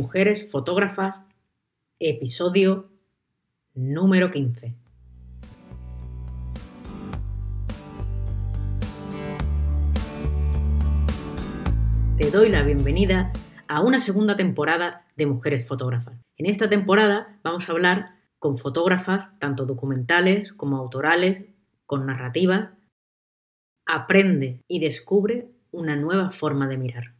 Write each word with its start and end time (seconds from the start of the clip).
Mujeres 0.00 0.50
Fotógrafas, 0.50 1.16
episodio 1.98 2.88
número 3.74 4.30
15. 4.30 4.74
Te 12.16 12.30
doy 12.30 12.48
la 12.48 12.62
bienvenida 12.62 13.30
a 13.68 13.82
una 13.82 14.00
segunda 14.00 14.38
temporada 14.38 15.04
de 15.16 15.26
Mujeres 15.26 15.68
Fotógrafas. 15.68 16.18
En 16.38 16.46
esta 16.46 16.70
temporada 16.70 17.38
vamos 17.42 17.68
a 17.68 17.72
hablar 17.72 18.14
con 18.38 18.56
fotógrafas, 18.56 19.38
tanto 19.38 19.66
documentales 19.66 20.54
como 20.54 20.78
autorales, 20.78 21.44
con 21.84 22.06
narrativas. 22.06 22.70
Aprende 23.84 24.62
y 24.66 24.80
descubre 24.80 25.50
una 25.72 25.94
nueva 25.94 26.30
forma 26.30 26.68
de 26.68 26.78
mirar. 26.78 27.19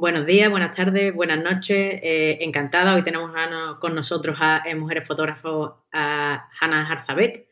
Buenos 0.00 0.26
días, 0.26 0.48
buenas 0.48 0.76
tardes, 0.76 1.12
buenas 1.12 1.42
noches. 1.42 1.98
Eh, 2.04 2.38
encantada. 2.42 2.94
Hoy 2.94 3.02
tenemos 3.02 3.32
con 3.80 3.96
nosotros 3.96 4.38
a, 4.40 4.62
Mujeres 4.76 5.08
Fotógrafos 5.08 5.72
a 5.92 6.48
Hanna 6.60 6.88
Harzabek. 6.88 7.48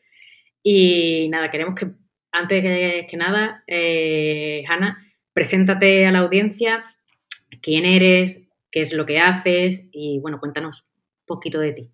Y 0.63 1.27
nada, 1.27 1.51
queremos 1.51 1.75
que, 1.75 1.91
antes 2.31 2.61
que, 2.61 3.17
nada, 3.17 3.65
eh, 3.67 4.63
Hanna, 4.65 5.05
preséntate 5.33 6.05
a 6.05 6.11
la 6.13 6.19
audiencia, 6.19 6.85
quién 7.61 7.83
eres, 7.83 8.47
qué 8.71 8.79
es 8.79 8.93
lo 8.93 9.05
que 9.05 9.19
haces 9.19 9.85
y, 9.91 10.19
bueno, 10.19 10.39
cuéntanos 10.39 10.83
un 10.83 11.25
poquito 11.25 11.59
de 11.59 11.73
ti. 11.73 11.91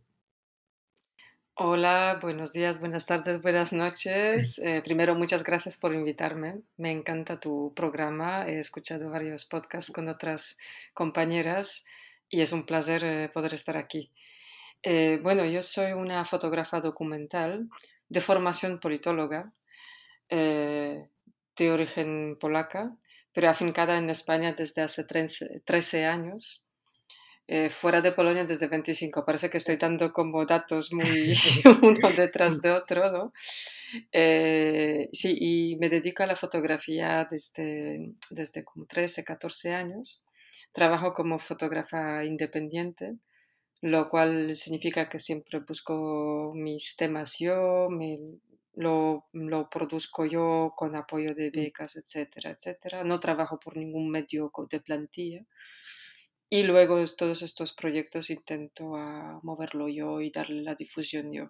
Hola, 1.55 2.17
buenos 2.19 2.51
días, 2.51 2.79
buenas 2.79 3.05
tardes, 3.05 3.39
buenas 3.39 3.73
noches. 3.73 4.57
Eh, 4.57 4.81
primero, 4.83 5.13
muchas 5.13 5.43
gracias 5.43 5.77
por 5.77 5.93
invitarme. 5.93 6.61
Me 6.77 6.89
encanta 6.89 7.39
tu 7.39 7.71
programa. 7.75 8.47
He 8.47 8.57
escuchado 8.57 9.11
varios 9.11 9.45
podcasts 9.45 9.91
con 9.91 10.07
otras 10.07 10.57
compañeras 10.95 11.85
y 12.27 12.41
es 12.41 12.53
un 12.53 12.65
placer 12.65 13.03
eh, 13.05 13.29
poder 13.29 13.53
estar 13.53 13.77
aquí. 13.77 14.11
Eh, 14.81 15.19
bueno, 15.21 15.45
yo 15.45 15.61
soy 15.61 15.91
una 15.91 16.25
fotógrafa 16.25 16.79
documental 16.79 17.69
de 18.09 18.21
formación 18.21 18.79
politóloga, 18.79 19.53
de 20.29 21.07
origen 21.71 22.35
polaca, 22.39 22.95
pero 23.31 23.49
afincada 23.49 23.99
en 23.99 24.09
España 24.09 24.53
desde 24.53 24.81
hace 24.81 25.03
13 25.03 26.05
años 26.05 26.62
eh, 27.47 27.69
fuera 27.69 28.01
de 28.01 28.13
Polonia 28.13 28.45
desde 28.45 28.67
25. 28.67 29.25
Parece 29.25 29.49
que 29.49 29.57
estoy 29.57 29.75
dando 29.75 30.13
como 30.13 30.45
datos 30.45 30.93
muy 30.93 31.33
uno 31.81 32.09
detrás 32.15 32.61
de 32.61 32.71
otro, 32.71 33.11
¿no? 33.11 33.33
Eh, 34.11 35.09
sí, 35.11 35.35
y 35.39 35.75
me 35.77 35.89
dedico 35.89 36.23
a 36.23 36.27
la 36.27 36.35
fotografía 36.35 37.27
desde, 37.29 38.13
desde 38.29 38.63
como 38.63 38.85
13, 38.85 39.23
14 39.23 39.73
años. 39.73 40.25
Trabajo 40.71 41.13
como 41.13 41.37
fotógrafa 41.39 42.23
independiente, 42.23 43.17
lo 43.81 44.09
cual 44.09 44.55
significa 44.55 45.09
que 45.09 45.19
siempre 45.19 45.59
busco 45.59 46.53
mis 46.55 46.95
temas 46.95 47.37
yo, 47.39 47.89
me, 47.89 48.19
lo, 48.75 49.25
lo, 49.33 49.69
produzco 49.69 50.25
yo 50.25 50.73
con 50.75 50.95
apoyo 50.95 51.35
de 51.35 51.49
mm. 51.49 51.51
becas, 51.53 51.95
etcétera, 51.97 52.51
etcétera. 52.51 53.03
No 53.03 53.19
trabajo 53.19 53.59
por 53.59 53.77
ningún 53.77 54.09
medio 54.09 54.51
de 54.69 54.79
plantilla. 54.79 55.45
Y 56.53 56.61
luego 56.61 57.03
todos 57.17 57.41
estos 57.41 57.73
proyectos 57.73 58.29
intento 58.29 58.95
a 58.95 59.39
moverlo 59.41 59.89
yo 59.89 60.21
y 60.21 60.29
darle 60.29 60.61
la 60.61 60.75
difusión 60.75 61.33
yo. 61.33 61.49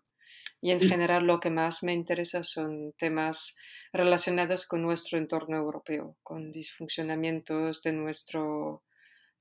Y 0.61 0.71
en 0.71 0.79
general 0.79 1.25
lo 1.27 1.41
que 1.41 1.49
más 1.49 1.83
me 1.83 1.91
interesa 1.91 2.41
son 2.41 2.93
temas 2.93 3.57
relacionados 3.91 4.65
con 4.65 4.81
nuestro 4.81 5.17
entorno 5.17 5.57
europeo, 5.57 6.15
con 6.23 6.53
disfuncionamientos 6.53 7.83
de 7.83 7.91
nuestro, 7.91 8.83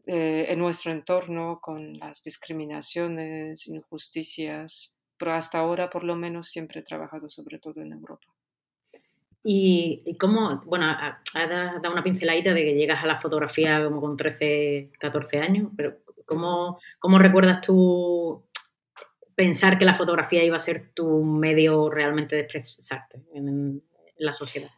eh, 0.05 0.47
en 0.49 0.59
nuestro 0.59 0.91
entorno, 0.91 1.61
con 1.62 1.97
las 1.97 2.25
discriminaciones, 2.25 3.69
injusticias, 3.69 4.97
pero 5.17 5.34
hasta 5.34 5.61
ahora 5.61 5.91
por 5.91 6.03
lo 6.03 6.17
menos 6.17 6.49
siempre 6.49 6.81
he 6.81 6.83
trabajado 6.83 7.31
sobre 7.31 7.61
todo 7.61 7.83
en 7.83 7.93
Europa. 7.93 8.31
Y, 9.45 10.17
cómo, 10.21 10.63
bueno, 10.67 10.87
has 10.87 11.49
dado 11.49 11.93
una 11.93 12.05
pinceladita 12.05 12.55
de 12.55 12.65
que 12.65 12.75
llegas 12.75 13.03
a 13.03 13.07
la 13.07 13.17
fotografía 13.17 13.83
como 13.85 14.01
con 14.01 14.17
13, 14.17 14.93
14 14.99 15.39
años, 15.41 15.71
pero 15.77 15.99
¿cómo, 16.27 16.79
cómo 17.01 17.19
recuerdas 17.19 17.61
tú 17.61 18.45
pensar 19.35 19.79
que 19.79 19.85
la 19.85 19.95
fotografía 19.95 20.45
iba 20.45 20.57
a 20.57 20.61
ser 20.61 20.93
tu 20.95 21.25
medio 21.25 21.91
realmente 21.91 22.37
de 22.37 22.43
expresarte 22.43 23.23
en, 23.35 23.83
la 24.17 24.33
sociedad? 24.33 24.71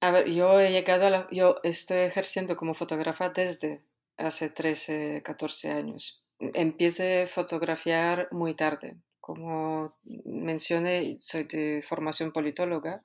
A 0.00 0.10
ver, 0.10 0.30
yo 0.30 0.58
he 0.60 0.70
llegado 0.70 1.06
a 1.06 1.10
la, 1.10 1.28
yo 1.30 1.56
estoy 1.62 1.98
ejerciendo 1.98 2.56
como 2.56 2.72
fotógrafa 2.72 3.28
desde 3.28 3.82
hace 4.16 4.48
13, 4.48 5.22
14 5.22 5.70
años. 5.70 6.24
Empecé 6.38 7.24
a 7.24 7.26
fotografiar 7.26 8.28
muy 8.30 8.54
tarde. 8.54 8.96
Como 9.20 9.90
mencioné, 10.24 11.16
soy 11.20 11.44
de 11.44 11.82
formación 11.86 12.32
politóloga 12.32 13.02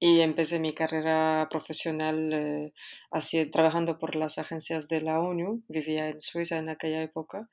y 0.00 0.20
empecé 0.20 0.60
mi 0.60 0.72
carrera 0.74 1.48
profesional 1.50 2.32
eh, 2.32 2.72
así, 3.10 3.46
trabajando 3.46 3.98
por 3.98 4.14
las 4.16 4.38
agencias 4.38 4.88
de 4.88 5.00
la 5.00 5.20
ONU, 5.20 5.62
vivía 5.68 6.08
en 6.08 6.20
Suiza 6.20 6.58
en 6.58 6.68
aquella 6.68 7.02
época 7.02 7.48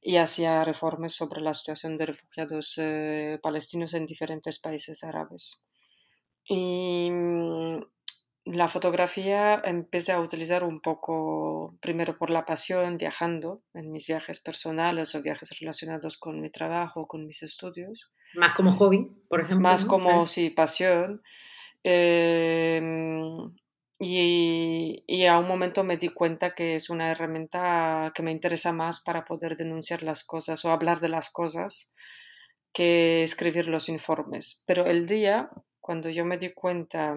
y 0.00 0.16
hacía 0.16 0.64
reformas 0.64 1.12
sobre 1.12 1.40
la 1.40 1.54
situación 1.54 1.96
de 1.98 2.06
refugiados 2.06 2.74
eh, 2.78 3.38
palestinos 3.42 3.94
en 3.94 4.06
diferentes 4.06 4.58
países 4.58 5.04
árabes. 5.04 5.62
Y 6.44 7.10
mm, 7.10 7.82
la 8.52 8.68
fotografía 8.68 9.60
empecé 9.64 10.12
a 10.12 10.20
utilizar 10.20 10.64
un 10.64 10.80
poco, 10.80 11.76
primero 11.80 12.16
por 12.16 12.30
la 12.30 12.44
pasión, 12.44 12.96
viajando 12.96 13.62
en 13.74 13.90
mis 13.90 14.06
viajes 14.06 14.40
personales 14.40 15.14
o 15.14 15.22
viajes 15.22 15.50
relacionados 15.58 16.16
con 16.16 16.40
mi 16.40 16.50
trabajo, 16.50 17.06
con 17.06 17.26
mis 17.26 17.42
estudios. 17.42 18.12
Más 18.34 18.54
como 18.54 18.72
hobby, 18.72 19.10
por 19.28 19.40
ejemplo. 19.40 19.60
Más 19.60 19.84
como, 19.84 20.26
sí, 20.26 20.50
pasión. 20.50 21.22
Em, 21.82 23.54
y, 23.98 25.04
y, 25.06 25.26
a 25.26 25.38
un 25.38 25.48
momento 25.48 25.84
me 25.84 25.96
di 25.96 26.08
cuenta 26.08 26.54
que 26.54 26.74
es 26.74 26.90
una 26.90 27.10
herramienta 27.10 28.12
que 28.14 28.22
me 28.22 28.30
interesa 28.30 28.72
más 28.72 29.00
para 29.00 29.24
poder 29.24 29.56
denunciar 29.56 30.02
las 30.02 30.24
cosas 30.24 30.64
o 30.64 30.70
hablar 30.70 31.00
de 31.00 31.08
las 31.08 31.30
cosas 31.30 31.92
que 32.72 33.22
escribir 33.22 33.66
los 33.66 33.88
informes. 33.88 34.62
Pero 34.66 34.86
el 34.86 35.06
día, 35.06 35.50
cuando 35.80 36.08
yo 36.10 36.24
me 36.24 36.38
di 36.38 36.52
cuenta 36.52 37.16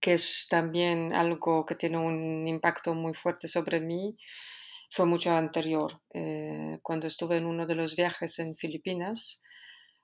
que 0.00 0.14
es 0.14 0.46
también 0.48 1.14
algo 1.14 1.66
que 1.66 1.74
tiene 1.74 1.98
un 1.98 2.46
impacto 2.46 2.94
muy 2.94 3.14
fuerte 3.14 3.48
sobre 3.48 3.80
mí, 3.80 4.16
fue 4.90 5.06
mucho 5.06 5.32
anterior. 5.32 6.00
Eh, 6.14 6.78
cuando 6.82 7.06
estuve 7.06 7.36
en 7.36 7.46
uno 7.46 7.66
de 7.66 7.74
los 7.74 7.96
viajes 7.96 8.38
en 8.38 8.54
Filipinas, 8.54 9.42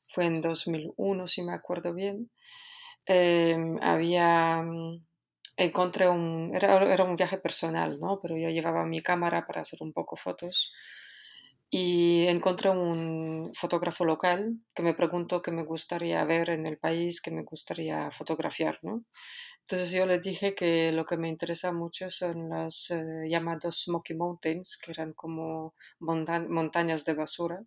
fue 0.09 0.27
en 0.27 0.41
2001, 0.41 1.27
si 1.27 1.43
me 1.43 1.55
acuerdo 1.55 1.95
bien, 1.95 2.31
em, 3.07 3.79
había, 3.83 4.63
mm, 4.63 5.05
encontré 5.57 6.09
un, 6.09 6.53
era, 6.55 6.83
era, 6.93 7.05
un 7.05 7.17
viaje 7.17 7.39
personal, 7.39 7.99
¿no? 8.01 8.21
Pero 8.23 8.37
yo 8.37 8.51
llevaba 8.51 8.85
mi 8.87 9.03
cámara 9.03 9.47
para 9.47 9.63
hacer 9.63 9.79
un 9.83 9.93
poco 9.93 10.17
fotos 10.17 10.75
y 11.71 12.27
encontré 12.29 12.71
un 12.71 13.51
fotógrafo 13.55 14.05
local 14.05 14.59
que 14.75 14.83
me 14.83 14.95
preguntó 14.95 15.43
qué 15.43 15.51
me 15.51 15.65
gustaría 15.65 16.25
ver 16.25 16.51
en 16.51 16.67
el 16.67 16.79
país, 16.79 17.21
qué 17.21 17.31
me 17.33 17.43
gustaría 17.43 18.11
fotografiar, 18.13 18.79
¿no? 18.83 19.05
Entonces 19.65 19.93
yo 19.93 20.05
le 20.05 20.19
dije 20.21 20.55
que 20.55 20.93
lo 20.93 21.07
que 21.07 21.17
me 21.17 21.29
interesa 21.29 21.73
mucho 21.73 22.11
son 22.11 22.51
las 22.51 22.91
eh, 22.91 23.27
Smoky 23.71 24.13
Mountains, 24.15 24.77
que 24.77 24.93
eran 24.93 25.15
como 25.15 25.75
montañas 26.01 27.05
de 27.07 27.15
basura. 27.15 27.65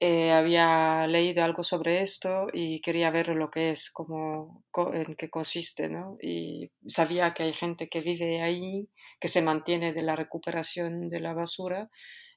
Eh, 0.00 0.32
había 0.32 1.06
leído 1.06 1.44
algo 1.44 1.62
sobre 1.62 2.02
esto 2.02 2.48
y 2.52 2.80
quería 2.80 3.10
ver 3.12 3.28
lo 3.28 3.50
que 3.50 3.70
es, 3.70 3.90
cómo, 3.90 4.64
en 4.92 5.14
qué 5.14 5.30
consiste, 5.30 5.88
¿no? 5.88 6.18
Y 6.20 6.72
sabía 6.88 7.32
que 7.34 7.44
hay 7.44 7.52
gente 7.52 7.88
que 7.88 8.00
vive 8.00 8.42
ahí, 8.42 8.88
que 9.20 9.28
se 9.28 9.42
mantiene 9.42 9.92
de 9.92 10.02
la 10.02 10.16
recuperación 10.16 11.08
de 11.08 11.20
la 11.20 11.34
basura 11.34 11.88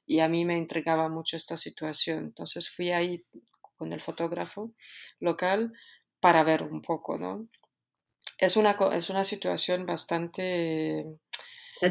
y 0.06 0.20
a 0.20 0.28
mí 0.28 0.44
me 0.44 0.56
intrigaba 0.56 1.08
mucho 1.08 1.36
esta 1.36 1.56
situación. 1.56 2.18
Entonces 2.26 2.70
fui 2.70 2.90
ahí 2.92 3.18
con 3.76 3.92
el 3.92 4.00
fotógrafo 4.00 4.72
local 5.20 5.72
para 6.20 6.44
ver 6.44 6.62
un 6.62 6.80
poco, 6.82 7.18
¿no? 7.18 7.48
Es 8.38 8.56
una, 8.56 8.76
es 8.94 9.10
una 9.10 9.24
situación 9.24 9.86
bastante 9.86 11.04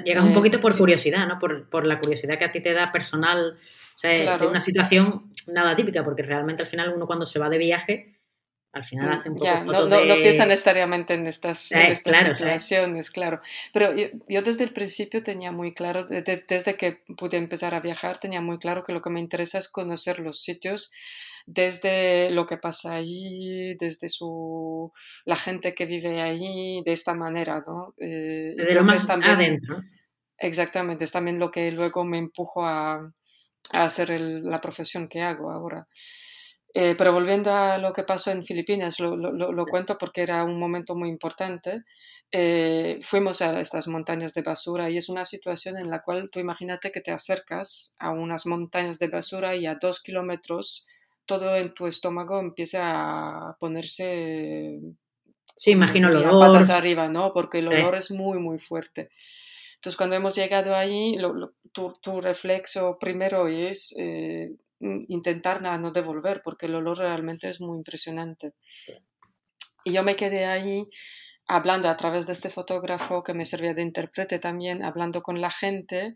llegas 0.03 0.25
un 0.25 0.33
poquito 0.33 0.59
por 0.59 0.77
curiosidad, 0.77 1.27
¿no? 1.27 1.39
Por, 1.39 1.85
la 1.85 1.97
curiosidad 1.97 2.37
que 2.37 2.45
a 2.45 2.51
ti 2.51 2.61
te 2.61 2.73
da 2.73 2.91
personal, 2.91 3.57
o 3.95 3.97
sea, 3.97 4.37
de 4.37 4.47
una 4.47 4.61
situación 4.61 5.31
nada 5.47 5.75
típica, 5.75 6.03
porque 6.03 6.23
realmente 6.23 6.63
al 6.63 6.67
final 6.67 6.93
uno 6.93 7.07
cuando 7.07 7.25
se 7.25 7.39
va 7.39 7.49
de 7.49 7.57
viaje 7.57 8.17
al 8.73 8.83
final 8.83 9.13
hace 9.13 9.29
un 9.29 9.35
poco 9.35 9.45
ya, 9.45 9.63
no, 9.63 9.87
no, 9.87 10.15
piensa 10.15 10.45
necesariamente 10.45 11.13
en 11.13 11.25
estas, 11.25 11.71
en 11.71 11.87
estas 11.87 12.37
situaciones, 12.37 13.09
claro. 13.11 13.41
Pero 13.73 13.93
yo, 13.95 14.41
desde 14.41 14.65
el 14.65 14.71
principio 14.71 15.23
tenía 15.23 15.51
muy 15.51 15.73
claro, 15.73 16.05
desde 16.05 16.75
que 16.75 17.03
pude 17.17 17.37
empezar 17.37 17.73
a 17.73 17.79
viajar, 17.79 18.19
tenía 18.19 18.41
muy 18.41 18.59
claro 18.59 18.83
que 18.83 18.93
lo 18.93 19.01
que 19.01 19.09
me 19.09 19.19
interesa 19.19 19.57
es 19.57 19.69
conocer 19.69 20.19
los 20.19 20.41
sitios 20.41 20.91
desde 21.47 22.29
lo 22.29 22.45
que 22.45 22.57
pasa 22.57 22.93
allí, 22.93 23.73
desde 23.79 24.09
su, 24.09 24.91
la 25.23 25.37
gente 25.37 25.73
que 25.73 25.85
vive 25.85 26.21
allí, 26.21 26.81
de 26.83 26.91
esta 26.91 27.15
manera, 27.15 27.63
¿no? 27.65 27.95
Eh, 27.97 28.53
desde 28.55 28.75
lo 28.75 28.83
más 28.83 29.09
adentro. 29.09 29.77
Exactamente, 30.37 31.05
es 31.05 31.11
también 31.11 31.39
lo 31.39 31.49
que 31.49 31.71
luego 31.71 32.03
me 32.03 32.17
empujo 32.17 32.65
a, 32.65 32.95
a 33.71 33.83
hacer 33.83 34.09
la 34.19 34.59
profesión 34.59 35.07
que 35.07 35.21
hago 35.21 35.49
ahora. 35.49 35.87
Eh, 36.73 36.95
pero 36.97 37.13
volviendo 37.13 37.51
a 37.55 37.77
lo 37.77 37.93
que 37.93 38.03
pasó 38.03 38.29
en 38.31 38.43
Filipinas, 38.43 38.99
lo, 38.99 39.15
lo, 39.15 39.65
cuento 39.65 39.97
porque 39.97 40.21
era 40.21 40.43
un 40.43 40.59
momento 40.59 40.95
muy 40.95 41.07
importante. 41.07 41.83
Eh, 42.29 42.99
fuimos 43.01 43.41
a 43.41 43.59
estas 43.61 43.87
montañas 43.87 44.33
de 44.33 44.41
basura 44.41 44.89
y 44.89 44.97
es 44.97 45.07
una 45.07 45.23
situación 45.23 45.77
en 45.77 45.89
la 45.89 46.03
cual 46.03 46.29
tú 46.29 46.39
imagínate 46.39 46.91
que 46.91 46.99
te 46.99 47.11
acercas 47.11 47.95
a 47.99 48.11
unas 48.11 48.45
montañas 48.45 48.99
de 48.99 49.07
basura 49.07 49.55
y 49.55 49.65
a 49.65 49.75
dos 49.75 50.03
kilómetros 50.03 50.85
todo 51.27 51.55
en 51.55 51.73
tu 51.73 51.85
estómago 51.85 52.39
empieza 52.39 53.49
a 53.49 53.57
ponerse... 53.59 54.79
Sí, 55.55 55.71
imagino 55.71 56.09
el 56.09 56.17
olor. 56.17 56.53
Patas 56.53 56.69
arriba, 56.71 57.09
¿no? 57.09 57.33
Porque 57.33 57.59
el 57.59 57.67
olor 57.67 57.95
es 57.95 58.11
muy, 58.11 58.39
muy 58.39 58.57
fuerte. 58.57 59.09
Entonces, 59.75 59.97
cuando 59.97 60.15
hemos 60.15 60.35
llegado 60.35 60.75
ahí, 60.75 61.17
tu, 61.71 61.93
tu, 62.01 62.21
reflexo 62.21 62.97
primero 62.99 63.47
es 63.47 63.95
eh, 63.99 64.49
intentar 64.79 65.61
no 65.61 65.91
devolver, 65.91 66.41
porque 66.43 66.65
el 66.67 66.75
olor 66.75 66.99
realmente 66.99 67.49
es 67.49 67.61
muy 67.61 67.77
impresionante. 67.77 68.53
Y 69.83 69.93
yo 69.93 70.03
me 70.03 70.15
quedé 70.15 70.45
ahí 70.45 70.87
hablando 71.47 71.89
a 71.89 71.97
través 71.97 72.27
de 72.27 72.33
este 72.33 72.49
fotógrafo 72.49 73.23
que 73.23 73.33
me 73.33 73.45
servía 73.45 73.73
de 73.73 73.81
intérprete 73.81 74.39
también, 74.39 74.83
hablando 74.83 75.21
con 75.21 75.41
la 75.41 75.49
gente 75.49 76.15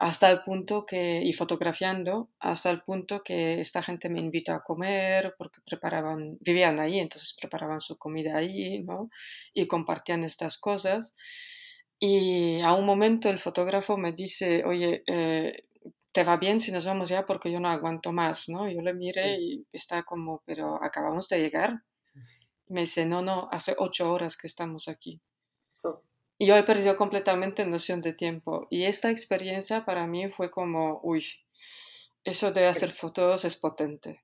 hasta 0.00 0.30
el 0.30 0.42
punto 0.42 0.86
que, 0.86 1.20
y 1.22 1.34
fotografiando, 1.34 2.30
hasta 2.38 2.70
el 2.70 2.80
punto 2.80 3.22
que 3.22 3.60
esta 3.60 3.82
gente 3.82 4.08
me 4.08 4.18
invitó 4.18 4.54
a 4.54 4.62
comer, 4.62 5.34
porque 5.36 5.60
preparaban, 5.60 6.38
vivían 6.40 6.80
ahí, 6.80 6.98
entonces 6.98 7.36
preparaban 7.38 7.80
su 7.80 7.98
comida 7.98 8.38
allí, 8.38 8.80
¿no? 8.80 9.10
Y 9.52 9.66
compartían 9.66 10.24
estas 10.24 10.56
cosas. 10.56 11.12
Y 11.98 12.62
a 12.62 12.72
un 12.72 12.86
momento 12.86 13.28
el 13.28 13.38
fotógrafo 13.38 13.98
me 13.98 14.12
dice, 14.12 14.64
oye, 14.64 15.02
eh, 15.06 15.64
¿te 16.12 16.24
va 16.24 16.38
bien 16.38 16.60
si 16.60 16.72
nos 16.72 16.86
vamos 16.86 17.10
ya? 17.10 17.26
Porque 17.26 17.52
yo 17.52 17.60
no 17.60 17.68
aguanto 17.68 18.10
más, 18.10 18.48
¿no? 18.48 18.70
Yo 18.70 18.80
le 18.80 18.94
miré 18.94 19.38
y 19.38 19.66
está 19.70 20.02
como, 20.04 20.42
pero 20.46 20.82
acabamos 20.82 21.28
de 21.28 21.40
llegar. 21.40 21.82
Me 22.68 22.80
dice, 22.80 23.04
no, 23.04 23.20
no, 23.20 23.50
hace 23.52 23.74
ocho 23.78 24.10
horas 24.10 24.38
que 24.38 24.46
estamos 24.46 24.88
aquí. 24.88 25.20
Y 26.40 26.46
yo 26.46 26.56
he 26.56 26.62
perdido 26.62 26.96
completamente 26.96 27.66
noción 27.66 28.00
de 28.00 28.14
tiempo. 28.14 28.66
Y 28.70 28.84
esta 28.84 29.10
experiencia 29.10 29.84
para 29.84 30.06
mí 30.06 30.30
fue 30.30 30.50
como, 30.50 30.98
uy, 31.02 31.22
eso 32.24 32.50
de 32.50 32.66
hacer 32.66 32.92
fotos 32.92 33.44
es 33.44 33.56
potente. 33.56 34.22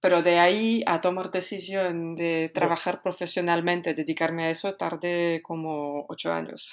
Pero 0.00 0.22
de 0.22 0.38
ahí 0.38 0.82
a 0.86 1.02
tomar 1.02 1.30
decisión 1.30 2.14
de 2.14 2.50
trabajar 2.54 3.02
profesionalmente, 3.02 3.92
dedicarme 3.92 4.44
a 4.44 4.50
eso, 4.50 4.76
tardé 4.76 5.42
como 5.42 6.06
ocho 6.08 6.32
años. 6.32 6.70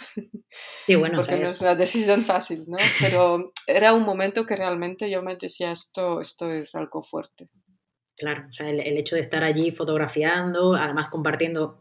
Sí, 0.85 0.95
bueno, 0.95 1.17
Porque 1.17 1.35
no 1.35 1.49
es 1.49 1.59
una 1.59 1.75
decisión 1.75 2.21
fácil, 2.21 2.63
¿no? 2.65 2.77
Pero 3.01 3.51
era 3.67 3.91
un 3.91 4.03
momento 4.03 4.45
que 4.45 4.55
realmente 4.55 5.09
yo 5.09 5.21
me 5.21 5.35
decía, 5.35 5.71
esto, 5.71 6.21
esto 6.21 6.49
es 6.49 6.75
algo 6.75 7.01
fuerte. 7.01 7.49
Claro, 8.15 8.45
o 8.49 8.53
sea, 8.53 8.69
el, 8.69 8.79
el 8.79 8.95
hecho 8.95 9.15
de 9.15 9.21
estar 9.21 9.43
allí 9.43 9.71
fotografiando, 9.71 10.75
además 10.75 11.09
compartiendo 11.09 11.77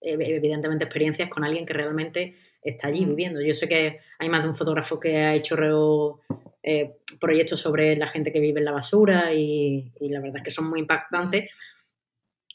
evidentemente 0.00 0.84
experiencias 0.84 1.28
con 1.28 1.44
alguien 1.44 1.66
que 1.66 1.74
realmente 1.74 2.36
está 2.62 2.88
allí 2.88 3.04
viviendo. 3.04 3.40
Yo 3.40 3.54
sé 3.54 3.68
que 3.68 4.00
hay 4.18 4.28
más 4.28 4.42
de 4.42 4.48
un 4.48 4.54
fotógrafo 4.54 4.98
que 4.98 5.16
ha 5.16 5.34
hecho 5.34 6.20
eh, 6.62 6.96
proyectos 7.20 7.60
sobre 7.60 7.96
la 7.96 8.06
gente 8.06 8.32
que 8.32 8.40
vive 8.40 8.60
en 8.60 8.66
la 8.66 8.72
basura 8.72 9.32
y, 9.32 9.92
la 10.00 10.20
verdad 10.20 10.38
es 10.38 10.42
que 10.44 10.50
son 10.50 10.68
muy 10.68 10.80
impactantes. 10.80 11.50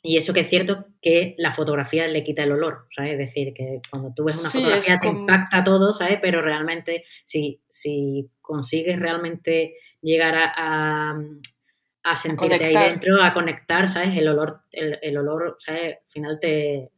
Y 0.05 0.17
eso 0.17 0.33
que 0.33 0.41
es 0.41 0.49
cierto 0.49 0.87
que 1.01 1.33
la 1.37 1.53
fotografía 1.53 2.07
le 2.07 2.25
quita 2.25 2.43
el 2.43 2.51
olor, 2.51 2.87
¿sabes? 2.91 3.13
Es 3.13 3.17
decir, 3.17 3.53
que 3.53 3.79
cuando 3.89 4.13
tú 4.13 4.25
ves 4.25 4.37
una 4.41 4.49
fotografía 4.49 4.99
te 4.99 5.07
impacta 5.07 5.63
todo, 5.63 5.93
¿sabes? 5.93 6.19
Pero 6.21 6.41
realmente 6.41 7.05
si, 7.23 7.61
si 7.69 8.29
consigues 8.41 8.99
realmente 8.99 9.75
llegar 10.01 10.35
a, 10.35 11.17
a, 12.03 12.15
sentirte 12.17 12.65
ahí 12.65 12.89
dentro, 12.89 13.23
a 13.23 13.33
conectar, 13.33 13.87
¿sabes? 13.87 14.17
El 14.17 14.27
olor, 14.27 14.63
el, 14.71 15.17
olor, 15.17 15.55
¿sabes? 15.57 15.95
Al 15.95 16.09
final 16.09 16.37
te, 16.41 16.91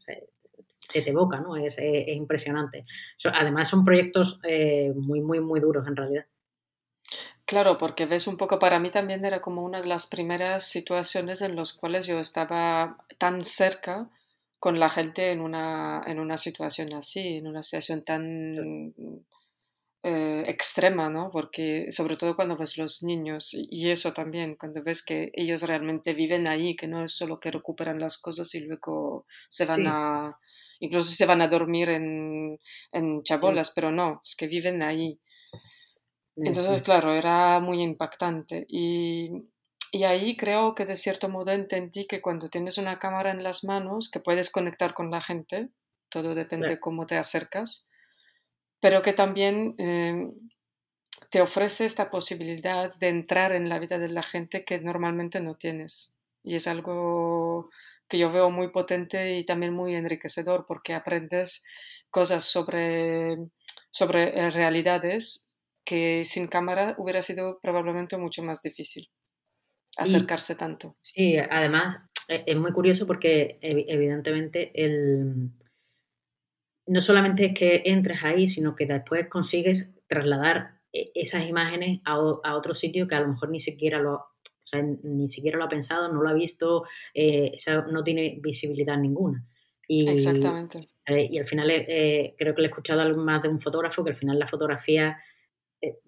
se 0.80 1.02
te 1.02 1.10
evoca, 1.10 1.40
¿no? 1.40 1.56
Es, 1.56 1.78
impresionante. 1.80 2.86
además 3.34 3.68
son 3.68 3.86
proyectos 3.86 4.40
eh, 4.44 4.92
muy, 4.96 5.22
muy, 5.22 5.40
muy 5.40 5.60
duros 5.60 5.88
en 5.88 5.96
realidad. 5.96 6.26
Claro, 7.46 7.78
porque 7.78 8.08
ves 8.08 8.28
un 8.28 8.38
poco, 8.38 8.58
para 8.58 8.80
mí 8.80 8.90
también 8.90 9.24
era 9.24 9.40
como 9.40 9.64
una 9.64 9.80
de 9.80 9.88
las 9.88 10.08
primeras 10.08 10.68
situaciones 10.68 11.42
en 11.42 11.56
las 11.56 11.74
cuales 11.74 12.08
yo 12.08 12.20
estaba 12.20 12.98
tan 13.20 13.44
cerca 13.44 14.10
con 14.58 14.80
la 14.80 14.90
gente 14.90 15.32
en 15.32 15.42
una, 15.42 16.02
en 16.08 16.20
una 16.20 16.40
situación 16.40 16.94
así, 16.94 17.38
en 17.38 17.46
una 17.46 17.62
situación 17.62 18.04
tan 18.04 18.96
eh, 20.02 20.44
extrema, 20.48 21.10
¿no? 21.10 21.30
Porque 21.32 21.92
sobre 21.92 22.18
todo 22.18 22.36
cuando 22.36 22.58
ves 22.58 22.78
los 22.78 23.04
niños 23.04 23.52
y 23.54 23.92
eso 23.92 24.12
también, 24.14 24.56
cuando 24.56 24.82
ves 24.84 25.04
que 25.04 25.32
ellos 25.34 25.62
realmente 25.64 26.16
viven 26.16 26.48
ahí, 26.48 26.76
que 26.76 26.88
no 26.88 27.04
es 27.04 27.12
solo 27.12 27.40
que 27.40 27.52
recuperan 27.52 28.00
las 28.00 28.18
cosas 28.18 28.54
y 28.56 28.62
luego 28.62 29.28
se 29.50 29.66
van 29.66 29.86
a 29.86 30.40
incluso 30.80 31.12
se 31.12 31.26
van 31.26 31.42
a 31.42 31.48
dormir 31.48 31.90
en, 31.90 32.60
en 32.92 33.24
chabolas, 33.24 33.72
pero 33.72 33.92
no, 33.92 34.20
es 34.24 34.36
que 34.36 34.48
viven 34.48 34.84
ahí. 34.84 35.20
Entonces, 36.36 36.82
claro, 36.82 37.14
era 37.14 37.60
muy 37.60 37.82
impactante. 37.82 38.66
Y, 38.68 39.32
y, 39.92 40.04
ahí 40.04 40.36
creo 40.36 40.76
que 40.76 40.86
de 40.86 40.96
cierto 40.96 41.30
modo 41.30 41.52
entendí 41.52 42.06
que 42.06 42.22
cuando 42.22 42.50
tienes 42.50 42.78
una 42.78 43.00
cámara 43.00 43.32
en 43.32 43.42
las 43.42 43.64
manos, 43.64 44.10
que 44.10 44.20
puedes 44.20 44.50
conectar 44.50 44.94
con 44.94 45.12
la 45.12 45.22
gente, 45.22 45.70
todo 46.10 46.36
depende 46.36 46.68
de 46.68 46.80
cómo 46.80 47.06
te 47.06 47.18
acercas, 47.18 47.88
pero 48.82 49.02
que 49.02 49.14
también 49.14 49.76
em, 49.78 50.34
te 51.30 51.42
ofrece 51.42 51.86
esta 51.86 52.10
posibilidad 52.10 52.90
de 53.00 53.10
entrar 53.10 53.54
en 53.54 53.70
la 53.70 53.80
vida 53.80 53.98
de 53.98 54.10
la 54.10 54.24
gente 54.24 54.66
que 54.66 54.80
normalmente 54.80 55.40
no 55.40 55.56
tienes. 55.56 56.18
Y 56.44 56.56
es 56.56 56.68
algo 56.68 57.70
que 58.08 58.18
yo 58.18 58.32
veo 58.32 58.52
muy 58.52 58.70
potente 58.70 59.38
y 59.38 59.46
también 59.46 59.74
muy 59.74 59.96
enriquecedor 59.96 60.66
porque 60.68 60.94
aprendes 60.94 61.64
cosas 62.10 62.44
sobre, 62.46 63.38
sobre 63.90 64.40
eh, 64.40 64.52
realidades 64.52 65.52
que 65.86 66.24
sin 66.24 66.48
cámara 66.48 66.96
hubiera 66.98 67.22
sido 67.22 67.60
probablemente 67.62 68.18
mucho 68.18 68.44
más 68.44 68.62
difícil 68.62 69.10
acercarse 69.98 70.56
tanto. 70.56 70.96
Sí, 71.00 71.38
además 71.38 71.98
e, 72.28 72.44
es 72.46 72.58
muy 72.58 72.72
curioso 72.72 73.08
porque 73.08 73.60
evidentemente 73.62 74.72
el, 74.76 75.52
no 76.88 77.02
solamente 77.02 77.46
es 77.46 77.54
que 77.58 77.84
entres 77.86 78.24
ahí, 78.24 78.48
sino 78.48 78.76
que 78.76 78.86
después 78.86 79.28
consigues 79.28 79.90
trasladar 80.08 80.80
e, 80.92 81.12
esas 81.16 81.48
imágenes 81.48 82.02
a, 82.06 82.14
a 82.14 82.56
otro 82.56 82.74
sitio 82.74 83.08
que 83.08 83.16
a 83.16 83.22
lo 83.22 83.30
mejor 83.30 83.50
ni 83.50 83.60
siquiera 83.60 84.00
lo, 84.00 84.35
sea, 84.76 84.84
ni 85.04 85.28
siquiera 85.28 85.58
lo 85.58 85.66
ha 85.66 85.70
pensado, 85.70 86.12
no 86.12 86.22
lo 86.22 86.30
ha 86.30 86.34
visto, 86.34 86.84
eh, 87.14 87.56
no 87.92 88.04
tiene 88.04 88.38
visibilidad 88.42 88.98
ninguna. 88.98 89.46
Y, 89.88 90.08
Exactamente. 90.10 90.80
Eh, 91.06 91.30
y 91.32 91.38
al 91.38 91.46
final 91.46 91.70
eh, 91.70 92.36
creo 92.38 92.56
que 92.56 92.62
le 92.62 92.68
he 92.68 92.72
escuchado 92.72 93.18
más 93.18 93.42
de 93.44 93.50
un 93.50 93.60
fotógrafo 93.60 94.04
que 94.04 94.12
al 94.12 94.16
final 94.16 94.40
la 94.40 94.48
fotografía 94.48 95.18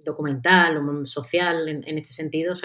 documental 0.03 0.77
o 0.77 1.05
social 1.05 1.67
en, 1.67 1.97
este 1.99 2.11
sentido 2.11 2.55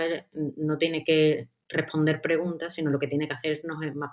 no 0.57 0.79
tiene 0.79 1.05
que 1.05 1.49
responder 1.69 2.23
preguntas, 2.23 2.75
sino 2.75 2.91
lo 2.91 2.99
que 2.99 3.07
tiene 3.07 3.29
que 3.29 3.35
hacernos 3.35 3.83
es 3.83 3.95
más, 3.95 4.13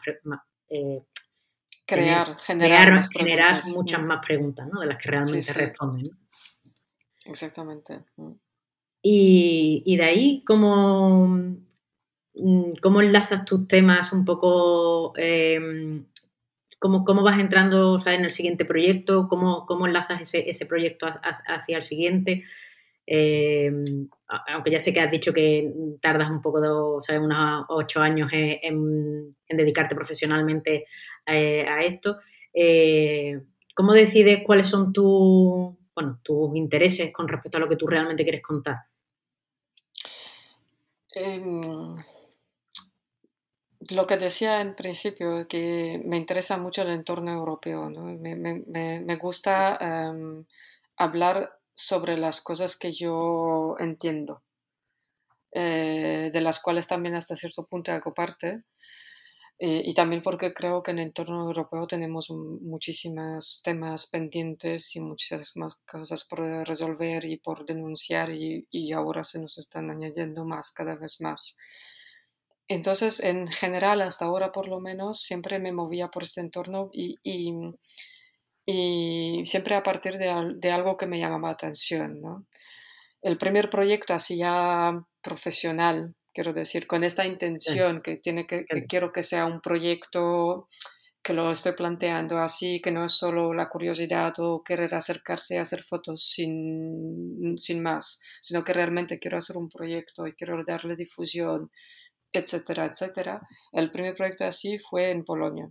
crear, 1.86 2.38
generar, 2.42 3.02
generar 3.10 3.58
muchas 3.74 4.02
mm. 4.02 4.06
más 4.06 4.26
preguntas 4.26 4.68
¿no? 4.68 4.82
de 4.82 4.88
las 4.88 4.98
que 5.02 5.10
realmente 5.10 5.54
responden. 5.54 6.08
Exactamente. 7.24 8.04
Mm. 8.18 8.32
Y, 9.02 9.84
y, 9.86 9.96
de 9.96 10.04
ahí, 10.04 10.44
¿cómo, 10.46 11.26
Mm, 11.28 11.69
¿Cómo 12.82 13.02
enlazas 13.02 13.46
tus 13.46 13.68
temas 13.68 14.14
un 14.14 14.24
poco? 14.26 15.14
Em, 15.18 16.06
cómo, 16.80 17.24
vas 17.24 17.40
entrando 17.40 17.98
en 18.06 18.26
el 18.26 18.32
siguiente 18.32 18.66
proyecto? 18.66 19.28
¿Cómo, 19.28 19.66
cómo 19.66 19.88
enlazas 19.88 20.22
ese, 20.22 20.50
ese 20.50 20.66
proyecto 20.66 21.08
hacia 21.08 21.78
el 21.78 21.82
siguiente? 21.82 22.44
Em, 23.06 24.08
aunque 24.48 24.72
ya 24.72 24.80
sé 24.80 24.94
que 24.94 25.02
has 25.02 25.12
dicho 25.12 25.34
que 25.34 25.74
tardas 26.02 26.30
un 26.30 26.42
poco, 26.42 26.62
de, 26.62 27.20
unos 27.20 27.66
ocho 27.70 28.02
años 28.02 28.30
en, 28.32 29.36
dedicarte 29.50 29.96
profesionalmente 29.96 30.86
eh, 31.26 31.66
a, 31.68 31.82
esto. 31.82 32.20
Eh, 32.54 33.42
¿Cómo 33.76 33.94
decides 33.94 34.44
cuáles 34.46 34.68
son 34.68 34.94
tus 34.94 35.80
bueno, 36.00 36.20
tus 36.24 36.56
intereses 36.56 37.12
con 37.12 37.28
respecto 37.28 37.58
a 37.58 37.62
lo 37.62 37.68
que 37.68 37.76
tú 37.76 37.86
realmente 37.86 38.24
quieres 38.24 38.42
contar. 38.42 38.78
Em, 41.14 41.98
lo 43.92 44.08
que 44.08 44.18
decía 44.18 44.62
en 44.62 44.76
principio, 44.76 45.48
que 45.48 46.02
me 46.06 46.18
interesa 46.18 46.58
mucho 46.58 46.82
el 46.82 46.90
entorno 46.90 47.32
europeo, 47.32 47.90
me, 47.90 49.16
gusta 49.18 49.78
em, 49.82 50.46
hablar 50.98 51.52
sobre 51.74 52.18
las 52.18 52.42
cosas 52.42 52.78
que 52.78 52.92
yo 52.94 53.76
entiendo, 53.80 54.44
eh, 55.52 56.30
de 56.32 56.42
las 56.42 56.60
cuales 56.62 56.88
también 56.88 57.16
hasta 57.16 57.36
cierto 57.36 57.66
punto 57.66 57.92
hago 57.92 58.14
parte. 58.14 58.64
Eh, 59.62 59.82
y 59.86 59.94
también 59.94 60.22
porque 60.22 60.54
creo 60.54 60.82
que 60.82 60.92
en 60.92 61.00
el 61.00 61.08
entorno 61.08 61.44
europeo 61.44 61.86
tenemos 61.86 62.30
muchísimos 62.30 63.62
temas 63.62 64.08
pendientes 64.08 64.96
y 64.96 65.02
muchas 65.02 65.58
más 65.58 65.76
cosas 65.86 66.24
por 66.24 66.40
resolver 66.66 67.26
y 67.26 67.38
por 67.38 67.66
denunciar 67.66 68.30
y, 68.32 68.66
y 68.72 68.94
ahora 68.94 69.26
se 69.26 69.42
nos 69.42 69.58
están 69.58 69.90
añadiendo 69.92 70.46
más, 70.46 70.72
cada 70.72 70.96
vez 70.96 71.20
más. 71.20 71.58
Entonces, 72.70 73.20
en 73.20 73.48
general, 73.48 74.02
hasta 74.02 74.26
ahora 74.26 74.54
por 74.54 74.70
lo 74.70 74.80
menos, 74.80 75.24
siempre 75.24 75.60
me 75.60 75.74
movía 75.74 76.08
por 76.08 76.24
este 76.24 76.40
entorno 76.40 76.90
y, 76.94 77.18
y, 77.24 77.52
y 78.66 79.46
siempre 79.46 79.76
a 79.76 79.84
partir 79.84 80.18
de, 80.18 80.54
de, 80.56 80.72
algo 80.72 80.96
que 80.96 81.08
me 81.08 81.20
llamaba 81.20 81.50
atención. 81.50 82.22
¿no? 82.22 82.46
El 83.22 83.38
primer 83.38 83.70
proyecto 83.70 84.14
así 84.14 84.38
ya 84.38 84.94
profesional 85.22 86.16
quiero 86.34 86.54
decir, 86.54 86.88
con 86.88 87.04
esta 87.04 87.26
intención 87.26 88.02
que, 88.02 88.18
tiene 88.18 88.48
que, 88.48 88.66
quiero 88.88 89.12
que 89.12 89.24
sea 89.24 89.46
un 89.46 89.62
proyecto 89.62 90.70
que 91.22 91.34
lo 91.34 91.52
estoy 91.52 91.74
planteando 91.74 92.38
así, 92.40 92.80
que 92.82 92.92
no 92.92 93.04
es 93.06 93.12
solo 93.12 93.54
la 93.54 93.68
curiosidad 93.68 94.34
o 94.40 94.64
querer 94.64 94.96
acercarse 94.96 95.58
a 95.58 95.64
hacer 95.64 95.84
fotos 95.84 96.24
sin, 96.24 97.58
sin 97.58 97.84
más, 97.84 98.22
sino 98.42 98.64
que 98.64 98.74
realmente 98.74 99.20
quiero 99.20 99.38
hacer 99.38 99.58
un 99.58 99.68
proyecto 99.68 100.28
y 100.28 100.34
quiero 100.34 100.64
darle 100.66 100.96
difusión, 100.96 101.72
etcétera, 102.34 102.86
etcétera. 102.86 103.48
El 103.72 103.92
primer 103.92 104.16
proyecto 104.16 104.46
así 104.46 104.80
fue 104.80 105.12
en 105.12 105.24
Polonia. 105.24 105.70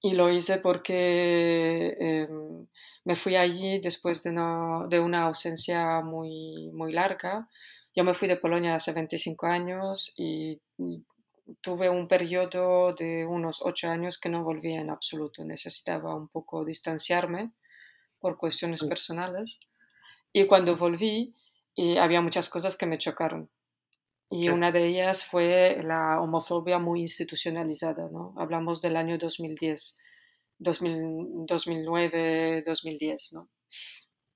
Y 0.00 0.12
lo 0.12 0.30
hice 0.30 0.58
porque 0.58 1.96
em, 1.98 2.66
me 3.04 3.16
fui 3.16 3.36
allí 3.36 3.80
después 3.80 4.22
de, 4.22 4.30
de 4.30 5.00
una 5.00 5.22
ausencia 5.24 6.00
muy, 6.00 6.70
muy 6.72 6.92
larga 6.92 7.48
yo 7.96 8.04
me 8.04 8.12
fui 8.12 8.28
de 8.28 8.36
Polonia 8.36 8.74
hace 8.74 8.92
25 8.92 9.46
años 9.46 10.12
y 10.18 10.60
tuve 11.62 11.88
un 11.88 12.08
periodo 12.08 12.92
de 12.92 13.24
unos 13.24 13.62
8 13.62 13.88
años 13.88 14.18
que 14.18 14.28
no 14.28 14.44
volvía 14.44 14.82
en 14.82 14.90
absoluto. 14.90 15.42
Necesitaba 15.46 16.14
un 16.14 16.28
poco 16.28 16.62
distanciarme 16.62 17.52
por 18.20 18.36
cuestiones 18.36 18.84
personales. 18.84 19.60
Y 20.30 20.44
cuando 20.44 20.76
volví, 20.76 21.34
y 21.74 21.96
había 21.96 22.20
muchas 22.20 22.50
cosas 22.50 22.76
que 22.76 22.84
me 22.84 22.98
chocaron. 22.98 23.48
Y 24.28 24.48
una 24.48 24.72
de 24.72 24.86
ellas 24.86 25.24
fue 25.24 25.80
la 25.84 26.20
homofobia 26.20 26.78
muy 26.78 27.00
institucionalizada. 27.00 28.08
¿no? 28.10 28.34
Hablamos 28.36 28.82
del 28.82 28.96
año 28.96 29.18
2010, 29.18 29.98
2009, 30.58 32.62
2010. 32.66 33.32
¿no? 33.34 33.48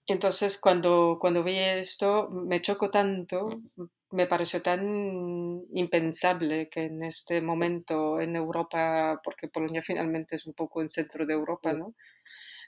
Entonces, 0.06 0.58
cuando, 0.58 1.18
cuando 1.20 1.44
vi 1.44 1.58
esto, 1.58 2.28
me 2.30 2.60
chocó 2.60 2.90
tanto, 2.90 3.60
me 4.10 4.26
pareció 4.26 4.60
tan 4.60 5.62
impensable 5.72 6.68
que 6.68 6.84
en 6.84 7.04
este 7.04 7.40
momento 7.40 8.20
en 8.20 8.34
Europa, 8.34 9.20
porque 9.22 9.48
Polonia 9.48 9.82
finalmente 9.82 10.36
es 10.36 10.46
un 10.46 10.54
poco 10.54 10.82
el 10.82 10.88
centro 10.88 11.26
de 11.26 11.34
Europa, 11.34 11.72
¿no? 11.74 11.94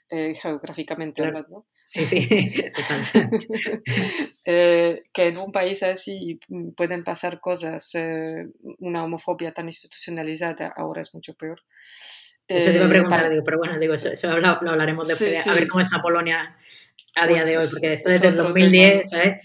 Eh, 0.09 0.35
geográficamente 0.35 1.23
hablando. 1.23 1.65
Sí, 1.83 2.05
sí, 2.05 2.29
eh, 4.45 5.03
que 5.11 5.27
en 5.27 5.37
un 5.37 5.51
país 5.51 5.81
así 5.81 6.39
pueden 6.77 7.03
pasar 7.03 7.39
cosas, 7.39 7.95
eh, 7.95 8.45
una 8.79 9.03
homofobia 9.03 9.53
tan 9.53 9.67
institucionalizada 9.67 10.71
ahora 10.77 11.01
es 11.01 11.15
mucho 11.15 11.33
peor. 11.33 11.61
Eso 12.47 12.71
te 12.71 12.77
iba 12.77 12.85
a 12.85 12.89
preguntar, 12.89 13.29
digo, 13.29 13.43
pero 13.43 13.57
bueno, 13.57 13.79
digo, 13.79 13.95
eso, 13.95 14.09
eso 14.09 14.37
lo, 14.37 14.47
hablaremos 14.47 15.07
después, 15.07 15.47
a 15.47 15.53
ver 15.53 15.67
cómo 15.67 15.81
está 15.81 16.01
Polonia 16.01 16.57
a 17.15 17.27
día 17.27 17.43
de 17.43 17.57
hoy, 17.57 17.65
porque 17.71 17.93
esto 17.93 18.09
desde 18.09 18.27
el 18.27 18.35
2010, 18.35 19.13
¿eh? 19.13 19.41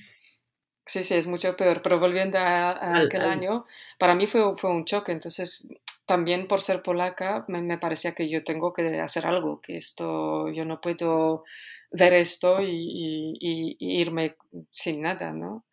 Sí, 0.84 1.02
sí, 1.02 1.14
es 1.14 1.26
mucho 1.26 1.56
peor. 1.56 1.80
Pero 1.82 1.98
volviendo 1.98 2.38
a, 2.38 2.98
aquel 2.98 3.22
año, 3.22 3.66
para 3.98 4.14
mí 4.14 4.26
fue, 4.26 4.56
fue 4.56 4.70
un 4.70 4.86
choque. 4.86 5.12
Entonces, 5.12 5.68
también 6.08 6.48
por 6.48 6.62
ser 6.62 6.82
polaca, 6.82 7.44
me, 7.48 7.60
me, 7.60 7.76
parecía 7.78 8.14
que 8.14 8.30
yo 8.30 8.42
tengo 8.42 8.72
que 8.72 8.98
hacer 9.00 9.26
algo, 9.26 9.60
que 9.60 9.76
esto, 9.76 10.48
yo 10.48 10.64
no 10.64 10.80
puedo 10.80 11.44
ver 11.90 12.14
esto 12.14 12.62
y, 12.62 13.36
irme 13.78 14.36
sin 14.70 15.02
nada, 15.02 15.32
¿no? 15.32 15.66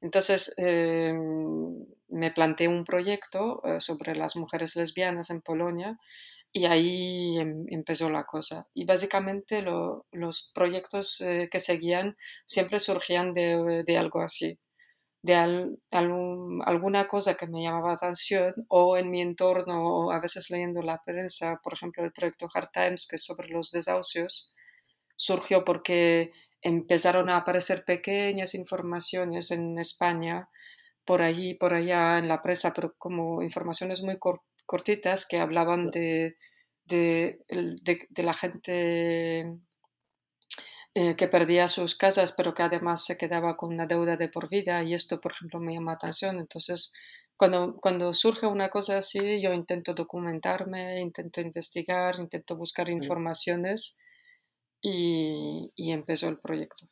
Entonces, 0.00 0.54
em, 0.58 1.86
me 2.08 2.30
planteé 2.30 2.68
un 2.68 2.84
proyecto 2.84 3.62
eh, 3.64 3.80
sobre 3.80 4.14
las 4.16 4.36
mujeres 4.36 4.76
lesbianas 4.76 5.30
en 5.30 5.42
Polonia 5.42 5.98
y 6.52 6.66
ahí 6.66 7.38
em, 7.38 7.66
empezó 7.70 8.10
la 8.10 8.24
cosa. 8.24 8.68
Y 8.74 8.84
básicamente 8.84 9.62
los 9.62 10.52
proyectos 10.54 11.20
eh, 11.20 11.48
que 11.50 11.60
seguían 11.60 12.16
siempre 12.46 12.78
surgían 12.78 13.32
de 13.34 13.96
algo 13.98 14.20
así, 14.22 14.58
de 15.22 15.34
alguna 15.34 17.06
cosa 17.08 17.34
que 17.34 17.46
me 17.46 17.62
llamaba 17.62 17.92
atención 17.92 18.54
o 18.68 18.96
en 18.96 19.10
mi 19.10 19.20
entorno 19.20 20.06
o 20.06 20.12
a 20.12 20.20
veces 20.20 20.50
leyendo 20.50 20.82
la 20.82 21.02
prensa, 21.04 21.60
por 21.62 21.74
ejemplo 21.74 22.04
el 22.04 22.12
proyecto 22.12 22.48
Hard 22.52 22.70
Times 22.72 23.06
que 23.06 23.16
es 23.16 23.24
sobre 23.24 23.48
los 23.48 23.70
desahucios, 23.70 24.54
surgió 25.16 25.64
porque 25.64 26.32
empezaron 26.62 27.28
a 27.30 27.38
aparecer 27.38 27.84
pequeñas 27.84 28.54
informaciones 28.54 29.50
en 29.50 29.78
España 29.78 30.48
por 31.04 31.22
allí, 31.22 31.54
por 31.54 31.74
allá 31.74 32.18
en 32.18 32.28
la 32.28 32.40
prensa, 32.42 32.72
pero 32.72 32.94
como 32.96 33.42
informaciones 33.42 34.02
muy 34.02 34.18
cortitas 34.66 35.26
que 35.26 35.40
hablaban 35.40 35.90
de, 35.90 36.36
de, 36.84 37.38
la 38.16 38.34
gente 38.34 39.44
eh, 40.94 41.16
que 41.16 41.28
perdía 41.28 41.68
sus 41.68 41.94
casas, 41.94 42.32
pero 42.32 42.54
que 42.54 42.62
además 42.62 43.04
se 43.04 43.16
quedaba 43.16 43.56
con 43.56 43.72
una 43.72 43.86
deuda 43.86 44.16
de 44.16 44.28
por 44.28 44.48
vida. 44.48 44.82
Y 44.82 44.94
esto, 44.94 45.20
por 45.20 45.32
ejemplo, 45.32 45.60
me 45.60 45.74
llama 45.74 45.92
atención. 45.92 46.38
Entonces, 46.40 46.92
cuando, 47.36 47.76
cuando 47.76 48.12
surge 48.12 48.46
una 48.46 48.68
cosa 48.70 48.98
así, 48.98 49.40
yo 49.40 49.52
intento 49.52 49.94
documentarme, 49.94 51.00
intento 51.00 51.40
investigar, 51.40 52.16
intento 52.18 52.56
buscar 52.56 52.88
informaciones 52.90 53.96
y, 54.82 55.72
y 55.76 55.92
empezó 55.92 56.28
el 56.28 56.38
proyecto. 56.38 56.88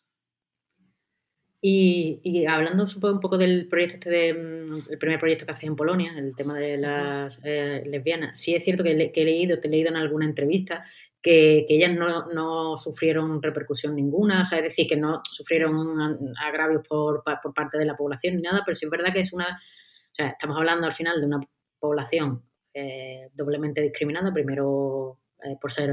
Y, 1.60 2.46
hablando 2.46 2.86
un 3.02 3.20
poco 3.20 3.36
del 3.36 3.66
proyecto 3.68 3.94
este 3.94 4.10
de, 4.10 4.34
mm, 4.34 4.90
el 4.90 4.98
primer 4.98 5.18
proyecto 5.18 5.44
que 5.44 5.52
haces 5.52 5.64
en 5.64 5.74
Polonia, 5.74 6.12
el 6.16 6.36
tema 6.36 6.56
de 6.56 6.76
las 6.76 7.40
eh, 7.42 7.82
lesbianas, 7.84 8.38
sí 8.38 8.54
es 8.54 8.64
cierto 8.64 8.84
que, 8.84 8.92
he 9.12 9.24
leído, 9.24 9.58
te 9.58 9.66
he 9.66 9.70
leído 9.70 9.88
en 9.88 9.96
alguna 9.96 10.24
entrevista 10.24 10.84
que, 11.22 11.66
ellas 11.68 11.92
no, 11.94 12.76
sufrieron 12.76 13.42
repercusión 13.42 13.94
ninguna, 13.94 14.42
o 14.42 14.44
sea, 14.44 14.58
es 14.58 14.64
decir, 14.64 14.86
que 14.86 14.96
no 14.96 15.20
sufrieron 15.30 16.34
agravios 16.42 16.86
por, 16.88 17.22
parte 17.54 17.78
de 17.78 17.84
la 17.84 17.96
población 17.96 18.36
ni 18.36 18.42
nada, 18.42 18.62
pero 18.64 18.74
sí 18.74 18.86
es 18.86 18.90
verdad 18.90 19.12
que 19.12 19.20
es 19.20 19.32
una, 19.32 19.46
o 19.46 20.14
sea, 20.14 20.28
estamos 20.28 20.56
hablando 20.56 20.86
al 20.86 20.92
final 20.92 21.20
de 21.20 21.26
una 21.26 21.40
población 21.78 22.42
eh, 22.74 23.30
doblemente 23.34 23.82
discriminada, 23.82 24.32
primero 24.32 25.20
eh, 25.42 25.56
por 25.60 25.72
ser 25.72 25.90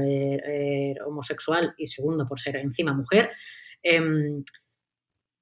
homosexual 1.04 1.74
y 1.76 1.86
segundo 1.86 2.26
por 2.26 2.40
ser 2.40 2.56
encima 2.56 2.92
mujer. 2.92 3.30
Em, 3.82 4.44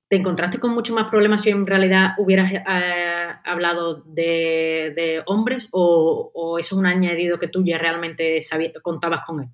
¿Te 0.08 0.16
encontraste 0.16 0.60
con 0.60 0.72
mucho 0.72 0.94
más 0.94 1.08
problemas 1.08 1.42
si 1.42 1.50
en 1.50 1.66
realidad 1.66 2.10
hubieras 2.18 2.52
eh, 2.52 2.62
hablado 3.44 4.02
de, 4.06 5.22
hombres 5.26 5.68
o, 5.72 6.56
eso 6.58 6.74
es 6.74 6.78
un 6.78 6.86
añadido 6.86 7.38
que 7.38 7.48
tú 7.48 7.64
ya 7.64 7.78
realmente 7.78 8.38
contabas 8.82 9.22
con 9.26 9.42
él? 9.42 9.48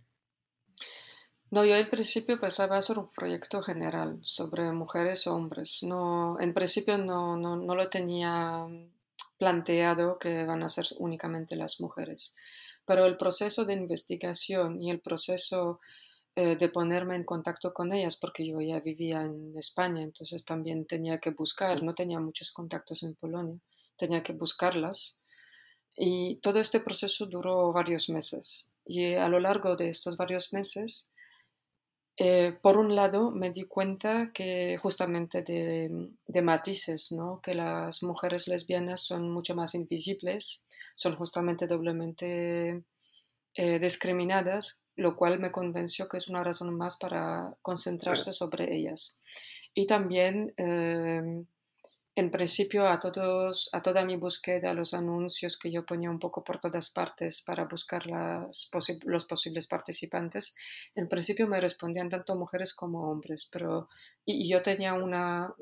No, 1.50 1.64
yo 1.64 1.74
en 1.74 1.90
principio 1.90 2.38
pensaba 2.38 2.76
hacer 2.78 2.98
un 2.98 3.10
proyecto 3.10 3.60
general 3.60 4.20
sobre 4.22 4.70
mujeres 4.70 5.26
o 5.26 5.34
hombres. 5.34 5.82
No, 5.82 6.38
en 6.38 6.54
principio 6.54 6.96
no, 6.96 7.36
no, 7.36 7.56
no 7.56 7.74
lo 7.74 7.88
tenía 7.88 8.68
planteado 9.36 10.18
que 10.18 10.44
van 10.44 10.62
a 10.62 10.68
ser 10.68 10.86
únicamente 10.98 11.56
las 11.56 11.80
mujeres. 11.80 12.36
Pero 12.84 13.04
el 13.04 13.16
proceso 13.16 13.64
de 13.64 13.74
investigación 13.74 14.80
y 14.80 14.90
el 14.90 15.00
proceso 15.00 15.80
eh, 16.36 16.54
de 16.54 16.68
ponerme 16.68 17.16
en 17.16 17.24
contacto 17.24 17.74
con 17.74 17.92
ellas 17.92 18.16
porque 18.16 18.46
yo 18.46 18.60
ya 18.60 18.78
vivía 18.78 19.22
en 19.22 19.56
España, 19.56 20.02
entonces 20.02 20.44
también 20.44 20.86
tenía 20.86 21.18
que 21.18 21.30
buscar, 21.30 21.82
no 21.82 21.94
tenía 21.94 22.20
muchos 22.20 22.52
contactos 22.52 23.02
en 23.02 23.14
Polonia, 23.16 23.58
tenía 23.96 24.22
que 24.22 24.34
buscarlas. 24.34 25.18
Y 25.96 26.36
todo 26.36 26.60
este 26.60 26.78
proceso 26.78 27.26
duró 27.26 27.72
varios 27.72 28.08
meses. 28.08 28.70
Y 28.86 29.14
a 29.14 29.28
lo 29.28 29.40
largo 29.40 29.74
de 29.74 29.88
estos 29.88 30.16
varios 30.16 30.52
meses, 30.52 31.09
eh, 32.16 32.58
por 32.60 32.76
un 32.76 32.94
lado, 32.94 33.30
me 33.30 33.50
di 33.50 33.64
cuenta 33.64 34.30
que 34.32 34.76
justamente 34.76 35.42
de, 35.42 36.10
de, 36.26 36.42
matices, 36.42 37.12
¿no? 37.12 37.40
que 37.42 37.54
las 37.54 38.02
mujeres 38.02 38.46
lesbianas 38.46 39.00
son 39.00 39.30
mucho 39.30 39.54
más 39.54 39.74
invisibles, 39.74 40.66
son 40.94 41.16
justamente 41.16 41.66
doblemente 41.66 42.82
eh, 43.54 43.78
discriminadas, 43.78 44.82
lo 44.96 45.16
cual 45.16 45.40
me 45.40 45.50
convenció 45.50 46.08
que 46.08 46.18
es 46.18 46.28
una 46.28 46.44
razón 46.44 46.72
más 46.76 46.96
para 46.96 47.56
concentrarse 47.62 48.32
sobre 48.32 48.76
ellas. 48.76 49.20
Y 49.74 49.86
también, 49.86 50.52
em, 50.56 51.46
en 52.16 52.30
principio, 52.30 52.86
a, 52.88 52.98
todos, 52.98 53.70
a 53.72 53.82
toda 53.82 54.04
mi 54.04 54.16
búsqueda, 54.16 54.74
los 54.74 54.94
anuncios 54.94 55.58
que 55.58 55.70
yo 55.70 55.86
ponía 55.86 56.10
un 56.10 56.18
poco 56.18 56.42
por 56.42 56.58
todas 56.58 56.90
partes 56.90 57.40
para 57.42 57.64
buscar 57.64 58.06
las 58.06 58.68
los 59.04 59.24
posibles 59.26 59.66
participantes, 59.66 60.54
en 60.94 61.08
principio 61.08 61.46
me 61.46 61.60
respondían 61.60 62.08
tanto 62.08 62.36
mujeres 62.36 62.74
como 62.74 63.10
hombres, 63.10 63.48
pero 63.50 63.88
y, 64.24 64.50
yo 64.50 64.62
tenía 64.62 64.94
una 64.94 65.54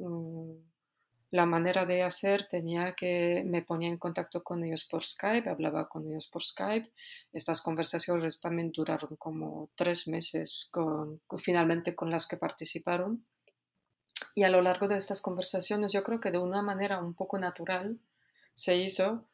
la 1.30 1.44
manera 1.44 1.84
de 1.84 2.02
hacer 2.02 2.46
tenía 2.48 2.94
que 2.94 3.42
me 3.46 3.62
ponía 3.62 3.88
en 3.88 3.98
contacto 3.98 4.42
con 4.42 4.64
ellos 4.64 4.86
por 4.86 5.04
Skype, 5.04 5.50
hablaba 5.50 5.88
con 5.88 6.06
ellos 6.08 6.26
por 6.26 6.42
Skype. 6.42 6.90
Estas 7.32 7.60
conversaciones 7.60 8.40
también 8.40 8.72
duraron 8.72 9.16
como 9.16 9.70
tres 9.74 10.08
meses 10.08 10.68
con, 10.72 11.20
finalmente 11.36 11.94
con 11.94 12.10
las 12.10 12.26
que 12.26 12.38
participaron. 12.38 13.26
Y 14.34 14.44
a 14.44 14.50
lo 14.50 14.62
largo 14.62 14.88
de 14.88 14.96
estas 14.96 15.20
conversaciones 15.20 15.92
yo 15.92 16.02
creo 16.02 16.20
que 16.20 16.30
de 16.30 16.38
una 16.38 16.62
manera 16.62 17.00
un 17.00 17.14
poco 17.14 17.38
natural 17.38 17.98
se 18.54 18.76
hizo 18.76 19.24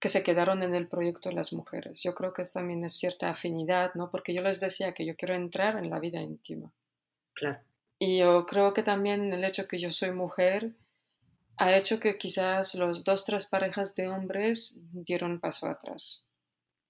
que 0.00 0.08
se 0.08 0.22
quedaron 0.22 0.62
en 0.62 0.74
el 0.74 0.86
proyecto 0.86 1.30
las 1.32 1.52
mujeres. 1.52 2.02
Yo 2.02 2.14
creo 2.14 2.32
que 2.32 2.44
también 2.44 2.84
es 2.84 2.94
cierta 2.94 3.30
afinidad, 3.30 3.94
¿no? 3.94 4.10
Porque 4.10 4.32
yo 4.32 4.42
les 4.42 4.60
decía 4.60 4.94
que 4.94 5.04
yo 5.04 5.16
quiero 5.16 5.34
entrar 5.34 5.76
en 5.76 5.90
la 5.90 5.98
vida 5.98 6.20
íntima. 6.20 6.70
Claro. 7.34 7.58
Y 7.98 8.18
yo 8.18 8.46
creo 8.46 8.72
que 8.72 8.84
también 8.84 9.32
el 9.32 9.44
hecho 9.44 9.66
que 9.66 9.78
yo 9.78 9.90
soy 9.90 10.12
mujer 10.12 10.74
ha 11.56 11.76
hecho 11.76 11.98
que 11.98 12.16
quizás 12.16 12.76
los 12.76 13.02
dos, 13.02 13.24
tres 13.24 13.46
parejas 13.46 13.96
de 13.96 14.08
hombres 14.08 14.78
dieron 14.92 15.40
paso 15.40 15.66
atrás. 15.66 16.28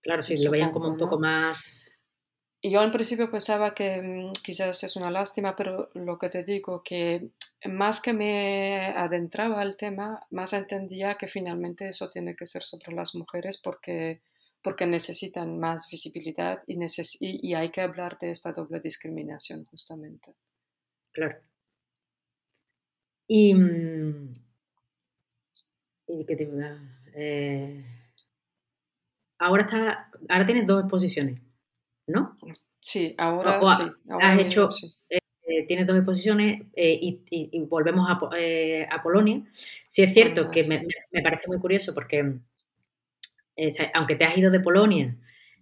Claro, 0.03 0.23
sí, 0.23 0.37
lo 0.43 0.51
veían 0.51 0.73
como 0.73 0.89
un 0.89 0.99
poco 0.99 1.19
más... 1.19 1.65
Y 2.61 2.71
yo 2.71 2.81
al 2.81 2.91
principio 2.91 3.31
pensaba 3.31 3.75
que 3.75 4.03
mm, 4.03 4.33
quizás 4.45 4.83
es 4.83 4.97
una 4.97 5.11
lástima, 5.11 5.55
pero 5.55 5.91
lo 5.95 6.19
que 6.19 6.29
te 6.29 6.43
digo, 6.43 6.83
que 6.83 7.31
más 7.67 8.01
que 8.01 8.13
me 8.13 8.87
adentraba 8.97 9.61
al 9.61 9.77
tema, 9.77 10.21
más 10.31 10.53
entendía 10.53 11.15
que 11.17 11.27
finalmente 11.29 11.89
eso 11.89 12.11
tiene 12.11 12.35
que 12.35 12.47
ser 12.47 12.63
sobre 12.63 12.93
las 12.95 13.15
mujeres 13.15 13.59
porque, 13.63 14.23
porque 14.63 14.87
necesitan 14.87 15.59
más 15.59 15.89
visibilidad 15.91 16.61
y, 16.67 16.79
y 17.21 17.55
hay 17.55 17.69
que 17.71 17.81
hablar 17.81 18.19
de 18.19 18.31
esta 18.31 18.53
doble 18.53 18.81
discriminación 18.81 19.65
justamente. 19.65 20.35
Claro. 21.13 21.39
Y 23.29 23.55
mm, 23.55 24.49
y 26.09 26.25
que 26.25 26.37
te, 26.37 26.49
eh, 27.15 27.85
ahora 29.39 29.63
está, 29.63 30.11
ahora 30.29 30.47
tienes 30.47 30.67
dos 30.67 30.83
exposiciones, 30.83 31.41
¿no? 32.09 32.37
Sí, 32.81 33.15
ahora 33.19 33.61
sí. 33.77 33.85
has 34.21 34.39
hecho, 34.39 34.69
eh, 35.11 35.67
tienes 35.67 35.87
dos 35.87 35.97
exposiciones 35.97 36.63
eh, 36.75 36.99
y, 37.01 37.61
volvemos 37.69 38.09
a, 38.09 38.19
a, 38.91 39.03
Polonia. 39.03 39.43
Sí 39.53 40.03
es 40.03 40.13
cierto 40.13 40.47
ah, 40.49 40.51
que 40.51 40.65
me, 40.65 40.87
me, 41.11 41.23
parece 41.23 41.49
muy 41.49 41.59
curioso 41.59 41.95
porque 41.95 42.35
aunque 43.95 44.15
te 44.15 44.25
has 44.25 44.37
ido 44.37 44.51
de 44.51 44.61
Polonia, 44.61 45.17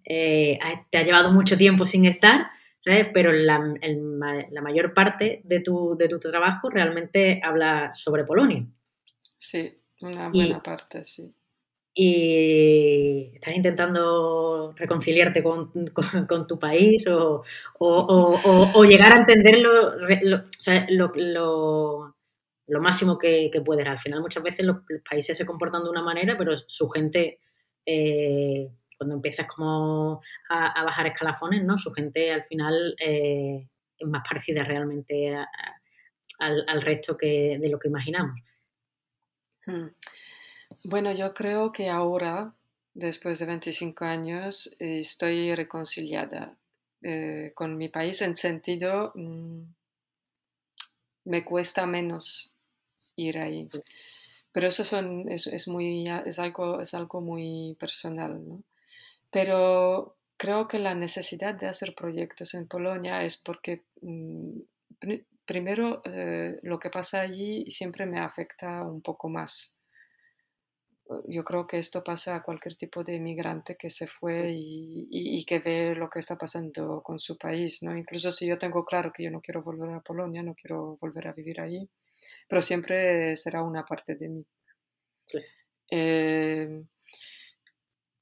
te 0.05 0.59
ha 0.99 1.03
llevado 1.03 1.33
mucho 1.33 1.57
tiempo 1.57 1.87
sin 1.87 2.05
estar, 2.05 2.49
¿sabes? 2.81 3.09
pero 3.13 3.33
la, 3.33 3.59
la 4.51 4.61
mayor 4.63 4.93
parte 4.95 5.41
de 5.45 5.61
tu, 5.61 5.97
de 5.97 6.09
tu 6.09 6.19
trabajo 6.19 6.71
realmente 6.71 7.41
habla 7.43 7.93
sobre 7.95 8.25
Polonia. 8.25 8.67
Sí, 9.39 9.79
una 10.01 10.29
buena 10.29 10.63
parte, 10.63 11.05
sí. 11.05 11.33
Y 11.99 13.31
estás 13.33 13.57
intentando 13.57 14.75
reconciliarte 14.77 15.43
con, 15.43 15.73
tu 16.47 16.59
país 16.59 17.07
o, 17.09 17.43
o, 17.79 18.85
llegar 18.85 19.15
a 19.15 19.21
entenderlo 19.21 19.95
lo, 20.89 22.15
lo, 22.67 22.81
máximo 22.83 23.17
que, 23.17 23.49
que, 23.51 23.63
puedes. 23.63 23.87
Al 23.87 23.99
final 23.99 24.21
muchas 24.21 24.43
veces 24.43 24.67
los, 24.67 24.83
países 25.09 25.39
se 25.39 25.47
comportan 25.47 25.85
de 25.85 25.89
una 25.89 26.03
manera, 26.03 26.37
pero 26.37 26.55
su 26.67 26.87
gente, 26.91 27.41
eh, 27.87 28.69
cuando 28.99 29.15
empiezas 29.15 29.47
como 29.47 30.21
a, 30.51 30.85
bajar 30.85 31.07
escalafones, 31.07 31.65
¿no? 31.65 31.79
Su 31.79 31.95
gente 31.95 32.31
al 32.31 32.45
final 32.45 32.95
eh, 33.01 33.69
es 33.97 34.07
más 34.07 34.23
parecida 34.29 34.65
realmente 34.65 35.35
al, 36.41 36.63
al, 36.69 36.83
resto 36.83 37.17
que, 37.17 37.57
de 37.59 37.71
lo 37.71 37.79
que 37.79 37.89
imaginamos. 37.89 38.39
Hmm. 39.65 39.89
Bueno, 40.85 41.13
yo 41.13 41.33
creo 41.33 41.73
que 41.73 41.89
ahora, 41.89 42.55
después 42.95 43.39
de 43.39 43.47
25 43.47 44.05
años, 44.05 44.77
estoy 44.79 45.55
reconciliada 45.55 46.57
eh, 47.03 47.53
con 47.55 47.77
mi 47.77 47.89
país 47.89 48.21
en 48.23 48.37
sentido, 48.37 49.13
mm, 49.15 49.61
me 51.25 51.45
cuesta 51.45 51.87
menos 51.87 52.55
ir 53.17 53.39
ahí. 53.39 53.69
Pero 54.53 54.69
eso 54.69 54.85
son, 54.85 55.29
es, 55.31 55.69
muy, 55.69 56.09
es, 56.27 56.39
algo, 56.39 56.81
es 56.81 56.95
algo 56.95 57.21
muy 57.21 57.77
personal, 57.81 58.47
¿no? 58.47 58.63
Pero 59.31 60.17
creo 60.37 60.69
que 60.69 60.79
la 60.79 60.95
necesidad 60.95 61.55
de 61.55 61.69
hacer 61.69 61.95
proyectos 61.95 62.55
en 62.55 62.69
Polonia 62.69 63.23
es 63.25 63.37
porque, 63.39 63.85
mm, 64.03 64.61
primero, 65.45 66.03
eh, 66.05 66.59
lo 66.63 66.79
que 66.79 66.91
pasa 66.91 67.21
allí 67.21 67.69
siempre 67.71 68.07
me 68.07 68.21
afecta 68.21 68.83
un 68.83 69.01
poco 69.03 69.29
más 69.29 69.76
yo 71.27 71.45
creo 71.45 71.67
que 71.67 71.79
esto 71.79 72.03
pasa 72.03 72.37
a 72.37 72.43
cualquier 72.43 72.77
tipo 72.77 73.05
de 73.05 73.15
inmigrante 73.15 73.77
que 73.77 73.91
se 73.91 74.07
fue 74.07 74.53
y, 74.55 75.45
que 75.45 75.61
ve 75.61 75.95
lo 75.95 76.11
que 76.11 76.19
está 76.19 76.37
pasando 76.37 77.03
con 77.03 77.19
su 77.19 77.39
país, 77.39 77.83
¿no? 77.83 77.97
Incluso 77.97 78.33
si 78.33 78.47
yo 78.47 78.59
tengo 78.59 78.85
claro 78.85 79.13
que 79.13 79.23
yo 79.23 79.31
no 79.31 79.41
quiero 79.41 79.63
volver 79.63 79.91
a 79.91 80.01
Polonia, 80.01 80.43
no 80.43 80.55
quiero 80.55 80.97
volver 81.01 81.29
a 81.29 81.33
vivir 81.33 81.61
ahí, 81.61 81.89
pero 82.49 82.61
siempre 82.61 83.37
será 83.37 83.63
una 83.63 83.85
parte 83.85 84.17
de 84.17 84.29
mí. 84.29 84.47
Eh, 85.91 86.83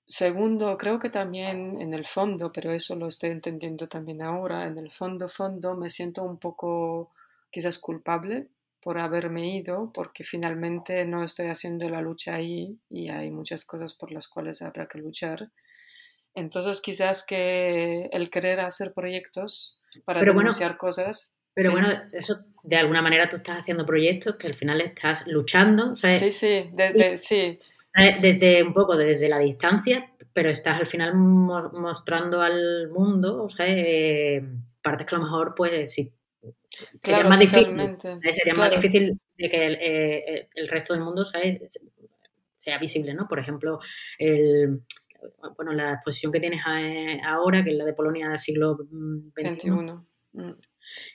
segundo, 0.06 0.76
creo 0.76 0.98
que 0.98 1.10
también 1.10 1.80
en 1.80 1.94
el 1.94 2.04
fondo, 2.04 2.52
pero 2.52 2.72
eso 2.72 2.94
lo 2.96 3.08
estoy 3.08 3.30
entendiendo 3.30 3.88
también 3.88 4.20
ahora, 4.22 4.66
en 4.66 4.76
el 4.78 4.90
fondo, 4.90 5.28
fondo 5.28 5.76
me 5.76 5.88
siento 5.88 6.22
un 6.22 6.38
poco 6.38 7.12
quizás 7.50 7.78
culpable 7.78 8.48
por 8.84 8.98
haberme 8.98 9.56
ido, 9.56 9.90
porque 9.94 10.24
finalmente 10.24 11.06
no 11.06 11.24
estoy 11.24 11.46
haciendo 11.46 11.88
la 11.88 12.02
lucha 12.02 12.34
ahí 12.34 12.78
y 12.90 13.08
hay 13.08 13.30
muchas 13.30 13.64
cosas 13.64 13.94
por 13.94 14.12
las 14.12 14.28
cuales 14.28 14.60
habrá 14.60 14.86
que 14.86 14.98
luchar. 14.98 15.50
Entonces 16.34 16.82
quizás 16.82 17.24
que 17.26 18.10
el 18.12 18.28
querer 18.28 18.60
hacer 18.60 18.92
proyectos 18.94 19.80
para 20.04 20.20
denunciar 20.20 20.76
cosas... 20.76 21.38
Pero 21.54 21.70
bueno, 21.70 21.88
eso 22.12 22.40
de 22.62 22.76
alguna 22.76 23.00
manera 23.00 23.28
tú 23.30 23.36
estás 23.36 23.60
haciendo 23.60 23.86
proyectos 23.86 24.36
que 24.36 24.48
al 24.48 24.54
final 24.54 24.80
estás 24.82 25.26
luchando. 25.28 25.96
Sí, 25.96 26.30
sí, 26.30 26.68
desde, 26.72 27.16
sí. 27.16 27.58
desde 28.20 28.62
un 28.62 28.74
poco 28.74 28.96
desde 28.96 29.28
la 29.28 29.38
distancia, 29.38 30.10
pero 30.34 30.50
estás 30.50 30.78
al 30.78 30.86
final 30.86 31.14
mostrando 31.14 32.42
al 32.42 32.90
mundo, 32.90 33.44
o 33.44 33.48
sea, 33.48 33.66
eh, 33.66 34.44
partes 34.82 35.06
que 35.06 35.14
a 35.14 35.18
lo 35.18 35.24
mejor, 35.24 35.54
pues, 35.56 35.94
si 35.94 36.12
sería 37.00 37.24
más 37.24 37.40
difícil. 37.40 37.80
Eh, 37.80 38.32
sería 38.32 38.54
más 38.54 38.70
difícil 38.70 39.18
de 39.36 39.50
que 39.50 39.66
el, 39.66 39.78
eh, 39.80 40.48
el, 40.54 40.68
resto 40.68 40.94
del 40.94 41.02
mundo 41.02 41.24
sea, 41.24 41.40
sea 42.56 42.78
visible, 42.78 43.14
¿no? 43.14 43.26
Por 43.28 43.38
ejemplo, 43.38 43.78
el, 44.18 44.80
bueno, 45.56 45.72
la 45.72 45.94
exposición 45.94 46.32
que 46.32 46.40
tienes 46.40 46.60
ahora, 47.24 47.62
que 47.64 47.70
es 47.70 47.76
la 47.76 47.84
de 47.84 47.94
Polonia 47.94 48.28
del 48.28 48.38
siglo 48.38 48.76
XXI, 48.76 49.70
mm. 49.70 50.52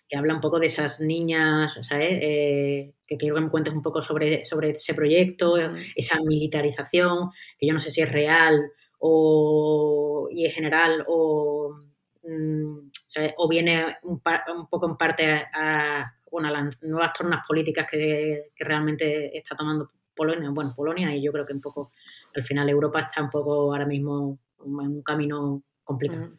que 0.08 0.17
habla 0.17 0.34
un 0.34 0.41
poco 0.41 0.60
de 0.60 0.67
esas 0.67 1.00
niñas, 1.00 1.78
¿sabes? 1.82 2.19
Eh, 2.22 2.93
que 3.06 3.17
quiero 3.17 3.36
que 3.36 3.41
me 3.41 3.50
cuentes 3.50 3.74
un 3.74 3.82
poco 3.82 4.02
sobre, 4.02 4.43
sobre 4.43 4.72
ese 4.72 4.93
proyecto, 4.93 5.56
esa 5.95 6.19
militarización, 6.24 7.30
que 7.58 7.67
yo 7.67 7.74
no 7.74 7.80
sé 7.80 7.91
si 7.91 8.02
es 8.02 8.12
real 8.12 8.72
o, 9.00 10.28
y 10.32 10.45
en 10.45 10.52
general 10.52 11.04
o... 11.08 11.80
Mm, 12.23 12.89
o 13.38 13.47
viene 13.47 13.97
un, 14.03 14.19
poco 14.19 14.88
en 14.88 14.97
parte 14.97 15.47
a, 15.53 16.13
las 16.32 16.84
nuevas 16.84 17.13
tornas 17.13 17.45
políticas 17.47 17.88
que, 17.89 18.51
realmente 18.58 19.38
está 19.38 19.55
tomando 19.55 19.91
Polonia, 20.15 20.49
bueno, 20.51 20.71
Polonia 20.75 21.15
y 21.15 21.21
yo 21.21 21.32
creo 21.32 21.45
que 21.45 21.53
un 21.53 21.62
poco, 21.62 21.91
al 22.36 22.43
final 22.43 22.69
Europa 22.69 22.99
está 22.99 23.23
un 23.23 23.29
poco 23.29 23.71
ahora 23.71 23.86
mismo 23.86 24.38
en 24.60 24.75
un 24.75 25.01
camino 25.01 25.63
complicado. 25.84 26.32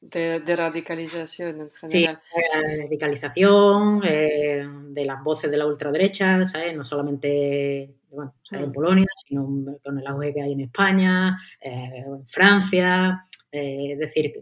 De, 0.00 0.54
radicalización 0.54 1.62
en 1.62 1.70
general. 1.70 2.20
Sí, 2.22 2.70
de 2.70 2.82
radicalización, 2.84 4.00
eh, 4.04 4.64
de 4.90 5.04
las 5.04 5.24
voces 5.24 5.50
de 5.50 5.56
la 5.56 5.66
ultraderecha, 5.66 6.44
¿sabes? 6.44 6.76
No 6.76 6.84
solamente 6.84 7.96
bueno, 8.10 8.34
en 8.52 8.68
mm. 8.68 8.72
Polonia, 8.72 9.06
sino 9.26 9.48
con 9.82 9.98
el 9.98 10.06
auge 10.06 10.34
que 10.34 10.42
hay 10.42 10.52
en 10.52 10.60
España, 10.60 11.38
eh, 11.60 12.04
en 12.06 12.26
Francia. 12.26 13.24
Eh, 13.50 13.92
es 13.92 13.98
decir, 13.98 14.40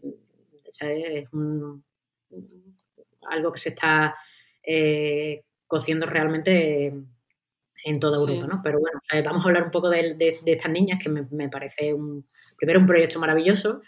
es 0.68 1.28
algo 3.28 3.52
que 3.52 3.58
se 3.58 3.70
está 3.70 4.16
eh, 4.62 5.42
cociendo 5.66 6.06
realmente 6.06 6.92
en 7.84 8.00
toda 8.00 8.18
Europa, 8.18 8.46
¿no? 8.48 8.60
Pero 8.62 8.80
bueno, 8.80 9.00
vamos 9.24 9.44
a 9.44 9.48
hablar 9.48 9.64
un 9.64 9.70
poco 9.70 9.88
de, 9.88 10.16
estas 10.44 10.72
niñas, 10.72 10.98
que 11.00 11.08
me, 11.08 11.48
parece 11.48 11.94
un, 11.94 12.26
primero 12.56 12.80
un 12.80 12.86
proyecto 12.86 13.20
maravilloso 13.20 13.80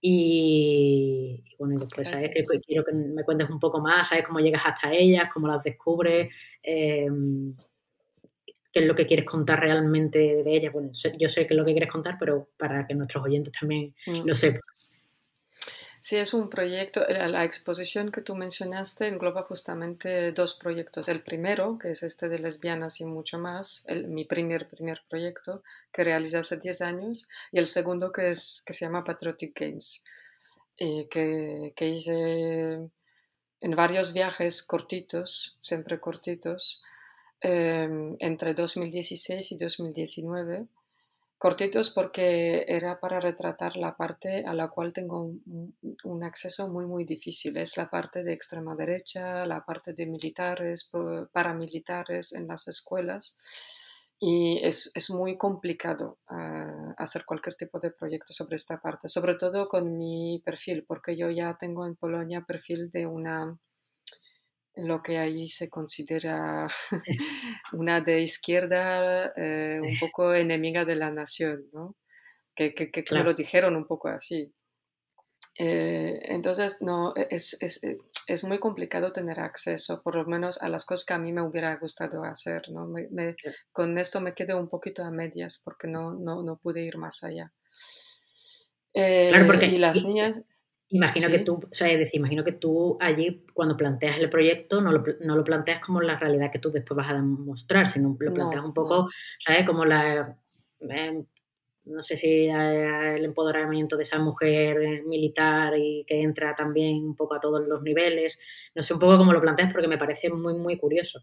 Y, 0.00 1.42
bueno, 1.58 1.80
después, 1.80 2.08
¿sabes? 2.08 2.30
Que 2.32 2.44
quiero 2.60 2.84
que 2.84 2.92
me 2.92 3.24
cuentes 3.24 3.50
un 3.50 3.58
poco 3.58 3.80
más, 3.80 4.08
¿sabes? 4.08 4.24
Cómo 4.26 4.38
llegas 4.38 4.62
hasta 4.64 4.92
ellas, 4.92 5.28
cómo 5.32 5.48
las 5.48 5.64
descubres, 5.64 6.32
em, 6.62 7.54
qué 8.72 8.80
es 8.80 8.86
lo 8.86 8.94
que 8.94 9.06
quieres 9.06 9.26
contar 9.26 9.60
realmente 9.60 10.42
de 10.44 10.56
ellas. 10.56 10.72
Bueno, 10.72 10.90
yo 11.18 11.28
sé 11.28 11.46
qué 11.46 11.54
es 11.54 11.58
lo 11.58 11.64
que 11.64 11.72
quieres 11.72 11.90
contar, 11.90 12.16
pero 12.18 12.48
para 12.56 12.86
que 12.86 12.94
nuestros 12.94 13.24
oyentes 13.24 13.52
también 13.58 13.94
mm. 14.06 14.24
lo 14.24 14.34
sepan. 14.34 14.60
Sí, 16.02 16.16
es 16.16 16.34
un 16.34 16.50
proyecto, 16.50 17.04
la, 17.08 17.44
exposición 17.44 18.10
que 18.10 18.22
tú 18.22 18.34
mencionaste 18.34 19.06
engloba 19.06 19.44
justamente 19.44 20.32
dos 20.32 20.54
proyectos. 20.54 21.08
El 21.08 21.22
primero, 21.22 21.78
que 21.78 21.90
es 21.90 22.02
este 22.02 22.28
de 22.28 22.40
lesbianas 22.40 23.00
y 23.00 23.04
mucho 23.04 23.38
más, 23.38 23.86
mi 24.08 24.24
primer, 24.24 24.66
primer 24.66 25.04
proyecto 25.08 25.62
que 25.92 26.02
realicé 26.02 26.38
hace 26.38 26.56
10 26.56 26.80
años, 26.80 27.28
y 27.52 27.58
el 27.60 27.68
segundo 27.68 28.10
que, 28.10 28.26
es, 28.30 28.64
que 28.66 28.72
se 28.72 28.84
llama 28.84 29.04
Patriotic 29.04 29.56
Games, 29.60 30.02
y 30.76 31.06
que, 31.06 31.72
que 31.76 31.88
hice 31.90 32.90
en 33.60 33.76
varios 33.76 34.12
viajes 34.12 34.64
cortitos, 34.64 35.56
siempre 35.60 36.00
cortitos, 36.00 36.82
em, 37.40 38.16
entre 38.18 38.54
2016 38.54 39.52
y 39.52 39.56
2019 39.56 40.66
cortitos 41.42 41.90
porque 41.90 42.64
era 42.68 43.00
para 43.00 43.18
retratar 43.18 43.76
la 43.76 43.96
parte 43.96 44.44
a 44.46 44.54
la 44.54 44.68
cual 44.68 44.92
tengo 44.92 45.32
un, 46.04 46.22
acceso 46.22 46.68
muy 46.68 46.86
muy 46.86 47.04
difícil. 47.04 47.56
Es 47.56 47.76
la 47.76 47.90
parte 47.90 48.22
de 48.22 48.32
extrema 48.32 48.76
derecha, 48.76 49.44
la 49.44 49.64
parte 49.64 49.92
de 49.92 50.06
militares, 50.06 50.88
paramilitares 51.32 52.32
en 52.32 52.46
las 52.46 52.68
escuelas. 52.68 53.36
Y 54.20 54.60
es, 54.62 54.92
es 54.94 55.10
muy 55.10 55.36
complicado 55.36 56.20
ah, 56.28 56.94
hacer 56.96 57.24
cualquier 57.26 57.56
tipo 57.56 57.80
de 57.80 57.90
proyecto 57.90 58.32
sobre 58.32 58.54
esta 58.54 58.80
parte, 58.80 59.08
sobre 59.08 59.34
todo 59.34 59.66
con 59.66 59.96
mi 59.96 60.40
perfil, 60.44 60.84
porque 60.86 61.16
yo 61.16 61.28
ya 61.28 61.56
tengo 61.58 61.86
en 61.86 61.96
Polonia 61.96 62.44
perfil 62.46 62.88
de 62.88 63.06
una 63.06 63.58
lo 64.76 65.02
que 65.02 65.18
ahí 65.18 65.46
se 65.46 65.68
considera 65.68 66.66
una 67.72 68.00
de 68.00 68.20
izquierda 68.20 69.32
eh, 69.36 69.80
un 69.82 69.98
poco 69.98 70.34
enemiga 70.34 70.84
de 70.84 70.96
la 70.96 71.10
nación, 71.10 71.68
¿no? 71.72 71.96
Que, 72.54 72.74
que, 72.74 72.90
que 72.90 73.02
lo 73.14 73.32
dijeron 73.32 73.76
un 73.76 73.86
poco 73.86 74.08
así. 74.08 74.52
Eh, 75.58 76.20
entonces, 76.24 76.80
no, 76.80 77.14
e, 77.16 77.28
es, 77.30 77.56
es, 77.60 77.80
es, 78.26 78.44
muy 78.44 78.58
complicado 78.58 79.12
tener 79.12 79.40
acceso, 79.40 80.02
por 80.02 80.16
lo 80.16 80.24
menos 80.24 80.62
a 80.62 80.68
las 80.68 80.84
cosas 80.84 81.04
que 81.04 81.14
a 81.14 81.18
mí 81.18 81.32
me 81.32 81.42
hubiera 81.42 81.74
gustado 81.76 82.24
hacer, 82.24 82.70
¿no? 82.70 82.86
Me, 82.86 83.36
con 83.70 83.96
esto 83.98 84.20
me 84.20 84.34
quedé 84.34 84.54
un 84.54 84.68
poquito 84.68 85.04
a 85.04 85.10
medias 85.10 85.60
porque 85.64 85.88
no, 85.88 86.12
no, 86.14 86.42
no 86.42 86.56
pude 86.58 86.82
ir 86.82 86.98
más 86.98 87.22
allá. 87.22 87.52
claro, 88.92 89.46
porque 89.46 89.66
eh, 89.66 89.74
y 89.74 89.78
las 89.78 90.04
niñas... 90.04 90.40
Imagino 90.94 91.28
que 91.28 91.38
tú, 91.38 91.54
o 91.54 91.74
sea, 91.74 91.88
decir, 91.88 92.20
imagino 92.20 92.44
que 92.44 92.52
tú 92.52 92.98
allí 93.00 93.46
cuando 93.54 93.78
planteas 93.78 94.18
el 94.18 94.28
proyecto 94.28 94.82
no 94.82 94.92
lo, 94.92 95.02
no 95.20 95.36
lo, 95.36 95.42
planteas 95.42 95.80
como 95.80 96.02
la 96.02 96.18
realidad 96.18 96.52
que 96.52 96.58
tú 96.58 96.70
después 96.70 96.94
vas 96.94 97.10
a 97.10 97.14
demostrar, 97.14 97.88
sino 97.88 98.14
lo 98.20 98.34
planteas 98.34 98.62
un 98.62 98.74
poco, 98.74 99.08
¿sabes? 99.38 99.66
Como 99.66 99.86
la, 99.86 100.36
em, 100.80 101.24
no 101.84 102.02
sé 102.02 102.18
si 102.18 102.46
el 102.46 103.24
empoderamiento 103.24 103.96
de 103.96 104.02
esa 104.02 104.18
mujer 104.18 105.02
militar 105.06 105.72
y 105.78 106.04
que 106.06 106.20
entra 106.20 106.54
también 106.54 106.96
un 107.02 107.16
poco 107.16 107.36
a 107.36 107.40
todos 107.40 107.66
los 107.66 107.82
niveles, 107.82 108.38
no 108.74 108.82
sé 108.82 108.92
un 108.92 109.00
poco 109.00 109.16
cómo 109.16 109.32
lo 109.32 109.40
planteas 109.40 109.72
porque 109.72 109.88
me 109.88 109.96
parece 109.96 110.28
muy, 110.28 110.54
muy 110.54 110.76
curioso. 110.76 111.22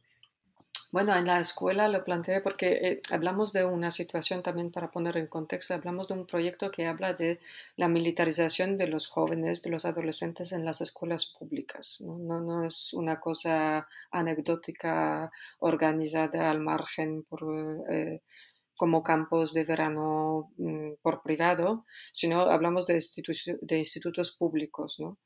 Bueno, 0.91 1.15
en 1.15 1.27
la 1.27 1.39
escuela 1.39 1.87
lo 1.87 2.03
planteé 2.03 2.41
porque 2.41 2.67
eh, 2.81 3.01
hablamos 3.11 3.53
de 3.53 3.63
una 3.63 3.91
situación 3.91 4.41
también 4.41 4.71
para 4.71 4.89
poner 4.89 5.17
en 5.17 5.27
contexto, 5.27 5.75
hablamos 5.75 6.07
de 6.07 6.15
un 6.15 6.25
proyecto 6.25 6.71
que 6.71 6.87
habla 6.87 7.13
de 7.13 7.39
la 7.75 7.87
militarización 7.87 8.75
de 8.75 8.87
los 8.87 9.07
jóvenes, 9.07 9.61
de 9.61 9.69
los 9.69 9.85
adolescentes 9.85 10.51
en 10.51 10.65
las 10.65 10.81
escuelas 10.81 11.27
públicas. 11.27 12.01
No, 12.01 12.65
es 12.65 12.93
una 12.95 13.19
cosa 13.19 13.87
anecdótica 14.09 15.31
organizada 15.59 16.49
al 16.49 16.59
margen 16.59 17.21
por, 17.23 17.43
eh, 17.91 18.23
como 18.75 19.03
campos 19.03 19.53
de 19.53 19.65
verano 19.65 20.51
mm, 20.57 20.93
por 21.03 21.21
privado, 21.21 21.85
sino 22.11 22.41
hablamos 22.41 22.87
de, 22.87 22.99
de 23.61 23.77
institutos 23.77 24.31
públicos. 24.31 24.99
¿no? 24.99 25.19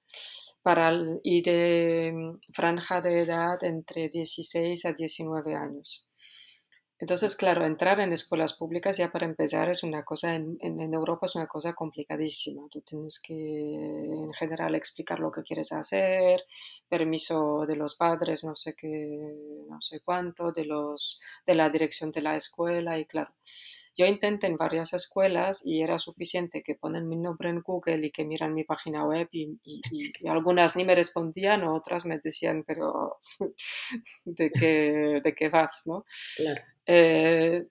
Para 0.64 0.94
y 1.24 1.42
de 1.44 2.12
mm, 2.14 2.52
franja 2.52 3.02
de 3.02 3.22
edad 3.22 3.64
entre 3.64 4.10
16 4.10 4.86
a 4.86 4.94
19 4.94 5.56
años. 5.56 6.10
Entonces, 7.04 7.36
claro, 7.36 7.66
entrar 7.66 8.00
en 8.00 8.14
escuelas 8.14 8.54
públicas 8.54 8.96
ya 8.96 9.12
para 9.12 9.26
empezar 9.26 9.70
es 9.70 9.84
una 9.84 10.06
cosa, 10.06 10.36
en, 10.36 10.58
en, 10.62 10.94
Europa 10.94 11.26
es 11.26 11.36
una 11.36 11.48
cosa 11.48 11.74
complicadísima. 11.74 12.66
Tú 12.72 12.80
tienes 12.80 13.20
que 13.20 13.34
en 13.34 14.32
general 14.34 14.74
explicar 14.74 15.20
lo 15.20 15.30
que 15.30 15.44
quieres 15.44 15.74
hacer, 15.74 16.46
permiso 16.88 17.66
de 17.68 17.76
los 17.76 17.96
padres, 17.96 18.46
no 18.46 18.56
sé 18.56 18.74
qué, 18.76 19.20
no 19.68 19.82
sé 19.82 20.00
cuánto, 20.00 20.54
de, 20.54 20.64
los, 20.64 21.20
de 21.46 21.56
la 21.56 21.70
dirección 21.70 22.10
de 22.12 22.22
la 22.22 22.38
escuela 22.38 22.98
y 22.98 23.06
claro. 23.06 23.34
Yo 23.96 24.06
intenté 24.06 24.48
en 24.48 24.56
varias 24.56 24.94
escuelas 24.94 25.66
y 25.66 25.84
era 25.84 26.00
suficiente 26.00 26.64
que 26.64 26.76
ponen 26.76 27.08
mi 27.08 27.16
nombre 27.16 27.50
en 27.50 27.62
Google 27.62 28.08
y 28.08 28.12
que 28.12 28.26
miran 28.26 28.54
mi 28.54 28.64
página 28.64 29.06
web 29.06 29.28
y, 29.32 29.60
algunas 30.28 30.76
ni 30.76 30.84
me 30.84 30.96
respondían, 30.96 31.64
otras 31.64 32.06
me 32.06 32.20
decían, 32.20 32.64
pero 32.66 33.20
¿de 34.26 34.52
qué, 34.52 35.22
de 35.24 35.36
qué 35.36 35.50
vas? 35.50 35.84
¿no? 35.86 36.06
Eh, 36.86 37.68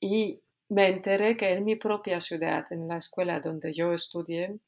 y 0.00 0.42
me 0.68 0.88
enteré 0.88 1.36
que 1.36 1.52
en 1.52 1.64
mi 1.64 1.76
propia 1.76 2.20
ciudad, 2.20 2.64
en 2.70 2.88
la 2.88 2.96
escuela 2.96 3.40
donde 3.40 3.72
yo 3.72 3.92
estudié 3.92 4.58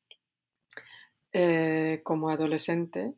eh, 1.33 2.01
como 2.05 2.31
adolescente, 2.31 3.15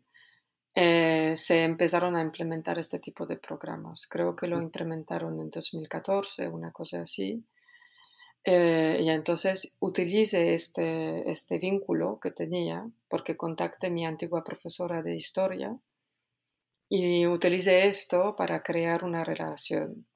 eh, 0.75 1.33
se 1.35 1.65
empezaron 1.65 2.17
a 2.17 2.23
implementar 2.23 2.79
este 2.79 2.99
tipo 2.99 3.27
de 3.27 3.37
programas. 3.37 4.07
Creo 4.07 4.37
que 4.37 4.47
lo 4.47 4.59
mm. 4.59 4.63
implementaron 4.63 5.41
en 5.41 5.51
2014, 5.51 6.49
una 6.49 6.73
cosa 6.73 7.03
así. 7.03 7.45
Eh, 8.45 9.01
y 9.03 9.11
entonces 9.11 9.77
utilicé 9.81 10.55
este, 10.55 11.29
este 11.29 11.59
vínculo 11.59 12.19
que 12.21 12.31
tenía 12.31 12.89
porque 13.09 13.37
contacté 13.37 13.89
a 13.89 13.91
mi 13.91 14.07
antigua 14.07 14.43
profesora 14.43 15.03
de 15.03 15.15
historia 15.15 15.79
y 16.89 17.27
utilicé 17.27 17.87
esto 17.87 18.35
para 18.37 18.63
crear 18.63 19.05
una 19.05 19.25
relación. 19.25 20.07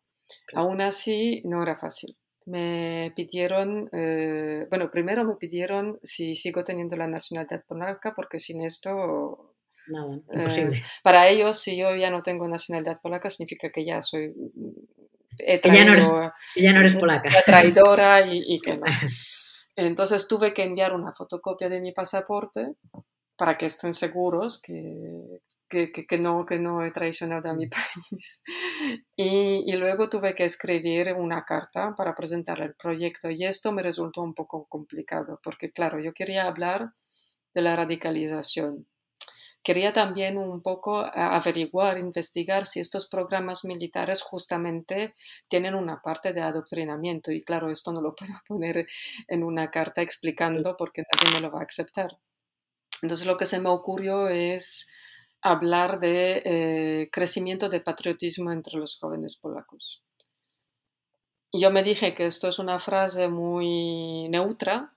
Aún 0.54 0.80
así, 0.80 1.42
no 1.44 1.62
era 1.62 1.76
fácil. 1.76 2.16
Me 2.46 3.12
pidieron, 3.14 3.88
eh, 3.92 4.66
bueno, 4.68 4.90
primero 4.90 5.24
me 5.24 5.36
pidieron 5.36 5.98
si 6.02 6.34
sigo 6.34 6.64
teniendo 6.64 6.96
la 6.96 7.06
nacionalidad 7.06 7.64
polaca, 7.64 8.12
porque 8.14 8.38
sin 8.38 8.62
esto 8.62 9.54
Nada, 9.86 10.14
imposible. 10.32 10.78
Eh, 10.78 10.82
para 11.02 11.28
ellos, 11.28 11.60
si 11.60 11.76
yo 11.76 11.94
ya 11.94 12.10
no 12.10 12.22
tengo 12.22 12.48
nacionalidad 12.48 13.00
polaca, 13.00 13.30
significa 13.30 13.70
que 13.70 13.84
ya 13.84 14.02
soy 14.02 14.34
ya, 15.38 15.84
no 15.84 15.92
eres, 15.92 16.08
ya 16.56 16.72
no 16.72 16.80
eres 16.80 16.96
polaca. 16.96 17.28
traidora 17.44 18.26
y, 18.26 18.58
que 18.60 18.72
no. 18.72 18.82
Entonces 19.76 20.28
tuve 20.28 20.54
que 20.54 20.64
enviar 20.64 20.94
una 20.94 21.12
fotocopia 21.12 21.68
de 21.68 21.80
mi 21.80 21.92
pasaporte 21.92 22.74
para 23.36 23.58
que 23.58 23.66
estén 23.66 23.92
seguros 23.92 24.62
que, 24.62 25.40
que, 25.68 25.90
que, 25.90 26.18
no, 26.18 26.46
que 26.46 26.58
no 26.58 26.84
he 26.84 26.90
traicionado 26.92 27.50
a 27.50 27.54
mi 27.54 27.66
país. 27.68 28.42
Y, 29.16 29.64
y, 29.66 29.76
luego 29.76 30.08
tuve 30.08 30.34
que 30.34 30.44
escribir 30.44 31.14
una 31.14 31.44
carta 31.44 31.94
para 31.96 32.14
presentar 32.14 32.60
el 32.60 32.74
proyecto 32.74 33.30
y 33.30 33.44
esto 33.44 33.72
me 33.72 33.82
resultó 33.82 34.22
un 34.22 34.34
poco 34.34 34.66
complicado 34.68 35.40
porque, 35.42 35.72
claro, 35.72 35.98
yo 36.00 36.12
quería 36.12 36.44
hablar 36.44 36.90
de 37.54 37.62
la 37.62 37.76
radicalización 37.76 38.86
Quería 39.64 39.94
también 39.94 40.36
un 40.36 40.60
poco 40.60 40.98
averiguar, 40.98 41.96
investigar 41.96 42.66
si 42.66 42.80
estos 42.80 43.08
programas 43.08 43.64
militares 43.64 44.20
justamente 44.20 45.14
tienen 45.48 45.74
una 45.74 46.02
parte 46.02 46.34
de 46.34 46.42
adoctrinamiento. 46.42 47.32
Y 47.32 47.42
claro, 47.42 47.70
esto 47.70 47.90
no 47.90 48.02
lo 48.02 48.14
puedo 48.16 48.34
poner 48.46 48.86
en 49.26 49.42
una 49.42 49.70
carta 49.70 50.02
explicando 50.02 50.76
porque 50.76 51.02
nadie 51.02 51.34
me 51.34 51.40
lo 51.40 51.50
va 51.50 51.60
a 51.60 51.64
aceptar. 51.64 52.18
Entonces 53.02 53.26
lo 53.26 53.38
que 53.38 53.46
se 53.46 53.58
me 53.58 53.70
ocurrió 53.70 54.28
es 54.28 54.86
hablar 55.40 55.98
de 55.98 56.42
eh, 56.44 57.08
crecimiento 57.10 57.70
de 57.70 57.80
patriotismo 57.80 58.52
entre 58.52 58.78
los 58.78 58.98
jóvenes 58.98 59.36
polacos. 59.36 60.04
Yo 61.54 61.70
me 61.70 61.82
dije 61.82 62.14
que 62.14 62.26
esto 62.26 62.48
es 62.48 62.58
una 62.58 62.78
frase 62.78 63.28
muy 63.28 64.28
neutra, 64.28 64.94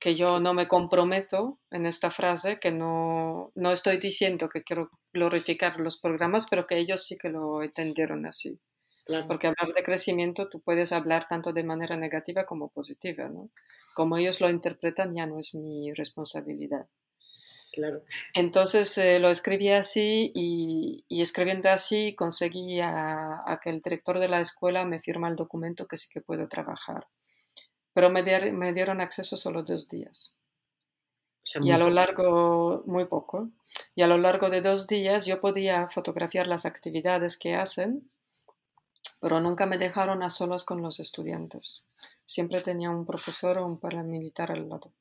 que 0.00 0.14
yo 0.14 0.40
no 0.40 0.54
me 0.54 0.68
comprometo 0.68 1.58
en 1.70 1.84
esta 1.84 2.10
frase, 2.10 2.58
que 2.58 2.72
no, 2.72 3.52
no 3.54 3.72
estoy 3.72 3.98
diciendo 3.98 4.48
que 4.48 4.62
quiero 4.62 4.90
glorificar 5.12 5.78
los 5.80 6.00
programas, 6.00 6.46
pero 6.48 6.66
que 6.66 6.78
ellos 6.78 7.06
sí 7.06 7.18
que 7.18 7.28
lo 7.28 7.62
entendieron 7.62 8.24
así. 8.26 8.58
Porque 9.28 9.48
hablar 9.48 9.74
de 9.74 9.82
crecimiento 9.82 10.48
tú 10.48 10.62
puedes 10.62 10.92
hablar 10.92 11.26
tanto 11.28 11.52
de 11.52 11.62
manera 11.62 11.94
negativa 11.96 12.46
como 12.46 12.70
positiva, 12.70 13.28
¿no? 13.28 13.50
Como 13.94 14.16
ellos 14.16 14.40
lo 14.40 14.48
interpretan 14.48 15.14
ya 15.14 15.26
no 15.26 15.38
es 15.38 15.54
mi 15.54 15.92
responsabilidad. 15.92 16.86
Claro. 17.70 18.02
Entonces 18.32 18.96
eh, 18.96 19.18
lo 19.18 19.28
escribí 19.28 19.68
así 19.68 20.32
y, 20.34 21.04
y 21.06 21.20
escribiendo 21.20 21.68
así 21.68 22.14
conseguí 22.14 22.80
a, 22.80 23.42
a, 23.44 23.60
que 23.60 23.68
el 23.68 23.80
director 23.80 24.20
de 24.20 24.28
la 24.28 24.40
escuela 24.40 24.86
me 24.86 25.00
firma 25.00 25.28
el 25.28 25.36
documento 25.36 25.86
que 25.86 25.98
sí 25.98 26.08
que 26.10 26.20
puedo 26.20 26.48
trabajar 26.48 27.08
pero 27.94 28.10
me, 28.10 28.22
dieron 28.22 29.00
acceso 29.00 29.36
solo 29.36 29.62
dos 29.62 29.88
días. 29.88 30.38
y 31.62 31.70
a 31.70 31.78
lo 31.78 31.88
largo, 31.88 32.82
muy 32.86 33.06
poco, 33.06 33.50
y 33.94 34.02
a 34.02 34.06
lo 34.06 34.18
largo 34.18 34.50
de 34.50 34.60
dos 34.60 34.86
días 34.86 35.24
yo 35.24 35.40
podía 35.40 35.88
fotografiar 35.88 36.46
las 36.46 36.66
actividades 36.66 37.38
que 37.38 37.54
hacen, 37.54 38.10
pero 39.20 39.40
nunca 39.40 39.64
me 39.64 39.78
dejaron 39.78 40.22
a 40.22 40.28
solas 40.28 40.64
con 40.64 40.82
los 40.82 41.00
estudiantes. 41.00 41.86
Siempre 42.24 42.60
tenía 42.60 42.90
un 42.90 43.06
profesor 43.06 43.56
o 43.58 43.64
un 43.64 43.78
paramilitar 43.78 44.50
al 44.52 44.68
lado. 44.68 44.92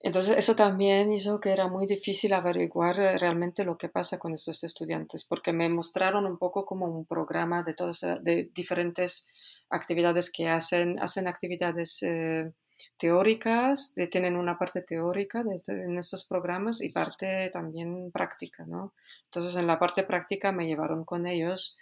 Entonces, 0.00 0.36
eso 0.36 0.54
también 0.54 1.12
hizo 1.12 1.40
que 1.40 1.50
era 1.50 1.68
muy 1.68 1.86
difícil 1.86 2.32
averiguar 2.32 3.00
eh, 3.00 3.18
realmente 3.18 3.64
lo 3.64 3.78
que 3.78 3.88
pasa 3.88 4.18
con 4.18 4.32
estos 4.32 4.62
estudiantes, 4.62 5.24
porque 5.24 5.52
me 5.52 5.68
mostraron 5.68 6.26
un 6.26 6.38
poco 6.38 6.64
como 6.66 6.86
un 6.86 7.06
programa 7.06 7.62
de 7.62 7.74
todas, 7.74 8.02
de 8.20 8.50
diferentes 8.54 9.28
actividades 9.70 10.30
que 10.30 10.48
hacen, 10.48 10.98
hacen 11.00 11.26
actividades 11.28 12.02
eh, 12.02 12.52
teóricas, 12.96 13.94
tienen 14.10 14.36
una 14.36 14.58
parte 14.58 14.82
teórica 14.82 15.44
este, 15.54 15.72
en 15.72 15.98
estos 15.98 16.24
programas 16.24 16.80
y 16.80 16.90
parte 16.90 17.50
también 17.52 18.10
práctica, 18.10 18.64
¿no? 18.66 18.94
Entonces, 19.24 19.56
en 19.56 19.66
la 19.66 19.78
parte 19.78 20.02
práctica 20.02 20.52
me 20.52 20.66
llevaron 20.66 21.04
con 21.04 21.26
ellos 21.26 21.76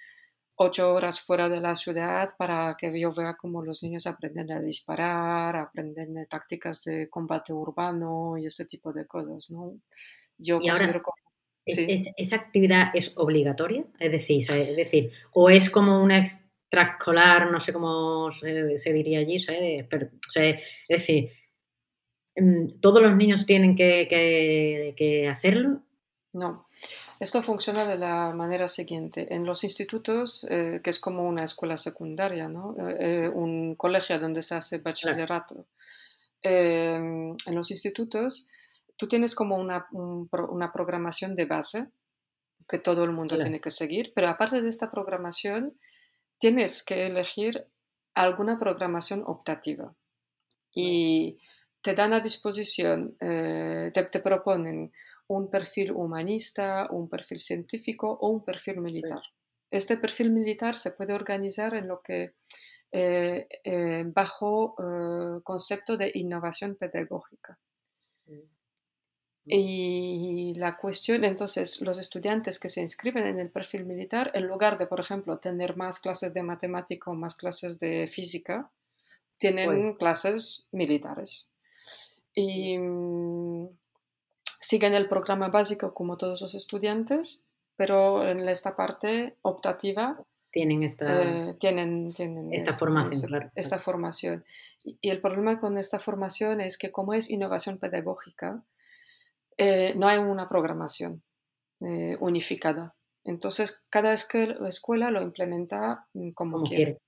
ocho 0.56 0.92
horas 0.94 1.20
fuera 1.20 1.48
de 1.48 1.60
la 1.60 1.74
ciudad 1.74 2.28
para 2.38 2.76
que 2.78 2.98
yo 2.98 3.10
vea 3.12 3.34
cómo 3.34 3.62
los 3.62 3.82
niños 3.82 4.06
aprenden 4.06 4.52
a 4.52 4.60
disparar, 4.60 5.56
aprenden 5.56 6.26
tácticas 6.28 6.84
de 6.84 7.08
combate 7.08 7.52
urbano 7.52 8.38
y 8.38 8.46
ese 8.46 8.64
tipo 8.64 8.92
de 8.92 9.06
cosas, 9.06 9.50
¿no? 9.50 9.74
Yo 10.38 10.60
¿Y 10.62 10.68
ahora, 10.68 11.02
¿esa 11.64 12.36
actividad 12.36 12.90
es 12.94 13.12
obligatoria? 13.16 13.84
Es 13.98 14.12
decir, 14.12 14.44
es 14.50 14.76
decir, 14.76 15.12
o 15.32 15.50
es 15.50 15.70
como 15.70 16.02
una 16.02 16.24
extraescolar, 16.64 17.50
no 17.50 17.60
sé 17.60 17.72
cómo 17.72 18.30
se, 18.32 18.92
diría 18.92 19.20
allí, 19.20 19.38
¿sabes? 19.38 19.86
Pero, 19.88 20.08
es 20.34 20.60
decir, 20.88 21.30
mm, 22.36 22.80
¿todos 22.80 23.02
los 23.02 23.16
niños 23.16 23.46
tienen 23.46 23.76
que, 23.76 24.06
que 24.96 25.28
hacerlo? 25.28 25.82
No. 26.32 26.66
Esto 27.20 27.42
funciona 27.42 27.86
de 27.86 27.96
la 27.96 28.32
manera 28.34 28.68
siguiente. 28.68 29.34
En 29.34 29.46
los 29.46 29.64
institutos, 29.64 30.46
eh, 30.50 30.80
que 30.82 30.90
es 30.90 30.98
como 30.98 31.26
una 31.28 31.44
escuela 31.44 31.76
secundaria, 31.76 32.48
¿no? 32.48 32.74
Eh, 32.78 32.96
eh, 33.00 33.28
un 33.28 33.76
colegio 33.76 34.18
donde 34.18 34.42
se 34.42 34.56
hace 34.56 34.78
bachillerato, 34.78 35.66
em, 36.42 37.36
en 37.46 37.54
los 37.54 37.70
institutos 37.70 38.48
tú 38.96 39.08
tienes 39.08 39.34
como 39.34 39.56
una, 39.56 39.86
una, 39.92 40.72
programación 40.72 41.34
de 41.34 41.46
base 41.46 41.86
que 42.68 42.78
todo 42.78 43.04
el 43.04 43.12
mundo 43.12 43.38
tiene 43.38 43.60
que 43.60 43.70
seguir, 43.70 44.12
pero 44.14 44.28
aparte 44.28 44.60
de 44.62 44.68
esta 44.68 44.90
programación, 44.90 45.74
tienes 46.38 46.82
que 46.82 47.06
elegir 47.06 47.66
alguna 48.14 48.58
programación 48.58 49.22
optativa. 49.26 49.94
Y 50.74 51.38
te 51.80 51.94
dan 51.94 52.12
a 52.12 52.20
disposición, 52.20 53.16
te, 53.18 53.90
te 53.92 54.20
proponen 54.20 54.92
un 55.28 55.50
perfil 55.50 55.92
humanista, 55.92 56.88
un 56.90 57.08
perfil 57.08 57.40
científico 57.40 58.18
o 58.20 58.28
un 58.28 58.44
perfil 58.44 58.80
militar. 58.80 59.22
Este 59.70 59.96
perfil 59.96 60.30
militar 60.30 60.76
se 60.76 60.92
puede 60.92 61.14
organizar 61.14 61.74
en 61.74 61.88
lo 61.88 62.00
que 62.00 62.34
eh, 62.92 63.48
eh, 63.64 64.04
bajo 64.06 64.76
eh, 64.78 65.40
concepto 65.42 65.96
de 65.96 66.12
innovación 66.14 66.76
pedagógica. 66.76 67.58
Y 69.46 70.54
la 70.56 70.76
cuestión, 70.78 71.24
entonces, 71.24 71.82
los 71.82 71.98
estudiantes 71.98 72.58
que 72.58 72.70
se 72.70 72.80
inscriben 72.80 73.26
en 73.26 73.38
el 73.38 73.50
perfil 73.50 73.84
militar, 73.84 74.30
en 74.34 74.46
lugar 74.46 74.78
de, 74.78 74.86
por 74.86 75.00
ejemplo, 75.00 75.38
tener 75.38 75.76
más 75.76 76.00
clases 76.00 76.32
de 76.32 76.42
matemática 76.42 77.10
o 77.10 77.14
más 77.14 77.34
clases 77.34 77.78
de 77.78 78.06
física, 78.06 78.70
tienen 79.36 79.94
clases 79.94 80.68
militares. 80.72 81.50
Y 82.32 82.78
mm, 82.78 83.68
siguen 84.60 84.94
el 84.94 85.08
programa 85.08 85.48
básico 85.48 85.92
como 85.92 86.16
todos 86.16 86.40
los 86.40 86.54
estudiantes, 86.54 87.44
pero 87.76 88.26
en 88.26 88.48
esta 88.48 88.76
parte 88.76 89.36
optativa 89.42 90.18
tienen 90.50 90.84
esta, 90.84 91.22
eh, 91.22 91.54
tienen, 91.58 92.06
esta, 92.52 92.72
formación. 92.72 93.50
Esta 93.56 93.78
formación. 93.78 94.44
Y, 94.84 95.10
el 95.10 95.20
problema 95.20 95.58
con 95.58 95.78
esta 95.78 95.98
formación 95.98 96.60
es 96.60 96.78
que 96.78 96.92
como 96.92 97.12
es 97.12 97.28
innovación 97.28 97.78
pedagógica, 97.78 98.62
eh, 99.58 99.94
no 99.96 100.08
hay 100.08 100.18
una 100.18 100.48
programación 100.48 101.22
eh, 101.80 102.16
unificada. 102.20 102.94
Entonces, 103.24 103.80
cada 103.90 104.12
escuela 104.12 105.10
lo 105.10 105.22
implementa 105.22 106.06
mm, 106.12 106.30
como, 106.30 106.62
quiere. 106.62 106.98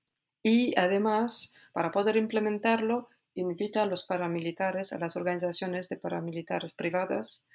Y 0.42 0.78
además, 0.78 1.54
para 1.72 1.90
poder 1.90 2.16
implementarlo, 2.16 3.08
invita 3.34 3.82
a 3.82 3.86
los 3.86 4.04
paramilitares, 4.04 4.92
a 4.92 4.98
las 4.98 5.16
organizaciones 5.16 5.88
de 5.88 5.96
paramilitares 5.96 6.74
privadas, 6.74 7.48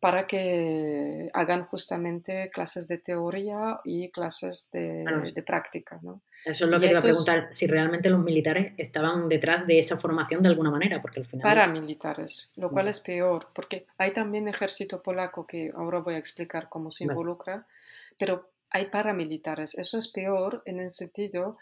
para 0.00 0.26
que 0.26 1.28
hagan 1.34 1.66
justamente 1.66 2.48
clases 2.48 2.88
de 2.88 2.96
teoría 2.96 3.80
y 3.84 4.08
clases 4.10 4.70
de, 4.72 5.04
de 5.34 5.42
práctica. 5.42 6.00
¿no? 6.02 6.22
Eso 6.44 6.64
es 6.64 6.70
lo 6.70 6.80
que 6.80 6.86
iba 6.88 6.98
a 6.98 7.02
preguntar, 7.02 7.48
si 7.52 7.66
realmente 7.66 8.08
los 8.08 8.24
militares 8.24 8.72
estaban 8.78 9.28
detrás 9.28 9.66
de 9.66 9.78
esa 9.78 9.98
formación 9.98 10.42
de 10.42 10.48
alguna 10.48 10.70
manera, 10.70 11.02
porque 11.02 11.20
al 11.20 11.26
final... 11.26 11.42
Paramilitares, 11.42 12.52
lo 12.56 12.70
cual 12.70 12.88
es 12.88 13.00
peor, 13.00 13.48
porque 13.54 13.86
hay 13.98 14.12
también 14.12 14.48
ejército 14.48 15.02
polaco 15.02 15.46
que 15.46 15.70
ahora 15.76 15.98
voy 16.00 16.14
a 16.14 16.18
explicar 16.18 16.70
cómo 16.70 16.90
se 16.90 17.04
involucra, 17.04 17.66
pero 18.18 18.50
hay 18.70 18.86
paramilitares, 18.86 19.76
eso 19.76 19.98
es 19.98 20.08
peor 20.08 20.62
en 20.64 20.80
el 20.80 20.88
sentido 20.88 21.58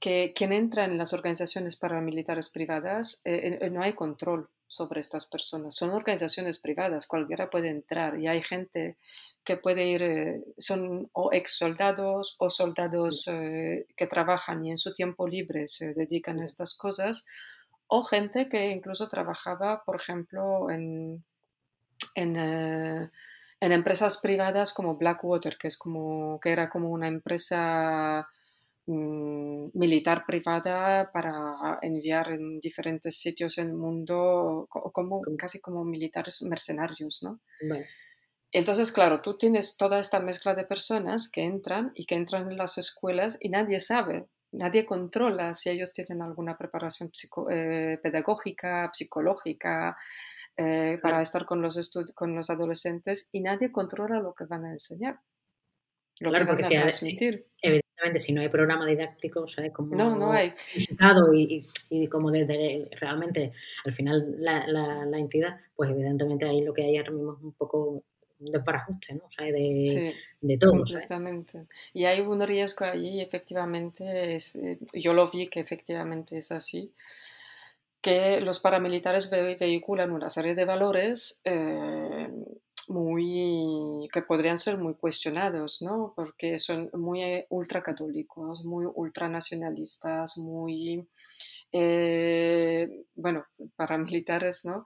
que 0.00 0.32
quien 0.34 0.52
entra 0.52 0.84
en 0.84 0.96
las 0.96 1.12
organizaciones 1.12 1.76
paramilitares 1.76 2.48
privadas 2.48 3.20
eh, 3.24 3.58
eh, 3.60 3.70
no 3.70 3.82
hay 3.82 3.92
control 3.92 4.48
sobre 4.72 5.00
estas 5.00 5.26
personas. 5.26 5.76
Son 5.76 5.90
organizaciones 5.90 6.58
privadas, 6.58 7.06
cualquiera 7.06 7.50
puede 7.50 7.68
entrar 7.68 8.18
y 8.18 8.26
hay 8.26 8.42
gente 8.42 8.96
que 9.44 9.56
puede 9.56 9.84
ir, 9.86 10.02
eh, 10.02 10.44
son 10.56 11.10
o 11.12 11.30
ex 11.32 11.58
soldados 11.58 12.36
o 12.38 12.48
soldados 12.48 13.26
que 13.26 14.06
trabajan 14.08 14.64
y 14.64 14.70
en 14.70 14.78
su 14.78 14.92
tiempo 14.94 15.26
libre 15.26 15.68
se 15.68 15.92
dedican 15.92 16.40
a 16.40 16.44
estas 16.44 16.74
cosas, 16.74 17.26
o 17.86 18.02
gente 18.02 18.48
que 18.48 18.70
incluso 18.70 19.08
trabajaba, 19.08 19.82
por 19.84 19.96
ejemplo, 19.96 20.70
en, 20.70 21.22
en, 22.14 22.36
en 23.62 23.72
empresas 23.72 24.18
privadas 24.18 24.72
como 24.72 24.96
Blackwater, 24.96 25.58
que, 25.58 25.68
es 25.68 25.76
como, 25.76 26.40
que 26.40 26.50
era 26.50 26.70
como 26.70 26.88
una 26.88 27.08
empresa 27.08 28.26
militar 29.74 30.24
privada 30.26 31.10
para 31.12 31.78
enviar 31.82 32.32
en 32.32 32.60
diferentes 32.60 33.18
sitios 33.18 33.58
en 33.58 33.68
el 33.68 33.74
mundo, 33.74 34.66
como, 34.68 35.22
casi 35.38 35.60
como 35.60 35.84
militares 35.84 36.42
mercenarios, 36.42 37.22
¿no? 37.22 37.40
Entonces, 38.52 38.92
claro, 38.92 39.22
tú 39.22 39.38
tienes 39.38 39.76
toda 39.76 39.98
esta 39.98 40.20
mezcla 40.20 40.54
de 40.54 40.64
personas 40.64 41.30
que 41.30 41.42
entran 41.42 41.92
y 41.94 42.04
que 42.04 42.16
entran 42.16 42.50
en 42.50 42.58
las 42.58 42.76
escuelas 42.76 43.38
y 43.40 43.48
nadie 43.48 43.80
sabe, 43.80 44.28
nadie 44.52 44.84
controla 44.84 45.54
si 45.54 45.70
ellos 45.70 45.92
tienen 45.92 46.20
alguna 46.20 46.58
preparación 46.58 47.10
eh, 47.50 47.98
pedagógica, 48.02 48.90
psicológica, 48.92 49.96
eh, 50.58 50.98
para 51.00 51.22
estar 51.22 51.46
con 51.46 51.62
los, 51.62 51.90
con 52.14 52.34
los 52.36 52.50
adolescentes 52.50 53.30
y 53.32 53.40
nadie 53.40 53.72
controla 53.72 54.20
lo 54.20 54.34
que 54.34 54.44
van 54.44 54.66
a 54.66 54.72
enseñar. 54.72 55.18
Lo 56.20 56.28
claro, 56.28 56.44
que 56.44 56.52
van 56.52 56.64
a 56.64 56.68
transmitir 56.68 57.42
si 57.46 57.81
no 58.32 58.40
hay 58.40 58.48
programa 58.48 58.86
didáctico, 58.86 59.48
¿sabes? 59.48 59.72
Como 59.72 59.94
no, 59.94 60.16
no 60.16 60.32
hay. 60.32 60.52
Y, 61.34 61.64
y, 61.90 62.06
como 62.08 62.30
desde 62.30 62.88
realmente 63.00 63.52
al 63.84 63.92
final 63.92 64.36
la, 64.38 64.66
la, 64.66 65.18
entidad, 65.18 65.60
pues 65.74 65.90
evidentemente 65.90 66.46
ahí 66.46 66.62
lo 66.62 66.72
que 66.72 66.84
hay 66.84 66.96
ahora 66.96 67.12
mismo 67.12 67.32
es 67.34 67.42
un 67.42 67.52
poco 67.52 68.02
de 68.38 68.60
parajuste, 68.60 69.14
¿no? 69.14 69.24
O 69.26 69.30
sea, 69.30 69.46
de, 69.46 70.14
de 70.40 70.58
todo. 70.58 70.72
Completamente. 70.72 71.66
Y 71.92 72.04
hay 72.04 72.20
un 72.20 72.40
riesgo 72.40 72.84
allí, 72.84 73.20
efectivamente, 73.20 74.34
es, 74.34 74.56
eh, 74.56 74.78
yo 74.94 75.12
lo 75.14 75.26
vi 75.30 75.46
que 75.48 75.60
efectivamente 75.60 76.36
es 76.36 76.50
así, 76.50 76.92
que 78.00 78.40
los 78.40 78.58
paramilitares 78.58 79.30
vehiculan 79.30 80.10
una 80.10 80.28
serie 80.28 80.56
de 80.56 80.64
valores 80.64 81.40
eh, 81.44 82.28
muy 82.88 84.08
que 84.12 84.22
podrían 84.22 84.58
ser 84.58 84.78
muy 84.78 84.94
cuestionados, 84.94 85.82
¿no? 85.82 86.12
Porque 86.16 86.58
son 86.58 86.90
muy 86.94 87.22
eh, 87.22 87.46
ultracatólicos, 87.50 88.64
muy 88.64 88.86
ultranacionalistas, 88.94 90.38
muy 90.38 91.06
eh, 91.72 93.04
bueno, 93.14 93.46
paramilitares, 93.76 94.64
¿no? 94.66 94.84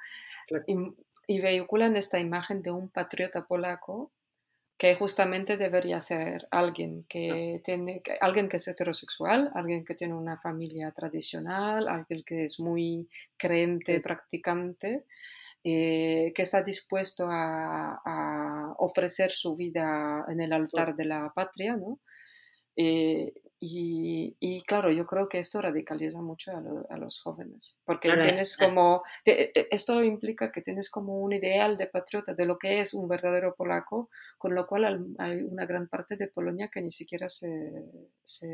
Y, 1.28 1.40
vehiculan 1.40 1.96
esta 1.96 2.20
imagen 2.20 2.62
de 2.62 2.70
un 2.70 2.88
patriota 2.88 3.44
polaco 3.46 4.12
que 4.78 4.94
justamente 4.94 5.56
debería 5.56 6.00
ser 6.00 6.46
alguien 6.50 7.04
que 7.08 7.60
tiene 7.64 8.02
alguien 8.20 8.48
que 8.48 8.58
es 8.58 8.68
heterosexual, 8.68 9.50
alguien 9.54 9.84
que 9.84 9.94
tiene 9.94 10.14
una 10.14 10.36
familia 10.36 10.92
tradicional, 10.92 11.88
alguien 11.88 12.22
que 12.22 12.44
es 12.44 12.60
muy 12.60 13.08
creyente, 13.36 14.00
practicante 14.00 15.04
eh, 15.64 16.32
que 16.34 16.42
está 16.42 16.62
dispuesto 16.62 17.26
a, 17.28 18.74
ofrecer 18.78 19.30
su 19.32 19.56
vida 19.56 20.24
en 20.28 20.40
el 20.40 20.52
altar 20.52 20.94
de 20.96 21.04
la 21.06 21.32
patria, 21.34 21.76
¿no? 21.76 22.00
Eh, 22.76 23.32
Y, 23.58 24.36
y, 24.38 24.62
claro, 24.64 24.90
yo 24.92 25.06
creo 25.06 25.28
que 25.30 25.38
esto 25.38 25.62
radicaliza 25.62 26.20
mucho 26.20 26.52
a, 26.52 26.62
a 26.90 26.98
los 26.98 27.22
jóvenes, 27.22 27.80
porque 27.86 28.12
tienes 28.20 28.54
como, 28.58 29.02
e, 29.24 29.50
e, 29.54 29.68
esto 29.70 30.04
implica 30.04 30.52
que 30.52 30.60
tienes 30.60 30.90
como 30.90 31.20
un 31.20 31.32
ideal 31.32 31.78
de 31.78 31.86
patriota, 31.86 32.34
de 32.34 32.44
lo 32.44 32.58
que 32.58 32.80
es 32.80 32.92
un 32.92 33.08
verdadero 33.08 33.54
polaco, 33.54 34.10
con 34.36 34.54
lo 34.54 34.66
cual 34.66 34.84
hay 35.18 35.42
una 35.42 35.64
gran 35.64 35.88
parte 35.88 36.16
de 36.16 36.28
Polonia 36.28 36.68
que 36.68 36.82
ni 36.82 36.90
siquiera 36.90 37.30
se, 37.30 37.48
se, 38.22 38.48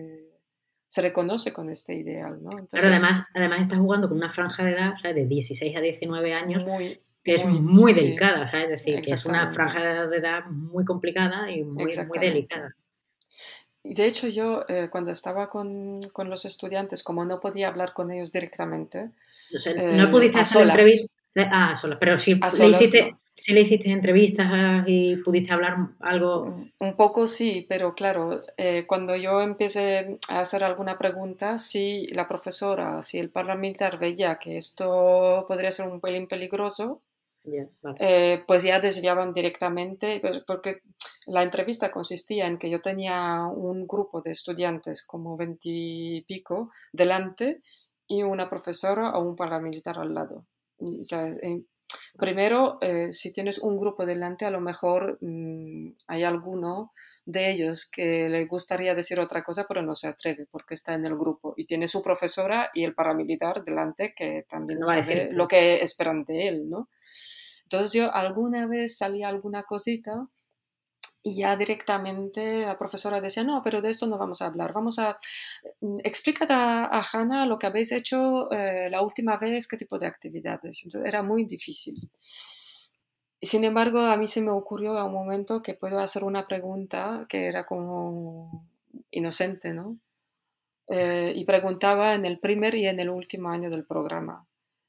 se 0.93 1.01
reconoce 1.01 1.55
con 1.55 1.71
este 1.71 1.95
ideal. 1.95 2.39
¿no? 2.43 2.51
Entonces, 2.51 2.85
además, 2.85 3.25
además 3.33 3.63
está 3.63 3.79
jugando 3.79 4.11
con 4.11 4.19
una 4.19 4.29
franja 4.29 4.63
de 4.63 4.73
edad, 4.73 4.93
o 4.93 4.97
sea, 4.99 5.15
de 5.15 5.25
16 5.25 5.75
a 5.75 5.81
19 5.81 6.35
años, 6.35 6.67
muy, 6.67 7.01
que 7.25 7.33
es 7.33 7.47
muy, 7.47 7.95
delicada, 7.95 8.45
es 8.45 8.69
decir, 8.69 9.01
que 9.01 9.13
es 9.13 9.25
una 9.25 9.51
franja 9.55 10.07
de 10.07 10.19
edad 10.19 10.45
muy 10.51 10.85
complicada 10.85 11.51
y 11.51 11.65
muy, 11.65 11.87
muy 11.87 12.19
delicada. 12.21 12.77
Y 13.83 13.95
de 13.95 14.05
hecho 14.05 14.29
yo 14.29 14.67
eh, 14.69 14.89
cuando 14.93 15.13
estaba 15.13 15.47
con, 15.47 15.99
con, 16.13 16.29
los 16.29 16.45
estudiantes, 16.45 17.03
como 17.03 17.25
no 17.25 17.41
podía 17.41 17.69
hablar 17.69 17.95
con 17.95 18.11
ellos 18.11 18.31
directamente... 18.31 19.13
no 19.75 20.11
pudiste 20.11 20.41
hacer 20.41 20.69
entrevistas... 20.69 21.17
Ah, 21.37 21.75
solas, 21.75 21.97
pero 21.99 22.19
sí, 22.19 22.35
le 22.35 22.69
hiciste, 22.69 23.17
le 23.49 23.63
hiciste 23.63 23.91
entrevistas 23.91 24.85
y 24.87 25.17
pudiste 25.17 25.53
hablar 25.53 25.77
algo... 26.01 26.67
Un 26.79 26.95
poco 26.95 27.27
sí, 27.27 27.67
pero 27.69 27.95
claro, 27.95 28.43
eh, 28.57 28.85
cuando 28.87 29.17
yo 29.17 29.41
empecé 29.41 30.19
a 30.29 30.41
hacer 30.41 30.63
alguna 30.63 30.99
pregunta, 30.99 31.59
si 31.59 32.07
la 32.09 32.29
profesora, 32.29 33.03
si 33.03 33.19
el 33.19 33.31
parlamentar 33.31 33.99
veía 33.99 34.37
que 34.37 34.57
esto 34.57 35.45
podría 35.49 35.73
ser 35.73 35.89
un 35.89 36.01
pelín 36.01 36.29
peligroso, 36.29 37.03
eh, 37.99 38.45
pues 38.47 38.63
ya 38.63 38.79
desviaban 38.79 39.33
directamente, 39.33 40.21
pues, 40.21 40.45
porque 40.47 40.83
la 41.27 41.43
entrevista 41.43 41.91
consistía 41.91 42.47
en 42.47 42.59
que 42.59 42.71
yo 42.71 42.81
tenía 42.81 43.47
un 43.47 43.87
grupo 43.87 44.21
de 44.23 44.31
estudiantes, 44.31 45.03
como 45.03 45.37
veintipico, 45.37 46.71
delante 46.93 47.61
y 48.07 48.23
una 48.23 48.49
profesora 48.49 49.11
o 49.17 49.23
un 49.23 49.35
paramilitar 49.35 49.99
al 49.99 50.15
lado. 50.15 50.47
Primero, 52.17 52.79
eh, 52.81 53.13
si 53.13 53.33
tienes 53.33 53.59
un 53.59 53.79
grupo 53.79 54.07
delante, 54.07 54.45
a 54.45 54.51
lo 54.51 54.61
mejor 54.61 55.19
mm, 55.21 55.95
hay 56.07 56.23
alguno 56.23 56.93
de 57.25 57.51
ellos 57.51 57.89
que 57.91 58.29
le 58.29 58.47
gustaría 58.47 58.95
decir 58.95 59.21
otra 59.21 59.45
cosa, 59.45 59.67
pero 59.69 59.83
no 59.83 59.95
se 59.95 60.09
atreve 60.09 60.47
porque 60.51 60.75
está 60.75 60.95
en 60.95 61.05
el 61.05 61.17
grupo 61.17 61.55
y 61.57 61.67
tiene 61.67 61.89
su 61.89 62.03
profesora 62.03 62.71
y 62.75 62.85
el 62.85 62.95
paramilitar 62.95 63.63
delante 63.63 64.13
que 64.15 64.45
también 64.49 64.83
sabe 64.83 65.29
lo 65.33 65.47
que 65.47 65.83
esperan 65.83 66.25
de 66.25 66.49
él, 66.49 66.69
¿no? 66.69 66.89
Entonces 67.63 67.93
yo 67.93 68.15
alguna 68.15 68.67
vez 68.67 68.99
salía 68.99 69.29
alguna 69.29 69.63
cosita 69.63 70.29
y 71.23 71.37
ya 71.37 71.57
directamente 71.57 72.63
la 72.63 72.77
profesora 72.77 73.21
decía, 73.21 73.45
no, 73.45 73.63
pero 73.63 73.81
de 73.81 73.91
esto 73.91 74.07
no 74.07 74.19
vamos 74.19 74.43
a 74.43 74.47
hablar, 74.47 74.73
vamos 74.73 74.99
a, 74.99 75.19
mm, 75.81 76.01
explícate 76.05 76.53
a, 76.53 76.85
a 76.85 77.03
Hannah 77.13 77.47
lo 77.47 77.59
que 77.59 77.67
habéis 77.67 77.93
hecho 77.93 78.51
eh, 78.51 78.89
la 78.91 79.03
última 79.03 79.37
vez, 79.37 79.69
qué 79.69 79.77
tipo 79.77 79.99
de 79.99 80.07
actividades. 80.07 80.83
Entonces 80.85 81.09
era 81.09 81.23
muy 81.23 81.45
difícil. 81.45 82.11
Sin 83.41 83.65
embargo, 83.65 84.01
a 84.01 84.17
mí 84.17 84.29
se 84.29 84.41
me 84.41 84.51
ocurrió 84.51 84.99
a 84.99 85.05
un 85.05 85.13
momento 85.13 85.63
que 85.63 85.75
puedo 85.75 85.99
hacer 85.99 86.25
una 86.25 86.47
pregunta 86.47 87.27
que 87.29 87.47
era 87.47 87.67
como 87.67 88.69
inocente, 89.11 89.75
¿no? 89.75 89.99
Eh, 90.89 91.33
y 91.35 91.45
preguntaba 91.45 92.15
en 92.15 92.25
el 92.25 92.39
primer 92.39 92.75
y 92.75 92.87
en 92.87 93.01
el 93.01 93.11
último 93.11 93.49
año 93.51 93.71
del 93.71 93.85
programa. 93.85 94.47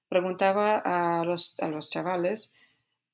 Preguntaba 0.09 0.77
a 0.77 1.23
los, 1.25 1.59
a 1.61 1.67
los 1.67 1.89
chavales 1.89 2.53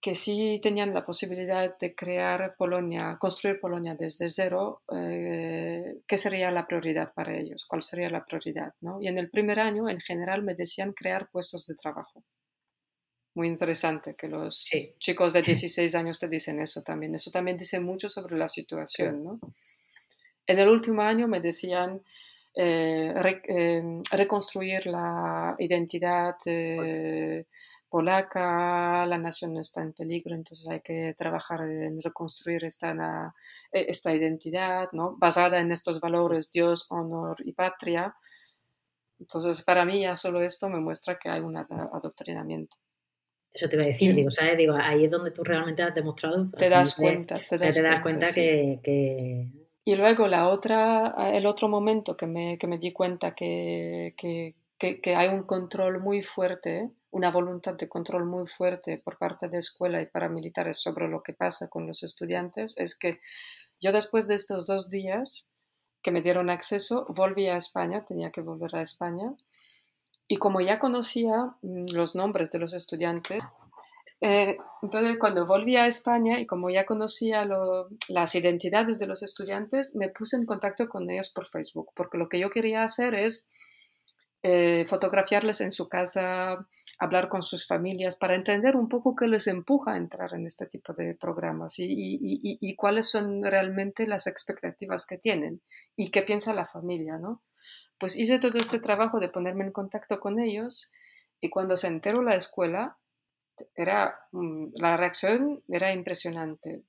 que 0.02 0.16
si 0.16 0.60
tenían 0.62 0.94
la 0.94 1.06
posibilidad 1.06 1.78
de 1.78 1.94
crear 1.94 2.56
Polonia, 2.58 3.18
construir 3.20 3.60
Polonia 3.60 3.96
desde 3.96 4.30
cero, 4.30 4.82
eh, 4.96 6.00
¿qué 6.08 6.18
sería 6.18 6.52
la 6.52 6.68
prioridad 6.68 7.14
para 7.14 7.36
ellos? 7.36 7.66
¿Cuál 7.66 7.82
sería 7.82 8.10
la 8.10 8.24
prioridad? 8.24 8.74
¿no? 8.80 9.02
Y 9.02 9.08
en 9.08 9.18
el 9.18 9.30
primer 9.30 9.60
año, 9.60 9.90
en 9.90 10.00
general, 10.00 10.42
me 10.44 10.56
decían 10.56 10.94
crear 10.94 11.30
puestos 11.30 11.68
de 11.68 11.76
trabajo. 11.76 12.24
Muy 13.36 13.48
interesante 13.48 14.16
que 14.16 14.30
los 14.30 14.70
chicos 15.00 15.34
de 15.34 15.42
16 15.44 15.94
años 15.96 16.20
te 16.20 16.30
dicen 16.30 16.62
eso 16.62 16.82
también. 16.82 17.16
Eso 17.16 17.30
también 17.30 17.58
dice 17.58 17.82
mucho 17.82 18.08
sobre 18.08 18.38
la 18.38 18.48
situación. 18.48 19.24
¿no? 19.24 19.40
En 20.48 20.60
el 20.60 20.70
último 20.70 21.02
año 21.02 21.28
me 21.28 21.42
decían 21.42 22.02
eh, 22.56 23.14
eh, 23.50 24.02
reconstruir 24.12 24.88
la 24.88 25.56
identidad 25.60 26.36
polaca, 27.90 29.06
la 29.06 29.18
nación 29.18 29.58
está 29.58 29.82
en 29.82 29.94
peligro, 29.94 30.36
entonces 30.36 30.68
hay 30.68 30.82
que 30.82 31.14
trabajar 31.18 31.62
en 31.62 32.02
reconstruir 32.02 32.64
esta, 32.64 33.34
e, 33.72 33.86
esta 33.90 34.14
identidad, 34.14 34.90
¿no? 34.92 35.16
basada 35.18 35.60
en 35.60 35.72
estos 35.72 36.00
valores 36.00 36.52
Dios, 36.52 36.86
honor 36.90 37.38
y 37.44 37.54
patria. 37.54 38.16
Entonces, 39.20 39.64
para 39.64 39.84
mí 39.84 40.02
ya 40.02 40.16
solo 40.16 40.42
esto 40.42 40.70
me 40.70 40.80
muestra 40.80 41.18
que 41.18 41.30
hay 41.30 41.42
un 41.42 41.58
adoctrinamiento. 41.58 42.78
Eso 43.52 43.68
te 43.68 43.76
iba 43.76 43.84
a 43.84 43.88
decir, 43.88 44.16
digo, 44.16 44.30
¿sabes? 44.30 44.58
Digo, 44.58 44.76
ahí 44.80 45.06
es 45.06 45.12
donde 45.12 45.32
tú 45.32 45.44
realmente 45.44 45.82
has 45.82 45.96
demostrado. 45.96 46.50
Te 46.58 46.70
das 46.70 46.96
cuenta, 46.96 47.40
te 47.50 47.58
das, 47.58 48.02
cuenta, 48.02 48.32
que, 48.32 49.50
Y 49.84 49.96
luego 49.96 50.28
la 50.28 50.48
otra, 50.50 51.16
el 51.34 51.46
otro 51.48 51.68
momento 51.68 52.16
que 52.16 52.28
me, 52.28 52.58
que 52.58 52.68
me 52.68 52.78
di 52.78 52.94
cuenta 52.94 53.34
que, 53.34 54.14
que, 54.16 54.56
que, 54.78 55.16
hay 55.16 55.30
un 55.30 55.44
control 55.44 56.00
muy 56.00 56.22
fuerte 56.22 56.92
una 57.12 57.32
voluntad 57.32 57.74
de 57.76 57.90
control 57.90 58.26
muy 58.26 58.48
fuerte 58.48 59.02
por 59.04 59.18
parte 59.18 59.48
de 59.48 59.58
escuela 59.58 60.02
y 60.02 60.06
paramilitares 60.06 60.78
sobre 60.78 61.08
lo 61.08 61.24
que 61.24 61.34
pasa 61.34 61.70
con 61.70 61.88
los 61.88 62.04
estudiantes 62.04 62.76
es 62.78 62.98
que 62.98 63.20
yo 63.80 63.92
después 63.92 64.28
de 64.28 64.36
estos 64.36 64.68
dos 64.68 64.90
días 64.90 65.52
que 66.02 66.12
me 66.12 66.22
dieron 66.22 66.50
acceso, 66.50 67.06
volví 67.10 67.48
a 67.48 67.58
España, 67.58 68.06
tenía 68.06 68.32
que 68.32 68.42
volver 68.42 68.76
a 68.76 68.82
España, 68.82 69.34
y 70.28 70.38
como 70.38 70.62
ya 70.62 70.80
conocía 70.80 71.56
mm, 71.62 71.92
los 71.92 72.16
nombres 72.16 72.52
de 72.52 72.60
los 72.60 72.74
estudiantes, 72.74 73.44
eh, 74.22 74.58
entonces 74.82 75.18
cuando 75.18 75.46
volví 75.46 75.78
a 75.78 75.88
España 75.88 76.40
y 76.40 76.46
como 76.46 76.70
ya 76.70 76.86
conocía 76.86 77.48
las 78.10 78.36
identidades 78.36 79.00
de 79.00 79.08
los 79.08 79.24
estudiantes, 79.24 79.96
me 79.96 80.10
puse 80.10 80.36
en 80.36 80.46
contacto 80.46 80.88
con 80.88 81.10
ellos 81.10 81.32
por 81.32 81.48
Facebook, 81.48 81.92
porque 81.96 82.18
lo 82.18 82.30
que 82.30 82.40
yo 82.40 82.50
quería 82.50 82.84
hacer 82.84 83.16
es 83.16 83.52
eh, 84.44 84.86
fotografiarles 84.88 85.62
en 85.62 85.72
su 85.72 85.90
casa, 85.90 86.68
hablar 87.00 87.30
con 87.30 87.42
sus 87.42 87.66
familias 87.66 88.18
para 88.18 88.36
entender 88.36 88.76
un 88.76 88.90
poco 88.90 89.16
qué 89.16 89.28
les 89.28 89.48
empuja 89.48 89.94
a 89.94 89.98
entrar 89.98 90.34
en 90.34 90.46
este 90.46 90.68
tipo 90.68 90.94
de 90.94 91.16
programas 91.16 91.80
y, 91.80 91.86
y, 91.86 92.58
y, 92.60 92.76
cuáles 92.76 93.10
son 93.10 93.42
realmente 93.42 94.06
las 94.06 94.28
expectativas 94.28 95.06
que 95.06 95.18
tienen 95.18 95.62
y 95.96 96.12
qué 96.12 96.22
piensa 96.24 96.54
la 96.54 96.66
familia, 96.66 97.18
¿no? 97.18 97.42
Pues 97.98 98.18
hice 98.18 98.38
todo 98.38 98.58
este 98.58 98.80
trabajo 98.80 99.20
de 99.20 99.30
ponerme 99.30 99.64
en 99.64 99.72
contacto 99.72 100.20
con 100.20 100.40
ellos 100.40 100.92
y 101.40 101.50
cuando 101.50 101.78
se 101.78 101.88
enteró 101.88 102.22
la 102.22 102.36
escuela, 102.36 102.98
era, 103.76 104.20
mm, 104.32 104.74
la 104.76 104.98
reacción 104.98 105.64
era 105.70 105.94
impresionante. 105.94 106.84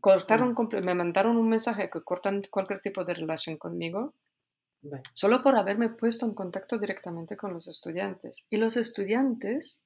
Cortaron, 0.00 0.54
me 0.84 0.94
mandaron 0.94 1.38
un 1.38 1.48
mensaje 1.48 1.88
que 1.88 2.02
cortan 2.02 2.42
cualquier 2.50 2.80
tipo 2.80 3.04
de 3.04 3.14
relación 3.14 3.56
conmigo 3.56 4.14
Solo 5.12 5.42
por 5.42 5.56
haberme 5.56 5.90
puesto 5.90 6.26
en 6.26 6.34
contacto 6.34 6.78
directamente 6.78 7.36
con 7.36 7.52
los 7.52 7.68
estudiantes. 7.68 8.46
Y 8.50 8.56
los 8.56 8.76
estudiantes, 8.76 9.84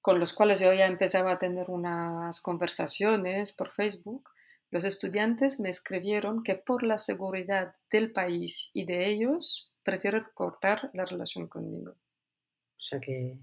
con 0.00 0.20
los 0.20 0.34
cuales 0.34 0.60
yo 0.60 0.72
ya 0.72 0.86
empezaba 0.86 1.32
a 1.32 1.38
tener 1.38 1.70
unas 1.70 2.40
conversaciones 2.40 3.52
por 3.52 3.70
Facebook, 3.70 4.28
los 4.70 4.84
estudiantes 4.84 5.60
me 5.60 5.70
escribieron 5.70 6.42
que 6.42 6.54
por 6.54 6.82
la 6.82 6.98
seguridad 6.98 7.72
del 7.90 8.12
país 8.12 8.70
y 8.72 8.84
de 8.84 9.06
ellos, 9.06 9.72
prefieren 9.82 10.24
cortar 10.34 10.90
la 10.94 11.04
relación 11.04 11.48
conmigo. 11.48 11.92
O 11.92 12.80
sea 12.80 13.00
que... 13.00 13.38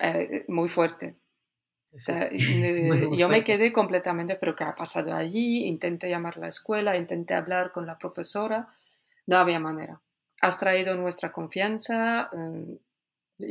Eh, 0.00 0.44
muy 0.48 0.68
fuerte. 0.68 1.16
Eh, 2.06 3.08
yo 3.16 3.30
me 3.30 3.42
quedé 3.42 3.72
completamente, 3.72 4.36
pero 4.36 4.54
¿qué 4.54 4.62
ha 4.62 4.74
pasado 4.74 5.14
allí? 5.14 5.64
Intenté 5.64 6.10
llamar 6.10 6.36
a 6.36 6.40
la 6.40 6.48
escuela, 6.48 6.98
intenté 6.98 7.32
hablar 7.32 7.72
con 7.72 7.86
la 7.86 7.96
profesora, 7.96 8.68
no 9.24 9.38
había 9.38 9.58
manera 9.58 10.02
has 10.40 10.58
traído 10.58 10.96
nuestra 10.96 11.32
confianza. 11.32 12.30
Em, 12.32 12.78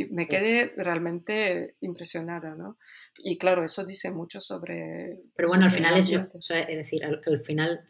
me 0.10 0.28
quedé 0.28 0.74
realmente 0.76 1.76
impresionada, 1.80 2.56
¿no? 2.56 2.78
Y 3.18 3.38
claro, 3.38 3.64
eso 3.64 3.86
dice 3.86 4.12
mucho 4.12 4.42
sobre... 4.42 5.22
Pero 5.36 5.48
bueno, 5.48 5.66
al 5.66 5.72
final 5.72 5.98
eso, 5.98 6.28
o 6.34 6.42
sea, 6.42 6.62
es 6.62 6.78
decir, 6.78 7.06
al, 7.06 7.22
final, 7.46 7.86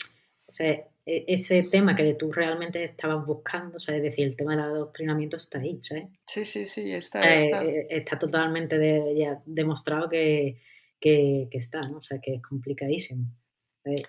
o 0.48 0.52
sea, 0.52 0.70
e, 0.70 1.26
ese 1.28 1.64
tema 1.64 1.96
que 1.96 2.14
tú 2.14 2.32
realmente 2.32 2.84
estabas 2.84 3.26
buscando, 3.26 3.78
o 3.78 3.80
sea, 3.80 3.96
es 3.96 4.04
decir, 4.04 4.28
el 4.28 4.36
tema 4.36 4.52
del 4.52 4.66
adoctrinamiento 4.66 5.38
está 5.38 5.60
ahí, 5.60 5.80
¿sabes? 5.82 6.06
Sí, 6.28 6.46
sí, 6.46 6.68
sí, 6.68 6.92
está. 6.92 7.34
está. 7.34 7.64
Eh, 7.66 7.88
está 7.90 8.20
totalmente 8.20 8.78
ya 9.18 9.42
demostrado 9.46 10.08
que, 10.08 10.60
que, 11.00 11.48
que, 11.50 11.58
está, 11.58 11.82
¿no? 11.82 11.98
O 11.98 12.02
sea, 12.04 12.20
que 12.22 12.36
es 12.36 12.44
complicadísimo. 12.44 13.26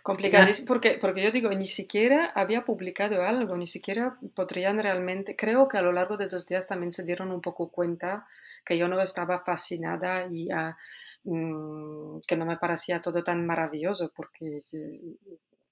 Complicadísimo, 0.03 0.67
porque, 0.67 0.99
porque 1.01 1.23
yo 1.23 1.31
digo, 1.31 1.51
ni 1.51 1.67
siquiera 1.67 2.27
había 2.35 2.65
publicado 2.65 3.23
algo, 3.23 3.57
ni 3.57 3.67
siquiera 3.67 4.19
podrían 4.35 4.79
realmente, 4.79 5.37
creo 5.37 5.69
que 5.69 5.79
a 5.79 5.83
lo 5.83 5.93
largo 5.93 6.17
de 6.17 6.29
dos 6.29 6.47
días 6.47 6.67
también 6.67 6.93
se 6.93 7.05
dieron 7.05 7.31
un 7.31 7.41
poco 7.41 7.71
cuenta 7.71 8.27
que 8.65 8.77
yo 8.77 8.89
no 8.89 9.01
estaba 9.01 9.41
fascinada 9.45 10.27
y 10.31 10.49
mm, 11.25 12.21
que 12.27 12.37
no 12.37 12.47
me 12.47 12.57
parecía 12.57 13.01
todo 13.01 13.23
tan 13.23 13.47
maravilloso, 13.47 14.13
porque 14.15 14.59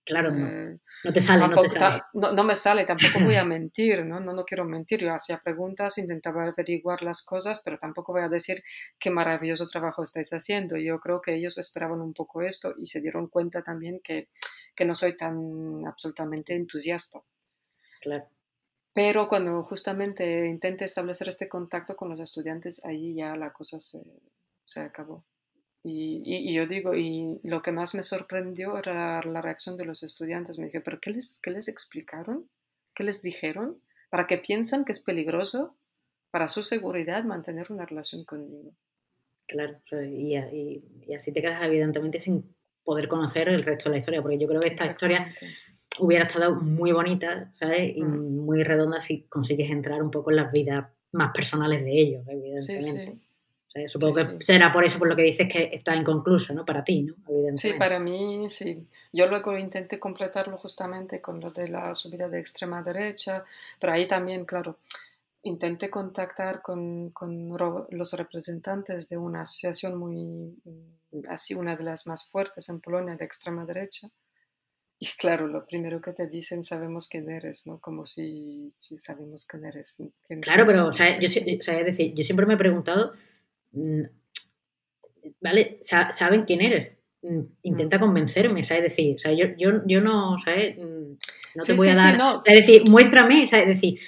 Claro, 0.07 0.31
no. 0.31 0.47
Eh, 0.47 0.79
no 1.03 1.13
te 1.13 1.21
sale, 1.21 1.49
no 1.49 1.61
te 1.61 1.69
sale. 1.69 2.01
No, 2.15 2.45
me 2.45 2.55
sale, 2.55 2.85
tampoco 2.85 3.25
voy 3.25 3.35
a 3.35 3.45
mentir, 3.45 4.07
¿no? 4.07 4.21
¿no? 4.21 4.33
No 4.33 4.45
quiero 4.45 4.65
mentir. 4.65 5.01
Yo 5.01 5.13
hacía 5.13 5.39
preguntas, 5.39 5.99
intentaba 5.99 6.45
averiguar 6.45 7.03
las 7.03 7.25
cosas, 7.25 7.61
pero 7.65 7.77
tampoco 7.77 8.13
voy 8.13 8.23
a 8.23 8.29
decir 8.29 8.63
qué 9.01 9.11
maravilloso 9.11 9.67
trabajo 9.67 10.05
estáis 10.05 10.33
haciendo. 10.33 10.77
Yo 10.77 11.01
creo 11.01 11.21
que 11.21 11.35
ellos 11.35 11.59
esperaban 11.59 12.01
un 12.01 12.15
poco 12.15 12.41
esto 12.43 12.73
y 12.77 12.87
se 12.87 13.01
dieron 13.01 13.27
cuenta 13.27 13.63
también 13.63 13.99
que, 13.99 14.29
que 14.77 14.85
no 14.85 14.95
soy 14.95 15.17
tan 15.17 15.85
absolutamente 15.85 16.55
entusiasta. 16.55 17.21
Claro. 18.01 18.29
Pero 18.93 19.29
cuando 19.29 19.65
justamente 19.65 20.47
intenté 20.47 20.85
establecer 20.85 21.29
este 21.29 21.49
contacto 21.49 21.97
con 21.97 22.09
los 22.09 22.21
estudiantes, 22.21 22.85
ahí 22.85 23.17
ya 23.17 23.35
la 23.35 23.53
cosa 23.53 23.81
se, 23.81 24.05
se 24.63 24.81
acabó. 24.81 25.25
Y, 25.89 26.53
yo 26.53 26.67
digo, 26.67 26.97
y 26.97 27.39
lo 27.45 27.63
que 27.63 27.71
más 27.71 27.95
me 27.95 28.03
sorprendió 28.03 28.77
era 28.77 29.23
la, 29.23 29.41
reacción 29.41 29.77
de 29.77 29.85
los 29.85 30.03
estudiantes. 30.03 30.59
Me 30.59 30.67
dije, 30.67 30.81
¿pero 30.81 30.99
qué 31.01 31.11
les, 31.11 31.39
qué 31.41 31.53
les 31.53 31.69
explicaron? 31.69 32.51
¿Qué 32.93 33.05
les 33.05 33.23
dijeron? 33.23 33.81
¿Para 34.11 34.27
qué 34.27 34.39
piensan 34.39 34.85
que 34.85 34.91
es 34.91 34.99
peligroso 34.99 35.77
para 36.33 36.49
su 36.49 36.65
seguridad 36.65 37.23
mantener 37.23 37.71
una 37.71 37.87
relación 37.87 38.25
conmigo? 38.25 38.73
Claro, 39.47 39.79
y, 40.03 40.35
y, 40.37 41.15
así 41.15 41.33
te 41.33 41.41
quedas 41.41 41.63
evidentemente 41.63 42.19
sin 42.19 42.45
poder 42.83 43.07
conocer 43.07 43.49
el 43.49 43.63
resto 43.63 43.89
de 43.89 43.95
la 43.95 43.99
historia, 44.01 44.23
porque 44.23 44.39
yo 44.39 44.49
creo 44.49 44.61
que 44.61 44.69
esta 44.69 44.87
historia 44.87 45.33
hubiera 46.01 46.25
estado 46.25 46.57
muy 46.57 46.91
bonita, 46.91 47.53
¿sabes? 47.53 47.97
Y 47.97 48.03
mm. 48.03 48.45
muy 48.45 48.65
redonda 48.65 49.01
si 49.01 49.23
consigues 49.29 49.71
entrar 49.71 50.03
un 50.03 50.11
poco 50.11 50.31
en 50.31 50.37
las 50.39 50.51
vidas 50.51 50.89
más 51.13 51.33
personales 51.33 51.85
de 51.85 51.93
ellos, 51.93 52.25
evidentemente. 52.27 53.13
Sí, 53.13 53.26
supongo 53.87 54.15
que 54.15 54.45
será 54.45 54.73
por 54.73 54.85
eso 54.85 54.99
por 54.99 55.09
lo 55.09 55.17
que 55.17 55.23
dices 55.23 55.49
que 55.53 55.71
está 55.73 55.95
inconcluso, 55.95 56.55
¿no? 56.55 56.65
Para 56.65 56.85
ti, 56.85 57.03
¿no? 57.03 57.15
Sí, 57.55 57.75
para 57.75 57.99
mí 57.99 58.49
sí. 58.49 58.87
Yo 59.13 59.27
luego 59.27 59.57
intenté 59.57 59.99
completarlo 59.99 60.57
justamente 60.57 61.21
con 61.21 61.41
lo 61.41 61.51
de 61.51 61.69
la 61.69 61.95
subida 61.95 62.29
de 62.29 62.39
extrema 62.39 62.83
derecha, 62.83 63.45
pero 63.79 63.93
ahí 63.93 64.07
también, 64.07 64.45
claro, 64.45 64.79
intenté 65.43 65.91
contactar 65.91 66.63
con, 66.63 67.11
con 67.11 67.49
los 67.91 68.13
representantes 68.13 69.09
de 69.09 69.17
una 69.17 69.43
asociación 69.43 69.97
muy, 69.99 70.57
así, 71.29 71.55
una 71.55 71.77
de 71.77 71.85
las 71.85 72.07
más 72.07 72.27
fuertes 72.27 72.69
en 72.69 72.81
Polonia 72.81 73.17
de 73.17 73.25
extrema 73.25 73.65
derecha. 73.65 74.09
Y 74.99 75.07
claro, 75.19 75.47
lo 75.47 75.67
primero 75.67 76.01
que 76.01 76.13
te 76.13 76.27
dicen, 76.27 76.65
sabemos 76.65 77.07
quién 77.07 77.31
eres, 77.31 77.67
¿no? 77.67 77.79
Como 77.79 78.07
si, 78.07 78.75
sabemos 78.97 79.45
quién 79.45 79.67
eres. 79.67 80.03
claro, 80.41 80.65
pero, 80.67 80.89
o 80.89 80.93
sea, 80.93 81.21
yo, 81.21 81.27
o 81.27 81.63
sea, 81.63 81.79
es 81.81 81.87
decir, 81.87 82.15
yo 82.15 82.25
siempre 82.25 82.47
me 82.47 82.55
he 82.55 82.59
preguntado 82.59 83.13
Mm, 83.77 84.03
¿vale? 85.41 85.79
saben 85.83 86.45
quién 86.45 86.61
eres. 86.61 86.97
Mm, 87.23 87.41
intenta 87.63 87.99
mm. 87.99 88.01
convencerme, 88.01 88.63
¿sabes? 88.63 88.85
decir, 88.85 89.17
yo, 89.37 89.47
yo, 89.59 89.83
yo 89.87 90.01
no, 90.01 90.39
¿sabes? 90.39 90.77
No 90.79 91.65
te 91.65 91.73
voy 91.73 91.89
a 91.89 91.95
dar. 91.95 92.41
Es 92.45 92.67
decir, 92.67 92.83
muéstrame, 92.89 93.47
¿sabes? 93.47 93.69
decir, 93.69 93.99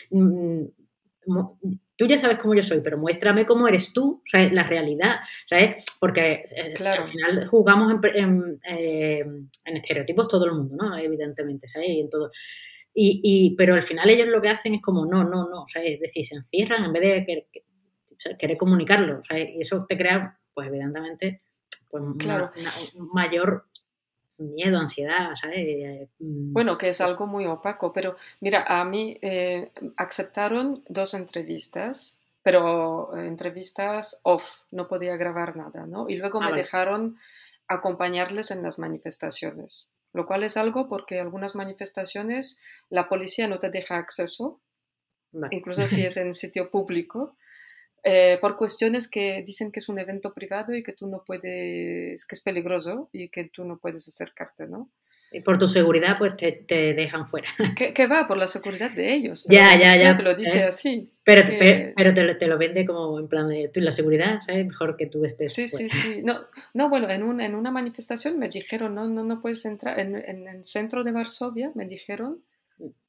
tú 1.98 2.06
ya 2.06 2.16
sabes 2.16 2.38
cómo 2.38 2.54
yo 2.54 2.62
soy, 2.62 2.80
pero 2.80 2.96
muéstrame 2.96 3.44
cómo 3.44 3.66
eres 3.66 3.92
tú, 3.92 4.22
¿sabes? 4.24 4.52
La 4.52 4.62
realidad, 4.62 5.16
¿sabes? 5.46 5.84
Porque 5.98 6.44
eh, 6.54 6.74
al 6.86 7.04
final 7.04 7.48
jugamos 7.48 7.92
en, 8.14 8.60
eh, 8.68 9.20
en, 9.20 9.76
estereotipos 9.76 10.28
todo 10.28 10.46
el 10.46 10.52
mundo, 10.52 10.76
¿no? 10.76 10.96
Evidentemente, 10.96 11.66
¿sabes? 11.66 11.88
Y 11.88 12.00
en 12.00 12.08
todo. 12.08 12.30
Y, 12.94 13.20
y, 13.22 13.56
pero 13.56 13.74
al 13.74 13.82
final 13.82 14.08
ellos 14.10 14.28
lo 14.28 14.40
que 14.40 14.48
hacen 14.48 14.74
es 14.74 14.82
como, 14.82 15.06
no, 15.06 15.24
no, 15.24 15.48
no, 15.48 15.64
¿sabes? 15.66 15.94
Es 15.94 16.00
decir, 16.00 16.24
se 16.24 16.36
encierran 16.36 16.84
en 16.84 16.92
vez 16.92 17.02
de 17.02 17.24
que, 17.24 17.64
querer 18.38 18.56
comunicarlo. 18.56 19.20
y 19.30 19.60
eso 19.60 19.84
te 19.86 19.96
crea, 19.96 20.38
pues 20.54 20.68
evidentemente, 20.68 21.42
pues, 21.90 22.02
claro. 22.18 22.50
mayor 23.12 23.66
miedo, 24.38 24.78
ansiedad, 24.78 25.34
¿sabes? 25.34 26.08
Mm, 26.18 26.52
bueno, 26.52 26.78
que 26.78 26.88
es 26.88 27.00
algo 27.00 27.26
muy 27.26 27.46
opaco, 27.46 27.92
pero 27.92 28.16
mira, 28.40 28.64
a 28.66 28.84
mí 28.84 29.18
eh, 29.20 29.72
aceptaron 29.96 30.82
dos 30.88 31.14
entrevistas, 31.14 32.22
pero 32.42 33.16
eh, 33.16 33.26
entrevistas 33.26 34.20
off, 34.24 34.62
no 34.70 34.88
podía 34.88 35.16
grabar 35.16 35.56
nada, 35.56 35.86
¿no? 35.86 36.08
Y 36.08 36.16
luego 36.16 36.40
ah, 36.40 36.46
me 36.46 36.52
dejaron 36.56 37.18
acompañarles 37.66 38.50
en 38.50 38.62
las 38.62 38.78
manifestaciones, 38.78 39.88
lo 40.12 40.26
cual 40.26 40.44
es 40.44 40.56
algo 40.56 40.88
porque 40.88 41.20
algunas 41.20 41.54
manifestaciones 41.54 42.60
la 42.88 43.08
policía 43.08 43.48
no 43.48 43.58
te 43.58 43.70
deja 43.70 43.98
acceso, 43.98 44.60
incluso 45.50 45.86
si 45.86 46.06
es 46.06 46.16
en 46.16 46.32
sitio 46.32 46.70
público, 46.70 47.36
eh, 48.04 48.38
por 48.40 48.56
cuestiones 48.56 49.08
que 49.08 49.42
dicen 49.44 49.72
que 49.72 49.80
es 49.80 49.88
un 49.88 49.98
evento 49.98 50.32
privado 50.32 50.74
y 50.74 50.82
que 50.82 50.92
tú 50.92 51.06
no 51.06 51.24
puedes, 51.24 52.26
que 52.26 52.34
es 52.34 52.40
peligroso 52.40 53.08
y 53.12 53.28
que 53.28 53.44
tú 53.44 53.64
no 53.64 53.78
puedes 53.78 54.06
acercarte, 54.08 54.66
¿no? 54.66 54.90
Y 55.30 55.40
por 55.42 55.58
tu 55.58 55.68
seguridad, 55.68 56.16
pues 56.18 56.36
te, 56.36 56.52
te 56.52 56.94
dejan 56.94 57.28
fuera. 57.28 57.48
¿Qué, 57.76 58.06
va? 58.06 58.26
Por 58.26 58.38
la 58.38 58.46
seguridad 58.46 58.90
de 58.90 59.12
ellos. 59.12 59.44
Ya, 59.48 59.78
ya, 59.78 59.94
ya. 59.94 60.16
Te 60.16 60.22
lo 60.22 60.34
dice 60.34 60.64
así. 60.64 61.10
Pero, 61.22 61.42
pero, 61.94 62.14
te, 62.14 62.22
lo, 62.22 62.36
te, 62.38 62.46
lo 62.46 62.56
vende 62.56 62.86
como 62.86 63.18
en 63.18 63.28
plan 63.28 63.46
de 63.46 63.68
tú 63.68 63.80
la 63.80 63.92
seguridad, 63.92 64.40
¿sabes? 64.40 64.66
Mejor 64.66 64.96
que 64.96 65.06
tú 65.06 65.24
estés. 65.26 65.52
Sí, 65.52 65.68
sí, 65.68 65.90
sí. 65.90 66.22
No, 66.24 66.46
no 66.72 66.88
bueno, 66.88 67.10
en, 67.10 67.22
un, 67.22 67.42
en 67.42 67.54
una 67.54 67.70
manifestación 67.70 68.38
me 68.38 68.48
dijeron, 68.48 68.94
no, 68.94 69.06
no, 69.06 69.22
no 69.22 69.42
puedes 69.42 69.66
entrar. 69.66 70.00
En, 70.00 70.16
en 70.16 70.48
el 70.48 70.64
centro 70.64 71.04
de 71.04 71.12
Varsovia 71.12 71.72
me 71.74 71.84
dijeron, 71.84 72.42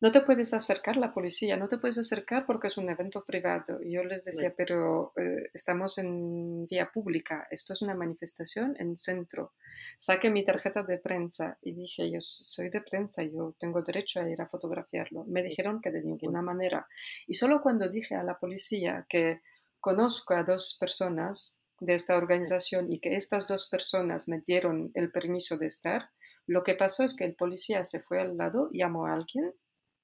no 0.01 0.11
te 0.11 0.21
puedes 0.21 0.53
acercar 0.53 0.97
la 0.97 1.09
policía, 1.09 1.57
no 1.57 1.67
te 1.67 1.77
puedes 1.77 1.97
acercar 1.97 2.45
porque 2.45 2.67
es 2.67 2.77
un 2.77 2.89
evento 2.89 3.23
privado. 3.23 3.81
Y 3.83 3.93
yo 3.93 4.03
les 4.03 4.25
decía, 4.25 4.53
pero 4.55 5.13
eh, 5.15 5.49
estamos 5.53 5.97
en 5.97 6.65
vía 6.65 6.89
pública, 6.91 7.47
esto 7.51 7.73
es 7.73 7.81
una 7.81 7.95
manifestación 7.95 8.75
en 8.79 8.95
centro. 8.95 9.53
Saqué 9.97 10.29
mi 10.29 10.43
tarjeta 10.43 10.83
de 10.83 10.97
prensa 10.97 11.57
y 11.61 11.73
dije, 11.73 12.09
yo 12.11 12.19
soy 12.19 12.69
de 12.69 12.81
prensa, 12.81 13.23
yo 13.23 13.55
tengo 13.59 13.81
derecho 13.81 14.21
a 14.21 14.29
ir 14.29 14.41
a 14.41 14.47
fotografiarlo. 14.47 15.25
Me 15.25 15.43
dijeron 15.43 15.81
que 15.81 15.91
de 15.91 16.01
ninguna 16.01 16.41
manera. 16.41 16.87
Y 17.27 17.35
solo 17.35 17.61
cuando 17.61 17.87
dije 17.87 18.15
a 18.15 18.23
la 18.23 18.39
policía 18.39 19.05
que 19.07 19.41
conozco 19.79 20.33
a 20.33 20.43
dos 20.43 20.77
personas 20.79 21.59
de 21.79 21.93
esta 21.93 22.17
organización 22.17 22.91
y 22.91 22.99
que 22.99 23.15
estas 23.15 23.47
dos 23.47 23.67
personas 23.67 24.27
me 24.27 24.41
dieron 24.41 24.91
el 24.93 25.11
permiso 25.11 25.57
de 25.57 25.67
estar, 25.67 26.09
lo 26.49 26.63
que 26.63 26.73
pasó 26.73 27.03
es 27.03 27.15
que 27.15 27.25
el 27.25 27.35
policía 27.35 27.83
se 27.83 27.99
fue 27.99 28.19
al 28.19 28.35
lado, 28.35 28.69
llamó 28.73 29.05
a 29.05 29.13
alguien 29.13 29.53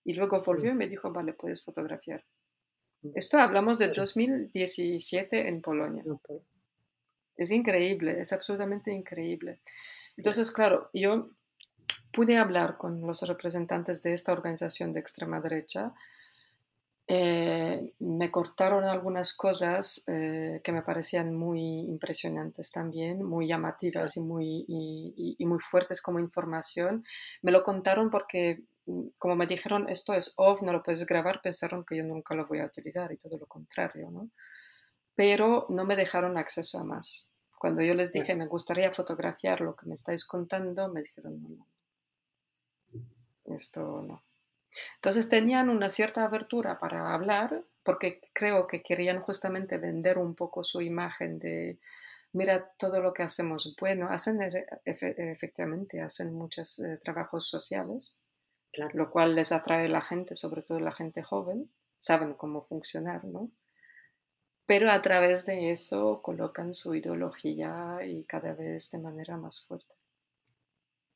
y 0.03 0.13
luego 0.13 0.39
volvió 0.45 0.69
y 0.71 0.75
me 0.75 0.87
dijo, 0.87 1.11
vale, 1.11 1.33
puedes 1.33 1.63
fotografiar. 1.63 2.23
Esto 3.15 3.39
hablamos 3.39 3.79
de 3.79 3.87
2017 3.87 5.47
en 5.47 5.61
Polonia. 5.61 6.03
Es 7.35 7.49
increíble, 7.49 8.19
es 8.19 8.31
absolutamente 8.31 8.91
increíble. 8.91 9.61
Entonces, 10.17 10.51
claro, 10.51 10.91
yo 10.93 11.31
pude 12.11 12.37
hablar 12.37 12.77
con 12.77 13.01
los 13.01 13.23
representantes 13.23 14.03
de 14.03 14.13
esta 14.13 14.31
organización 14.31 14.93
de 14.93 14.99
extrema 14.99 15.41
derecha 15.41 15.95
eh, 17.07 17.93
me 17.99 18.31
cortaron 18.31 18.83
algunas 18.83 19.35
cosas 19.35 20.03
eh, 20.07 20.59
que 20.63 20.71
me 20.71 20.81
parecían 20.81 21.35
muy 21.35 21.61
impresionantes 21.61 22.71
también, 22.71 23.23
muy 23.23 23.47
llamativas 23.47 24.17
y 24.17 24.21
muy, 24.21 24.65
y, 24.67 25.45
muy 25.45 25.59
fuertes 25.59 26.01
como 26.01 26.19
información. 26.19 27.05
Me 27.43 27.51
lo 27.51 27.63
contaron 27.63 28.09
porque, 28.09 28.63
mm, 28.87 29.09
como 29.19 29.35
me 29.35 29.45
dijeron, 29.45 29.87
esto 29.87 30.13
es 30.13 30.33
off, 30.37 30.63
no 30.63 30.71
lo 30.71 30.81
puedes 30.81 31.05
grabar, 31.05 31.41
pensaron 31.43 31.85
que 31.85 31.97
yo 31.97 32.03
nunca 32.03 32.33
lo 32.33 32.45
voy 32.45 32.59
a 32.59 32.65
utilizar 32.65 33.11
y 33.11 33.17
todo 33.17 33.37
lo 33.37 33.45
contrario, 33.45 34.09
¿no? 34.09 34.31
Pero 35.15 35.67
no 35.69 35.85
me 35.85 35.95
dejaron 35.95 36.37
acceso 36.37 36.79
a 36.79 36.83
más. 36.83 37.31
Cuando 37.59 37.81
yo 37.83 37.93
les 37.93 38.13
dije, 38.13 38.35
me 38.35 38.47
gustaría 38.47 38.91
fotografiar 38.91 39.61
lo 39.61 39.75
que 39.75 39.87
me 39.87 39.95
estáis 39.95 40.25
contando, 40.25 40.91
me 40.91 41.01
dijeron, 41.01 41.41
no, 41.41 41.49
no, 41.49 41.67
esto 43.55 44.01
no. 44.01 44.24
Entonces 44.95 45.29
tenían 45.29 45.69
una 45.69 45.89
cierta 45.89 46.23
abertura 46.23 46.77
para 46.77 47.13
hablar 47.13 47.63
porque 47.83 48.19
creo 48.33 48.67
que 48.67 48.81
querían 48.81 49.21
justamente 49.21 49.77
vender 49.77 50.17
un 50.17 50.33
poco 50.35 50.63
su 50.63 50.81
imagen 50.81 51.37
de, 51.37 51.79
mira 52.33 52.71
todo 52.77 52.99
lo 52.99 53.13
que 53.13 53.23
hacemos 53.23 53.75
bueno, 53.79 54.07
hacen 54.09 54.39
efectivamente, 54.83 56.01
hacen 56.01 56.33
muchos 56.33 56.79
eh, 56.79 56.97
trabajos 56.97 57.47
sociales, 57.47 58.25
lo 58.93 59.09
cual 59.09 59.35
les 59.35 59.51
atrae 59.51 59.85
a 59.85 59.89
la 59.89 60.01
gente, 60.01 60.35
sobre 60.35 60.61
todo 60.61 60.79
la 60.79 60.91
gente 60.91 61.23
joven, 61.23 61.71
saben 61.97 62.33
cómo 62.33 62.61
funcionar, 62.61 63.23
¿no? 63.23 63.51
Pero 64.65 64.91
a 64.91 65.01
través 65.01 65.45
de 65.45 65.71
eso 65.71 66.21
colocan 66.21 66.73
su 66.73 66.95
ideología 66.95 67.99
y 68.03 68.25
cada 68.25 68.53
vez 68.53 68.89
de 68.91 68.97
manera 68.97 69.37
más 69.37 69.65
fuerte. 69.65 69.95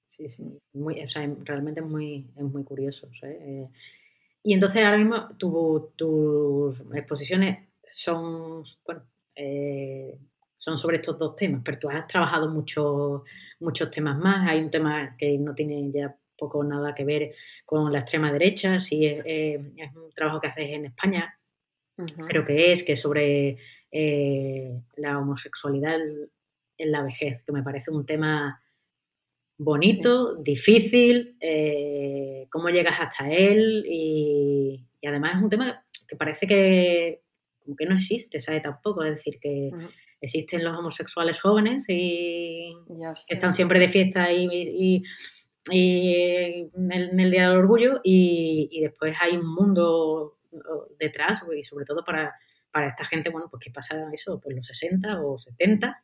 Sí, 0.10 0.28
sí, 0.28 0.60
muy, 0.74 1.00
o 1.04 1.08
sea, 1.08 1.32
realmente 1.44 1.82
es 1.82 1.86
muy, 1.86 2.28
es 2.36 2.44
muy 2.44 2.64
curioso. 2.64 3.08
Eh, 3.22 3.70
y 4.42 4.54
entonces 4.54 4.84
ahora 4.84 4.98
mismo 4.98 5.30
tus 5.38 6.82
exposiciones 6.96 7.70
son, 7.92 8.64
bueno, 8.84 9.04
eh, 9.36 10.18
son 10.58 10.80
sobre 10.80 10.98
estos 10.98 11.16
dos 11.16 11.36
temas, 11.36 11.62
pero 11.64 11.78
tú 11.78 11.90
has 11.92 12.08
trabajado 12.08 12.50
muchos 12.50 13.22
muchos 13.60 13.92
temas 13.92 14.18
más. 14.18 14.50
Hay 14.50 14.62
un 14.62 14.72
tema 14.72 15.16
que 15.16 15.38
no 15.38 15.54
tiene 15.54 15.92
ya 15.92 16.18
poco 16.36 16.64
nada 16.64 16.96
que 16.96 17.06
ver 17.06 17.36
con 17.64 17.92
la 17.92 18.00
extrema 18.00 18.32
derecha, 18.32 18.80
sí, 18.80 19.06
es, 19.06 19.60
un 19.96 20.12
trabajo 20.16 20.42
que 20.42 20.48
haces 20.48 20.70
en 20.72 20.86
España, 20.86 21.38
creo 22.28 22.44
que 22.46 22.72
es, 22.72 22.82
que 22.82 22.94
es 22.94 23.00
sobre 23.00 23.58
eh, 23.92 24.82
la 24.96 25.20
homosexualidad 25.20 26.00
en 26.80 26.92
la 26.92 27.04
vejez, 27.04 27.44
que 27.44 27.52
me 27.52 27.62
parece 27.62 27.92
un 27.92 28.08
tema 28.08 28.60
bonito, 29.60 30.36
difícil, 30.36 31.36
eh, 31.42 32.48
cómo 32.50 32.70
llegas 32.70 33.00
hasta 33.00 33.30
él 33.30 33.86
y, 33.86 34.86
además 35.06 35.36
es 35.36 35.44
un 35.44 35.50
tema 35.50 35.86
que 36.08 36.16
parece 36.16 36.48
que 36.48 37.22
como 37.64 37.76
que 37.76 37.86
no 37.86 37.96
existe, 37.96 38.40
¿sabes? 38.40 38.64
Tampoco, 38.64 39.04
es 39.04 39.16
decir, 39.16 39.38
que 39.40 39.70
existen 40.22 40.64
los 40.64 40.78
homosexuales 40.78 41.40
jóvenes 41.40 41.86
y 41.90 42.74
están 43.28 43.54
siempre 43.54 43.80
de 43.80 43.90
fiesta 43.90 44.32
y, 44.32 45.04
en, 45.72 47.20
el, 47.20 47.32
Día 47.32 47.50
del 47.50 47.60
Orgullo 47.60 48.00
y, 48.02 48.80
después 48.82 49.16
hay 49.20 49.36
un 49.36 49.54
mundo 49.54 50.38
detrás 50.98 51.46
y 51.56 51.64
sobre 51.64 51.86
todo 51.86 52.04
para, 52.04 52.34
esta 52.88 53.04
gente, 53.04 53.30
bueno, 53.30 53.50
pues 53.52 53.62
que 53.66 53.72
pasa 53.72 54.10
eso, 54.14 54.40
pues 54.40 54.56
los 54.56 54.66
60 54.66 55.22
o 55.22 55.38
70, 55.38 56.02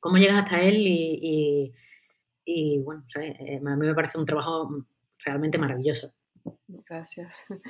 cómo 0.00 0.16
llegas 0.16 0.42
hasta 0.42 0.60
él 0.60 0.76
y, 0.78 1.72
bueno, 2.82 3.04
eh, 3.20 3.60
a 3.64 3.76
mí 3.76 3.86
me 3.86 3.94
parece 3.94 4.18
un 4.18 4.26
trabajo 4.26 4.68
realmente 5.24 5.58
maravilloso. 5.58 6.12
Gracias. 6.68 7.46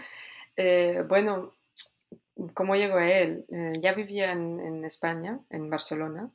Eh, 0.56 1.02
bueno, 1.08 1.52
¿Cómo 2.54 2.74
llegó 2.74 2.96
a 2.96 3.10
él? 3.10 3.44
Eh, 3.48 3.72
ya 3.80 3.94
vivía 3.94 4.32
en, 4.32 4.84
España, 4.84 5.40
en 5.50 5.70
Barcelona, 5.70 6.30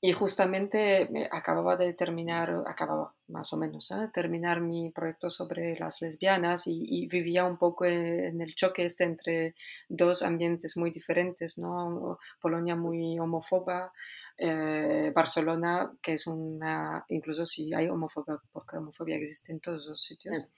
y 0.00 0.12
justamente 0.12 1.28
acababa 1.32 1.76
de 1.76 1.92
terminar, 1.92 2.62
acababa 2.66 3.12
más 3.28 3.52
o 3.52 3.56
menos, 3.56 3.90
¿eh? 3.90 4.08
terminar 4.12 4.60
mi 4.60 4.90
proyecto 4.90 5.28
sobre 5.28 5.76
las 5.76 6.00
lesbianas 6.00 6.64
y, 6.66 7.06
vivía 7.08 7.44
un 7.44 7.58
poco 7.58 7.84
en, 7.84 8.40
el 8.40 8.54
choque 8.54 8.84
este 8.84 9.04
entre 9.04 9.54
dos 9.88 10.22
ambientes 10.22 10.76
muy 10.76 10.90
diferentes, 10.90 11.58
¿no? 11.58 12.18
Polonia 12.40 12.76
muy 12.76 13.18
homófoba, 13.18 13.92
eh, 14.36 15.10
Barcelona, 15.14 15.92
que 16.00 16.12
es 16.14 16.26
una, 16.28 17.04
incluso 17.08 17.44
si 17.44 17.74
hay 17.74 17.88
homofobia, 17.88 18.38
porque 18.52 18.76
homofobia 18.76 19.16
existe 19.16 19.52
en 19.52 19.60
todos 19.60 19.86
los 19.86 20.00
sitios 20.00 20.50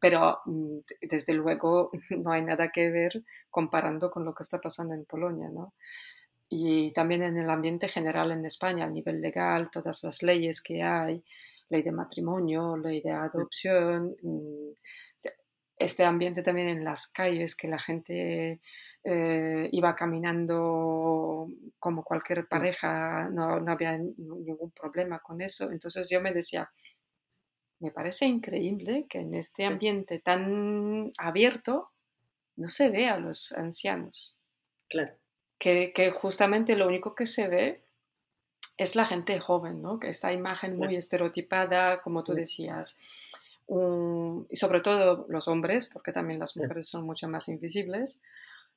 pero 0.00 0.40
mm, 0.46 0.78
desde 1.02 1.34
luego 1.34 1.90
no 2.24 2.32
hay 2.32 2.42
nada 2.42 2.70
que 2.70 2.90
ver 2.90 3.22
comparando 3.50 4.10
con 4.10 4.24
lo 4.24 4.34
que 4.34 4.42
está 4.42 4.60
pasando 4.60 4.94
en 4.94 5.04
Polonia, 5.04 5.50
¿no? 5.50 5.74
Y 6.52 6.92
también 6.92 7.22
en 7.22 7.38
el 7.38 7.48
ambiente 7.48 7.88
general 7.88 8.32
en 8.32 8.44
España, 8.44 8.84
a 8.84 8.90
nivel 8.90 9.20
legal, 9.20 9.70
todas 9.70 10.02
las 10.02 10.22
leyes 10.22 10.60
que 10.60 10.82
hay, 10.82 11.22
ley 11.68 11.82
de 11.82 11.92
matrimonio, 11.92 12.76
ley 12.76 13.00
de 13.00 13.12
adopción, 13.12 14.16
mm, 14.20 14.72
este 15.76 16.04
ambiente 16.04 16.42
también 16.42 16.68
en 16.68 16.84
las 16.84 17.06
calles, 17.06 17.56
que 17.56 17.68
la 17.68 17.78
gente 17.78 18.60
eh, 19.04 19.68
iba 19.72 19.94
caminando 19.94 21.46
como 21.78 22.02
cualquier 22.04 22.48
pareja, 22.48 23.28
no, 23.30 23.60
no 23.60 23.72
había 23.72 23.96
ningún 23.96 24.72
problema 24.72 25.20
con 25.20 25.40
eso. 25.40 25.70
Entonces 25.70 26.10
yo 26.10 26.20
me 26.20 26.32
decía, 26.34 26.70
me 27.78 27.92
parece 27.92 28.26
increíble 28.26 29.06
que 29.08 29.20
en 29.20 29.34
este 29.34 29.64
ambiente 29.64 30.18
tan 30.18 31.10
abierto 31.16 31.92
no 32.56 32.68
se 32.68 32.90
ve 32.90 33.06
a 33.06 33.18
los 33.18 33.52
ancianos. 33.52 34.38
Claro. 34.88 35.19
Que, 35.60 36.10
justamente 36.10 36.74
lo 36.74 36.88
único 36.88 37.14
que 37.14 37.26
se 37.26 37.46
ve 37.46 37.82
es 38.78 38.96
la 38.96 39.04
gente 39.04 39.38
joven, 39.38 39.82
¿no? 39.82 40.00
Que 40.00 40.08
esta 40.08 40.32
imagen 40.32 40.76
muy 40.76 40.96
estereotipada, 40.96 42.00
como 42.00 42.24
tú 42.24 42.32
decías, 42.32 42.98
y 43.68 44.56
sobre 44.56 44.80
todo 44.80 45.26
los 45.28 45.46
hombres, 45.48 45.86
porque 45.86 46.12
también 46.12 46.40
las 46.40 46.56
mujeres 46.56 46.88
son 46.88 47.04
mucho 47.04 47.28
más 47.28 47.48
invisibles, 47.48 48.20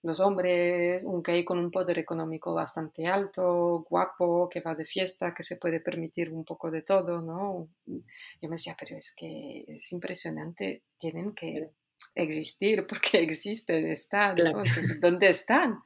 los 0.03 0.19
hombres, 0.19 1.05
un 1.05 1.23
gay 1.23 1.45
con 1.45 1.57
un 1.57 1.71
poder 1.71 1.97
económico 1.97 2.53
bastante 2.53 3.07
alto, 3.07 3.85
guapo, 3.89 4.49
que 4.49 4.59
va 4.59 4.75
de 4.75 4.83
fiesta, 4.83 5.33
que 5.33 5.43
se 5.43 5.55
puede 5.55 5.79
permitir 5.79 6.33
un 6.33 6.43
poco 6.43 6.69
de 6.69 6.81
todo, 6.81 7.21
¿no? 7.21 7.69
Yo 7.85 8.49
me 8.49 8.57
decía, 8.57 8.75
pero 8.77 8.97
es 8.97 9.15
que 9.15 9.63
es 9.65 9.93
impresionante, 9.93 10.83
tienen 10.97 11.33
que 11.33 11.71
existir 12.13 12.85
porque 12.85 13.19
existen, 13.21 13.87
están, 13.87 14.37
entonces, 14.37 14.99
¿dónde 14.99 15.29
están? 15.29 15.81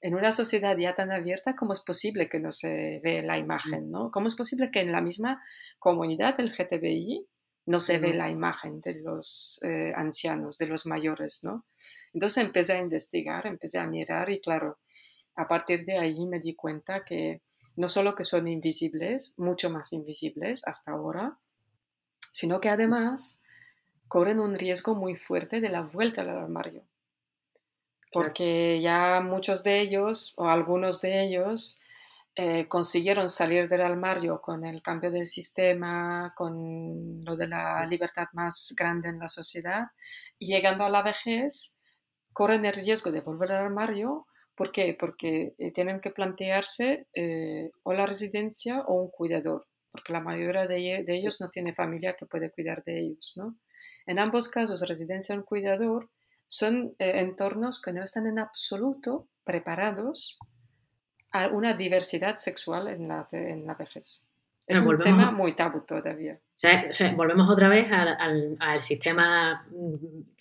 En 0.00 0.14
una 0.14 0.30
sociedad 0.32 0.76
ya 0.76 0.94
tan 0.94 1.10
abierta, 1.10 1.54
¿cómo 1.54 1.72
es 1.72 1.80
posible 1.80 2.28
que 2.28 2.38
no 2.38 2.52
se 2.52 3.00
ve 3.02 3.22
la 3.22 3.38
imagen, 3.38 3.90
¿no? 3.90 4.10
¿Cómo 4.10 4.28
es 4.28 4.36
posible 4.36 4.70
que 4.70 4.80
en 4.80 4.92
la 4.92 5.00
misma 5.00 5.42
comunidad 5.78 6.38
LGTBI 6.38 7.26
no 7.66 7.80
se 7.80 7.98
ve 7.98 8.14
la 8.14 8.30
imagen 8.30 8.80
de 8.80 8.94
los 8.94 9.60
eh, 9.62 9.92
ancianos, 9.94 10.56
de 10.56 10.66
los 10.66 10.86
mayores, 10.86 11.40
¿no? 11.42 11.66
Entonces 12.14 12.44
empecé 12.44 12.74
a 12.74 12.80
investigar, 12.80 13.46
empecé 13.46 13.78
a 13.78 13.86
mirar 13.86 14.30
y 14.30 14.40
claro, 14.40 14.78
a 15.34 15.46
partir 15.46 15.84
de 15.84 15.98
ahí 15.98 16.26
me 16.26 16.40
di 16.40 16.54
cuenta 16.54 17.04
que 17.04 17.42
no 17.76 17.88
solo 17.88 18.14
que 18.14 18.24
son 18.24 18.48
invisibles, 18.48 19.34
mucho 19.36 19.68
más 19.68 19.92
invisibles 19.92 20.66
hasta 20.66 20.92
ahora, 20.92 21.38
sino 22.32 22.60
que 22.60 22.70
además 22.70 23.42
corren 24.08 24.40
un 24.40 24.54
riesgo 24.56 24.94
muy 24.94 25.14
fuerte 25.16 25.60
de 25.60 25.68
la 25.68 25.82
vuelta 25.82 26.22
al 26.22 26.30
armario. 26.30 26.84
Porque 28.12 28.80
ya 28.80 29.20
muchos 29.20 29.64
de 29.64 29.80
ellos, 29.80 30.34
o 30.36 30.48
algunos 30.48 31.00
de 31.00 31.24
ellos, 31.24 31.82
eh, 32.40 32.68
consiguieron 32.68 33.28
salir 33.28 33.68
del 33.68 33.80
armario 33.80 34.40
con 34.40 34.64
el 34.64 34.80
cambio 34.80 35.10
del 35.10 35.26
sistema, 35.26 36.32
con 36.36 37.24
lo 37.24 37.36
de 37.36 37.48
la 37.48 37.84
libertad 37.86 38.28
más 38.32 38.74
grande 38.76 39.08
en 39.08 39.18
la 39.18 39.26
sociedad, 39.26 39.88
y 40.38 40.46
llegando 40.46 40.84
a 40.84 40.88
la 40.88 41.02
vejez, 41.02 41.78
corren 42.32 42.64
el 42.64 42.74
riesgo 42.74 43.10
de 43.10 43.22
volver 43.22 43.50
al 43.50 43.64
armario. 43.64 44.28
¿Por 44.54 44.70
qué? 44.70 44.96
Porque 44.96 45.56
eh, 45.58 45.72
tienen 45.72 46.00
que 46.00 46.10
plantearse 46.10 47.08
eh, 47.12 47.72
o 47.82 47.92
la 47.92 48.06
residencia 48.06 48.82
o 48.82 49.02
un 49.02 49.10
cuidador, 49.10 49.66
porque 49.90 50.12
la 50.12 50.20
mayoría 50.20 50.68
de, 50.68 51.04
ellos 51.08 51.40
no 51.40 51.48
tiene 51.48 51.72
familia 51.72 52.14
que 52.14 52.26
puede 52.26 52.52
cuidar 52.52 52.84
de 52.84 53.00
ellos. 53.00 53.32
¿no? 53.36 53.58
En 54.06 54.20
ambos 54.20 54.48
casos, 54.48 54.86
residencia 54.86 55.34
o 55.34 55.38
un 55.38 55.44
cuidador 55.44 56.08
son 56.48 56.94
eh, 56.98 57.20
entornos 57.20 57.80
que 57.80 57.92
no 57.92 58.02
están 58.02 58.26
en 58.26 58.38
absoluto 58.38 59.28
preparados 59.44 60.38
a 61.30 61.48
una 61.48 61.74
diversidad 61.74 62.36
sexual 62.36 62.88
en 62.88 63.06
la, 63.06 63.26
en 63.32 63.66
la 63.66 63.74
vejez. 63.74 64.28
Es 64.66 64.80
un 64.80 64.98
tema 64.98 65.30
muy 65.30 65.54
tabú 65.54 65.80
todavía. 65.86 66.32
volvemos 67.16 67.48
otra 67.48 67.68
vez 67.70 67.90
al, 67.90 68.56
al, 68.60 68.80
sistema 68.80 69.66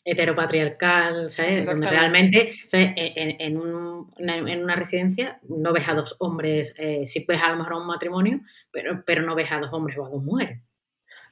heteropatriarcal, 0.03 1.30
¿sabes? 1.30 1.66
Donde 1.66 1.89
realmente 1.89 2.51
En, 2.74 3.41
en, 3.41 3.58
un, 3.58 4.12
en, 4.18 4.64
una 4.64 4.76
residencia 4.76 5.39
no 5.47 5.72
ves 5.72 5.88
a 5.88 5.93
dos 5.93 6.18
hombres, 6.20 6.74
eh, 6.78 7.05
sí 7.05 7.26
ves 7.26 7.41
a 7.41 7.49
lo 7.51 7.58
mejor 7.58 7.74
a 7.74 7.78
un 7.78 7.88
matrimonio, 7.88 8.39
pero, 8.70 9.01
pero 9.05 9.22
no 9.22 9.34
ves 9.34 9.49
a 9.49 9.60
dos 9.60 9.72
hombres 9.72 9.97
o 9.97 10.05
a 10.05 10.10
dos 10.10 10.22
mujeres. 10.22 10.60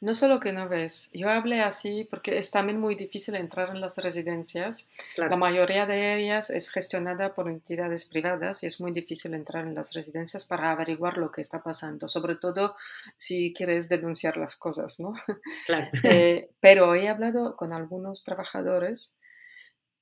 No 0.05 0.13
solo 0.13 0.39
que 0.39 0.53
no 0.53 0.69
ves, 0.69 1.09
yo 1.13 1.31
hablé 1.31 1.61
así 1.61 2.07
porque 2.07 2.37
es 2.37 2.51
también 2.51 2.79
muy 2.79 2.93
difícil 2.93 3.33
entrar 3.33 3.71
en 3.71 3.81
las 3.81 3.97
residencias. 3.97 4.91
La 5.17 5.35
mayoría 5.35 5.87
de 5.87 6.19
ellas 6.19 6.51
es 6.51 6.69
gestionada 6.69 7.33
por 7.33 7.49
entidades 7.49 8.05
privadas 8.05 8.61
y 8.61 8.67
es 8.67 8.79
muy 8.79 8.91
difícil 8.91 9.33
entrar 9.33 9.65
en 9.65 9.73
las 9.73 9.95
residencias 9.95 10.45
para 10.45 10.69
averiguar 10.69 11.17
lo 11.17 11.31
que 11.31 11.41
está 11.41 11.63
pasando, 11.63 12.07
sobre 12.07 12.35
todo 12.35 12.75
si 13.17 13.51
quieres 13.51 13.89
denunciar 13.89 14.37
las 14.37 14.55
cosas, 14.55 14.99
¿no? 14.99 15.15
Claro. 15.65 15.89
Eh, 16.03 16.51
pero 16.59 16.93
he 16.93 17.07
hablado 17.07 17.55
con 17.55 17.73
algunos 17.73 18.23
trabajadores 18.23 19.17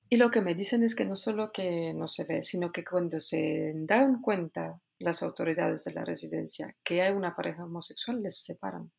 y 0.10 0.18
lo 0.18 0.30
que 0.30 0.42
me 0.42 0.54
dicen 0.54 0.84
es 0.84 0.96
que 0.96 1.06
no 1.06 1.16
solo 1.16 1.54
que 1.54 1.94
no 1.94 2.08
se 2.08 2.26
ve, 2.26 2.44
sino 2.44 2.74
que 2.74 2.84
cuando 2.84 3.22
se 3.22 3.72
dan 3.74 4.22
cuenta 4.22 4.82
las 5.00 5.24
autoridades 5.24 5.86
de 5.86 5.94
la 5.94 6.04
residencia 6.04 6.76
que 6.84 7.02
hay 7.02 7.14
una 7.14 7.38
pareja 7.38 7.64
homosexual, 7.64 8.22
les 8.22 8.44
separan. 8.44 8.92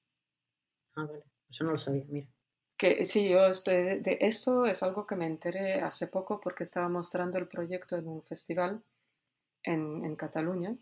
Ah, 0.97 1.05
vale. 1.05 1.23
Eso 1.49 1.65
no 1.65 1.73
lo 1.73 1.79
sabía, 1.79 2.05
mira. 2.09 2.29
Que 2.77 3.05
sí, 3.05 3.29
yo 3.29 3.47
estoy 3.47 4.01
de, 4.01 4.19
esto 4.21 4.67
es 4.67 4.83
algo 4.83 5.07
que 5.07 5.17
me 5.17 5.27
enteré 5.27 5.81
hace 5.81 6.09
poco 6.09 6.41
porque 6.41 6.65
estaba 6.65 6.89
mostrando 6.89 7.39
el 7.39 7.47
proyecto 7.49 7.97
en 7.97 8.09
un 8.09 8.23
festival 8.23 8.83
en, 9.65 10.05
en 10.05 10.17
Cataluña. 10.17 10.77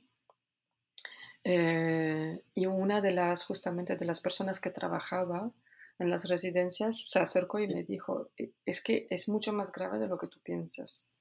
Eh, 1.44 2.42
y 2.54 2.66
una 2.66 3.00
de 3.00 3.12
las, 3.12 3.44
justamente 3.44 3.96
de 3.96 4.04
las 4.04 4.20
personas 4.20 4.60
que 4.60 4.70
trabajaba 4.70 5.50
en 5.98 6.08
las 6.10 6.28
residencias 6.28 7.08
se 7.08 7.18
acercó 7.18 7.58
y 7.58 7.68
me 7.68 7.82
dijo, 7.84 8.30
e, 8.38 8.52
es 8.64 8.82
que 8.82 9.06
es 9.10 9.28
mucho 9.28 9.52
más 9.52 9.72
grave 9.72 9.98
de 9.98 10.08
lo 10.08 10.18
que 10.18 10.28
tú 10.28 10.40
piensas. 10.42 11.14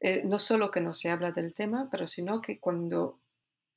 Eh, 0.00 0.24
no 0.24 0.38
solo 0.38 0.70
que 0.70 0.80
no 0.80 0.94
se 0.94 1.10
habla 1.10 1.32
del 1.32 1.54
tema, 1.54 1.88
pero 1.90 2.06
sino 2.06 2.40
que 2.40 2.60
cuando 2.60 3.20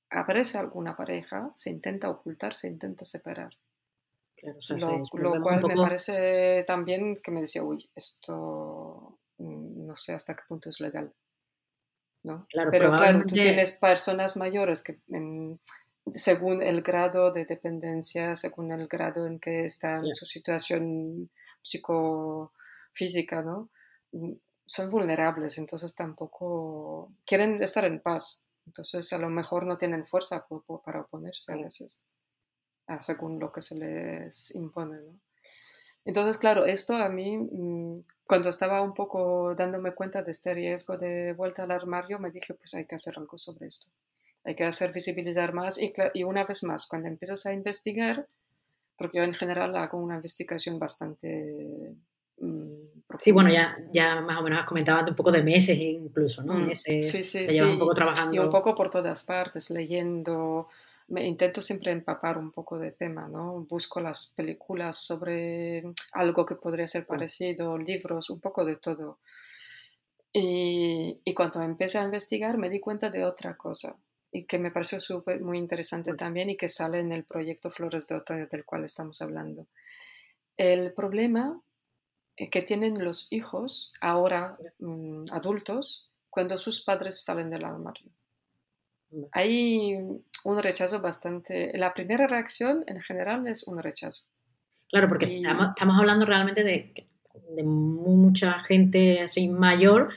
aparece 0.09 0.57
alguna 0.57 0.95
pareja, 0.95 1.51
se 1.55 1.71
intenta 1.71 2.09
ocultar, 2.09 2.53
se 2.55 2.69
intenta 2.69 3.05
separar 3.05 3.57
lo, 4.69 5.41
cual 5.41 5.63
me 5.63 5.75
parece 5.75 6.63
también 6.67 7.15
que 7.23 7.31
me 7.31 7.41
decía, 7.41 7.63
uy, 7.63 7.89
esto 7.95 9.19
mm, 9.37 9.85
no 9.87 9.95
sé 9.95 10.13
hasta 10.13 10.35
qué 10.35 10.43
punto 10.47 10.69
es 10.69 10.79
legal. 10.79 11.13
¿no? 12.23 12.47
Pero 12.71 12.91
claro, 12.91 13.23
tú 13.27 13.35
tienes 13.35 13.73
personas 13.73 14.37
mayores 14.37 14.81
que 14.81 14.99
según 16.11 16.61
el 16.61 16.81
grado 16.81 17.31
de 17.31 17.45
dependencia, 17.45 18.35
según 18.35 18.71
el 18.71 18.87
grado 18.87 19.25
en 19.25 19.39
que 19.39 19.65
está 19.65 19.97
en 19.97 20.13
su 20.13 20.25
situación 20.25 21.29
psicofísica, 21.61 23.41
¿no? 23.41 23.69
Mm, 24.11 24.33
son 24.65 24.89
vulnerables, 24.89 25.57
entonces 25.57 25.93
tampoco 25.95 27.13
quieren 27.25 27.61
estar 27.61 27.85
en 27.85 28.01
paz. 28.01 28.47
Entonces 28.65 29.11
a 29.11 29.17
lo 29.17 29.29
mejor 29.29 29.65
no 29.65 29.77
tienen 29.77 30.05
fuerza 30.05 30.45
para 30.85 31.01
oponerse 31.01 31.53
a 31.53 31.57
veces. 31.57 32.03
Según 32.99 33.39
lo 33.39 33.51
que 33.51 33.61
se 33.61 33.75
les 33.75 34.53
impone. 34.55 34.97
¿no? 34.97 35.19
Entonces, 36.05 36.37
claro, 36.37 36.65
esto 36.65 36.95
a 36.95 37.09
mí, 37.09 37.37
mm, 37.37 37.95
cuando 38.25 38.49
estaba 38.49 38.81
un 38.81 38.93
poco 38.93 39.55
dándome 39.55 39.93
cuenta 39.93 40.21
de 40.21 40.31
este 40.31 40.53
riesgo 40.53 40.97
de 40.97 41.33
vuelta 41.33 41.63
al 41.63 41.71
armario, 41.71 42.19
me 42.19 42.31
dije, 42.31 42.53
pues 42.53 42.73
hay 42.73 42.85
que 42.85 42.95
hacer 42.95 43.17
algo 43.17 43.37
sobre 43.37 43.67
esto. 43.67 43.87
Hay 44.43 44.55
que 44.55 44.65
hacer 44.65 44.91
visibilizar 44.91 45.53
más 45.53 45.81
y, 45.81 45.93
y 46.13 46.23
una 46.23 46.43
vez 46.43 46.63
más, 46.63 46.87
cuando 46.87 47.07
empiezas 47.07 47.45
a 47.45 47.53
investigar, 47.53 48.25
porque 48.97 49.19
yo 49.19 49.23
en 49.23 49.33
general 49.33 49.75
hago 49.77 49.97
una 49.97 50.15
investigación 50.15 50.77
bastante 50.77 51.95
mm, 52.37 52.83
Sí, 53.19 53.31
bueno, 53.31 53.49
ya, 53.49 53.77
ya 53.91 54.21
más 54.21 54.39
o 54.39 54.43
menos 54.43 54.59
has 54.59 54.67
comentado 54.67 55.07
un 55.07 55.15
poco 55.15 55.31
de 55.31 55.43
meses 55.43 55.77
incluso, 55.77 56.43
¿no? 56.43 56.55
Mm, 56.55 56.73
sí, 56.73 57.03
sí, 57.03 57.23
sí. 57.23 57.61
un 57.61 57.79
poco 57.79 57.93
trabajando. 57.93 58.35
Y 58.35 58.39
un 58.39 58.49
poco 58.49 58.73
por 58.73 58.89
todas 58.89 59.23
partes, 59.23 59.69
leyendo, 59.69 60.67
me 61.07 61.25
intento 61.25 61.61
siempre 61.61 61.91
empapar 61.91 62.37
un 62.37 62.51
poco 62.51 62.79
de 62.79 62.91
tema, 62.91 63.27
¿no? 63.27 63.65
Busco 63.69 63.99
las 63.99 64.27
películas 64.35 64.97
sobre 64.97 65.83
algo 66.13 66.45
que 66.45 66.55
podría 66.55 66.87
ser 66.87 67.05
parecido, 67.05 67.77
libros, 67.77 68.29
un 68.29 68.39
poco 68.39 68.65
de 68.65 68.77
todo. 68.77 69.19
Y, 70.31 71.19
y 71.23 71.33
cuando 71.33 71.61
empecé 71.61 71.99
a 71.99 72.05
investigar 72.05 72.57
me 72.57 72.69
di 72.69 72.79
cuenta 72.79 73.09
de 73.09 73.23
otra 73.23 73.55
cosa 73.55 73.95
y 74.31 74.45
que 74.45 74.57
me 74.57 74.71
pareció 74.71 74.99
súper 74.99 75.41
muy 75.41 75.59
interesante 75.59 76.13
también 76.15 76.49
y 76.49 76.57
que 76.57 76.67
sale 76.67 76.99
en 76.99 77.11
el 77.11 77.23
proyecto 77.23 77.69
Flores 77.69 78.07
de 78.07 78.15
Otoño 78.15 78.47
del 78.47 78.65
cual 78.65 78.83
estamos 78.83 79.21
hablando. 79.21 79.67
El 80.57 80.91
problema 80.91 81.61
eh, 82.35 82.49
que 82.49 82.63
tienen 82.63 83.03
los 83.03 83.31
hijos 83.31 83.93
ahora 84.01 84.57
mm, 84.79 85.25
adultos 85.31 86.09
cuando 86.31 86.57
sus 86.57 86.81
padres 86.81 87.23
salen 87.23 87.51
del 87.51 87.63
armario. 87.63 88.09
Hay 89.31 89.95
un 90.43 90.61
rechazo 90.61 91.01
bastante... 91.01 91.71
La 91.77 91.93
primera 91.93 92.27
reacción 92.27 92.83
en 92.87 92.99
general 92.99 93.47
es 93.47 93.67
un 93.67 93.79
rechazo. 93.79 94.25
Claro, 94.89 95.07
porque 95.07 95.37
estamos, 95.37 95.97
hablando 95.97 96.25
realmente 96.25 96.63
de, 96.63 96.93
de, 97.55 97.63
mucha 97.63 98.59
gente 98.59 99.21
así 99.21 99.47
mayor 99.47 100.09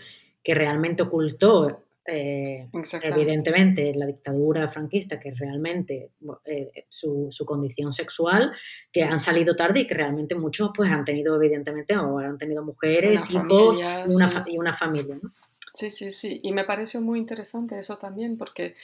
que 0.45 0.55
realmente 0.55 1.03
ocultó, 1.03 1.83
eh, 2.07 2.69
evidentemente, 3.03 3.95
la 3.95 4.05
dictadura 4.05 4.69
franquista, 4.69 5.19
que 5.19 5.33
realmente 5.33 6.11
eh, 6.45 6.85
su, 6.91 7.29
su, 7.31 7.47
condición 7.47 7.93
sexual, 7.93 8.53
que 8.93 9.03
han 9.03 9.19
salido 9.19 9.57
tarde 9.57 9.81
y 9.81 9.87
que 9.87 9.95
realmente 9.95 10.35
muchos 10.35 10.71
pues 10.75 10.91
han 10.91 11.05
tenido, 11.05 11.35
evidentemente, 11.37 11.97
o 11.97 12.19
han 12.19 12.37
tenido 12.37 12.63
mujeres, 12.63 13.31
hijos 13.31 13.81
y, 13.81 14.15
una, 14.15 14.45
y 14.47 14.59
una 14.59 14.75
familia. 14.75 15.19
¿no? 15.23 15.31
Sí, 15.77 15.91
sí, 15.91 16.11
sí. 16.11 16.41
Y 16.43 16.53
me 16.53 16.65
pareció 16.65 17.01
muy 17.01 17.19
interesante 17.19 17.79
eso 17.79 17.99
también, 17.99 18.37
porque 18.37 18.75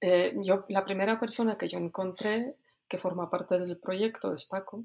eh, 0.00 0.34
yo, 0.42 0.64
la 0.68 0.84
primera 0.84 1.18
persona 1.18 1.56
que 1.56 1.68
yo 1.68 1.78
encontré 1.78 2.54
que 2.88 2.98
forma 2.98 3.30
parte 3.30 3.58
del 3.58 3.78
proyecto 3.78 4.32
es 4.32 4.44
Paco, 4.44 4.84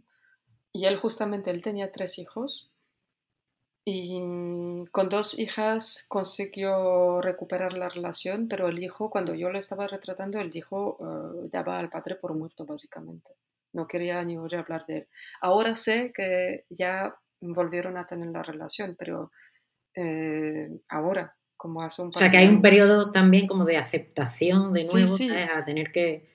y 0.71 0.85
él 0.85 0.97
justamente, 0.97 1.51
él 1.51 1.61
tenía 1.61 1.91
tres 1.91 2.19
hijos, 2.19 2.71
y 3.85 4.85
con 4.91 5.09
dos 5.09 5.37
hijas 5.37 6.05
consiguió 6.07 7.21
recuperar 7.21 7.73
la 7.73 7.89
relación, 7.89 8.47
pero 8.47 8.69
el 8.69 8.81
hijo, 8.81 9.09
cuando 9.09 9.33
yo 9.33 9.49
lo 9.49 9.59
estaba 9.59 9.87
retratando, 9.87 10.39
el 10.39 10.55
hijo 10.55 10.97
uh, 10.99 11.49
daba 11.49 11.79
al 11.79 11.89
padre 11.89 12.15
por 12.15 12.33
muerto, 12.33 12.65
básicamente. 12.65 13.31
No 13.73 13.85
quería 13.87 14.23
ni 14.23 14.37
oír 14.37 14.55
hablar 14.55 14.85
de 14.85 14.97
él. 14.97 15.07
Ahora 15.41 15.75
sé 15.75 16.13
que 16.13 16.65
ya 16.69 17.13
volvieron 17.41 17.97
a 17.97 18.05
tener 18.05 18.29
la 18.29 18.43
relación, 18.43 18.95
pero 18.97 19.31
eh, 19.95 20.69
ahora 20.89 21.35
o 21.63 22.11
sea, 22.11 22.31
que 22.31 22.37
hay 22.37 22.47
un 22.47 22.61
periodo 22.61 23.11
también 23.11 23.47
como 23.47 23.65
de 23.65 23.77
aceptación 23.77 24.73
de 24.73 24.85
nuevo, 24.85 25.15
A 25.55 25.65
tener 25.65 25.91
que... 25.91 26.31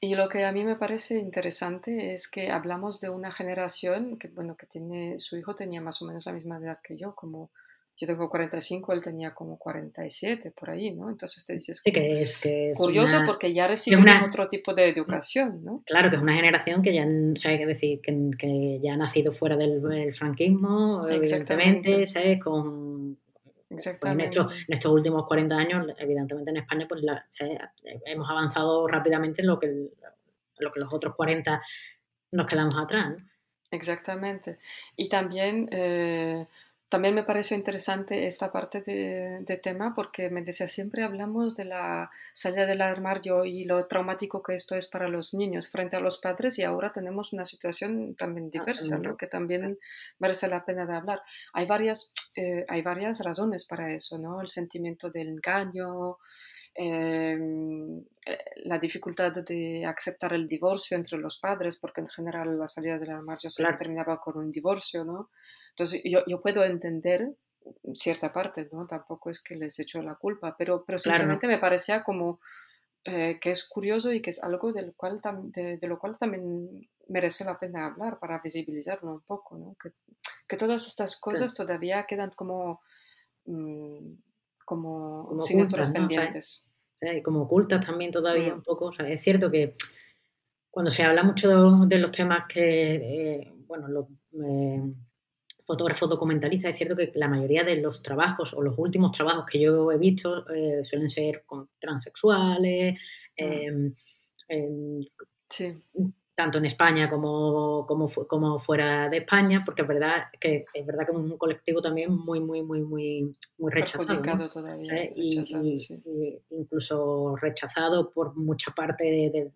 Y 0.00 0.14
lo 0.14 0.28
que 0.28 0.44
a 0.44 0.52
mí 0.52 0.64
me 0.64 0.76
parece 0.76 1.18
interesante 1.18 2.12
es 2.12 2.28
que 2.28 2.50
hablamos 2.50 3.00
de 3.00 3.08
una 3.08 3.32
generación 3.32 4.18
que, 4.18 4.28
bueno, 4.28 4.56
que 4.56 4.66
tiene, 4.66 5.18
su 5.18 5.36
hijo 5.38 5.54
tenía 5.54 5.80
más 5.80 6.02
o 6.02 6.06
menos 6.06 6.26
la 6.26 6.32
misma 6.32 6.58
edad 6.58 6.78
que 6.82 6.96
yo, 6.96 7.14
como 7.14 7.50
yo 8.00 8.06
tengo 8.06 8.30
45, 8.30 8.94
él 8.94 9.02
tenía 9.02 9.34
como 9.34 9.58
47, 9.58 10.52
por 10.52 10.70
ahí, 10.70 10.90
¿no? 10.92 11.10
Entonces 11.10 11.44
te 11.44 11.52
dices, 11.52 11.82
sí, 11.84 11.92
que 11.92 12.20
es, 12.20 12.38
que 12.38 12.72
curioso 12.74 13.20
porque 13.26 13.52
ya 13.52 13.68
recibieron 13.68 14.24
otro 14.24 14.48
tipo 14.48 14.72
de 14.72 14.88
educación, 14.88 15.62
¿no? 15.62 15.82
Claro, 15.84 16.08
que 16.08 16.16
es 16.16 16.22
una 16.22 16.34
generación 16.34 16.80
que 16.80 16.94
ya, 16.94 17.04
o 17.04 17.36
sea, 17.36 17.50
hay 17.50 17.58
que 17.58 17.66
decir, 17.66 18.00
que, 18.00 18.30
que, 18.38 18.80
ya 18.82 18.94
ha 18.94 18.96
nacido 18.96 19.32
fuera 19.32 19.56
del, 19.56 20.14
franquismo, 20.14 21.06
evidentemente, 21.06 22.06
¿sabes? 22.06 22.40
Con, 22.42 23.18
Exactamente. 23.70 24.38
en, 24.38 24.46
estos, 24.68 24.92
últimos 24.92 25.26
40 25.26 25.54
años, 25.54 25.86
evidentemente 25.98 26.50
en 26.50 26.56
España, 26.58 26.86
pues 26.88 27.02
hemos 28.04 28.28
avanzado 28.28 28.86
rápidamente 28.88 29.42
en 29.42 29.46
lo 29.46 29.58
que, 29.58 29.90
lo 30.58 30.72
que 30.72 30.80
los 30.80 30.92
otros 30.92 31.14
40 31.14 31.62
nos 32.32 32.46
quedamos 32.46 32.74
atrás. 32.76 33.14
Exactamente. 33.70 34.58
Y 34.96 35.08
también 35.08 35.68
eh, 35.70 36.46
también 36.90 37.14
me 37.14 37.22
pareció 37.22 37.56
interesante 37.56 38.26
esta 38.26 38.50
parte 38.50 38.80
de, 38.82 39.60
tema 39.62 39.94
porque 39.94 40.28
me 40.28 40.42
decía, 40.42 40.66
siempre 40.66 41.04
hablamos 41.04 41.54
de 41.56 41.64
la 41.64 42.10
salida 42.32 42.66
del 42.66 42.82
armario 42.82 43.44
y 43.44 43.64
lo 43.64 43.86
traumático 43.86 44.42
que 44.42 44.56
esto 44.56 44.74
es 44.74 44.88
para 44.88 45.08
los 45.08 45.32
niños 45.32 45.68
frente 45.68 45.94
a 45.94 46.00
los 46.00 46.18
padres 46.18 46.58
y 46.58 46.64
ahora 46.64 46.90
tenemos 46.90 47.32
una 47.32 47.44
situación 47.44 48.16
también 48.16 48.46
ah, 48.46 48.50
diversa, 48.58 48.98
¿no? 48.98 49.16
que 49.16 49.28
también 49.28 49.78
merece 50.18 50.48
la 50.48 50.64
pena 50.64 50.84
de 50.84 50.96
hablar. 50.96 51.22
Hay 51.52 51.64
varias, 51.66 52.10
eh, 52.34 52.64
hay 52.66 52.82
varias 52.82 53.20
razones 53.20 53.64
para 53.64 53.92
eso, 53.92 54.18
¿no? 54.18 54.40
El 54.40 54.48
sentimiento 54.48 55.10
del 55.10 55.28
engaño, 55.28 56.18
eh, 56.74 57.38
la 58.64 58.78
dificultad 58.78 59.32
de 59.32 59.84
aceptar 59.84 60.32
el 60.32 60.46
divorcio 60.46 60.96
entre 60.96 61.18
los 61.18 61.38
padres, 61.38 61.76
porque 61.76 62.00
en 62.00 62.06
general 62.06 62.58
la 62.58 62.68
salida 62.68 62.98
del 62.98 63.10
armario 63.10 63.50
se 63.50 63.64
terminaba 63.76 64.20
con 64.20 64.38
un 64.38 64.50
divorcio, 64.50 65.04
¿no? 65.04 65.30
Entonces, 65.70 66.00
yo, 66.04 66.22
yo 66.26 66.38
puedo 66.38 66.64
entender 66.64 67.34
cierta 67.94 68.32
parte, 68.32 68.68
¿no? 68.72 68.86
Tampoco 68.86 69.30
es 69.30 69.40
que 69.40 69.56
les 69.56 69.78
echo 69.78 70.02
la 70.02 70.14
culpa, 70.14 70.56
pero, 70.56 70.84
pero 70.84 70.98
simplemente 70.98 71.46
me 71.46 71.58
parecía 71.58 72.02
como 72.02 72.40
eh, 73.04 73.38
que 73.40 73.50
es 73.50 73.66
curioso 73.66 74.12
y 74.12 74.20
que 74.20 74.30
es 74.30 74.42
algo 74.42 74.72
del 74.72 74.94
cual 74.94 75.20
de, 75.22 75.78
lo 75.88 75.98
cual 75.98 76.18
también 76.18 76.80
merece 77.08 77.44
la 77.44 77.58
pena 77.58 77.86
hablar 77.86 78.18
para 78.18 78.40
visibilizarlo 78.42 79.12
un 79.12 79.22
poco, 79.22 79.56
¿no? 79.56 79.74
Que, 79.80 79.92
que 80.46 80.56
todas 80.56 80.86
estas 80.86 81.18
cosas 81.18 81.54
todavía 81.54 82.04
quedan 82.06 82.30
como, 82.36 82.82
mm, 83.46 84.12
como, 84.70 85.26
como 85.26 85.40
pendientes. 85.92 86.72
y 87.00 87.22
como 87.22 87.42
ocultas 87.42 87.84
también 87.84 88.12
todavía 88.12 88.52
mm. 88.52 88.58
un 88.58 88.62
poco. 88.62 88.86
O 88.86 88.92
sea, 88.92 89.08
es 89.08 89.20
cierto 89.20 89.50
que 89.50 89.74
cuando 90.70 90.92
se 90.92 91.02
habla 91.02 91.24
mucho 91.24 91.86
de, 91.86 91.98
los 91.98 92.12
temas 92.12 92.44
que, 92.48 92.94
eh, 92.94 93.52
bueno, 93.66 93.88
los... 93.88 94.06
Eh, 94.44 94.94
fotógrafos 95.66 96.10
documentalistas, 96.10 96.72
es 96.72 96.78
cierto 96.78 96.96
que 96.96 97.12
la 97.14 97.28
mayoría 97.28 97.62
de 97.62 97.76
los 97.76 98.02
trabajos 98.02 98.52
o 98.54 98.60
los 98.60 98.76
últimos 98.76 99.12
trabajos 99.12 99.44
que 99.48 99.60
yo 99.60 99.92
he 99.92 99.98
visto 99.98 100.44
eh, 100.52 100.84
suelen 100.84 101.08
ser 101.08 101.44
con 101.46 101.68
transexuales, 101.78 102.98
ah. 102.98 102.98
em, 103.36 103.94
em, 104.48 104.98
tanto 106.40 106.56
en 106.56 106.64
España 106.64 107.10
como, 107.10 107.84
como, 107.86 108.08
como, 108.08 108.58
fuera 108.58 109.10
de 109.10 109.18
España, 109.18 109.60
porque 109.62 109.82
es 109.82 109.88
verdad 109.88 110.24
que 110.40 110.64
es 110.72 110.86
verdad 110.86 111.04
que 111.04 111.12
es 111.12 111.18
un 111.18 111.36
colectivo 111.36 111.82
también 111.82 112.10
muy, 112.10 112.40
muy, 112.40 112.62
muy, 112.62 112.80
muy, 112.80 113.36
muy 113.58 113.70
rechazado. 113.70 114.48
todavía, 114.48 115.02
¿Eh? 115.02 115.12
y, 115.16 115.38
incluso 116.52 117.36
rechazado 117.36 118.10
por 118.10 118.34
mucha 118.36 118.70
parte 118.70 119.04
de, 119.04 119.50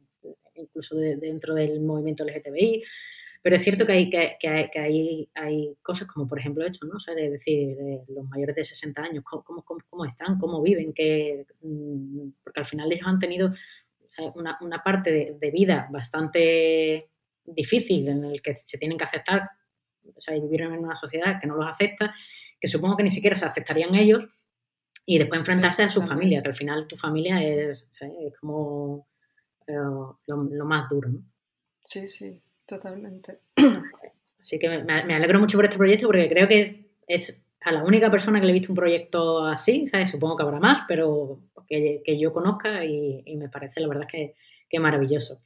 incluso 0.57 0.95
dentro 0.97 1.55
del 1.55 1.81
movimiento 1.81 2.23
LGTBI. 2.23 2.83
Pero 3.41 3.57
es 3.57 3.63
cierto 3.63 3.87
que 3.87 3.93
hay, 3.93 4.11
que, 4.11 4.37
que, 4.39 4.71
que 4.71 4.79
hay, 4.79 5.29
hay, 5.35 5.75
cosas 5.83 6.07
como, 6.09 6.29
por 6.29 6.39
ejemplo, 6.39 6.67
esto, 6.67 6.87
¿no? 6.87 6.97
O 6.97 7.01
sea, 7.01 7.15
de 7.15 7.31
decir, 7.31 7.77
los 8.09 8.29
mayores 8.29 8.57
de 8.57 8.65
60 8.65 9.03
años, 9.03 9.25
¿cómo, 9.25 9.43
cómo, 9.43 9.81
cómo 9.89 10.05
están? 10.05 10.39
¿Cómo 10.39 10.61
viven? 10.61 10.93
Que, 10.93 11.47
mm, 11.63 12.29
porque 12.43 12.61
al 12.61 12.67
final 12.67 12.93
ellos 12.93 13.07
han 13.07 13.19
tenido 13.19 13.55
una, 14.35 14.59
una, 14.61 14.83
parte 14.83 15.13
de, 15.13 15.37
de, 15.41 15.51
vida 15.51 15.89
bastante 15.91 17.11
difícil 17.45 18.09
en 18.09 18.25
el 18.25 18.43
que 18.43 18.57
se 18.57 18.79
tienen 18.79 18.99
que 18.99 19.05
aceptar, 19.05 19.51
o 20.15 20.21
sea, 20.21 20.35
vivieron 20.35 20.73
en 20.75 20.85
una 20.85 20.97
sociedad 20.97 21.41
que 21.41 21.47
no 21.47 21.57
los 21.57 21.67
acepta, 21.67 22.15
que 22.61 22.69
supongo 22.69 22.97
que 22.97 23.03
ni 23.03 23.11
siquiera 23.11 23.37
se 23.37 23.47
aceptarían 23.47 23.95
ellos, 23.95 24.29
y 25.07 25.19
después 25.19 25.41
enfrentarse 25.41 25.83
a 25.83 25.89
su 25.89 26.01
familia, 26.01 26.41
que 26.41 26.49
al 26.49 26.55
final 26.55 26.87
tu 26.87 26.97
familia 26.97 27.43
es, 27.43 27.89
es 28.01 28.39
como 28.39 29.07
eh, 29.67 29.73
lo, 29.75 30.19
lo, 30.27 30.65
más 30.65 30.89
duro, 30.89 31.11
¿no? 31.11 31.21
Sí, 31.81 32.07
sí. 32.07 32.41
Totalmente. 32.67 33.41
Así 34.41 34.59
que 34.59 34.69
me, 34.69 35.15
alegro 35.15 35.39
mucho 35.39 35.59
por 35.59 35.65
este 35.65 35.77
proyecto 35.77 36.07
porque 36.07 36.29
creo 36.29 36.49
que 36.49 36.91
es 37.07 37.43
a 37.65 37.73
la 37.73 37.83
única 37.83 38.11
persona 38.11 38.41
que 38.41 38.47
le 38.47 38.53
he 38.53 38.59
visto 38.59 38.73
un 38.73 38.77
proyecto 38.77 39.45
así, 39.47 39.87
¿sabes? 39.87 40.11
Supongo 40.11 40.37
que 40.37 40.43
habrá 40.43 40.61
más, 40.61 40.83
pero 40.87 41.41
que, 41.67 42.03
yo 42.19 42.33
conozca 42.33 42.85
y, 42.85 43.23
me 43.37 43.49
parece 43.49 43.81
la 43.81 43.89
verdad 43.89 44.07
que, 44.11 44.35
que 44.69 44.79
maravilloso. 44.79 45.41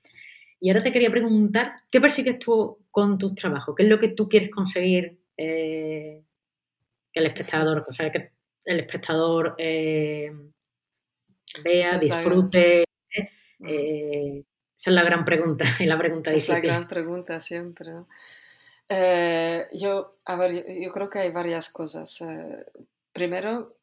Y 0.60 0.70
ahora 0.70 0.82
te 0.82 0.92
quería 0.92 1.10
preguntar, 1.10 1.74
¿qué 1.90 2.00
persigues 2.00 2.38
tú 2.40 2.84
con 2.90 3.16
tus 3.18 3.34
trabajos? 3.34 3.74
¿Qué 3.76 3.84
es 3.84 3.88
lo 3.88 4.00
que 4.00 4.08
tú 4.08 4.28
quieres 4.28 4.50
conseguir 4.50 5.20
eh, 5.36 6.24
que 7.12 7.20
el 7.20 7.26
espectador, 7.26 7.86
o 7.88 7.92
sea, 7.92 8.10
que 8.10 8.32
el 8.64 8.80
espectador 8.80 9.54
eh, 9.56 10.32
vea, 11.62 11.98
disfrute, 11.98 12.84
eh, 13.64 14.44
Esa 14.76 14.90
es 14.90 14.94
la 14.94 15.04
gran 15.04 15.24
pregunta, 15.24 15.64
la 15.80 15.96
pregunta 15.96 16.30
Esa 16.30 16.38
es 16.38 16.48
la 16.48 16.60
gran 16.60 16.88
pregunta 16.88 17.38
siempre. 17.38 17.92
Eh, 18.88 19.68
yo, 19.72 20.16
a 20.24 20.36
ver, 20.36 20.64
yo 20.80 20.90
creo 20.92 21.10
que 21.10 21.18
hay 21.20 21.30
varias 21.30 21.70
cosas. 21.70 22.20
Eh, 22.22 22.64
primero, 23.12 23.76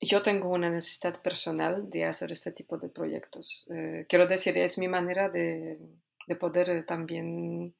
yo 0.00 0.22
tengo 0.22 0.48
una 0.50 0.70
necesidad 0.70 1.20
personal 1.22 1.90
de 1.90 2.04
hacer 2.04 2.32
este 2.32 2.52
tipo 2.52 2.78
de 2.78 2.88
proyectos. 2.88 3.68
Eh, 3.70 4.06
quiero 4.08 4.26
decir, 4.26 4.56
es 4.58 4.78
mi 4.78 4.88
manera 4.88 5.28
de, 5.28 5.78
de 6.26 6.36
poder 6.36 6.84
también 6.84 7.74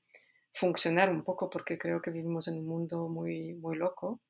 funcionar 0.53 1.11
un 1.11 1.23
poco 1.23 1.49
porque 1.49 1.79
creo 1.79 2.03
que 2.03 2.11
vivimos 2.11 2.49
en 2.49 2.59
un 2.59 2.67
mundo 2.67 3.09
muy, 3.09 3.55
muy 3.55 3.77
loco 3.77 4.21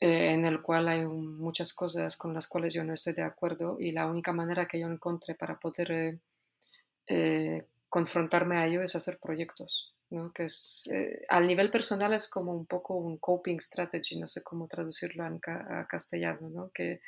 eh, 0.00 0.32
en 0.32 0.46
el 0.46 0.62
cual 0.62 0.88
hay 0.88 1.04
muchas 1.04 1.74
cosas 1.74 2.16
con 2.16 2.32
las 2.32 2.48
cuales 2.48 2.72
yo 2.72 2.82
no 2.84 2.94
estoy 2.94 3.12
de 3.12 3.22
acuerdo 3.22 3.76
y 3.78 3.92
la 3.92 4.06
única 4.06 4.32
manera 4.32 4.66
que 4.66 4.80
yo 4.80 4.86
encontré 4.86 5.34
para 5.34 5.58
poder 5.60 5.92
eh, 5.92 6.18
eh, 7.06 7.66
confrontarme 7.90 8.56
a 8.56 8.66
ello 8.66 8.82
es 8.82 8.96
hacer 8.96 9.18
proyectos. 9.20 9.94
¿No? 10.10 10.32
que 10.32 10.44
es, 10.44 10.90
al 11.28 11.46
nivel 11.46 11.70
personal 11.70 12.12
es 12.12 12.28
como 12.28 12.52
un 12.52 12.66
poco 12.66 12.94
un 12.96 13.18
coping 13.18 13.60
strategy, 13.60 14.18
no 14.18 14.26
sé 14.26 14.42
cómo 14.42 14.66
traducirlo 14.66 15.26
en 15.26 15.40
a 15.46 15.86
castellano, 15.88 16.48
¿no? 16.50 16.70
que 16.72 17.00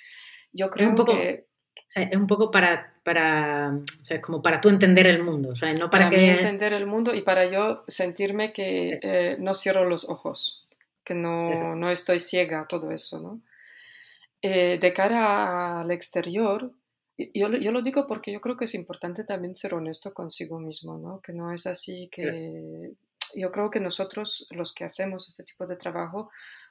yo 0.53 0.71
creo 0.71 0.91
un 0.91 0.97
poco, 0.97 1.13
que... 1.13 1.47
es 1.95 2.17
un 2.17 2.27
poco 2.27 2.51
para, 2.51 2.95
para, 3.05 3.73
o 4.01 4.05
sea, 4.05 4.21
como 4.21 4.43
para 4.43 4.61
tú 4.61 4.69
entender 4.69 5.07
el 5.07 5.23
mundo, 5.23 5.51
o 5.51 5.57
sea, 5.57 5.73
no 5.73 5.91
para, 5.91 6.07
para 6.07 6.11
que... 6.11 6.33
entender 6.33 6.75
el 6.75 6.87
mundo 6.87 7.15
y 7.15 7.23
para 7.23 7.47
yo 7.47 7.85
sentirme 7.89 8.53
que 8.53 9.37
no 9.41 9.55
cierro 9.55 9.85
los 9.85 10.09
ojos 10.09 10.63
que 11.05 11.15
no, 11.15 11.75
no 11.75 11.91
estoy 11.91 12.21
ciega 12.21 12.61
a 12.61 12.69
todo 12.69 12.91
eso, 12.91 13.21
¿no? 13.21 13.41
Eh, 14.41 14.79
de 14.81 14.93
cara 14.93 15.81
al 15.81 15.91
exterior, 15.91 16.73
yo, 17.19 17.51
yo, 17.51 17.73
lo 17.73 17.83
digo 17.83 18.07
porque 18.07 18.33
yo 18.33 18.41
creo 18.41 18.57
que 18.57 18.65
es 18.65 18.75
importante 18.75 19.25
también 19.25 19.55
ser 19.55 19.75
honesto 19.75 20.13
consigo 20.13 20.59
mismo, 20.59 20.99
¿no? 20.99 21.21
Que 21.21 21.33
no 21.33 21.53
es 21.53 21.67
así 21.67 22.09
que... 22.11 22.93
Yo 23.35 23.51
creo 23.51 23.71
que 23.71 23.81
nosotros, 23.81 24.47
los 24.51 24.75
que 24.75 24.85
hacemos 24.85 25.27
este 25.27 25.45
tipo 25.45 25.65
de 25.65 25.77
trabajo, 25.77 26.31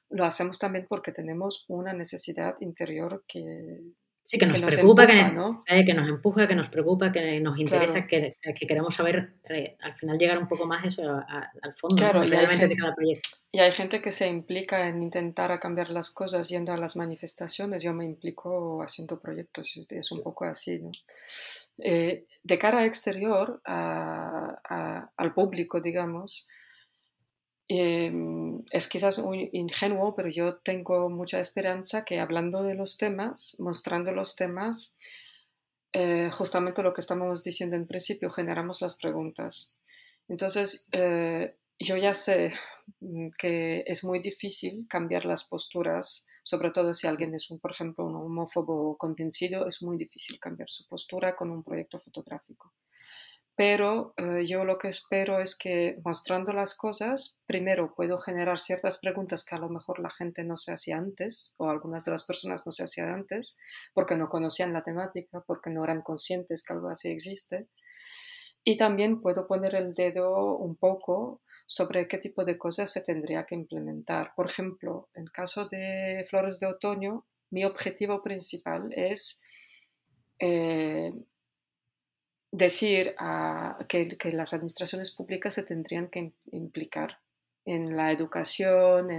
lo 0.09 0.25
hacemos 0.25 0.59
también 0.59 0.85
porque 0.87 1.11
tenemos 1.11 1.65
una 1.69 1.91
necesidad 1.91 2.55
interior 2.59 3.23
que, 3.27 3.81
Sí, 4.23 4.37
que 4.37 4.45
nos, 4.45 4.61
preocupa, 4.61 5.07
que, 5.07 5.83
que, 5.83 5.93
nos 5.93 6.07
empuja, 6.07 6.47
que 6.47 6.55
nos 6.55 6.69
preocupa, 6.69 7.11
que 7.11 7.39
nos 7.41 7.59
interesa, 7.59 8.05
que, 8.05 8.35
que, 8.55 8.67
queremos 8.67 8.93
saber 8.93 9.33
eh, 9.49 9.75
al 9.81 9.95
final 9.95 10.17
llegar 10.17 10.37
un 10.37 10.47
poco 10.47 10.67
más 10.67 10.85
eso 10.85 11.01
al 11.03 11.73
fondo 11.73 11.95
claro, 11.95 12.23
realmente 12.23 12.67
de 12.67 12.75
cada 12.77 12.93
proyecto. 12.93 13.29
Y 13.51 13.59
hay 13.59 13.71
gente 13.73 14.01
que 14.01 14.11
se 14.11 14.27
implica 14.27 14.87
en 14.87 15.03
intentar 15.03 15.59
cambiar 15.59 15.89
las 15.89 16.09
cosas 16.09 16.47
yendo 16.47 16.71
a 16.71 16.77
las 16.77 16.95
manifestaciones. 16.95 17.83
Yo 17.83 17.93
me 17.93 18.05
implico 18.05 18.81
haciendo 18.81 19.19
proyectos, 19.19 19.77
es 19.89 20.11
un 20.11 20.23
poco 20.23 20.45
así, 20.45 20.79
¿no? 20.79 20.91
Eh, 21.79 22.25
de 22.43 22.57
cara 22.57 22.85
exterior 22.85 23.61
al 23.65 25.33
público, 25.33 25.81
digamos, 25.81 26.47
Em, 27.73 28.65
es 28.69 28.89
quizás 28.89 29.17
un 29.17 29.47
ingenuo, 29.53 30.13
pero 30.13 30.27
yo 30.27 30.57
tengo 30.57 31.09
mucha 31.09 31.39
esperanza 31.39 32.03
que 32.03 32.19
hablando 32.19 32.63
de 32.63 32.73
los 32.75 32.97
temas, 32.97 33.55
mostrando 33.59 34.11
los 34.11 34.35
temas, 34.35 34.97
eh, 35.93 36.29
justamente 36.33 36.83
lo 36.83 36.91
que 36.91 36.99
estábamos 36.99 37.45
diciendo 37.45 37.77
en 37.77 37.87
principio, 37.87 38.29
generamos 38.29 38.81
las 38.81 38.97
preguntas. 38.97 39.79
Entonces, 40.27 40.89
eh, 40.91 41.55
yo 41.79 41.95
ya 41.95 42.13
sé 42.13 42.51
que 43.37 43.83
es 43.85 44.03
muy 44.03 44.19
difícil 44.19 44.85
cambiar 44.87 45.25
las 45.25 45.43
posturas, 45.45 46.27
sobre 46.43 46.71
todo 46.71 46.93
si 46.93 47.07
alguien 47.07 47.33
es, 47.33 47.49
un, 47.51 47.59
por 47.59 47.71
ejemplo, 47.71 48.05
un 48.05 48.15
homófobo 48.15 48.97
convencido, 48.97 49.67
es 49.67 49.81
muy 49.81 49.97
difícil 49.97 50.39
cambiar 50.39 50.69
su 50.69 50.87
postura 50.87 51.35
con 51.35 51.51
un 51.51 51.63
proyecto 51.63 51.97
fotográfico 51.99 52.73
pero 53.55 54.15
eh, 54.17 54.45
yo 54.47 54.63
lo 54.65 54.77
que 54.77 54.87
espero 54.87 55.39
es 55.39 55.55
que 55.55 55.99
mostrando 56.03 56.51
las 56.51 56.75
cosas, 56.75 57.37
primero 57.45 57.93
puedo 57.93 58.17
generar 58.19 58.57
ciertas 58.57 58.97
preguntas 58.97 59.45
que 59.45 59.55
a 59.55 59.59
lo 59.59 59.69
mejor 59.69 59.99
la 59.99 60.09
gente 60.09 60.43
no 60.43 60.55
se 60.55 60.71
hacía 60.71 60.97
antes, 60.97 61.53
o 61.57 61.69
algunas 61.69 62.05
de 62.05 62.11
las 62.11 62.23
personas 62.23 62.65
no 62.65 62.71
se 62.71 62.83
hacían 62.83 63.09
antes, 63.09 63.57
porque 63.93 64.15
no 64.15 64.29
conocían 64.29 64.73
la 64.73 64.81
temática, 64.81 65.43
porque 65.45 65.69
no 65.69 65.83
eran 65.83 66.01
conscientes 66.01 66.63
que 66.63 66.73
algo 66.73 66.89
así 66.89 67.09
existe. 67.09 67.67
Y 68.63 68.77
también 68.77 69.21
puedo 69.21 69.45
poner 69.45 69.75
el 69.75 69.93
dedo 69.93 70.57
un 70.57 70.75
poco 70.75 71.41
sobre 71.71 72.05
qué 72.05 72.17
tipo 72.17 72.43
de 72.43 72.57
cosas 72.57 72.91
se 72.91 72.99
tendría 72.99 73.45
que 73.45 73.55
implementar. 73.55 74.33
Por 74.35 74.47
ejemplo, 74.47 75.07
en 75.13 75.27
caso 75.27 75.69
de 75.69 76.21
flores 76.29 76.59
de 76.59 76.67
otoño, 76.67 77.25
mi 77.49 77.63
objetivo 77.63 78.21
principal 78.21 78.91
es 78.93 79.41
eh, 80.37 81.13
decir 82.51 83.15
que, 83.87 84.31
las 84.33 84.53
administraciones 84.53 85.15
públicas 85.15 85.53
se 85.53 85.63
tendrían 85.63 86.09
que 86.09 86.33
implicar 86.51 87.21
en 87.63 87.95
la 87.95 88.11
educación, 88.11 89.09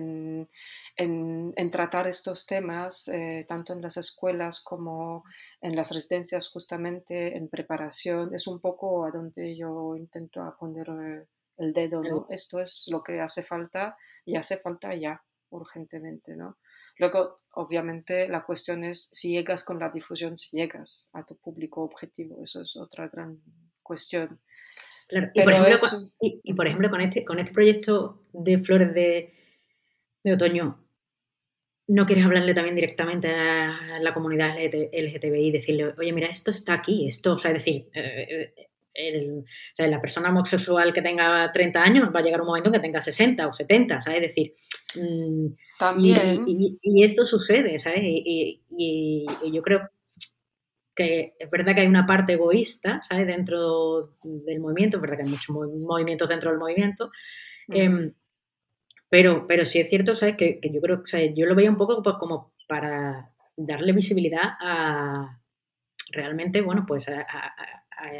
en, 0.98 1.70
tratar 1.70 2.06
estos 2.06 2.44
temas, 2.44 3.08
eh, 3.08 3.46
tanto 3.48 3.72
en 3.72 3.80
las 3.80 3.96
escuelas 3.96 4.60
como 4.60 5.24
en 5.62 5.74
las 5.74 5.90
residencias, 5.90 6.50
justamente 6.50 7.34
en 7.34 7.48
preparación. 7.48 8.34
Es 8.34 8.46
un 8.46 8.60
poco 8.60 9.06
a 9.06 9.10
donde 9.10 9.56
yo 9.56 9.96
intento 9.96 10.54
poner 10.60 10.90
eh, 10.90 11.26
el 11.58 11.72
dedo, 11.72 12.02
¿no? 12.02 12.26
Esto 12.30 12.60
es 12.60 12.88
lo 12.90 13.02
que 13.02 13.20
hace 13.20 13.42
falta 13.42 13.96
y 14.24 14.36
hace 14.36 14.56
falta 14.56 14.94
ya, 14.94 15.22
urgentemente, 15.50 16.34
¿no? 16.36 16.58
Luego, 16.98 17.36
obviamente, 17.54 18.28
la 18.28 18.44
cuestión 18.44 18.84
es 18.84 19.08
si 19.12 19.32
llegas 19.32 19.64
con 19.64 19.78
la 19.78 19.90
difusión, 19.90 20.36
si 20.36 20.56
llegas 20.56 21.10
a 21.12 21.24
tu 21.24 21.36
público 21.36 21.82
objetivo. 21.82 22.42
Eso 22.42 22.62
es 22.62 22.76
otra 22.76 23.08
gran 23.08 23.40
cuestión. 23.82 24.40
Y, 26.20 26.54
por 26.54 26.66
ejemplo, 26.66 26.90
con, 26.90 27.00
este, 27.00 27.24
con 27.24 27.38
este 27.38 27.52
proyecto 27.52 28.22
de 28.32 28.58
flores 28.58 28.94
de, 28.94 29.32
otoño, 30.32 30.82
¿no 31.88 32.06
quieres 32.06 32.24
hablarle 32.24 32.54
también 32.54 32.76
directamente 32.76 33.28
a 33.28 33.98
la 34.00 34.14
comunidad 34.14 34.56
LGTBI 34.56 35.48
y 35.48 35.50
decirle, 35.50 35.94
oye, 35.98 36.12
mira, 36.12 36.28
esto 36.28 36.50
está 36.50 36.74
aquí, 36.74 37.06
esto, 37.06 37.34
o 37.34 37.36
sea, 37.38 37.50
es 37.50 37.56
decir, 37.56 37.90
eh, 37.94 38.70
o 38.94 39.44
sea, 39.74 39.86
la 39.86 40.00
persona 40.00 40.28
homosexual 40.28 40.92
que 40.92 41.00
tenga 41.00 41.50
30 41.50 41.82
años 41.82 42.10
va 42.14 42.20
a 42.20 42.22
llegar 42.22 42.40
un 42.40 42.48
momento 42.48 42.70
que 42.70 42.80
tenga 42.80 43.00
60 43.00 43.46
o 43.46 43.52
70, 43.52 44.00
¿sabes? 44.00 44.22
Es 44.22 44.28
decir, 44.28 44.52
mm, 44.96 45.46
También. 45.78 46.44
Y, 46.46 47.04
esto 47.04 47.24
sucede, 47.24 47.78
¿sabes? 47.78 48.00
Y, 48.02 49.26
yo 49.52 49.62
creo 49.62 49.88
que 50.94 51.34
es 51.38 51.50
verdad 51.50 51.74
que 51.74 51.80
hay 51.80 51.86
una 51.86 52.06
parte 52.06 52.34
egoísta, 52.34 53.00
¿sabes? 53.02 53.26
Dentro 53.26 54.14
del 54.22 54.60
movimiento, 54.60 54.98
es 54.98 55.00
verdad 55.00 55.16
que 55.16 55.24
hay 55.24 55.30
muchos 55.30 55.48
movimientos 55.48 56.28
dentro 56.28 56.50
del 56.50 56.58
movimiento, 56.58 57.10
em, 57.68 58.12
pero, 59.08 59.46
pero 59.46 59.64
sí 59.64 59.80
es 59.80 59.88
cierto, 59.88 60.14
¿sabes? 60.14 60.36
Que, 60.36 60.60
yo 60.62 60.80
creo, 60.82 61.02
que 61.02 61.34
yo 61.34 61.46
lo 61.46 61.54
veía 61.54 61.70
un 61.70 61.78
poco 61.78 62.02
como 62.18 62.52
para 62.68 63.30
darle 63.56 63.92
visibilidad 63.92 64.56
a 64.60 65.40
realmente, 66.10 66.60
bueno, 66.60 66.84
pues 66.86 67.08
a 67.08 67.24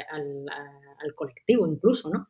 al, 0.09 1.15
colectivo 1.15 1.67
incluso, 1.67 2.09
¿no? 2.09 2.27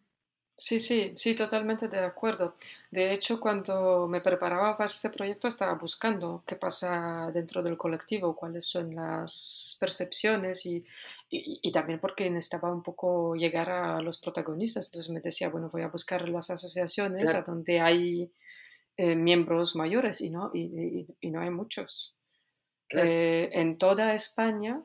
Sí, 0.56 0.80
sí, 0.80 1.14
sí, 1.16 1.36
totalmente 1.36 1.88
de 1.88 2.00
acuerdo. 2.00 2.54
De 2.92 3.12
hecho, 3.12 3.40
cuando 3.40 4.08
me 4.08 4.22
preparaba 4.22 4.78
para 4.78 4.90
este 4.90 5.10
proyecto 5.10 5.48
estaba 5.48 5.74
buscando 5.74 6.44
qué 6.46 6.56
pasa 6.56 7.32
dentro 7.34 7.64
del 7.64 7.76
colectivo, 7.76 8.36
cuáles 8.36 8.66
son 8.66 8.94
las 8.94 9.76
percepciones 9.80 10.66
y, 10.66 10.86
y, 11.30 11.72
también 11.72 12.00
porque 12.00 12.30
necesitaba 12.30 12.72
un 12.72 12.84
poco 12.84 13.36
llegar 13.36 13.70
a 13.72 14.00
los 14.02 14.20
protagonistas. 14.20 14.86
Entonces 14.88 15.12
me 15.12 15.22
decía, 15.22 15.50
bueno, 15.50 15.70
voy 15.72 15.82
a 15.82 15.90
buscar 15.90 16.30
las 16.30 16.52
asociaciones 16.52 17.34
a 17.34 17.42
donde 17.42 17.82
hay 17.82 18.32
eh, 18.96 19.16
miembros 19.16 19.76
mayores 19.76 20.22
y 20.22 20.30
no, 20.30 20.52
y, 20.54 21.08
no 21.24 21.40
hay 21.40 21.50
muchos. 21.50 22.16
Eh, 22.90 23.50
en 23.54 23.80
toda 23.80 24.14
España 24.14 24.84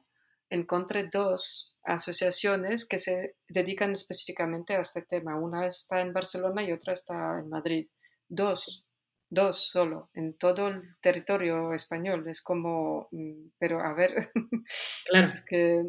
encontré 0.51 1.09
dos 1.13 1.77
asociaciones 1.83 2.87
que 2.87 2.99
se 2.99 3.37
dedican 3.49 3.93
específicamente 3.93 4.77
a 4.77 4.81
este 4.81 5.03
tema. 5.03 5.37
Una 5.37 5.67
está 5.67 6.01
en 6.01 6.13
Barcelona 6.13 6.63
y 6.63 6.73
otra 6.73 6.93
está 6.93 7.39
en 7.39 7.49
Madrid. 7.49 7.89
Dos, 8.29 8.85
dos 9.31 9.71
solo, 9.71 10.11
en 10.15 10.35
todo 10.35 10.69
el 10.69 10.83
territorio 11.01 11.73
español. 11.73 12.27
Es 12.29 12.43
como, 12.43 13.09
mm, 13.11 13.51
pero 13.59 13.81
a 13.81 13.95
ver, 13.95 14.31
es 15.13 15.45
que 15.45 15.83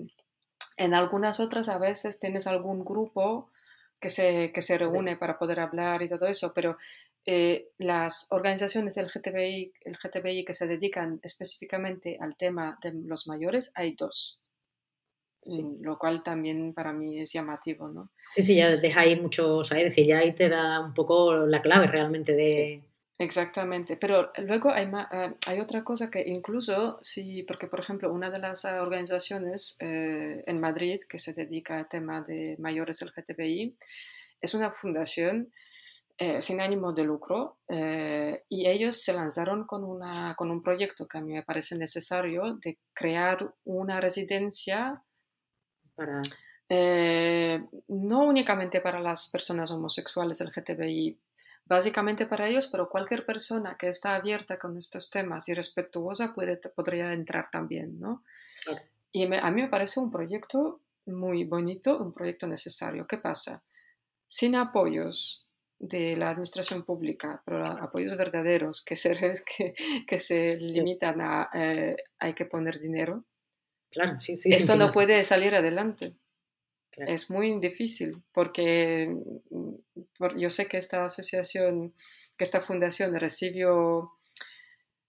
en 0.78 0.94
algunas 0.94 1.40
otras 1.40 1.70
a 1.70 1.78
veces 1.78 2.20
tienes 2.20 2.48
algún 2.48 2.86
grupo 2.86 3.52
que 4.00 4.10
se, 4.10 4.52
que 4.54 4.62
se 4.62 4.78
reúne 4.78 5.18
para 5.18 5.38
poder 5.38 5.60
hablar 5.60 6.02
y 6.02 6.08
todo 6.08 6.26
eso, 6.28 6.54
pero 6.56 6.78
eh, 7.26 7.70
las 7.78 8.28
organizaciones 8.32 8.98
LGTBI, 8.98 9.74
LGTBI 9.86 10.46
que 10.46 10.54
se 10.54 10.68
dedican 10.68 11.20
específicamente 11.22 12.18
al 12.20 12.38
tema 12.38 12.80
de 12.82 12.94
los 12.94 13.28
mayores, 13.28 13.72
hay 13.76 13.96
dos. 13.96 14.40
Mm, 15.46 15.82
lo 15.84 15.98
cual 15.98 16.22
también 16.22 16.74
para 16.74 16.92
mí 16.92 17.20
es 17.20 17.32
llamativo, 17.32 17.88
¿no? 17.88 18.12
Sí, 18.30 18.44
sí, 18.44 18.56
ya 18.56 18.76
deja 18.76 19.02
ahí 19.02 19.20
mucho, 19.20 19.58
o 19.58 19.64
sea, 19.64 19.78
es 19.78 19.86
decir, 19.86 20.06
ya 20.06 20.20
ahí 20.20 20.36
te 20.36 20.50
da 20.50 20.82
un 20.82 20.94
poco 20.94 21.34
la 21.34 21.62
clave 21.62 21.88
realmente 21.88 22.34
de, 22.34 22.84
Exactamente, 23.22 23.98
pero 23.98 24.32
luego 24.38 24.72
hay, 24.72 24.86
eh, 24.86 25.36
hay 25.46 25.60
otra 25.60 25.84
cosa 25.84 26.10
que 26.10 26.22
incluso, 26.26 26.98
sí, 27.02 27.44
porque 27.44 27.68
por 27.68 27.82
ejemplo 27.82 28.14
una 28.14 28.30
de 28.32 28.40
las 28.40 28.64
organizaciones 28.64 29.76
eh, 29.82 30.42
en 30.46 30.60
Madrid 30.62 31.02
que 31.08 31.20
se 31.20 31.34
dedica 31.34 31.78
al 31.78 31.90
tema 31.90 32.22
de 32.22 32.56
mayores 32.60 33.02
LGTBI 33.02 33.76
es 34.40 34.54
una 34.54 34.72
fundación 34.72 35.52
eh, 36.18 36.42
sin 36.42 36.62
ánimo 36.62 36.94
de 36.94 37.04
lucro 37.04 37.58
y 37.68 38.68
ellos 38.68 39.02
se 39.02 39.12
lanzaron 39.12 39.66
con, 39.66 39.84
una, 39.84 40.34
con 40.36 40.50
un 40.50 40.62
proyecto 40.62 41.06
que 41.06 41.18
a 41.18 41.22
mí 41.22 41.34
me 41.34 41.44
parece 41.44 41.78
necesario 41.78 42.58
de 42.64 42.80
crear 42.94 43.54
una 43.66 44.00
residencia 44.00 45.04
para... 46.00 46.22
no 47.88 48.24
únicamente 48.24 48.80
para 48.82 49.00
las 49.00 49.28
personas 49.30 49.72
homosexuales 49.72 50.42
LGTBI, 50.42 51.20
básicamente 51.66 52.26
para 52.26 52.48
ellos, 52.48 52.68
pero 52.68 52.90
cualquier 52.90 53.26
persona 53.26 53.76
que 53.78 53.90
está 53.90 54.16
abierta 54.16 54.58
con 54.58 54.78
estos 54.78 55.10
temas 55.10 55.48
y 55.50 55.54
respetuosa 55.54 56.34
puede, 56.34 56.58
podría 56.58 57.14
entrar 57.14 57.50
también, 57.52 58.00
¿no? 58.00 58.24
Y 59.12 59.24
a 59.24 59.52
mí 59.52 59.62
me 59.62 59.70
parece 59.70 60.00
un 60.00 60.12
proyecto 60.12 60.82
muy 61.06 61.44
bonito, 61.44 61.98
un 61.98 62.12
proyecto 62.12 62.48
necesario. 62.48 63.08
¿Qué 63.08 63.18
pasa? 63.18 63.64
Sin 64.28 64.56
apoyos 64.56 65.48
de 65.80 66.16
la 66.18 66.32
administración 66.32 66.84
pública, 66.84 67.42
pero 67.46 67.66
apoyos 67.66 68.18
verdaderos 68.18 68.84
que 68.84 68.96
se, 68.96 69.14
que, 69.58 69.74
que 70.06 70.20
se 70.20 70.58
limitan 70.58 71.22
a 71.22 71.50
eh, 71.54 71.96
hay 72.20 72.34
que 72.34 72.46
poner 72.46 72.80
dinero, 72.80 73.26
claro, 73.92 74.20
sí, 74.20 74.38
sí, 74.38 74.50
esto 74.52 74.76
no 74.76 74.92
puede 74.92 75.24
salir 75.24 75.56
adelante. 75.56 76.16
Es 77.08 77.30
muy 77.30 77.60
difícil 77.60 78.24
porque 78.34 79.16
yo 80.36 80.50
sé 80.50 80.68
que 80.68 80.78
esta 80.78 81.06
asociación, 81.06 81.94
que 82.38 82.44
esta 82.44 82.60
fundación 82.60 83.16
recibió, 83.16 84.12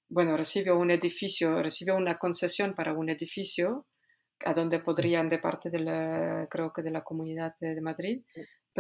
bueno, 0.09 0.37
recibió 0.37 0.79
un 0.79 0.91
edificio, 0.91 1.63
recibió 1.63 1.97
una 1.97 2.17
concesión 2.19 2.75
para 2.75 2.93
un 2.93 3.11
edificio 3.11 3.87
a 4.45 4.55
donde 4.55 4.79
podrían 4.79 5.29
de 5.29 5.39
parte 5.39 5.71
de 5.71 5.81
la, 5.81 6.47
creo 6.51 6.73
que 6.73 6.83
de 6.83 6.91
la 6.91 7.03
comunidad 7.03 7.55
de 7.61 7.81
Madrid, 7.81 8.23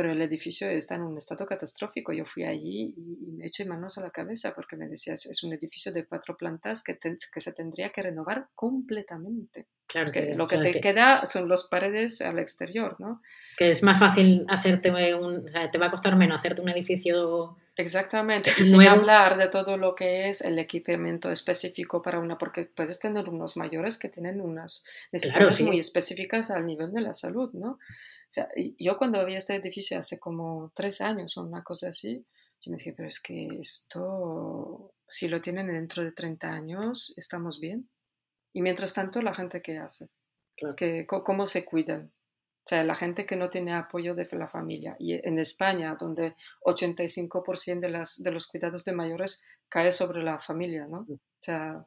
pero 0.00 0.12
el 0.12 0.22
edificio 0.22 0.66
está 0.66 0.94
en 0.94 1.02
un 1.02 1.18
estado 1.18 1.44
catastrófico. 1.44 2.10
Yo 2.14 2.24
fui 2.24 2.44
allí 2.44 2.94
y, 2.96 3.32
me 3.32 3.48
eché 3.48 3.66
manos 3.66 3.98
a 3.98 4.00
la 4.00 4.08
cabeza 4.08 4.54
porque 4.54 4.74
me 4.74 4.88
decías, 4.88 5.26
es 5.26 5.42
un 5.42 5.52
edificio 5.52 5.92
de 5.92 6.06
cuatro 6.06 6.38
plantas 6.38 6.82
que, 6.82 6.98
que 6.98 7.40
se 7.40 7.52
tendría 7.52 7.90
que 7.90 8.00
renovar 8.00 8.48
completamente. 8.54 9.66
Claro 9.86 10.10
que, 10.10 10.34
lo 10.34 10.46
que 10.46 10.56
te 10.56 10.80
queda 10.80 11.26
son 11.26 11.50
las 11.50 11.64
paredes 11.64 12.22
al 12.22 12.38
exterior, 12.38 12.96
¿no? 12.98 13.20
Que 13.58 13.68
es 13.68 13.82
más 13.82 13.98
fácil 13.98 14.46
hacerte 14.48 14.90
un, 15.14 15.44
o 15.44 15.48
sea, 15.48 15.70
te 15.70 15.76
va 15.76 15.88
a 15.88 15.90
costar 15.90 16.16
menos 16.16 16.38
hacerte 16.38 16.62
un 16.62 16.70
edificio 16.70 17.58
Exactamente, 17.76 18.52
y 18.58 18.64
sin 18.64 18.82
hablar 18.82 19.38
de 19.38 19.48
todo 19.48 19.76
lo 19.76 19.94
que 19.94 20.28
es 20.28 20.42
el 20.42 20.58
equipamiento 20.58 21.30
específico 21.30 22.02
para 22.02 22.18
una, 22.18 22.36
porque 22.36 22.64
puedes 22.64 22.98
tener 22.98 23.28
unos 23.28 23.56
mayores 23.56 23.96
que 23.96 24.08
tienen 24.08 24.40
unas 24.40 24.84
necesidades 25.12 25.60
muy 25.62 25.78
específicas 25.78 26.50
al 26.50 26.66
nivel 26.66 26.92
de 26.92 27.00
la 27.00 27.14
salud, 27.14 27.50
¿no? 27.52 27.78
O 28.30 28.32
sea, 28.32 28.48
yo 28.78 28.96
cuando 28.96 29.26
vi 29.26 29.34
este 29.34 29.56
edificio 29.56 29.98
hace 29.98 30.20
como 30.20 30.70
tres 30.72 31.00
años 31.00 31.36
o 31.36 31.42
una 31.42 31.64
cosa 31.64 31.88
así, 31.88 32.24
yo 32.60 32.70
me 32.70 32.76
dije, 32.76 32.92
pero 32.92 33.08
es 33.08 33.20
que 33.20 33.48
esto, 33.58 34.94
si 35.08 35.26
lo 35.26 35.40
tienen 35.40 35.66
dentro 35.66 36.04
de 36.04 36.12
30 36.12 36.52
años, 36.52 37.12
estamos 37.16 37.58
bien. 37.58 37.90
Y 38.52 38.62
mientras 38.62 38.94
tanto, 38.94 39.20
la 39.20 39.34
gente 39.34 39.60
que 39.60 39.78
hace, 39.78 40.10
que, 40.76 41.08
cómo 41.08 41.48
se 41.48 41.64
cuidan. 41.64 42.12
O 42.64 42.68
sea, 42.70 42.84
la 42.84 42.94
gente 42.94 43.26
que 43.26 43.34
no 43.34 43.48
tiene 43.48 43.74
apoyo 43.74 44.14
de 44.14 44.28
la 44.30 44.46
familia. 44.46 44.94
Y 45.00 45.14
en 45.26 45.40
España, 45.40 45.96
donde 45.98 46.36
85% 46.64 47.80
de, 47.80 47.88
las, 47.88 48.22
de 48.22 48.30
los 48.30 48.46
cuidados 48.46 48.84
de 48.84 48.92
mayores 48.92 49.42
cae 49.68 49.90
sobre 49.90 50.22
la 50.22 50.38
familia, 50.38 50.86
¿no? 50.86 51.00
O 51.00 51.18
sea, 51.38 51.84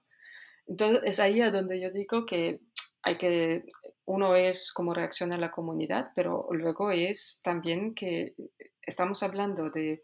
entonces 0.66 1.04
es 1.06 1.20
ahí 1.22 1.40
a 1.40 1.52
donde 1.52 1.80
yo 1.80 1.90
digo 1.90 2.26
que 2.26 2.60
hay 3.04 3.18
que, 3.18 3.66
uno 4.06 4.36
es 4.36 4.72
cómo 4.74 4.94
reacciona 4.94 5.38
la 5.38 5.52
comunidad, 5.52 6.12
pero 6.16 6.48
luego 6.52 6.92
es 6.92 7.42
también 7.44 7.94
que 7.94 8.34
estamos 8.82 9.22
hablando 9.24 9.70
de 9.70 10.02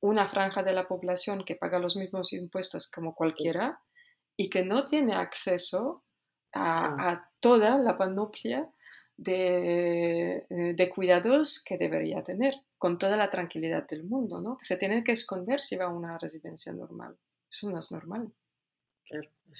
una 0.00 0.28
franja 0.28 0.62
de 0.62 0.72
la 0.72 0.86
población 0.86 1.44
que 1.44 1.56
paga 1.56 1.78
los 1.78 1.96
mismos 1.96 2.32
impuestos 2.32 2.90
como 2.90 3.14
cualquiera 3.14 3.80
y 4.36 4.50
que 4.50 4.64
no 4.64 4.84
tiene 4.84 5.14
acceso 5.14 6.02
a, 6.52 7.30
toda 7.40 7.78
la 7.78 7.96
panoplia 7.96 8.68
de, 9.16 10.46
eh, 10.48 10.74
de, 10.74 10.90
cuidados 10.90 11.62
que 11.62 11.76
debería 11.76 12.22
tener, 12.22 12.54
con 12.78 12.96
toda 12.96 13.16
la 13.16 13.28
tranquilidad 13.28 13.86
del 13.86 14.04
mundo, 14.04 14.40
¿no? 14.40 14.56
Que 14.56 14.64
se 14.64 14.76
tiene 14.76 15.04
que 15.04 15.12
esconder 15.12 15.60
si 15.60 15.76
va 15.76 15.86
a 15.86 15.88
una 15.88 16.16
residencia 16.18 16.72
normal. 16.72 17.16
Eso 17.50 17.70
no 17.70 17.78
es 17.78 17.92
normal. 17.92 18.32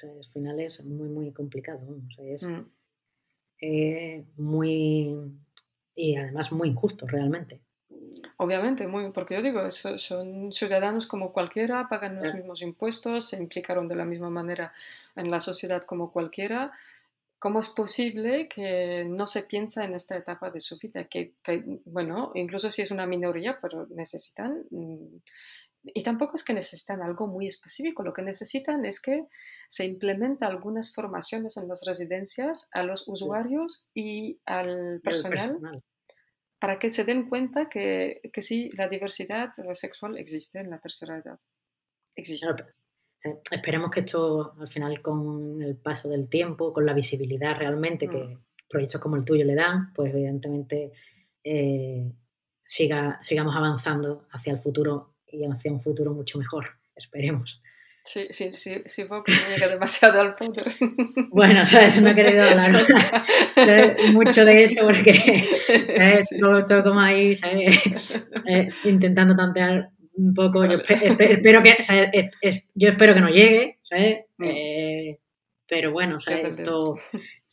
Claro 0.00 0.18
al 0.18 0.32
final 0.32 0.60
es 0.60 0.84
muy, 0.84 1.08
muy 1.08 1.32
complicado. 1.32 1.80
es 2.18 2.46
mm. 2.46 2.66
eh, 3.60 4.24
muy. 4.36 5.14
Y 5.94 6.16
además 6.16 6.52
muy 6.52 6.70
injusto, 6.70 7.06
realmente. 7.06 7.60
Obviamente, 8.36 8.86
muy, 8.86 9.10
porque 9.12 9.34
yo 9.34 9.42
digo, 9.42 9.70
son 9.70 10.52
ciudadanos 10.52 11.06
como 11.06 11.32
cualquiera, 11.32 11.88
pagan 11.88 12.20
los 12.20 12.34
mismos 12.34 12.62
impuestos, 12.62 13.26
se 13.28 13.36
implicaron 13.36 13.86
de 13.86 13.96
la 13.96 14.04
misma 14.04 14.30
manera 14.30 14.72
en 15.14 15.30
la 15.30 15.40
sociedad 15.40 15.82
como 15.82 16.12
cualquiera. 16.12 16.72
¿Cómo 17.38 17.60
es 17.60 17.68
posible 17.68 18.48
que 18.48 19.04
no 19.06 19.26
se 19.26 19.42
piensa 19.42 19.84
en 19.84 19.94
esta 19.94 20.16
etapa 20.16 20.50
de 20.50 20.60
su 20.60 20.78
vida? 20.78 21.04
Que, 21.04 21.34
que 21.42 21.62
bueno, 21.84 22.32
incluso 22.34 22.70
si 22.70 22.82
es 22.82 22.90
una 22.90 23.06
minoría, 23.06 23.58
pero 23.60 23.86
necesitan 23.90 24.64
mm, 24.70 25.16
y 25.84 26.02
tampoco 26.02 26.34
es 26.34 26.44
que 26.44 26.54
necesitan 26.54 27.02
algo 27.02 27.26
muy 27.26 27.46
específico, 27.46 28.02
lo 28.02 28.12
que 28.12 28.22
necesitan 28.22 28.84
es 28.86 29.00
que 29.00 29.26
se 29.68 29.84
implementen 29.84 30.48
algunas 30.48 30.94
formaciones 30.94 31.56
en 31.58 31.68
las 31.68 31.82
residencias 31.84 32.70
a 32.72 32.82
los 32.82 33.06
usuarios 33.06 33.86
y 33.92 34.40
al 34.46 35.00
personal, 35.02 35.82
para 36.58 36.78
que 36.78 36.88
se 36.88 37.04
den 37.04 37.28
cuenta 37.28 37.68
que, 37.68 38.22
que, 38.32 38.40
sí, 38.40 38.70
la 38.76 38.88
diversidad 38.88 39.50
sexual 39.74 40.16
existe 40.16 40.60
en 40.60 40.70
la 40.70 40.78
tercera 40.78 41.18
edad. 41.18 41.38
Existe. 42.16 42.64
Eh, 43.24 43.40
esperemos 43.50 43.90
que 43.90 44.00
esto, 44.00 44.54
al 44.58 44.68
final, 44.68 45.02
con 45.02 45.60
el 45.60 45.76
paso 45.76 46.08
del 46.08 46.28
tiempo, 46.28 46.72
con 46.72 46.86
la 46.86 46.94
visibilidad 46.94 47.58
realmente 47.58 48.08
que 48.08 48.18
mm. 48.18 48.44
proyectos 48.68 49.00
como 49.00 49.16
el 49.16 49.24
tuyo 49.24 49.44
le 49.44 49.54
dan, 49.54 49.92
pues 49.92 50.14
evidentemente 50.14 50.92
eh, 51.42 52.10
siga, 52.64 53.18
sigamos 53.20 53.54
avanzando 53.54 54.26
hacia 54.30 54.54
el 54.54 54.60
futuro 54.60 55.13
y 55.34 55.44
hacia 55.44 55.72
un 55.72 55.80
futuro 55.80 56.12
mucho 56.12 56.38
mejor, 56.38 56.66
esperemos. 56.94 57.60
Sí, 58.06 58.26
sí, 58.28 58.50
sí, 58.52 58.82
sí, 58.84 59.04
Vox 59.04 59.32
llega 59.48 59.66
demasiado 59.66 60.20
al 60.20 60.34
poder. 60.34 60.52
Bueno, 61.30 61.64
¿sabes? 61.64 62.00
No 62.02 62.10
he 62.10 62.14
querido 62.14 62.42
hablar 62.50 63.96
mucho 64.12 64.44
de 64.44 64.62
eso 64.62 64.84
porque 64.84 65.42
Todo, 66.38 66.84
como 66.84 67.00
ahí, 67.00 67.34
¿sabes? 67.34 68.22
Eh, 68.46 68.68
intentando 68.84 69.34
tantear 69.34 69.88
un 70.16 70.34
poco. 70.34 70.66
Yo 70.66 70.78
espero 70.86 71.62
que, 71.62 71.76
yo 72.74 72.88
espero 72.90 73.14
que 73.14 73.20
no 73.20 73.30
llegue, 73.30 73.78
¿sabes? 73.82 74.26
Mm. 74.36 74.44
Eh, 74.44 75.18
pero 75.66 75.90
bueno, 75.90 76.20
¿sabes? 76.20 76.58
Esto, 76.58 76.96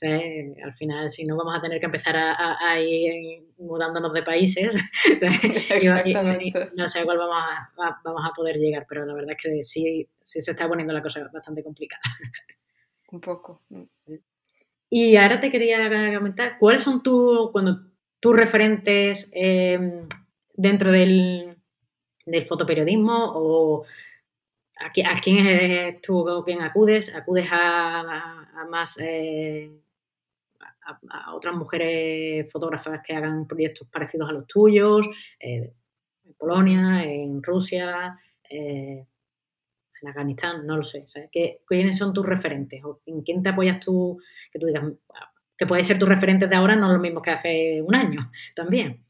al 0.02 0.74
final, 0.74 1.10
si 1.10 1.26
no, 1.26 1.38
vamos 1.38 1.58
a 1.58 1.62
tener 1.62 1.80
que 1.80 1.86
empezar 1.86 2.16
a, 2.18 2.80
ir 2.80 3.44
mudándonos 3.58 4.14
de 4.14 4.24
países. 4.24 4.76
no 6.76 6.88
sé 6.88 7.04
cuál 7.04 7.18
vamos 7.18 7.38
a, 7.38 8.02
vamos 8.04 8.22
a 8.26 8.34
poder 8.36 8.58
llegar, 8.58 8.86
pero 8.90 9.06
la 9.06 9.14
verdad 9.14 9.36
es 9.38 9.44
que 9.44 9.64
sí, 9.64 10.08
sí 10.22 10.42
se 10.42 10.52
está 10.52 10.68
poniendo 10.68 10.94
la 10.94 11.02
cosa 11.02 11.22
bastante 11.32 11.64
complicada. 11.64 12.02
Un 13.12 13.22
poco. 13.22 13.60
Y 14.90 15.16
ahora 15.16 15.40
te 15.40 15.52
quería 15.52 15.88
comentar, 16.18 16.58
¿cuáles 16.60 16.82
son 16.82 17.04
tu, 17.04 17.50
cuando, 17.52 17.82
tus 18.20 18.36
referentes 18.36 19.30
em, 19.34 20.08
dentro 20.54 20.92
del, 20.92 21.58
del 22.26 22.46
fotoperiodismo 22.46 23.32
o 23.36 23.86
a, 24.80 24.92
quién 24.92 25.48
es 25.48 26.02
tú 26.02 26.28
o 26.28 26.44
quién 26.44 26.62
acudes? 26.62 27.14
¿Acudes 27.14 27.48
a, 27.52 28.48
más 28.70 28.98
eh, 29.00 29.72
a, 30.86 31.34
otras 31.36 31.56
mujeres 31.56 32.52
fotógrafas 32.52 33.02
que 33.06 33.14
hagan 33.14 33.46
proyectos 33.46 33.88
parecidos 33.88 34.30
a 34.30 34.34
los 34.34 34.48
tuyos, 34.48 35.08
eh, 35.40 35.74
en 36.26 36.34
Polonia, 36.34 37.04
en 37.04 37.42
Rusia, 37.42 38.18
eh, 38.50 39.06
en 40.02 40.10
Afganistán, 40.10 40.66
no 40.66 40.78
lo 40.78 40.84
sé. 40.84 41.06
¿Quiénes 41.68 41.98
son 41.98 42.14
tus 42.14 42.26
referentes? 42.26 42.84
¿O 42.84 43.02
¿En 43.06 43.22
quién 43.22 43.44
te 43.44 43.50
apoyas 43.50 43.80
tú? 43.80 44.20
Que 44.52 44.60
tú 44.60 44.66
digas, 44.66 44.84
que 45.58 45.68
puede 45.68 45.84
ser 45.84 46.00
tus 46.00 46.10
referentes 46.10 46.50
de 46.50 46.56
ahora, 46.56 46.76
no 46.76 46.92
lo 46.92 47.00
mismo 47.00 47.22
que 47.22 47.32
hace 47.32 47.82
un 47.82 47.94
año 47.96 48.32
también. 48.56 49.06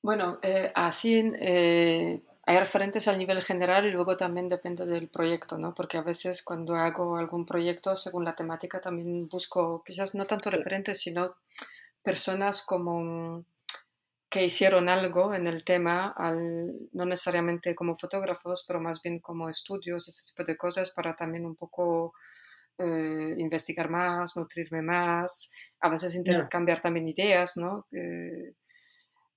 Bueno, 0.00 0.38
eh, 0.42 0.70
así 0.74 1.18
en, 1.18 2.22
hay 2.52 2.58
referentes 2.58 3.08
a 3.08 3.16
nivel 3.16 3.42
general 3.42 3.86
y 3.86 3.90
luego 3.90 4.16
también 4.16 4.48
depende 4.48 4.84
del 4.84 5.08
proyecto, 5.08 5.56
¿no? 5.56 5.74
Porque 5.74 5.96
a 5.96 6.02
veces 6.02 6.42
cuando 6.42 6.74
hago 6.74 7.16
algún 7.16 7.46
proyecto, 7.46 7.96
según 7.96 8.24
la 8.24 8.34
temática, 8.34 8.80
también 8.80 9.26
busco 9.28 9.82
quizás 9.84 10.14
no 10.14 10.26
tanto 10.26 10.50
referentes, 10.50 11.00
sino 11.00 11.36
personas 12.02 12.62
como 12.62 13.44
que 14.28 14.44
hicieron 14.44 14.88
algo 14.88 15.34
en 15.34 15.46
el 15.46 15.64
tema, 15.64 16.12
al, 16.16 16.88
no 16.92 17.06
necesariamente 17.06 17.74
como 17.74 17.94
fotógrafos, 17.94 18.64
pero 18.66 18.80
más 18.80 19.00
bien 19.02 19.18
como 19.18 19.48
estudios, 19.48 20.08
este 20.08 20.30
tipo 20.30 20.44
de 20.44 20.56
cosas, 20.56 20.90
para 20.90 21.16
también 21.16 21.46
un 21.46 21.56
poco 21.56 22.14
eh, 22.78 23.34
investigar 23.38 23.88
más, 23.88 24.36
nutrirme 24.36 24.82
más, 24.82 25.50
a 25.80 25.88
veces 25.88 26.14
intercambiar 26.16 26.80
también 26.80 27.08
ideas, 27.08 27.56
¿no? 27.56 27.86
Eh, 27.92 28.54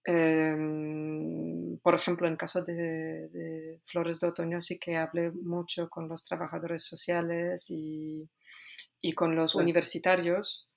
em, 0.06 1.78
por 1.80 1.96
ejemplo, 1.96 2.28
en 2.28 2.36
caso 2.36 2.64
de, 2.64 3.80
Flores 3.84 4.20
de 4.20 4.28
Otoño 4.28 4.62
sí 4.62 4.80
que 4.80 4.98
hablé 4.98 5.32
mucho 5.32 5.90
con 5.90 6.08
los 6.08 6.24
trabajadores 6.24 6.84
sociales 6.84 7.70
y, 7.70 8.30
y 9.02 9.14
con 9.14 9.36
los 9.36 9.56
universitarios 9.56 10.70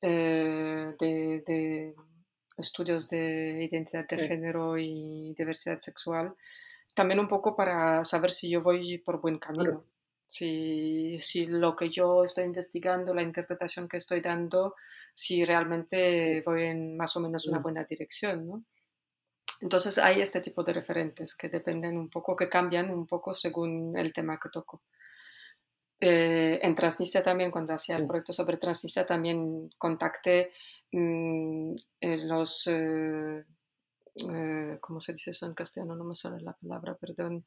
eh, 0.00 0.94
de 0.98 1.94
estudios 2.58 3.08
de 3.08 3.64
identidad 3.70 4.06
de 4.06 4.28
género 4.28 4.76
y 4.78 5.34
diversidad 5.36 5.78
sexual, 5.78 6.34
también 6.94 7.20
un 7.20 7.28
poco 7.28 7.56
para 7.56 8.04
saber 8.04 8.30
si 8.30 8.50
yo 8.50 8.62
voy 8.62 8.98
por 8.98 9.20
buen 9.20 9.38
camino, 9.38 9.84
si, 10.26 11.18
si, 11.20 11.46
lo 11.46 11.74
que 11.76 11.88
yo 11.88 12.24
estoy 12.24 12.44
investigando, 12.44 13.14
la 13.14 13.22
interpretación 13.22 13.88
que 13.88 13.96
estoy 13.96 14.20
dando, 14.20 14.74
si 15.14 15.44
realmente 15.44 16.42
voy 16.44 16.62
en 16.64 16.96
más 16.96 17.16
o 17.16 17.20
menos 17.20 17.46
una 17.46 17.58
buena 17.58 17.84
dirección, 17.84 18.46
¿no? 18.46 18.64
Entonces 19.62 19.96
hay 19.98 20.20
este 20.20 20.40
tipo 20.40 20.64
de 20.64 20.72
referentes 20.72 21.36
que 21.36 21.48
dependen 21.48 21.96
un 21.96 22.10
poco, 22.10 22.34
que 22.34 22.48
cambian 22.48 22.90
un 22.90 23.06
poco 23.06 23.32
según 23.32 23.92
el 23.96 24.12
tema 24.12 24.38
que 24.38 24.48
toco. 24.48 24.82
Eh, 26.00 26.58
en 26.60 26.74
Transnistria 26.74 27.22
también, 27.22 27.52
cuando 27.52 27.72
hacía 27.72 27.96
el 27.96 28.08
proyecto 28.08 28.32
sobre 28.32 28.56
Transnistria, 28.56 29.06
también 29.06 29.70
contacté 29.78 30.50
mm, 30.90 31.74
los... 32.24 32.66
Eh, 32.66 33.44
eh, 34.14 34.78
¿Cómo 34.80 34.98
se 34.98 35.12
dice 35.12 35.30
eso 35.30 35.46
en 35.46 35.54
castellano? 35.54 35.94
No 35.94 36.04
me 36.04 36.16
sale 36.16 36.42
la 36.42 36.54
palabra, 36.54 36.96
perdón. 36.96 37.46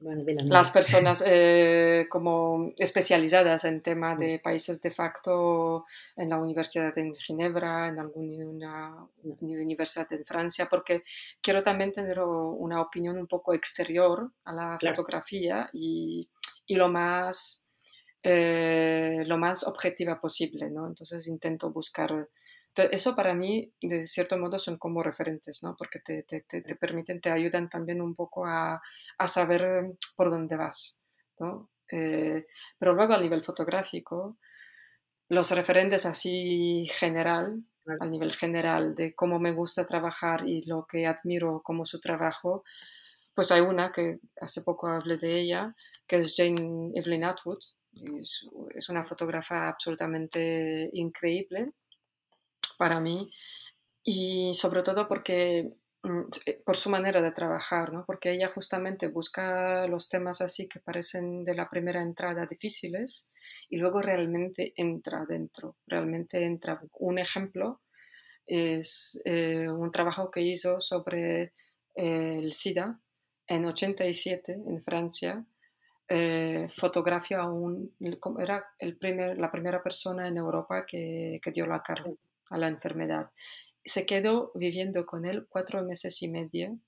Em, 0.00 0.36
las 0.48 0.70
personas 0.70 1.24
eh, 1.26 2.06
como 2.08 2.72
especializadas 2.76 3.64
en 3.64 3.82
tema 3.82 4.14
de 4.14 4.38
países 4.38 4.80
de 4.80 4.92
facto 4.92 5.86
en 6.14 6.28
la 6.28 6.38
Universidad 6.38 6.94
de 6.94 7.12
Ginebra, 7.16 7.88
en 7.88 7.98
alguna 7.98 9.08
universidad 9.40 10.06
en 10.12 10.24
Francia, 10.24 10.68
porque 10.70 11.02
quiero 11.40 11.64
también 11.64 11.90
tener 11.90 12.20
una 12.20 12.80
opinión 12.80 13.18
un 13.18 13.26
poco 13.26 13.52
exterior 13.54 14.30
a 14.44 14.52
la 14.52 14.78
fotografía 14.78 15.68
y, 15.72 16.28
y, 16.66 16.76
lo 16.76 16.88
más 16.88 17.68
eh, 18.22 19.24
lo 19.26 19.36
más 19.36 19.66
objetiva 19.66 20.20
posible, 20.20 20.70
¿no? 20.70 20.86
Entonces 20.86 21.26
intento 21.26 21.70
buscar 21.70 22.28
eso 22.82 23.14
para 23.14 23.34
mí, 23.34 23.72
de 23.80 24.04
cierto 24.06 24.38
modo, 24.38 24.58
son 24.58 24.78
como 24.78 25.02
referentes, 25.02 25.62
¿no? 25.62 25.74
Porque 25.76 26.00
te, 26.00 26.22
te, 26.22 26.40
te, 26.42 26.62
permiten, 26.76 27.20
te 27.20 27.30
ayudan 27.30 27.68
también 27.68 28.00
un 28.00 28.14
poco 28.14 28.46
a, 28.46 28.80
a 29.18 29.28
saber 29.28 29.96
por 30.16 30.30
dónde 30.30 30.56
vas, 30.56 31.00
¿no? 31.38 31.70
Eh, 31.90 32.46
pero 32.78 32.94
luego 32.94 33.14
a 33.14 33.20
nivel 33.20 33.42
fotográfico, 33.42 34.38
los 35.28 35.50
referentes 35.50 36.06
así 36.06 36.86
general, 36.98 37.64
a 38.00 38.06
nivel 38.06 38.32
general 38.34 38.94
de 38.94 39.14
cómo 39.14 39.38
me 39.38 39.52
gusta 39.52 39.86
trabajar 39.86 40.44
y 40.46 40.64
lo 40.66 40.86
que 40.86 41.06
admiro 41.06 41.62
como 41.62 41.84
su 41.84 42.00
trabajo, 42.00 42.64
pues 43.34 43.52
hay 43.52 43.60
una 43.60 43.92
que 43.92 44.18
hace 44.40 44.62
poco 44.62 44.88
hablé 44.88 45.16
de 45.16 45.40
ella, 45.40 45.74
que 46.06 46.16
es 46.16 46.34
Jane 46.36 46.90
Evelyn 46.94 47.24
Atwood. 47.24 47.60
Es, 48.18 48.48
es 48.74 48.88
una 48.90 49.02
fotógrafa 49.02 49.68
absolutamente 49.68 50.90
increíble 50.92 51.72
para 52.78 53.00
mí 53.00 53.30
y 54.02 54.54
sobre 54.54 54.82
todo 54.82 55.06
porque 55.08 55.76
mm, 56.02 56.22
eh, 56.46 56.62
por 56.64 56.76
su 56.76 56.88
manera 56.90 57.20
de 57.20 57.32
trabajar, 57.32 57.92
¿no? 57.92 58.04
porque 58.06 58.30
ella 58.32 58.48
justamente 58.48 59.08
busca 59.08 59.86
los 59.86 60.08
temas 60.08 60.40
así 60.40 60.68
que 60.68 60.80
parecen 60.80 61.44
de 61.44 61.54
la 61.54 61.68
primera 61.68 62.00
entrada 62.00 62.46
difíciles 62.46 63.30
y 63.68 63.76
luego 63.76 64.00
realmente 64.00 64.72
entra 64.76 65.26
dentro, 65.28 65.76
realmente 65.86 66.44
entra. 66.44 66.80
Un 66.98 67.18
ejemplo 67.18 67.82
es 68.46 69.20
eh, 69.24 69.68
un 69.68 69.90
trabajo 69.90 70.30
que 70.30 70.40
hizo 70.40 70.80
sobre 70.80 71.52
eh, 71.94 72.38
el 72.38 72.52
SIDA 72.52 72.98
en 73.46 73.66
87 73.66 74.52
en 74.66 74.80
Francia. 74.80 75.44
Eh, 76.08 76.66
fotografió 76.74 77.42
a 77.42 77.52
un, 77.52 77.94
era 78.38 78.64
el 78.78 78.96
primer, 78.96 79.38
la 79.38 79.50
primera 79.50 79.82
persona 79.82 80.26
en 80.26 80.38
Europa 80.38 80.86
que, 80.86 81.38
que 81.42 81.50
dio 81.50 81.66
la 81.66 81.82
cara 81.82 82.04
a 82.50 82.58
la 82.58 82.68
enfermedad. 82.68 83.30
Se 83.84 84.06
quedó 84.06 84.52
viviendo 84.54 85.06
con 85.06 85.24
él 85.24 85.46
cuatro 85.48 85.82
meses 85.82 86.22
y 86.22 86.28
medio 86.28 86.78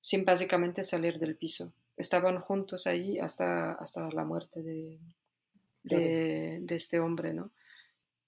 sin 0.00 0.24
básicamente 0.24 0.82
salir 0.82 1.18
del 1.18 1.36
piso. 1.36 1.72
Estaban 1.96 2.40
juntos 2.40 2.86
allí 2.86 3.18
hasta, 3.18 3.72
hasta 3.72 4.08
la 4.10 4.24
muerte 4.24 4.62
de, 4.62 5.00
de, 5.82 6.74
este 6.74 7.00
hombre, 7.00 7.32
¿no? 7.32 7.50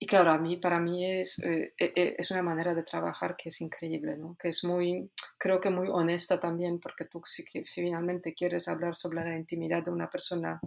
Y 0.01 0.07
claro, 0.07 0.31
a 0.31 0.39
mí, 0.39 0.57
para 0.57 0.79
mí 0.79 1.05
es, 1.05 1.41
eh, 1.41 1.75
eh, 1.77 1.93
eh, 1.95 2.15
es 2.19 2.31
una 2.31 2.43
manera 2.43 2.75
de 2.75 2.85
trabajar 2.85 3.37
que 3.37 3.49
es 3.49 3.61
increíble, 3.61 4.17
¿no? 4.17 4.37
Que 4.41 4.49
es 4.49 4.63
muy, 4.63 5.11
creo 5.37 5.61
que 5.61 5.71
muy 5.71 5.89
honesta 5.89 6.39
también, 6.39 6.79
porque 6.79 7.05
tú 7.05 7.21
si, 7.25 7.43
si 7.43 7.83
finalmente 7.83 8.33
quieres 8.33 8.69
hablar 8.69 8.95
sobre 8.95 9.25
la 9.25 9.37
intimidad 9.37 9.85
de 9.85 9.91
una 9.91 10.09
persona 10.09 10.61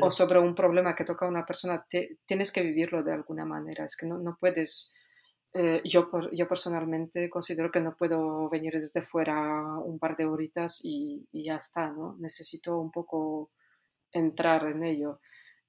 o 0.00 0.10
sobre 0.10 0.38
un 0.38 0.54
problema 0.54 0.94
que 0.94 1.04
toca 1.04 1.26
a 1.26 1.28
una 1.28 1.44
persona, 1.44 1.86
tienes 2.24 2.52
que 2.52 2.62
vivirlo 2.62 3.02
de 3.02 3.12
alguna 3.12 3.44
manera. 3.44 3.84
Es 3.84 3.96
que 3.96 4.06
no, 4.06 4.18
no 4.18 4.36
puedes 4.38 4.94
eh, 5.54 5.80
yo, 5.84 6.10
yo 6.32 6.46
personalmente 6.46 7.30
considero 7.30 7.70
que 7.70 7.80
no 7.80 7.96
puedo 7.96 8.48
venir 8.48 8.74
desde 8.74 9.00
fuera 9.00 9.78
un 9.78 9.98
par 9.98 10.16
de 10.16 10.26
horitas 10.26 10.84
y, 10.84 11.26
y, 11.32 11.44
ya 11.44 11.56
está, 11.56 11.90
¿no? 11.90 12.16
Necesito 12.18 12.78
un 12.78 12.90
poco 12.90 13.50
entrar 14.12 14.66
en 14.66 14.84
ello. 14.84 15.20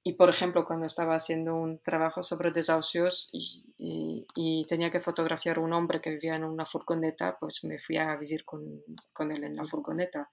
Y 0.03 0.13
por 0.13 0.29
ejemplo, 0.29 0.65
cuando 0.65 0.85
estaba 0.85 1.15
haciendo 1.15 1.55
un 1.55 1.79
trabajo 1.81 2.23
sobre 2.23 2.51
desahucios 2.51 3.29
y, 3.33 4.25
y, 4.35 4.65
tenía 4.65 4.91
que 4.91 4.99
fotografiar 4.99 5.57
a 5.57 5.61
un 5.61 5.73
hombre 5.73 5.99
que 5.99 6.11
vivía 6.11 6.35
en 6.35 6.45
una 6.45 6.65
furgoneta, 6.65 7.37
pues 7.39 7.63
me 7.63 7.77
fui 7.77 7.97
a 7.97 8.15
vivir 8.15 8.45
con, 8.45 8.81
con 9.13 9.31
él 9.31 9.43
en 9.43 9.55
la 9.55 9.65
furgoneta. 9.65 10.31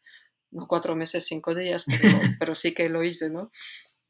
No 0.53 0.67
cuatro 0.67 0.95
meses, 0.95 1.27
cinco 1.27 1.55
días, 1.55 1.85
pero, 2.01 2.21
pero 2.39 2.55
sí 2.55 2.75
que 2.75 2.89
lo 2.89 3.03
hice, 3.03 3.29
¿no? 3.29 3.51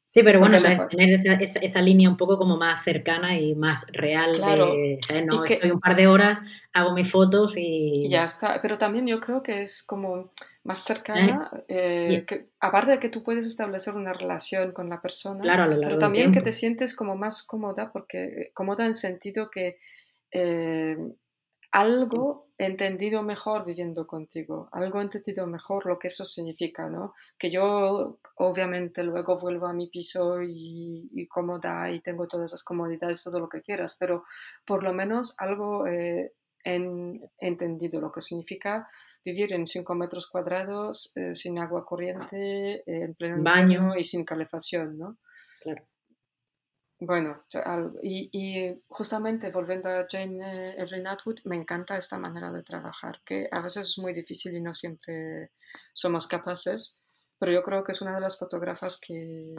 Sí, 0.09 0.23
pero 0.23 0.39
bueno, 0.39 0.57
tener 0.89 1.09
esa, 1.09 1.33
esa, 1.33 1.81
línea 1.81 2.09
un 2.09 2.15
poco 2.15 2.37
como 2.37 2.55
más 2.55 2.81
cercana 2.81 3.37
y 3.37 3.55
más 3.55 3.85
real. 3.91 4.31
Claro. 4.35 4.73
No 5.25 5.43
estoy 5.43 5.71
un 5.71 5.81
par 5.81 5.97
de 5.97 6.07
horas, 6.07 6.39
hago 6.71 6.93
mis 6.93 7.11
fotos 7.11 7.55
y... 7.57 8.07
Ya 8.07 8.23
está, 8.23 8.61
pero 8.61 8.77
también 8.77 9.05
yo 9.05 9.19
creo 9.19 9.43
que 9.43 9.61
es 9.61 9.83
como 9.83 10.29
más 10.63 10.79
cercana, 10.79 11.51
eh, 11.67 12.23
que, 12.25 12.49
aparte 12.59 12.91
de 12.91 12.99
que 12.99 13.09
tú 13.09 13.21
puedes 13.21 13.45
establecer 13.45 13.95
una 13.95 14.13
relación 14.13 14.71
con 14.71 14.89
la 14.89 15.01
persona, 15.01 15.43
pero 15.81 15.97
también 15.97 16.31
que 16.31 16.41
te 16.41 16.51
sientes 16.51 16.95
como 16.95 17.15
más 17.15 17.43
cómoda, 17.43 17.91
porque 17.91 18.51
cómoda 18.53 18.85
en 18.85 18.95
sentido 18.95 19.49
que 19.49 19.77
eh, 20.31 20.97
algo 21.71 22.47
entendido 22.57 23.21
mejor 23.21 23.65
viviendo 23.65 24.07
contigo, 24.07 24.67
algo 24.71 24.99
entendido 24.99 25.45
mejor 25.45 25.85
lo 25.85 25.99
que 25.99 26.07
eso 26.07 26.25
significa, 26.25 26.89
¿no? 26.89 27.13
Que 27.37 27.51
yo 27.51 28.19
obviamente 28.35 29.03
luego 29.03 29.37
vuelvo 29.37 29.67
a 29.67 29.73
mi 29.73 29.87
piso 29.87 30.41
y, 30.41 31.09
y 31.13 31.27
cómoda 31.27 31.91
y 31.91 31.99
tengo 31.99 32.27
todas 32.27 32.51
esas 32.51 32.63
comodidades, 32.63 33.23
todo 33.23 33.39
lo 33.39 33.49
que 33.49 33.61
quieras, 33.61 33.95
pero 33.99 34.23
por 34.65 34.83
lo 34.83 34.93
menos 34.93 35.35
algo 35.37 35.85
eh, 35.85 36.33
en, 36.63 37.21
entendido 37.37 38.01
lo 38.01 38.11
que 38.11 38.21
significa 38.21 38.89
vivir 39.23 39.53
en 39.53 39.65
5 39.65 39.95
metros 39.95 40.27
cuadrados, 40.27 41.11
eh, 41.15 41.35
sin 41.35 41.59
agua 41.59 41.85
corriente, 41.85 42.83
en 42.85 43.13
pleno 43.15 43.41
baño 43.43 43.95
y 43.95 44.03
sin 44.03 44.25
calefacción, 44.25 44.97
¿no? 44.97 45.17
Claro. 45.61 45.85
Bueno, 46.99 47.43
y, 48.01 48.81
justamente 48.87 49.51
volviendo 49.51 49.87
a 49.89 50.07
Jane 50.09 50.39
eh, 50.41 50.75
Evelyn 50.77 51.07
Atwood, 51.07 51.41
me 51.45 51.55
encanta 51.55 51.95
esta 51.97 52.17
manera 52.17 52.51
de 52.51 52.63
trabajar, 52.63 53.21
que 53.23 53.47
a 53.51 53.61
veces 53.61 53.89
es 53.89 53.97
muy 53.99 54.13
difícil 54.13 54.55
y 54.55 54.61
no 54.61 54.73
siempre 54.73 55.51
somos 55.93 56.25
capaces, 56.25 57.03
pero 57.37 57.51
yo 57.51 57.61
creo 57.61 57.83
que 57.83 57.91
es 57.91 58.01
una 58.01 58.15
de 58.15 58.21
las 58.21 58.39
fotógrafas 58.39 58.99
que, 58.99 59.55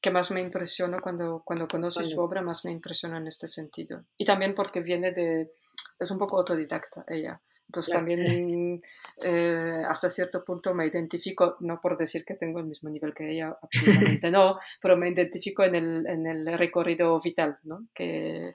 que 0.00 0.10
más 0.10 0.32
me 0.32 0.40
impresiona 0.40 0.98
cuando, 1.00 1.42
cuando 1.44 1.68
conozco 1.68 2.02
su 2.02 2.20
obra, 2.20 2.42
más 2.42 2.64
me 2.64 2.72
impresiona 2.72 3.18
en 3.18 3.28
este 3.28 3.46
sentido. 3.46 4.04
Y 4.16 4.24
también 4.24 4.54
porque 4.54 4.80
viene 4.80 5.12
de, 5.12 5.52
es 5.98 6.10
un 6.10 6.18
poco 6.18 6.38
autodidacta 6.38 7.04
ella. 7.06 7.40
Entonces 7.68 7.92
también 7.92 8.80
eh, 9.22 9.82
hasta 9.86 10.08
cierto 10.08 10.42
punto 10.42 10.74
me 10.74 10.86
identifico, 10.86 11.58
no 11.60 11.78
por 11.80 11.98
decir 11.98 12.24
que 12.24 12.34
tengo 12.34 12.60
el 12.60 12.66
mismo 12.66 12.88
nivel 12.88 13.12
que 13.12 13.30
ella, 13.30 13.58
absolutamente 13.62 14.30
no, 14.30 14.58
pero 14.80 14.96
me 14.96 15.10
identifico 15.10 15.64
en 15.64 15.74
el, 15.74 16.06
en 16.06 16.26
el 16.26 16.58
recorrido 16.58 17.20
vital, 17.20 17.58
¿no? 17.64 17.86
Que, 17.92 18.54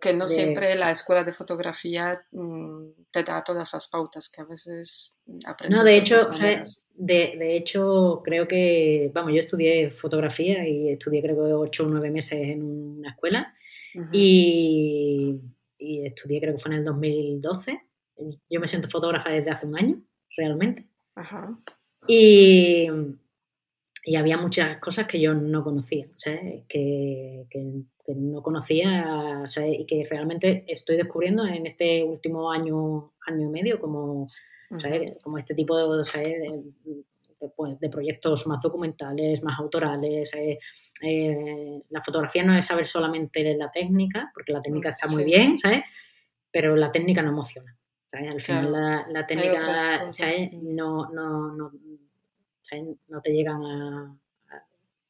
que 0.00 0.12
no 0.12 0.28
siempre 0.28 0.76
la 0.76 0.92
escuela 0.92 1.24
de 1.24 1.32
fotografía 1.32 2.24
mm, 2.30 2.90
te 3.10 3.24
da 3.24 3.42
todas 3.42 3.68
esas 3.68 3.88
pautas 3.88 4.28
que 4.28 4.40
a 4.40 4.44
veces 4.44 5.18
aprendes. 5.44 5.76
No, 5.76 5.84
de 5.84 5.96
hecho, 5.96 6.18
de, 6.94 7.34
de, 7.36 7.56
hecho, 7.56 8.22
creo 8.24 8.46
que, 8.46 9.10
vamos, 9.12 9.32
yo 9.32 9.40
estudié 9.40 9.90
fotografía 9.90 10.68
y 10.68 10.90
estudié 10.90 11.22
creo 11.22 11.34
que 11.34 11.52
ocho 11.54 11.84
o 11.84 11.88
nueve 11.88 12.12
meses 12.12 12.38
en 12.40 12.62
una 12.62 13.10
escuela 13.10 13.52
y 14.12 15.40
y 15.78 16.04
estudié 16.04 16.40
creo 16.40 16.54
que 16.54 16.60
fue 16.60 16.72
en 16.72 16.78
el 16.78 16.84
2012. 16.84 17.80
Yo 18.48 18.60
me 18.60 18.68
siento 18.68 18.88
fotógrafa 18.88 19.30
desde 19.30 19.50
hace 19.50 19.66
un 19.66 19.78
año, 19.78 20.00
realmente. 20.36 20.86
Ajá. 21.14 21.58
Y, 22.06 22.88
y 24.04 24.16
había 24.16 24.36
muchas 24.38 24.78
cosas 24.78 25.06
que 25.06 25.20
yo 25.20 25.34
no 25.34 25.62
conocía, 25.62 26.08
¿sabes? 26.16 26.64
Que, 26.68 27.46
que, 27.50 27.82
que 28.04 28.14
no 28.14 28.42
conocía 28.42 29.42
¿sabes? 29.46 29.80
y 29.80 29.84
que 29.84 30.06
realmente 30.08 30.64
estoy 30.66 30.96
descubriendo 30.96 31.46
en 31.46 31.66
este 31.66 32.02
último 32.02 32.50
año, 32.50 33.12
año 33.26 33.48
y 33.48 33.50
medio 33.50 33.80
como, 33.80 34.24
¿sabes? 34.80 35.18
como 35.22 35.36
este 35.36 35.54
tipo 35.54 35.76
de, 35.76 36.02
de, 36.22 36.62
de, 37.40 37.48
pues, 37.54 37.78
de, 37.78 37.90
proyectos 37.90 38.46
más 38.46 38.62
documentales, 38.62 39.42
más 39.42 39.58
autorales. 39.58 40.32
Eh, 40.34 41.82
la 41.90 42.02
fotografía 42.02 42.44
no 42.44 42.54
es 42.54 42.64
saber 42.64 42.86
solamente 42.86 43.54
la 43.56 43.70
técnica, 43.70 44.30
porque 44.32 44.52
la 44.52 44.62
técnica 44.62 44.90
está 44.90 45.08
muy 45.08 45.24
bien, 45.24 45.58
¿sabes? 45.58 45.82
pero 46.50 46.76
la 46.76 46.90
técnica 46.90 47.22
no 47.22 47.30
emociona. 47.30 47.76
¿Sabes? 48.10 48.34
Al 48.34 48.42
final 48.42 48.72
la, 48.72 49.06
la 49.08 49.26
técnica 49.26 49.58
cosas, 49.58 50.16
¿sabes? 50.16 50.52
No, 50.52 51.08
no, 51.10 51.54
no, 51.54 51.72
¿sabes? 52.62 52.84
no 53.08 53.20
te 53.20 53.32
llegan 53.32 53.62
a, 53.64 54.18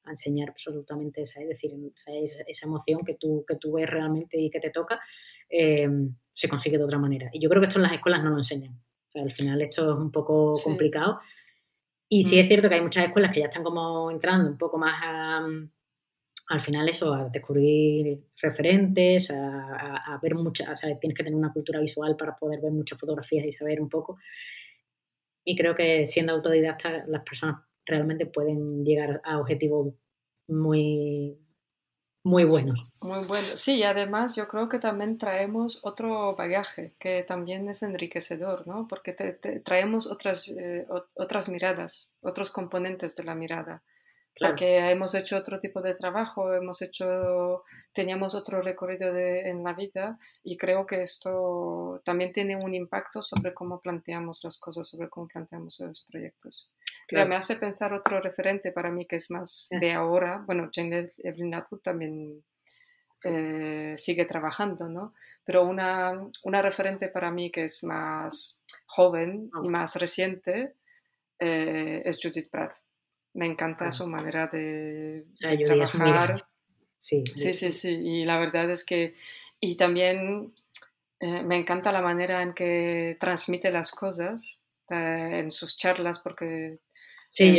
a 0.05 0.11
enseñar 0.11 0.51
absolutamente, 0.51 1.25
¿sabes? 1.25 1.51
Es 1.51 1.63
decir, 1.63 1.93
¿sabes? 1.95 2.43
esa 2.47 2.67
emoción 2.67 3.01
que 3.05 3.15
tú, 3.15 3.45
que 3.47 3.57
tú 3.57 3.73
ves 3.73 3.89
realmente 3.89 4.39
y 4.39 4.51
que 4.51 4.61
te 4.61 4.71
toca, 4.71 5.01
eh, 5.49 5.89
se 6.33 6.49
consigue 6.49 6.79
de 6.79 6.85
otra 6.85 6.99
manera. 6.99 7.31
Y 7.33 7.41
yo 7.41 7.49
creo 7.49 7.61
que 7.61 7.69
esto 7.69 7.79
en 7.79 7.85
las 7.85 7.93
escuelas 7.93 8.23
no 8.23 8.31
lo 8.31 8.39
enseñan. 8.39 8.75
O 8.75 9.11
sea, 9.11 9.23
al 9.23 9.33
final 9.33 9.61
esto 9.63 9.93
es 9.93 9.99
un 9.99 10.11
poco 10.11 10.51
sí. 10.51 10.65
complicado. 10.65 11.21
Y 12.09 12.25
sí 12.25 12.37
mm. 12.37 12.41
es 12.41 12.49
cierto 12.49 12.69
que 12.69 12.77
hay 12.77 12.81
muchas 12.81 13.07
escuelas 13.07 13.33
que 13.33 13.41
ya 13.41 13.47
están 13.47 13.63
como 13.63 14.11
entrando 14.11 14.49
un 14.49 14.59
poco 14.59 14.79
más 14.79 15.01
a, 15.03 15.47
al 16.49 16.61
final 16.61 16.89
eso, 16.89 17.13
a 17.13 17.29
descubrir 17.29 18.21
referentes, 18.41 19.31
a, 19.31 19.35
a, 19.35 20.15
a 20.15 20.19
ver 20.23 20.35
muchas, 20.35 20.69
o 20.69 20.77
sea, 20.77 20.99
tienes 20.99 21.17
que 21.17 21.25
tener 21.25 21.39
una 21.39 21.53
cultura 21.53 21.81
visual 21.81 22.17
para 22.17 22.37
poder 22.37 22.61
ver 22.61 22.73
muchas 22.73 22.99
fotografías 22.99 23.45
y 23.45 23.53
saber 23.53 23.81
un 23.81 23.89
poco. 23.89 24.19
Y 25.45 25.57
creo 25.57 25.75
que 25.75 26.07
siendo 26.07 26.33
autodidacta 26.33 27.05
las 27.07 27.23
personas 27.23 27.63
realmente 27.87 28.27
pueden 28.27 28.85
llegar 28.85 29.21
a 29.25 29.39
objetivos 29.39 29.95
muy, 30.47 31.39
muy 32.25 32.45
buenos. 32.45 32.93
Muy 33.01 33.27
buenos. 33.27 33.49
Sí, 33.49 33.77
y 33.77 33.83
además 33.83 34.37
yo 34.37 34.49
creo 34.49 34.69
que 34.69 34.79
también 34.79 35.19
traemos 35.19 35.81
otro 35.83 36.35
bagaje 36.37 36.95
que 36.99 37.23
también 37.23 37.69
es 37.69 37.83
enriquecedor, 37.83 38.67
¿no? 38.67 38.87
Porque 38.89 39.13
te, 39.13 39.33
te 39.33 39.61
traemos 39.61 40.07
otras, 40.07 40.49
eh, 40.49 40.87
otras 41.15 41.49
miradas, 41.49 42.15
otros 42.21 42.51
componentes 42.51 43.17
de 43.17 43.25
la 43.25 43.35
mirada. 43.35 43.83
Claro. 44.39 44.53
Porque 44.53 44.91
hemos 44.91 45.15
hecho 45.17 45.37
otro 45.37 45.59
tipo 45.59 45.83
de 45.83 45.95
trabajo, 45.95 46.55
hemos 46.55 46.81
hecho, 46.81 47.65
teníamos 47.93 48.37
otro 48.37 48.63
recorrido 48.63 49.13
de, 49.13 49.49
en 49.49 49.65
la 49.65 49.73
vida 49.73 50.17
y 50.45 50.57
creo 50.57 50.87
que 50.87 51.03
esto 51.03 52.01
también 52.05 52.33
tiene 52.33 52.57
un 52.57 52.73
impacto 52.73 53.21
sobre 53.21 53.53
cómo 53.53 53.81
planteamos 53.81 54.45
las 54.45 54.59
cosas, 54.59 54.87
sobre 54.89 55.09
cómo 55.09 55.27
planteamos 55.27 55.81
los 55.81 56.05
proyectos. 56.05 56.73
Claro. 57.09 57.25
Mira, 57.25 57.29
me 57.29 57.37
hace 57.37 57.57
pensar 57.57 57.93
otro 57.93 58.21
referente 58.21 58.71
para 58.71 58.93
mí 58.93 59.07
que 59.07 59.17
es 59.17 59.29
más 59.33 59.69
de 59.71 59.93
ahora. 59.93 60.45
Bueno, 60.47 60.71
Jane 60.73 61.09
Evelyn 61.19 61.55
Atwood 61.55 61.81
también 61.81 62.45
sí. 63.17 63.31
eh, 63.33 63.95
sigue 63.97 64.25
trabajando, 64.25 64.89
¿no? 64.89 65.15
Pero 65.45 65.65
una, 65.65 66.13
una 66.45 66.63
referente 66.63 67.09
para 67.09 67.33
mí 67.33 67.51
que 67.51 67.65
es 67.65 67.83
más 67.83 68.63
joven 68.87 69.51
y 69.65 69.69
más 69.69 69.97
reciente 69.97 70.77
eh, 71.41 72.03
es 72.05 72.21
Judith 72.23 72.51
Pratt. 72.51 72.75
Me 73.39 73.47
encanta 73.47 73.89
oh. 73.89 73.93
su 73.93 74.07
manera 74.09 74.49
de, 74.49 75.27
de 75.41 75.59
trabajar. 75.59 76.45
Sí, 76.99 77.23
sí, 77.25 77.55
sí, 77.55 77.71
sí. 77.71 77.91
Y 77.91 78.25
la 78.25 78.39
verdad 78.39 78.69
es 78.71 78.85
que, 78.85 79.15
y 79.61 79.77
también 79.77 80.53
eh, 81.21 81.43
me 81.45 81.57
encanta 81.57 81.93
la 81.93 82.03
manera 82.03 82.43
en 82.43 82.53
que 82.53 83.17
transmite 83.21 83.71
las 83.71 83.93
cosas 83.93 84.67
eh, 84.91 85.39
en 85.41 85.53
sus 85.53 85.77
charlas, 85.77 86.19
porque 86.19 86.73
Sí, 87.31 87.57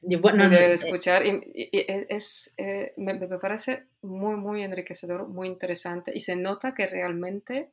yo 0.00 0.20
bueno, 0.20 0.48
de 0.48 0.72
escuchar 0.72 1.26
y, 1.26 1.30
y, 1.54 1.78
y 1.78 1.86
es, 2.08 2.54
eh, 2.56 2.94
me, 2.96 3.14
me, 3.14 3.38
parece 3.38 3.84
muy, 4.02 4.34
muy 4.36 4.62
enriquecedor, 4.62 5.28
muy 5.28 5.46
interesante 5.46 6.10
y 6.14 6.20
se 6.20 6.36
nota 6.36 6.74
que 6.74 6.86
realmente 6.86 7.70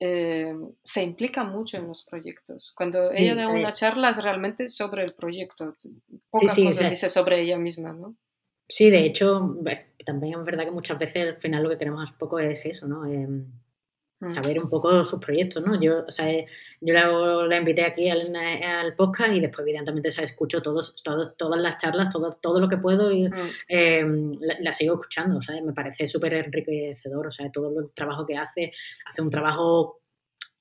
eh, 0.00 0.54
se 0.82 1.02
implica 1.02 1.44
mucho 1.44 1.76
en 1.76 1.86
los 1.86 2.02
proyectos. 2.04 2.72
Cuando 2.74 3.04
sí, 3.06 3.14
ella 3.18 3.34
da 3.34 3.42
sí. 3.42 3.48
una 3.48 3.72
charla 3.72 4.10
es 4.10 4.22
realmente 4.22 4.66
sobre 4.68 5.04
el 5.04 5.12
proyecto. 5.12 5.74
Pocas 6.30 6.54
sí, 6.54 6.64
cosas 6.64 6.88
dice 6.88 7.08
sobre 7.10 7.42
ella 7.42 7.58
misma, 7.58 7.92
¿no? 7.92 8.16
Sí, 8.66 8.88
de 8.88 9.04
hecho, 9.04 9.56
también 10.06 10.38
es 10.38 10.44
verdad 10.44 10.64
que 10.64 10.70
muchas 10.70 10.98
veces 10.98 11.34
al 11.34 11.40
final 11.40 11.62
lo 11.62 11.68
que 11.68 11.76
queremos 11.76 12.10
un 12.10 12.16
poco 12.16 12.38
es 12.38 12.64
eso, 12.64 12.86
¿no? 12.86 13.04
Eh. 13.04 13.28
Saber 14.28 14.62
un 14.62 14.68
poco 14.68 15.02
sus 15.04 15.18
proyectos, 15.18 15.64
¿no? 15.64 15.80
Yo, 15.80 16.04
o 16.06 16.12
sea, 16.12 16.26
yo 16.80 16.92
la, 16.92 17.08
la 17.46 17.56
invité 17.56 17.84
aquí 17.84 18.10
al, 18.10 18.34
al, 18.36 18.94
podcast 18.94 19.32
y 19.32 19.40
después, 19.40 19.66
evidentemente, 19.66 20.10
sea, 20.10 20.24
escucho 20.24 20.60
todos, 20.60 21.02
todos, 21.02 21.36
todas 21.36 21.60
las 21.60 21.78
charlas, 21.78 22.10
todo, 22.10 22.30
todo 22.30 22.60
lo 22.60 22.68
que 22.68 22.76
puedo 22.76 23.10
y 23.10 23.28
mm. 23.28 23.32
eh, 23.68 24.04
la, 24.40 24.56
la, 24.60 24.74
sigo 24.74 24.94
escuchando, 24.94 25.38
o 25.38 25.42
sea, 25.42 25.60
me 25.62 25.72
parece 25.72 26.06
súper 26.06 26.34
enriquecedor, 26.34 27.28
o 27.28 27.32
sea, 27.32 27.50
todo 27.50 27.80
el 27.80 27.92
trabajo 27.92 28.26
que 28.26 28.36
hace, 28.36 28.72
hace 29.06 29.22
un 29.22 29.30
trabajo 29.30 30.00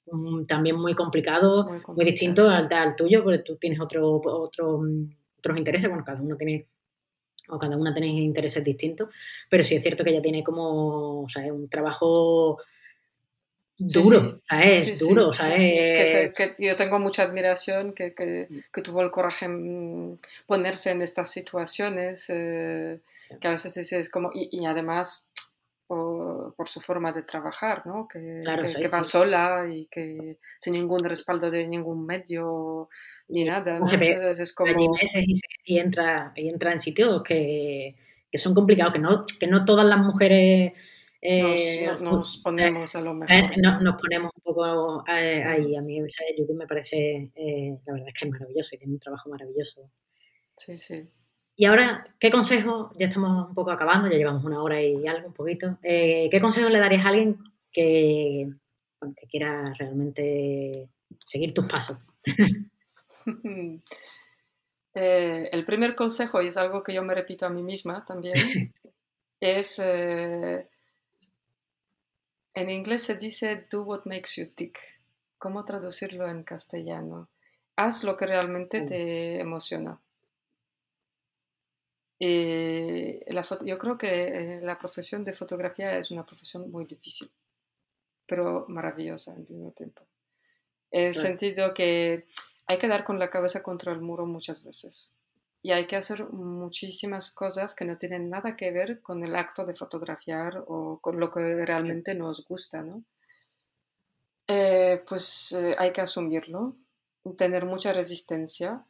um, 0.05 0.45
también 0.45 0.77
muy 0.77 0.93
complicado, 0.93 1.55
muy, 1.55 1.81
complicado, 1.81 1.95
muy 1.95 2.05
distinto 2.05 2.47
sí. 2.47 2.53
al, 2.53 2.71
al, 2.71 2.95
tuyo, 2.95 3.23
porque 3.23 3.39
tú 3.39 3.57
tienes 3.57 3.81
otro, 3.81 4.21
otro, 4.23 4.81
otros 5.37 5.57
intereses, 5.57 5.89
bueno, 5.89 6.05
cada 6.05 6.21
uno 6.21 6.37
tiene 6.37 6.65
o 7.51 7.57
cada 7.57 7.75
una 7.75 7.93
tenéis 7.93 8.21
intereses 8.21 8.63
distintos, 8.63 9.09
pero 9.49 9.63
sí 9.63 9.75
es 9.75 9.81
cierto 9.81 10.03
que 10.03 10.11
ella 10.11 10.21
tiene 10.21 10.43
como, 10.43 11.23
o 11.23 11.29
sea, 11.29 11.51
un 11.51 11.67
trabajo 11.67 12.59
duro, 13.79 14.21
sí, 14.21 14.29
sí. 14.29 14.41
¿sabes? 14.47 14.99
Sí, 14.99 15.07
duro. 15.07 15.31
Que, 15.31 16.29
que, 16.35 16.53
yo 16.59 16.75
tengo 16.75 16.99
mucha 16.99 17.23
admiración 17.23 17.93
que, 17.93 18.13
que, 18.13 18.47
que, 18.71 18.81
tuvo 18.81 19.01
el 19.01 19.11
coraje 19.11 19.45
en 19.45 20.17
ponerse 20.45 20.91
en 20.91 21.01
estas 21.01 21.31
situaciones, 21.31 22.29
eh, 22.29 22.99
que 23.39 23.47
a 23.47 23.51
veces 23.51 23.91
es 23.93 24.09
como, 24.09 24.31
y, 24.33 24.49
y 24.51 24.65
además 24.65 25.31
por, 25.87 26.53
por, 26.55 26.67
su 26.67 26.81
forma 26.81 27.11
de 27.11 27.23
trabajar, 27.23 27.85
¿no? 27.87 28.07
Que, 28.07 28.41
claro, 28.43 28.63
que, 28.63 28.87
va 28.87 29.01
sola 29.01 29.67
y 29.71 29.87
que 29.87 30.37
sin 30.59 30.73
ningún 30.73 30.99
respaldo 30.99 31.49
de 31.49 31.65
ningún 31.65 32.05
medio 32.05 32.89
ni 33.27 33.43
nada, 33.43 33.79
¿no? 33.79 33.85
Entonces 33.91 34.39
es 34.39 34.53
como... 34.53 34.93
Meses 34.93 35.23
y, 35.25 35.41
y, 35.65 35.79
entra, 35.79 36.31
y 36.35 36.49
entra 36.49 36.71
en 36.71 36.79
sitios 36.79 37.23
que, 37.23 37.95
que 38.31 38.37
son 38.37 38.53
complicados, 38.53 38.93
que 38.93 38.99
no, 38.99 39.25
que 39.39 39.47
no 39.47 39.65
todas 39.65 39.85
las 39.85 39.99
mujeres 39.99 40.73
eh, 41.21 41.85
nos, 41.85 42.01
nos, 42.01 42.37
ponemos 42.37 42.95
a 42.95 43.01
lo 43.01 43.13
mejor. 43.13 43.57
No, 43.57 43.81
nos 43.81 44.01
ponemos 44.01 44.31
un 44.33 44.41
poco 44.41 45.03
eh, 45.07 45.43
ahí. 45.43 45.75
A 45.75 45.81
mí 45.81 45.99
esa 45.99 46.23
Judith 46.35 46.55
me 46.55 46.67
parece, 46.67 47.31
eh, 47.35 47.77
la 47.85 47.93
verdad 47.93 48.07
es 48.07 48.13
que 48.13 48.25
es 48.25 48.31
maravilloso 48.31 48.75
y 48.75 48.77
tiene 48.77 48.93
un 48.93 48.99
trabajo 48.99 49.29
maravilloso. 49.29 49.91
Sí, 50.55 50.77
sí. 50.77 51.09
Y 51.55 51.65
ahora, 51.65 52.15
¿qué 52.19 52.31
consejo? 52.31 52.93
Ya 52.97 53.07
estamos 53.07 53.49
un 53.49 53.53
poco 53.53 53.71
acabando, 53.71 54.09
ya 54.09 54.17
llevamos 54.17 54.45
una 54.45 54.63
hora 54.63 54.81
y 54.81 55.05
algo, 55.07 55.27
un 55.27 55.33
poquito. 55.33 55.77
Eh, 55.83 56.29
¿Qué 56.31 56.39
consejo 56.39 56.69
le 56.69 56.79
darías 56.79 57.05
a 57.05 57.09
alguien 57.09 57.37
que, 57.71 58.49
bueno, 59.01 59.13
que 59.19 59.27
quiera 59.27 59.73
realmente 59.77 60.85
seguir 61.25 61.53
tus 61.53 61.65
pasos? 61.65 61.97
el 64.93 65.65
primer 65.65 65.95
consejo, 65.95 66.41
y 66.41 66.47
es 66.47 66.55
algo 66.55 66.81
que 66.81 66.93
yo 66.93 67.03
me 67.03 67.13
repito 67.13 67.45
a 67.45 67.49
mí 67.49 67.61
misma 67.61 68.05
también, 68.05 68.35
es 69.41 69.81
en 72.59 72.69
inglés 72.69 73.03
se 73.03 73.15
dice 73.15 73.67
do 73.71 73.83
what 73.83 74.05
makes 74.05 74.31
you 74.35 74.51
tick. 74.53 74.77
¿Cómo 75.37 75.63
traducirlo 75.63 76.29
en 76.29 76.43
castellano? 76.43 77.29
Haz 77.75 78.03
lo 78.03 78.17
que 78.17 78.27
realmente 78.27 78.81
te 78.81 79.39
emociona. 79.39 80.01
Y 82.19 83.19
la 83.31 83.45
yo 83.65 83.77
creo 83.77 83.97
que 83.97 84.09
eh, 84.09 84.59
la 84.61 84.77
profesión 84.77 85.23
de 85.23 85.31
fotografía 85.31 85.95
es 85.97 86.11
una 86.11 86.25
profesión 86.25 86.69
muy 86.69 86.83
difícil, 86.83 87.31
pero 88.25 88.65
maravillosa 88.67 89.31
al 89.33 89.47
mismo 89.47 89.71
tiempo. 89.71 90.05
En 90.91 91.05
el 91.05 91.13
sentido 91.13 91.73
que 91.73 92.25
hay 92.65 92.77
que 92.77 92.89
dar 92.89 93.05
con 93.05 93.19
la 93.19 93.29
cabeza 93.29 93.63
contra 93.63 93.93
el 93.93 94.01
muro 94.01 94.25
muchas 94.25 94.65
veces 94.65 95.18
y 95.61 95.71
hay 95.71 95.87
que 95.87 95.97
hacer 95.97 96.29
muchísimas 96.29 97.31
cosas 97.33 97.75
que 97.75 97.85
no 97.85 97.97
tienen 97.97 98.29
nada 98.29 98.55
que 98.55 98.71
ver 98.71 99.01
con 99.01 99.23
el 99.23 99.35
acto 99.35 99.65
de 99.65 99.73
fotografiar 99.73 100.63
o 100.67 100.99
con 100.99 101.19
lo 101.19 101.31
que 101.31 101.65
realmente 101.65 102.13
nos 102.15 102.45
gusta, 102.45 102.81
¿no? 102.81 103.03
Eh, 104.47 105.03
pues 105.07 105.51
eh, 105.51 105.75
hay 105.77 105.91
que 105.91 106.01
asumirlo, 106.01 106.75
tener 107.37 107.65
mucha 107.65 107.93
resistencia, 107.93 108.83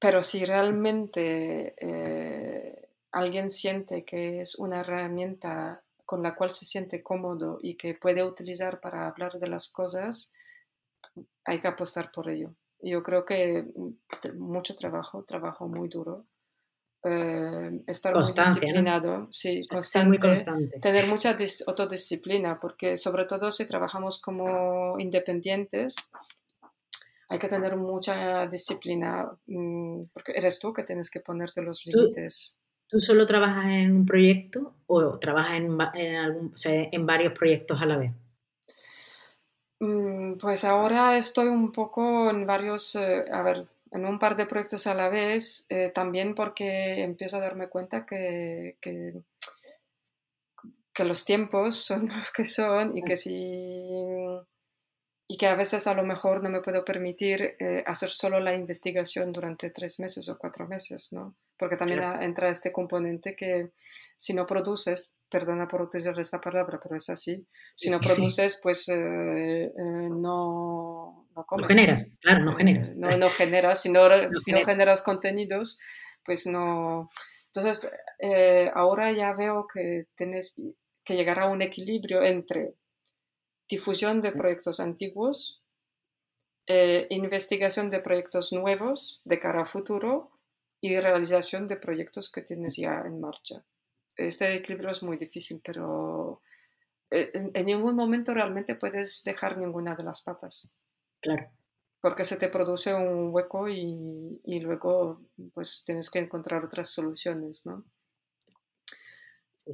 pero 0.00 0.22
si 0.22 0.44
realmente 0.44 1.74
eh, 1.78 2.88
alguien 3.12 3.50
siente 3.50 4.04
que 4.04 4.40
es 4.40 4.56
una 4.56 4.80
herramienta 4.80 5.82
con 6.04 6.22
la 6.22 6.34
cual 6.34 6.50
se 6.50 6.64
siente 6.64 7.02
cómodo 7.02 7.58
y 7.62 7.74
que 7.74 7.94
puede 7.94 8.24
utilizar 8.24 8.80
para 8.80 9.06
hablar 9.06 9.38
de 9.38 9.48
las 9.48 9.68
cosas, 9.68 10.32
hay 11.44 11.60
que 11.60 11.68
apostar 11.68 12.10
por 12.10 12.28
ello. 12.28 12.54
Yo 12.80 13.02
creo 13.02 13.24
que 13.24 13.64
mm, 13.74 14.38
mucho 14.38 14.74
trabajo, 14.74 15.24
trabajo 15.24 15.68
muy 15.68 15.88
duro, 15.88 16.26
eh, 17.04 17.82
estar 17.86 18.14
muy 18.14 18.24
disciplinado, 18.24 19.28
sí, 19.30 19.62
constante, 19.68 20.08
muy 20.08 20.18
constante, 20.18 20.80
tener 20.80 21.08
mucha 21.08 21.36
autodisciplina, 21.66 22.58
porque 22.60 22.96
sobre 22.96 23.24
todo 23.24 23.50
si 23.50 23.66
trabajamos 23.66 24.20
como 24.20 24.98
independientes, 24.98 25.94
hay 27.28 27.38
que 27.38 27.48
tener 27.48 27.76
mucha 27.76 28.46
disciplina, 28.46 29.30
mm, 29.46 30.04
porque 30.12 30.32
eres 30.34 30.58
tú 30.58 30.72
que 30.72 30.82
tienes 30.82 31.10
que 31.10 31.20
ponerte 31.20 31.62
los 31.62 31.84
límites. 31.86 32.60
¿Tú 32.88 33.00
solo 33.00 33.26
trabajas 33.26 33.66
en 33.66 33.94
un 33.94 34.06
proyecto 34.06 34.74
o 34.86 35.18
trabajas 35.18 35.58
en, 35.58 35.78
en, 35.94 36.16
algún, 36.16 36.54
en 36.64 37.06
varios 37.06 37.34
proyectos 37.34 37.80
a 37.82 37.86
la 37.86 37.98
vez? 37.98 38.12
Mm, 39.80 40.34
pues 40.38 40.64
ahora 40.64 41.16
estoy 41.16 41.46
un 41.48 41.70
poco 41.70 42.30
en 42.30 42.46
varios, 42.46 42.96
eh, 42.96 43.24
a 43.30 43.42
ver, 43.42 43.68
en 43.92 44.06
un 44.06 44.18
par 44.18 44.36
de 44.36 44.46
proyectos 44.46 44.86
a 44.86 44.94
la 44.94 45.08
vez, 45.08 45.66
eh, 45.70 45.90
también 45.94 46.34
porque 46.34 47.02
empiezo 47.02 47.36
a 47.36 47.40
darme 47.40 47.68
cuenta 47.68 48.04
que, 48.04 48.76
que, 48.80 49.22
que, 50.92 51.04
los 51.04 51.24
tiempos 51.24 51.76
son 51.76 52.08
los 52.16 52.30
que 52.32 52.44
son 52.44 52.96
y 52.98 53.02
que 53.02 53.16
si 53.16 53.88
y 55.30 55.36
que 55.36 55.46
a 55.46 55.54
veces 55.54 55.86
a 55.86 55.94
lo 55.94 56.04
mejor 56.04 56.42
no 56.42 56.50
me 56.50 56.62
puedo 56.62 56.84
permitir 56.84 57.56
eh, 57.60 57.84
hacer 57.86 58.08
solo 58.08 58.40
la 58.40 58.54
investigación 58.54 59.32
durante 59.32 59.70
tres 59.70 60.00
meses 60.00 60.28
o 60.28 60.38
cuatro 60.38 60.66
meses, 60.66 61.12
¿no? 61.12 61.34
Porque 61.58 61.76
también 61.76 62.00
entra 62.20 62.48
este 62.50 62.70
componente 62.70 63.34
que 63.34 63.72
si 64.16 64.32
no 64.32 64.46
produces, 64.46 65.20
perdona 65.28 65.66
por 65.66 65.82
utilizar 65.82 66.18
esta 66.18 66.40
palabra, 66.40 66.78
pero 66.80 66.96
es 66.96 67.10
así, 67.10 67.46
si 67.74 67.90
no 67.90 68.00
produces, 68.00 68.60
pues 68.62 68.88
eh, 68.88 68.94
eh, 68.94 69.72
no, 69.76 71.26
no 71.34 71.44
comes. 71.46 71.62
No 71.62 71.68
generas, 71.68 72.06
claro, 72.20 72.44
no 72.44 72.54
generas. 72.54 72.94
no, 72.94 73.16
no 73.16 73.30
generas, 73.30 73.82
si 73.82 73.90
no, 73.90 74.08
si 74.40 74.52
no 74.52 74.64
generas 74.64 75.02
contenidos, 75.02 75.78
pues 76.24 76.46
no... 76.46 77.06
Entonces, 77.46 77.90
ahora 78.74 79.10
ya 79.12 79.32
veo 79.32 79.66
que 79.66 80.06
tienes 80.14 80.54
que 81.02 81.16
llegar 81.16 81.40
a 81.40 81.48
un 81.48 81.62
equilibrio 81.62 82.22
entre 82.22 82.74
difusión 83.68 84.20
de 84.20 84.32
proyectos 84.32 84.78
antiguos, 84.78 85.62
eh, 86.66 87.06
investigación 87.08 87.88
de 87.88 88.00
proyectos 88.00 88.52
nuevos 88.52 89.22
de 89.24 89.38
cara 89.38 89.62
a 89.62 89.64
futuro 89.64 90.30
y 90.80 90.98
realización 90.98 91.66
de 91.66 91.76
proyectos 91.76 92.30
que 92.30 92.42
tienes 92.42 92.76
ya 92.76 93.02
en 93.04 93.20
marcha. 93.20 93.64
Este 94.16 94.54
equilibrio 94.54 94.90
es 94.90 95.02
muy 95.02 95.16
difícil, 95.16 95.60
pero 95.64 96.42
eh, 97.10 97.30
en, 97.32 97.66
ningún 97.66 97.94
momento 97.96 98.34
realmente 98.34 98.74
puedes 98.74 99.22
dejar 99.24 99.58
ninguna 99.58 99.94
de 99.94 100.04
las 100.04 100.22
patas. 100.22 100.80
Claro. 101.20 101.50
Porque 102.00 102.24
se 102.24 102.36
te 102.36 102.48
produce 102.48 102.94
un 102.94 103.34
hueco 103.34 103.68
y, 103.68 104.40
y 104.44 104.60
luego 104.60 105.20
pues 105.52 105.84
tienes 105.84 106.10
que 106.10 106.20
encontrar 106.20 106.64
otras 106.64 106.88
soluciones, 106.88 107.66
¿no? 107.66 107.84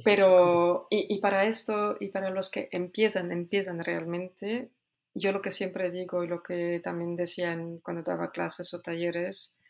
Pero, 0.03 0.87
y, 0.89 1.15
y, 1.15 1.19
para 1.21 1.45
esto, 1.45 1.95
y 1.99 2.09
para 2.09 2.29
los 2.29 2.51
que 2.51 2.67
empiezan, 2.71 3.31
empiezan 3.31 3.79
realmente, 3.79 4.69
yo 5.13 5.31
lo 5.31 5.41
que 5.41 5.51
siempre 5.51 5.89
digo 5.89 6.23
y 6.23 6.27
lo 6.27 6.43
que 6.43 6.81
también 6.83 7.15
decía 7.15 7.57
cuando 7.81 8.03
daba 8.03 8.31
clases 8.31 8.73
o 8.73 8.81
talleres, 8.81 9.61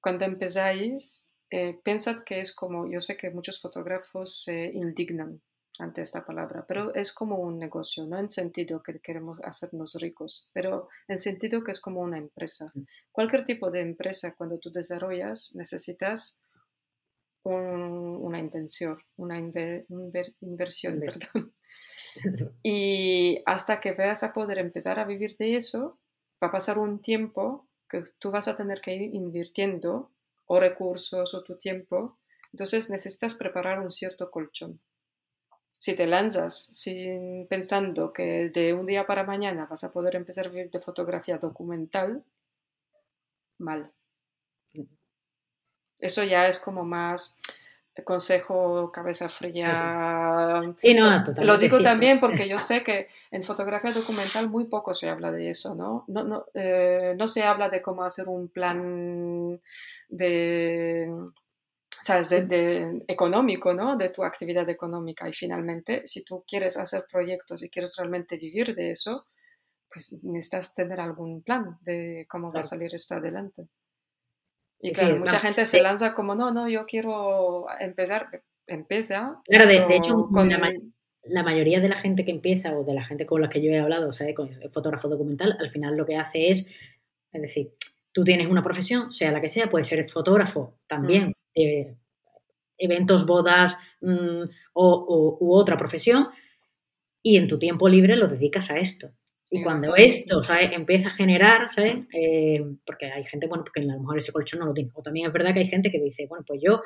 cuando 0.00 0.24
empezáis, 0.24 1.34
eh, 1.50 1.78
pensad 1.82 2.20
que 2.20 2.40
es 2.40 2.54
como, 2.54 2.90
yo 2.90 3.00
sé 3.00 3.16
que 3.16 3.30
muchos 3.30 3.60
fotógrafos 3.60 4.42
se 4.44 4.66
indignan 4.66 5.42
ante 5.78 6.02
esta 6.02 6.24
palabra, 6.24 6.64
pero 6.68 6.94
es 6.94 7.12
como 7.12 7.38
un 7.38 7.58
negocio, 7.58 8.06
no 8.06 8.18
en 8.18 8.28
sentido 8.28 8.82
que 8.82 9.00
queremos 9.00 9.40
hacernos 9.42 9.94
ricos, 9.94 10.50
pero 10.52 10.88
en 11.08 11.18
sentido 11.18 11.64
que 11.64 11.70
es 11.70 11.80
como 11.80 12.00
una 12.00 12.18
empresa. 12.18 12.70
Mm. 12.74 12.82
Cualquier 13.10 13.44
tipo 13.44 13.70
de 13.70 13.80
empresa, 13.80 14.34
cuando 14.36 14.58
tú 14.58 14.70
desarrollas, 14.70 15.52
necesitas 15.54 16.42
una 17.42 18.38
invención, 18.38 18.98
una 19.16 19.38
inversión, 19.38 21.00
perdón. 21.00 21.54
Y 22.62 23.40
hasta 23.46 23.78
que 23.78 23.92
veas 23.92 24.24
a 24.24 24.32
poder 24.32 24.58
empezar 24.58 24.98
a 24.98 25.04
vivir 25.04 25.36
de 25.36 25.54
eso, 25.54 26.00
va 26.42 26.48
a 26.48 26.52
pasar 26.52 26.76
un 26.76 27.00
tiempo 27.00 27.69
que 27.90 28.04
tú 28.18 28.30
vas 28.30 28.48
a 28.48 28.54
tener 28.54 28.80
que 28.80 28.94
ir 28.94 29.14
invirtiendo 29.14 30.10
o 30.46 30.60
recursos 30.60 31.34
o 31.34 31.42
tu 31.42 31.56
tiempo. 31.56 32.18
Entonces 32.52 32.90
necesitas 32.90 33.34
preparar 33.34 33.80
un 33.80 33.90
cierto 33.90 34.30
colchón. 34.30 34.80
Si 35.78 35.94
te 35.96 36.06
lanzas 36.06 36.54
sin 36.54 37.46
pensando 37.48 38.12
que 38.12 38.50
de 38.50 38.74
un 38.74 38.86
día 38.86 39.06
para 39.06 39.24
mañana 39.24 39.66
vas 39.66 39.82
a 39.82 39.92
poder 39.92 40.14
empezar 40.14 40.46
a 40.46 40.50
vivir 40.50 40.70
de 40.70 40.78
fotografía 40.78 41.38
documental, 41.38 42.22
mal. 43.58 43.92
Eso 45.98 46.22
ya 46.24 46.48
es 46.48 46.58
como 46.58 46.84
más 46.84 47.39
consejo 48.04 48.90
cabeza 48.92 49.28
fría. 49.28 50.62
Sí, 50.74 50.94
no, 50.94 51.22
Lo 51.42 51.58
digo 51.58 51.80
también 51.82 52.20
porque 52.20 52.48
yo 52.48 52.58
sé 52.58 52.82
que 52.82 53.08
en 53.30 53.42
fotografía 53.42 53.92
documental 53.92 54.50
muy 54.50 54.64
poco 54.64 54.94
se 54.94 55.08
habla 55.08 55.30
de 55.30 55.50
eso, 55.50 55.74
¿no? 55.74 56.04
No, 56.08 56.24
no, 56.24 56.46
eh, 56.54 57.14
no 57.16 57.26
se 57.26 57.42
habla 57.42 57.68
de 57.68 57.82
cómo 57.82 58.04
hacer 58.04 58.28
un 58.28 58.48
plan 58.48 59.60
de, 60.08 61.08
¿sabes? 62.02 62.30
De, 62.30 63.04
económico, 63.08 63.74
¿no? 63.74 63.96
De 63.96 64.08
tu 64.10 64.24
actividad 64.24 64.68
económica. 64.68 65.28
Y 65.28 65.32
finalmente, 65.32 66.02
si 66.06 66.24
tú 66.24 66.44
quieres 66.46 66.76
hacer 66.76 67.04
proyectos 67.10 67.62
y 67.62 67.70
quieres 67.70 67.96
realmente 67.96 68.36
vivir 68.36 68.74
de 68.74 68.92
eso, 68.92 69.26
pues 69.92 70.22
necesitas 70.22 70.74
tener 70.74 71.00
algún 71.00 71.42
plan 71.42 71.78
de 71.82 72.24
cómo 72.28 72.52
va 72.52 72.60
a 72.60 72.64
salir 72.64 72.94
esto 72.94 73.16
adelante. 73.16 73.68
Y 74.80 74.92
claro, 74.92 75.18
mucha 75.18 75.38
gente 75.38 75.66
se 75.66 75.82
lanza 75.82 76.14
como, 76.14 76.34
no, 76.34 76.52
no, 76.52 76.68
yo 76.68 76.86
quiero 76.86 77.66
empezar, 77.78 78.42
empieza. 78.66 79.40
Claro, 79.44 79.66
de, 79.68 79.96
hecho, 79.96 80.28
con... 80.32 80.48
la, 80.48 81.42
mayoría 81.42 81.80
de 81.80 81.88
la 81.88 81.96
gente 81.96 82.24
que 82.24 82.30
empieza 82.30 82.76
o 82.76 82.84
de 82.84 82.94
la 82.94 83.04
gente 83.04 83.26
con 83.26 83.42
la 83.42 83.50
que 83.50 83.60
yo 83.60 83.70
he 83.72 83.78
hablado, 83.78 84.08
o 84.08 84.12
sea, 84.12 84.32
con 84.34 84.48
el 84.48 84.70
fotógrafo 84.70 85.08
documental, 85.08 85.56
al 85.60 85.68
final 85.68 85.96
lo 85.96 86.06
que 86.06 86.16
hace 86.16 86.48
es, 86.48 86.66
es 87.32 87.42
decir, 87.42 87.72
tú 88.12 88.24
tienes 88.24 88.48
una 88.48 88.62
profesión, 88.62 89.12
sea 89.12 89.32
la 89.32 89.40
que 89.40 89.48
sea, 89.48 89.68
puede 89.68 89.84
ser 89.84 90.08
fotógrafo 90.08 90.78
también, 90.86 91.34
mm. 91.54 91.94
eventos, 92.78 93.26
bodas 93.26 93.76
mm, 94.00 94.40
o, 94.72 95.38
u 95.40 95.54
otra 95.54 95.76
profesión, 95.76 96.28
y 97.22 97.36
en 97.36 97.48
tu 97.48 97.58
tiempo 97.58 97.88
libre 97.88 98.16
lo 98.16 98.28
dedicas 98.28 98.70
a 98.70 98.78
esto. 98.78 99.10
Y 99.52 99.64
cuando 99.64 99.96
esto 99.96 100.40
empieza 100.48 101.08
a 101.08 101.12
generar, 101.12 101.68
¿sabes? 101.68 101.98
Eh, 102.12 102.64
porque 102.86 103.06
hay 103.06 103.24
gente, 103.24 103.48
bueno, 103.48 103.64
porque 103.64 103.80
a 103.80 103.84
lo 103.84 103.98
mejor 103.98 104.18
ese 104.18 104.32
colchón 104.32 104.60
no 104.60 104.66
lo 104.66 104.72
tiene. 104.72 104.90
O 104.94 105.02
también 105.02 105.26
es 105.26 105.32
verdad 105.32 105.52
que 105.52 105.60
hay 105.60 105.66
gente 105.66 105.90
que 105.90 105.98
dice, 105.98 106.26
bueno, 106.28 106.44
pues 106.46 106.60
yo 106.62 106.82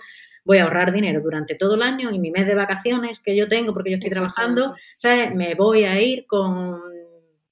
voy 0.46 0.58
a 0.58 0.64
ahorrar 0.64 0.90
dinero 0.90 1.20
durante 1.20 1.56
todo 1.56 1.74
el 1.74 1.82
año 1.82 2.10
y 2.10 2.18
mi 2.18 2.30
mes 2.30 2.46
de 2.46 2.54
vacaciones 2.54 3.20
que 3.20 3.36
yo 3.36 3.48
tengo 3.48 3.74
porque 3.74 3.90
yo 3.90 3.96
estoy 3.96 4.10
trabajando, 4.10 4.74
¿sabes? 4.96 5.34
Me 5.34 5.54
voy 5.54 5.84
a 5.84 6.00
ir 6.00 6.26
con 6.26 6.80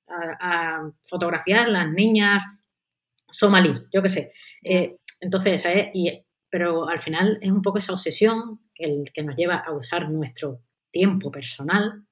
a, 0.09 0.91
fotografiar 1.05 1.69
las 1.69 1.91
niñas 1.91 2.43
somalí, 3.31 3.75
yo 3.93 4.03
qué 4.03 4.09
sé. 4.09 4.33
Eh, 4.63 4.97
entonces, 5.21 5.61
¿sabes? 5.61 5.89
Y, 5.93 6.25
pero 6.49 6.89
al 6.89 7.01
final 7.01 7.39
es 7.43 7.51
un 7.51 7.61
poco 7.61 7.79
esa 7.79 7.93
obsesión 7.93 8.61
que, 8.75 8.85
el, 8.85 9.13
que 9.13 9.23
nos 9.23 9.37
lleva 9.37 9.57
a 9.57 9.73
usar 9.73 10.11
nuestro 10.11 10.61
tiempo 10.91 11.31
personal 11.31 12.05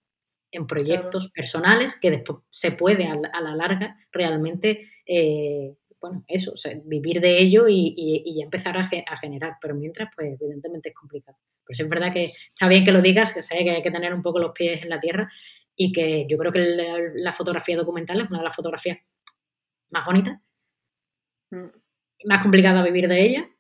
en 0.53 0.67
proyectos 0.67 1.31
personales 1.31 1.97
que 2.01 2.11
después 2.11 2.39
se 2.51 2.73
puede 2.73 3.07
a, 3.07 3.17
la 3.17 3.55
larga 3.55 3.97
realmente, 4.13 4.91
eh, 5.07 5.75
bueno, 6.01 6.25
eso, 6.29 6.55
vivir 6.85 7.21
de 7.21 7.39
ello 7.39 7.67
y, 7.69 8.41
empezar 8.43 8.77
a, 8.77 8.89
generar, 8.89 9.57
pero 9.61 9.75
mientras, 9.75 10.11
pues 10.15 10.41
evidentemente 10.41 10.91
es 10.91 10.95
complicado. 10.95 11.39
Pero 11.65 11.77
sí 11.77 11.83
es 11.83 11.89
verdad 11.89 12.13
que 12.13 12.21
está 12.21 12.69
bien 12.69 12.85
que 12.85 12.93
lo 12.93 13.01
digas, 13.01 13.33
que, 13.33 13.41
que 13.41 13.71
hay 13.71 13.83
que 13.83 13.91
tener 13.91 14.13
un 14.13 14.23
poco 14.23 14.39
los 14.39 14.53
pies 14.53 14.83
en 14.83 14.89
la 14.89 14.99
tierra 14.99 15.31
y 15.77 15.93
que 15.93 16.27
yo 16.29 16.37
creo 16.37 16.53
que 16.53 16.59
la, 17.15 17.33
fotografía 17.33 17.77
documental 17.77 18.21
es 18.21 18.29
una 18.29 18.39
de 18.39 18.45
las 18.45 18.57
fotografías 18.57 18.99
más 19.91 20.05
bonitas, 20.05 20.39
mm. 21.51 21.67
más 22.25 22.43
complicada 22.43 22.83
vivir 22.83 23.09
de 23.09 23.23
ella 23.23 23.51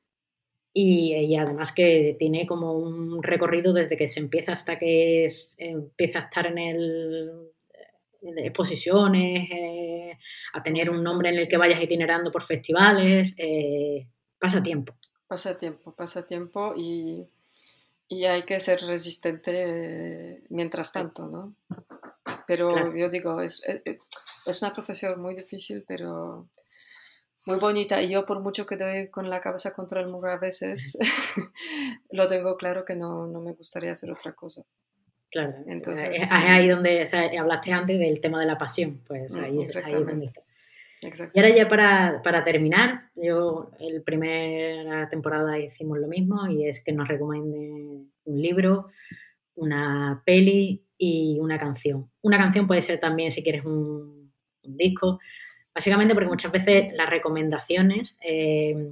y, 0.72 1.36
además 1.36 1.72
que 1.72 2.16
tiene 2.18 2.46
como 2.46 2.74
un 2.74 3.22
recorrido 3.22 3.72
desde 3.72 3.96
que 3.96 4.08
se 4.08 4.20
empieza 4.20 4.52
hasta 4.52 4.78
que 4.78 5.26
empieza 5.58 6.20
a 6.20 6.22
estar 6.22 6.46
en 6.46 6.58
el 6.58 7.50
en 8.22 8.38
exposiciones, 8.38 9.48
eh, 9.50 10.18
a 10.52 10.62
tener 10.62 10.90
un 10.90 11.02
nombre 11.02 11.30
en 11.30 11.36
el 11.36 11.48
que 11.48 11.56
vayas 11.56 11.82
itinerando 11.82 12.30
por 12.30 12.42
festivales, 12.42 13.34
eh, 13.38 14.06
pasa 14.38 14.62
tiempo. 14.62 14.94
Pasa 15.26 15.56
tiempo, 15.56 15.94
pasa 15.94 16.26
tiempo 16.26 16.74
y, 16.76 17.26
y 18.08 18.24
hay 18.24 18.42
que 18.42 18.58
ser 18.58 18.80
resistente 18.80 20.42
mientras 20.48 20.92
tanto, 20.92 21.28
¿no? 21.28 21.54
Pero 22.46 22.94
yo 22.96 23.08
digo, 23.08 23.40
es, 23.40 23.62
es, 23.64 24.62
una 24.62 24.72
profesión 24.72 25.20
muy 25.22 25.34
difícil, 25.34 25.84
pero 25.86 26.48
muy 27.46 27.58
bonita 27.58 28.02
y 28.02 28.08
yo 28.08 28.26
por 28.26 28.40
mucho 28.40 28.66
que 28.66 28.76
doy 28.76 29.08
con 29.08 29.30
la 29.30 29.40
cabeza 29.40 29.72
contra 29.72 30.00
el 30.00 30.08
muro 30.08 30.30
a 30.30 30.38
veces, 30.38 30.98
lo 32.10 32.28
tengo 32.28 32.56
claro 32.56 32.84
que 32.84 32.96
no, 32.96 33.26
no, 33.26 33.40
me 33.40 33.52
gustaría 33.52 33.92
hacer 33.92 34.10
otra 34.10 34.32
cosa. 34.32 34.62
Claro, 35.30 35.54
entonces 35.66 36.22
es 36.22 36.32
ahí 36.32 36.68
donde 36.68 37.02
o 37.02 37.06
sea, 37.06 37.30
hablaste 37.40 37.72
antes 37.72 37.98
del 37.98 38.20
tema 38.20 38.40
de 38.40 38.46
la 38.46 38.58
pasión, 38.58 39.02
pues 39.06 39.32
ahí, 39.34 39.62
es, 39.62 39.76
ahí 39.76 39.92
donde 39.92 40.24
está. 40.24 40.42
Y 41.32 41.38
ahora 41.38 41.54
ya 41.54 41.66
para, 41.66 42.20
para, 42.22 42.44
terminar, 42.44 43.10
yo 43.14 43.70
el 43.78 44.02
primera 44.02 45.08
temporada 45.08 45.58
hicimos 45.58 45.98
lo 45.98 46.08
mismo 46.08 46.46
y 46.48 46.68
es 46.68 46.82
que 46.84 46.92
nos 46.92 47.08
recomienden 47.08 48.12
un 48.24 48.42
libro, 48.42 48.88
una 49.54 50.22
peli 50.26 50.84
y 50.98 51.38
una 51.40 51.58
canción. 51.58 52.10
Una 52.20 52.36
canción 52.36 52.66
puede 52.66 52.82
ser 52.82 53.00
también 53.00 53.30
si 53.30 53.42
quieres 53.42 53.64
un, 53.64 54.30
disco, 54.62 55.18
básicamente 55.74 56.14
porque 56.14 56.28
muchas 56.28 56.52
veces 56.52 56.92
las 56.94 57.08
recomendaciones 57.08 58.16
eh, 58.22 58.86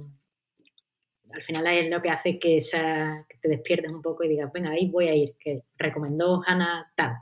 al 1.31 1.43
final 1.43 1.67
es 1.67 1.89
lo 1.89 2.01
que 2.01 2.09
hace 2.09 2.39
que, 2.39 2.57
esa, 2.57 3.25
que 3.29 3.37
te 3.37 3.49
despiertes 3.49 3.91
un 3.91 4.01
poco 4.01 4.23
y 4.23 4.29
digas, 4.29 4.51
venga, 4.51 4.71
ahí 4.71 4.89
voy 4.89 5.07
a 5.09 5.15
ir, 5.15 5.35
que 5.39 5.63
recomendó 5.77 6.41
Hannah 6.45 6.91
tal. 6.95 7.17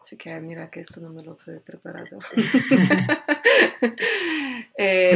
Así 0.00 0.16
que 0.16 0.40
mira 0.40 0.70
que 0.70 0.80
esto 0.80 1.00
no 1.00 1.10
me 1.10 1.22
lo 1.22 1.36
he 1.46 1.60
preparado. 1.60 2.18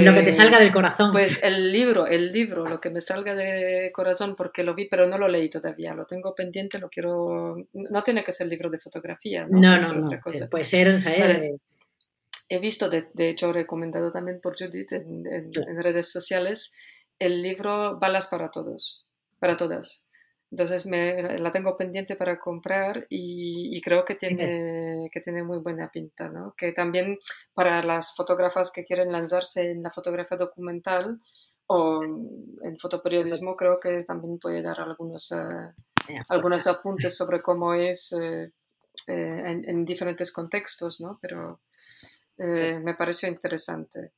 lo 0.01 0.15
que 0.15 0.23
te 0.23 0.33
salga 0.33 0.59
del 0.59 0.73
corazón. 0.73 1.11
Pues 1.11 1.43
el 1.43 1.73
libro, 1.73 2.07
el 2.07 2.33
libro, 2.33 2.65
lo 2.65 2.81
que 2.81 2.91
me 2.91 3.01
salga 3.01 3.35
de 3.35 3.91
corazón 3.93 4.37
porque 4.37 4.63
lo 4.63 4.75
vi, 4.75 4.87
pero 4.87 5.07
no 5.07 5.19
lo 5.19 5.27
leí 5.29 5.49
todavía, 5.49 5.95
lo 5.95 6.05
tengo 6.07 6.35
pendiente, 6.35 6.79
lo 6.79 6.89
quiero... 6.89 7.57
No 7.73 8.03
tiene 8.03 8.23
que 8.23 8.33
ser 8.33 8.47
libro 8.47 8.71
de 8.71 8.79
fotografía, 8.79 9.47
¿no? 9.49 9.59
No, 9.59 9.79
no, 9.79 9.95
no. 9.95 10.21
Puede 10.51 10.65
ser, 10.65 10.89
o 10.89 10.99
sea, 10.99 11.13
eh, 11.15 11.57
He 12.49 12.59
visto, 12.59 12.89
de, 12.89 13.09
de, 13.15 13.31
hecho, 13.31 13.53
recomendado 13.53 14.11
también 14.11 14.41
por 14.41 14.57
Judith 14.59 14.93
en, 14.93 15.27
en, 15.27 15.83
redes 15.83 16.11
sociales, 16.11 16.73
el 17.19 17.43
libro 17.43 17.99
Balas 17.99 18.29
para 18.29 18.51
Todos, 18.51 19.07
para 19.39 19.57
todas. 19.57 20.07
Entonces 20.51 20.87
me, 20.87 21.39
la 21.41 21.51
tengo 21.51 21.77
pendiente 21.77 22.15
para 22.15 22.39
comprar 22.39 23.07
y, 23.09 23.81
creo 23.81 24.05
que 24.05 24.15
tiene, 24.15 25.09
que 25.11 25.21
tiene 25.21 25.43
muy 25.43 25.59
buena 25.59 25.91
pinta, 25.91 26.29
¿no? 26.29 26.55
Que 26.57 26.71
también 26.71 27.19
para 27.55 27.83
las 27.83 28.15
fotógrafas 28.15 28.71
que 28.71 28.85
quieren 28.85 29.11
lanzarse 29.11 29.73
en 29.73 29.83
la 29.83 29.91
fotografía 29.91 30.37
documental 30.37 31.21
o 31.67 32.05
en 32.05 32.79
fotoperiodismo, 32.79 33.57
creo 33.57 33.81
que 33.81 33.99
también 34.05 34.39
puede 34.39 34.63
dar 34.63 34.81
algunos, 34.81 35.33
eh, 35.33 36.15
algunos 36.29 36.69
apuntes 36.69 37.17
sobre 37.17 37.41
cómo 37.41 37.75
es 37.75 38.13
eh, 38.13 38.53
eh, 39.09 39.43
en, 39.47 39.69
en, 39.69 39.85
diferentes 39.85 40.31
contextos, 40.31 41.01
¿no? 41.01 41.19
Pero 41.21 41.63
me 42.39 42.95
pareció 42.95 43.29
interesante. 43.29 44.13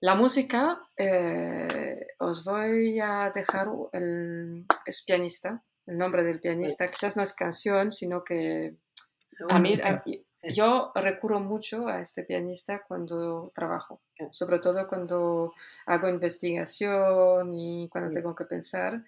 La 0.00 0.14
música, 0.14 0.80
eh, 0.96 2.06
os 2.18 2.44
voy 2.44 2.98
a 3.00 3.30
dejar, 3.34 3.68
el, 3.92 4.64
es 4.86 5.02
pianista, 5.02 5.62
el 5.86 5.98
nombre 5.98 6.24
del 6.24 6.40
pianista, 6.40 6.88
quizás 6.88 7.18
no 7.18 7.22
es 7.22 7.34
canción, 7.34 7.92
sino 7.92 8.24
que 8.24 8.76
a 9.48 9.58
mí, 9.58 9.78
yo 10.42 10.92
recurro 10.94 11.40
mucho 11.40 11.86
a 11.86 12.00
este 12.00 12.24
pianista 12.24 12.82
cuando 12.86 13.50
trabajo, 13.54 14.00
sobre 14.30 14.58
todo 14.58 14.86
cuando 14.88 15.52
hago 15.84 16.08
investigación 16.08 17.52
y 17.52 17.88
cuando 17.90 18.10
tengo 18.10 18.34
que 18.34 18.44
pensar. 18.46 19.04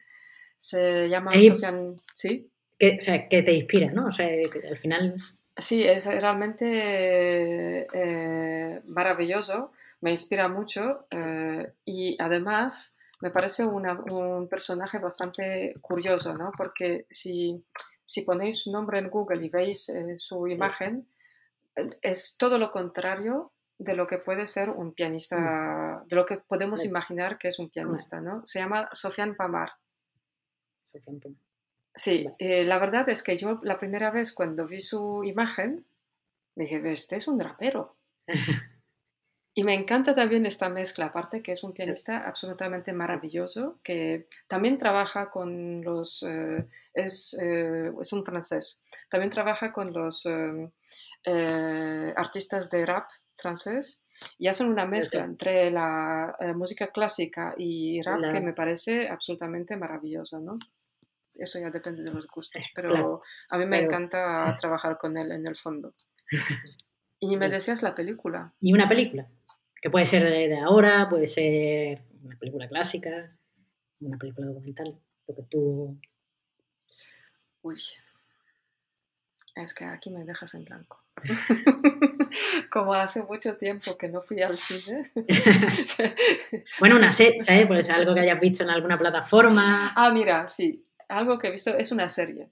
Se 0.57 1.09
llama 1.09 1.33
Sofian, 1.41 1.97
¿sí? 2.15 2.51
Que, 2.79 2.97
o 2.97 3.01
sea, 3.01 3.29
que 3.29 3.43
te 3.43 3.53
inspira, 3.53 3.91
¿no? 3.91 4.07
O 4.07 4.13
sea, 4.13 4.29
al 4.29 4.79
final 4.79 5.15
Sí, 5.57 5.85
es 5.85 6.07
realmente 6.07 7.87
eh, 7.93 8.83
maravilloso, 8.87 9.73
me 10.01 10.11
inspira 10.11 10.49
mucho 10.49 11.07
eh, 11.11 11.75
y 11.85 12.17
además 12.21 12.99
me 13.21 13.31
parece 13.31 13.65
un 13.65 14.49
personaje 14.49 14.99
bastante 14.99 15.75
curioso, 15.83 16.35
¿no? 16.35 16.53
Porque 16.57 17.07
si, 17.11 17.63
si 18.05 18.23
ponéis 18.23 18.61
su 18.63 18.73
nombre 18.73 18.99
en 18.99 19.11
Google 19.11 19.45
y 19.45 19.51
veis 19.51 19.91
eh, 19.91 20.17
su 20.17 20.49
imagen, 20.49 21.07
es 22.01 22.37
todo 22.39 22.59
lo 22.59 22.71
contrario 22.71 23.53
de 23.79 23.95
lo 23.95 24.07
que 24.07 24.19
puede 24.19 24.47
ser 24.47 24.71
un 24.71 24.93
pianista, 24.93 25.37
mm. 25.37 26.09
de 26.09 26.17
lo 26.17 26.25
que 26.25 26.39
podemos 26.39 26.85
imaginar 26.85 27.37
que 27.39 27.49
es 27.49 27.59
un 27.59 27.69
pianista, 27.69 28.21
¿no? 28.21 28.43
Se 28.47 28.59
llama 28.59 28.89
Sofian 28.93 29.37
Pamar. 29.37 29.71
Sofian 30.83 31.21
Pamar. 31.21 31.52
Sí, 31.95 32.27
eh, 32.39 32.65
la 32.65 32.79
verdad 32.79 33.09
es 33.11 33.23
que 33.23 33.37
yo 33.37 33.59
la 33.63 33.79
primera 33.79 34.11
vez 34.11 34.33
cuando 34.33 34.67
vi 34.67 34.81
su 34.81 35.23
imagen, 35.25 35.85
me 36.57 36.65
dije, 36.65 36.81
este 36.93 37.17
es 37.17 37.29
un 37.29 37.39
rapero. 37.39 37.97
y 39.55 39.63
me 39.63 39.75
encanta 39.75 40.15
también 40.15 40.47
esta 40.47 40.71
mezcla, 40.71 41.07
aparte 41.07 41.43
que 41.43 41.53
es 41.53 41.63
un 41.63 41.75
pianista 41.75 42.27
absolutamente 42.27 42.95
maravilloso, 42.95 43.79
que 43.83 44.27
también 44.47 44.79
trabaja 44.79 45.29
con 45.29 45.83
los, 45.83 46.23
eh, 46.23 46.67
es, 46.95 47.37
eh, 47.43 47.93
es, 48.01 48.13
un 48.15 48.25
francés, 48.25 48.83
también 49.11 49.31
trabaja 49.31 49.71
con 49.71 49.93
los 49.93 50.27
artistas 52.17 52.71
de 52.71 52.87
rap 52.87 53.11
francés 53.35 54.05
y 54.39 54.49
hacen 54.49 54.69
una 54.69 54.87
mezcla 54.87 55.25
entre 55.25 55.71
la 55.71 56.37
música 56.55 56.87
clásica 56.87 57.55
y 57.59 58.01
rap 58.01 58.33
que 58.33 58.41
me 58.41 58.55
parece 58.55 59.09
absolutamente 59.09 59.77
maravillosa, 59.77 60.41
¿no? 60.41 60.57
Eso 61.43 61.59
ya 61.59 61.71
depende 61.71 62.03
de 62.03 62.13
los 62.13 62.27
gustos, 62.27 62.71
pero 62.75 63.21
a 63.49 63.59
mí 63.59 63.67
me 63.67 63.81
encanta 63.81 64.55
trabajar 64.59 64.99
con 64.99 65.17
él 65.17 65.33
en 65.33 65.47
el 65.47 65.57
fondo. 65.57 65.95
Y 67.25 67.37
me 67.37 67.49
decías 67.49 67.85
la 67.85 67.95
película. 67.95 68.53
Y 68.61 68.73
una 68.73 68.89
película, 68.89 69.29
que 69.81 69.91
puede 69.91 70.07
ser 70.07 70.25
de, 70.25 70.59
ahora, 70.59 71.09
puede 71.09 71.29
ser 71.29 72.03
una 72.21 72.37
película 72.37 72.67
clásica, 72.67 73.39
una 74.01 74.19
película 74.19 74.49
documental, 74.49 74.99
lo 75.29 75.35
que 75.37 75.43
tú... 75.45 76.01
Uy, 77.63 77.77
es 79.55 79.73
que 79.73 79.85
aquí 79.85 80.11
me 80.11 80.25
dejas 80.25 80.53
en 80.55 80.65
blanco. 80.65 81.05
Como 82.73 82.93
hace 82.93 83.23
mucho 83.23 83.57
tiempo 83.57 83.97
que 83.97 84.09
no 84.09 84.21
fui 84.21 84.43
al 84.43 84.57
cine. 84.57 85.13
bueno, 86.81 86.97
una 86.97 87.13
serie, 87.13 87.41
¿sabes? 87.41 87.69
Puede 87.69 87.85
ser 87.85 87.95
algo 87.95 88.15
que 88.15 88.21
hayas 88.23 88.41
visto 88.41 88.65
en 88.65 88.71
alguna 88.71 88.99
plataforma. 88.99 89.93
Ah, 89.95 90.11
mira, 90.11 90.49
sí 90.49 90.85
algo 91.09 91.39
que 91.39 91.49
he 91.49 91.51
visto, 91.51 91.77
es 91.77 91.93
una 91.93 92.09
serie. 92.09 92.51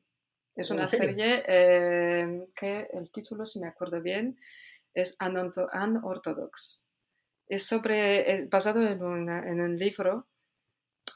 Es 0.55 0.71
una 0.71 0.89
serie, 0.89 1.45
eh, 1.47 2.49
que 2.55 2.89
el 2.93 3.11
título, 3.11 3.47
si 3.47 3.61
me 3.61 3.69
acuerdo 3.69 4.03
bien, 4.03 4.39
es 4.93 5.17
Unorthodox. 5.21 6.89
Es, 7.47 7.65
sobre, 7.65 8.33
es 8.33 8.49
basado 8.49 8.83
en, 8.87 9.29
en 9.29 9.61
un 9.61 9.79
libro 9.79 10.29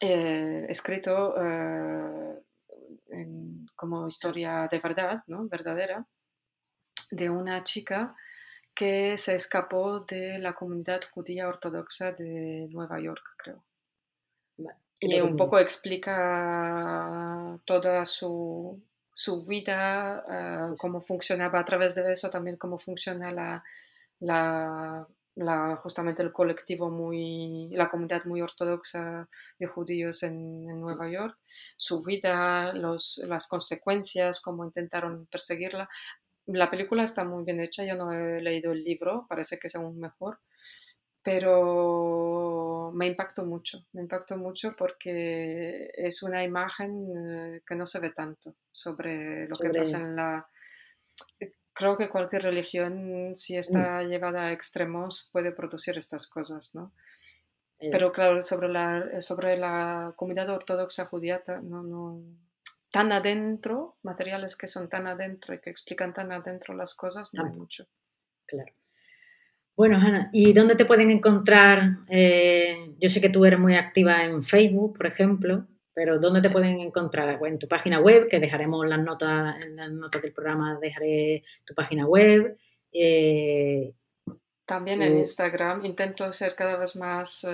eh, 0.01 0.67
escrito 0.69 1.35
eh, 1.41 2.43
como 3.77 4.07
historia 4.09 4.69
de 4.71 4.79
verdad, 4.79 5.23
¿no? 5.27 5.47
verdadera, 5.49 6.07
de 7.11 7.31
una 7.31 7.63
chica 7.65 8.15
que 8.75 9.17
se 9.17 9.35
escapó 9.35 10.01
de 10.01 10.39
la 10.39 10.53
comunidad 10.53 11.03
judía 11.13 11.49
ortodoxa 11.49 12.13
de 12.13 12.67
Nueva 12.71 13.01
York, 13.01 13.35
creo. 13.37 13.65
Y 15.05 15.21
un 15.21 15.37
poco 15.37 15.59
explica 15.59 17.59
toda 17.65 18.05
su, 18.05 18.83
su 19.13 19.45
vida, 19.45 20.25
ah, 20.27 20.73
cómo 20.81 21.01
funcionaba 21.01 21.59
a 21.59 21.65
través 21.65 21.95
de 21.95 22.13
eso, 22.13 22.31
también 22.31 22.57
cómo 22.57 22.79
funciona 22.79 23.31
la, 23.31 23.63
la, 24.21 25.07
la, 25.35 25.77
justamente 25.77 26.23
el 26.23 26.33
colectivo 26.33 26.91
muy, 26.91 27.69
la 27.73 27.89
comunidad 27.89 28.25
muy 28.25 28.41
ortodoxa 28.41 29.29
de 29.59 29.67
judíos 29.67 30.23
en, 30.23 30.71
en 30.71 30.81
Nueva 30.81 31.11
York, 31.11 31.39
su 31.77 32.03
vida, 32.03 32.73
los, 32.73 33.23
las 33.27 33.47
consecuencias, 33.47 34.41
cómo 34.41 34.65
intentaron 34.65 35.27
perseguirla. 35.27 35.89
La 36.47 36.71
película 36.71 37.05
está 37.05 37.25
muy 37.25 37.45
bien 37.45 37.61
hecha, 37.61 37.85
yo 37.85 37.95
no 37.95 38.13
he 38.13 38.41
leído 38.41 38.73
el 38.73 38.83
libro, 38.83 39.27
parece 39.29 39.59
que 39.59 39.67
es 39.67 39.77
aún 39.77 39.99
mejor 39.99 40.39
pero 41.25 42.64
me 42.93 43.07
impactó 43.07 43.45
mucho, 43.45 43.85
me 43.93 44.03
impactó 44.03 44.37
mucho 44.37 44.75
porque 44.77 45.91
es 45.95 46.23
una 46.23 46.43
imagen 46.43 47.07
eh, 47.17 47.63
que 47.67 47.75
no 47.75 47.87
se 47.87 48.01
ve 48.01 48.11
tanto 48.11 48.55
sobre 48.71 49.47
lo 49.49 49.57
que 49.57 49.71
pasa 49.71 49.99
en 49.99 50.17
la... 50.17 50.49
Eh, 51.41 51.53
creo 51.73 51.97
que 51.97 52.09
cualquier 52.09 52.43
religión, 52.43 53.35
si 53.35 53.57
mm. 53.57 53.59
está 53.59 54.03
llevada 54.03 54.47
a 54.47 54.53
extremos, 54.53 55.29
puede 55.33 55.53
producir 55.53 55.99
estas 55.99 56.27
cosas, 56.27 56.75
¿no? 56.75 56.93
Eh. 57.79 57.91
Pero 57.91 58.13
claro, 58.13 58.41
sobre 58.43 58.69
la, 58.69 59.21
sobre 59.21 59.57
la 59.57 60.15
comunidad 60.17 60.49
ortodoxa 60.51 61.07
judía, 61.07 61.43
no, 61.63 61.83
no, 61.83 62.23
tan 62.91 63.11
adentro, 63.11 63.97
materiales 64.03 64.57
que 64.57 64.69
son 64.69 64.89
tan 64.89 65.07
adentro 65.07 65.55
y 65.55 65.61
que 65.61 65.71
explican 65.71 66.13
tan 66.13 66.31
adentro 66.31 66.75
las 66.75 66.95
cosas, 66.95 67.35
no 67.35 67.45
hay 67.45 67.53
mucho. 67.53 67.87
Claro. 68.47 68.73
Bueno, 69.77 69.97
Ana, 69.97 70.31
¿y 70.33 70.53
dónde 70.53 70.77
te 70.77 70.85
pueden 70.85 71.11
encontrar? 71.11 71.99
Eh, 72.09 72.95
yo 73.01 73.09
sé 73.09 73.21
que 73.21 73.29
tú 73.29 73.45
eres 73.45 73.59
muy 73.59 73.75
activa 73.75 74.25
en 74.25 74.43
Facebook, 74.43 74.97
por 74.97 75.07
ejemplo, 75.07 75.67
pero 75.93 76.21
¿dónde 76.21 76.41
te 76.41 76.51
pueden 76.51 76.79
encontrar? 76.79 77.39
Pues 77.41 77.53
en 77.53 77.59
tu 77.59 77.67
página 77.67 77.99
web, 78.01 78.29
que 78.29 78.39
dejaremos 78.39 78.87
las 78.87 79.01
notas, 79.01 79.65
en 79.65 79.75
las 79.77 79.91
notas 79.91 80.23
del 80.23 80.33
programa, 80.33 80.79
dejaré 80.81 81.43
tu 81.65 81.75
página 81.75 82.07
web. 82.07 82.57
Eh, 82.93 83.93
También 84.65 85.03
en 85.03 85.17
Instagram 85.17 85.85
intento 85.85 86.31
ser 86.31 86.55
cada 86.55 86.77
vez 86.77 86.95
más, 86.95 87.45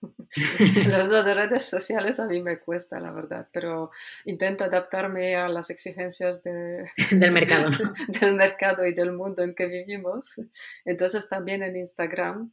Los 0.86 1.08
de 1.08 1.34
redes 1.34 1.64
sociales 1.64 2.20
a 2.20 2.26
mí 2.26 2.42
me 2.42 2.58
cuesta, 2.58 3.00
la 3.00 3.12
verdad, 3.12 3.48
pero 3.52 3.90
intento 4.24 4.64
adaptarme 4.64 5.36
a 5.36 5.48
las 5.48 5.70
exigencias 5.70 6.42
de, 6.42 6.90
del 7.10 7.32
mercado. 7.32 7.70
del 8.20 8.34
mercado 8.34 8.86
y 8.86 8.94
del 8.94 9.12
mundo 9.12 9.42
en 9.42 9.54
que 9.54 9.66
vivimos. 9.66 10.40
Entonces 10.84 11.28
también 11.28 11.62
en 11.62 11.76
Instagram, 11.76 12.52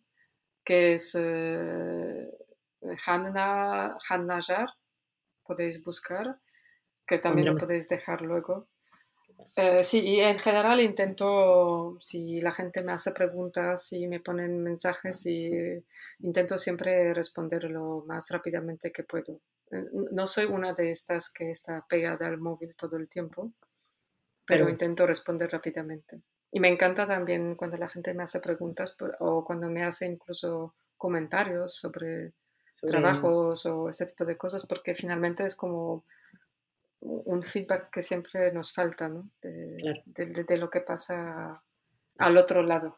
que 0.63 0.93
es 0.93 1.15
eh, 1.19 2.27
Hanna, 3.05 3.97
podéis 5.43 5.84
buscar, 5.84 6.39
que 7.05 7.19
también 7.19 7.47
lo 7.47 7.57
podéis 7.57 7.88
dejar 7.89 8.22
luego. 8.22 8.67
Eh, 9.57 9.84
sí, 9.84 10.02
y 10.02 10.20
en 10.22 10.38
general 10.38 10.80
intento, 10.80 11.98
si 11.99 12.41
la 12.41 12.52
gente 12.52 12.84
me 12.84 12.94
hace 12.94 13.12
preguntas, 13.12 13.86
si 13.86 14.07
me 14.07 14.20
ponen 14.20 14.64
mensajes, 14.64 15.26
y 15.26 15.52
intento 16.20 16.57
siempre 16.57 17.14
responder 17.14 17.66
lo 17.66 18.03
más 18.07 18.30
rápidamente 18.30 18.91
que 18.91 19.03
puedo. 19.03 19.41
Eh, 19.72 19.86
no 20.12 20.28
soy 20.28 20.45
una 20.45 20.74
de 20.74 20.90
estas 20.90 21.32
que 21.32 21.52
está 21.52 21.86
pegada 21.88 22.28
al 22.28 22.38
móvil 22.38 22.76
todo 22.76 22.98
el 22.98 23.10
tiempo, 23.10 23.52
pero, 24.45 24.70
intento 24.70 25.06
responder 25.06 25.52
rápidamente. 25.52 26.22
Y 26.52 26.60
me 26.60 26.70
encanta 26.70 27.06
también 27.06 27.56
cuando 27.56 27.78
la 27.78 27.90
gente 27.90 28.14
me 28.14 28.24
hace 28.24 28.40
preguntas 28.40 28.95
o 29.20 29.44
cuando 29.44 29.70
me 29.70 29.84
hace 29.84 30.06
incluso 30.06 30.76
comentarios 30.95 31.76
sobre, 31.76 32.34
sobre 32.72 32.91
trabajos 32.91 33.66
o 33.66 33.90
este 33.90 34.06
tipo 34.06 34.24
de 34.24 34.38
cosas, 34.38 34.66
porque 34.66 34.95
finalmente 34.95 35.44
es 35.44 35.56
como 35.56 36.06
un 37.01 37.43
feedback 37.43 37.89
que 37.91 38.01
siempre 38.01 38.51
nos 38.51 38.73
falta, 38.73 39.09
¿no? 39.09 39.30
De, 39.41 40.57
lo 40.57 40.69
que 40.69 40.81
pasa 40.81 41.61
al 42.17 42.38
otro 42.38 42.63
lado. 42.63 42.95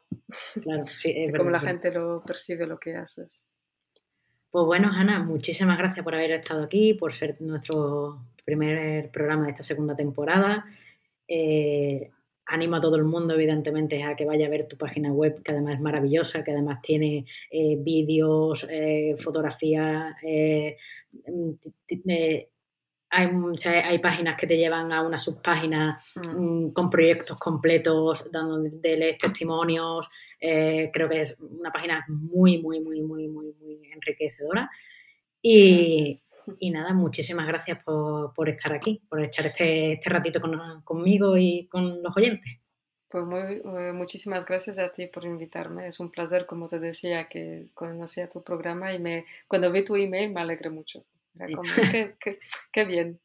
Claro, 0.62 0.86
sí, 0.86 1.14
de 1.14 1.38
cómo 1.38 1.50
la 1.50 1.60
gente 1.60 1.92
lo 1.92 2.22
percibe 2.26 2.68
lo 2.68 2.80
que 2.80 2.96
haces. 2.96 3.48
Pues 4.50 4.66
bueno, 4.66 4.90
Ana, 4.92 5.20
muchísimas 5.20 5.78
gracias 5.78 6.04
por 6.04 6.16
haber 6.16 6.32
estado 6.32 6.64
aquí, 6.64 6.94
por 6.94 7.14
ser 7.14 7.42
nuestro 7.42 8.26
primer 8.46 9.12
programa 9.12 9.46
de 9.46 9.52
esta 9.52 9.64
segunda 9.64 9.96
temporada. 9.96 10.66
Eh, 11.28 12.12
animo 12.46 12.78
a 12.78 12.80
todo 12.80 12.96
el 12.96 13.04
mundo, 13.04 13.34
evidentemente, 13.34 14.02
a 14.04 14.16
que 14.16 14.26
vaya 14.26 14.48
a 14.48 14.50
ver 14.50 14.66
tu 14.66 14.78
página 14.78 15.12
web, 15.12 15.44
que 15.44 15.52
además 15.52 15.76
es 15.76 15.82
maravillosa, 15.82 16.44
que 16.44 16.52
además 16.52 16.82
tiene 16.82 17.26
eh, 17.52 17.76
vídeos, 17.78 18.66
eh, 18.70 19.16
fotografías, 19.18 20.16
hay, 23.10 23.30
hay, 23.66 24.00
páginas 24.00 24.38
que 24.38 24.48
te 24.48 24.58
llevan 24.58 24.92
a 24.92 25.02
una 25.02 25.18
subpágina 25.18 26.00
mm. 26.16 26.66
Mm, 26.66 26.74
con 26.74 26.90
proyectos 26.90 27.38
completos, 27.38 28.30
dándoles 28.32 29.18
testimonios. 29.18 30.10
Eh, 30.40 30.90
creo 30.94 31.10
que 31.10 31.22
es 31.22 31.38
una 31.40 31.72
página 31.72 32.06
muy, 32.08 32.62
muy, 32.62 32.80
muy, 32.80 33.02
muy, 33.02 33.28
muy, 33.28 33.54
muy 33.60 33.92
enriquecedora. 33.92 34.70
Y, 35.42 36.20
y 36.60 36.72
nada, 36.72 36.94
muchísimas 36.94 37.48
gracias 37.48 37.84
por, 37.84 38.34
por, 38.34 38.50
estar 38.50 38.74
aquí, 38.74 39.02
por 39.10 39.22
echar 39.22 39.48
este, 39.48 39.94
este 39.94 40.10
ratito 40.10 40.42
con, 40.42 40.82
conmigo 40.84 41.38
y 41.38 41.68
con 41.68 42.04
los 42.04 42.16
oyentes. 42.16 42.60
Pues 43.10 43.24
muy, 43.24 43.40
eh, 43.42 43.94
muchísimas 43.94 44.46
gracias 44.46 44.80
a 44.80 44.92
ti 44.92 45.08
por 45.08 45.24
invitarme. 45.24 45.88
Es 45.88 46.00
un 46.02 46.12
placer, 46.12 46.46
como 46.46 46.68
te 46.68 46.80
decía, 46.80 47.30
que 47.30 47.70
conocía 47.74 48.28
tu 48.28 48.44
programa 48.44 48.94
y 48.94 49.00
me, 49.00 49.26
cuando 49.48 49.72
vi 49.72 49.86
tu 49.86 49.96
email 49.96 50.34
me 50.34 50.42
alegré 50.42 50.70
mucho. 50.70 51.06
qué, 52.72 52.86
bien. 52.86 53.20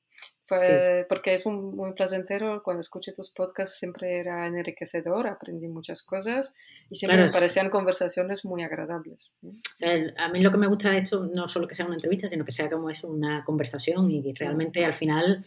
Porque 1.08 1.32
es 1.32 1.46
un, 1.46 1.74
muy 1.74 1.94
placentero, 1.94 2.62
cuando 2.62 2.80
escuché 2.80 3.12
tus 3.12 3.30
podcasts 3.30 3.78
siempre 3.78 4.18
era 4.18 4.46
enriquecedor, 4.46 5.26
aprendí 5.26 5.66
muchas 5.68 6.02
cosas 6.02 6.54
y 6.90 6.96
siempre 6.96 7.22
me 7.22 7.30
parecían 7.30 7.70
conversaciones 7.70 8.44
muy 8.44 8.62
agradables. 8.62 9.38
a 10.18 10.28
mí 10.28 10.40
lo 10.42 10.50
que 10.50 10.58
me 10.58 10.66
gusta 10.66 10.90
de 10.90 10.98
esto 10.98 11.24
no 11.24 11.48
solo 11.48 11.66
que 11.66 11.74
sea 11.74 11.86
una 11.86 11.94
entrevista, 11.94 12.28
sino 12.28 12.44
que 12.44 12.52
sea 12.52 12.68
como 12.68 12.90
es 12.90 13.02
una 13.02 13.44
conversación 13.44 14.10
y 14.10 14.34
realmente 14.34 14.84
al 14.84 14.94
final, 14.94 15.44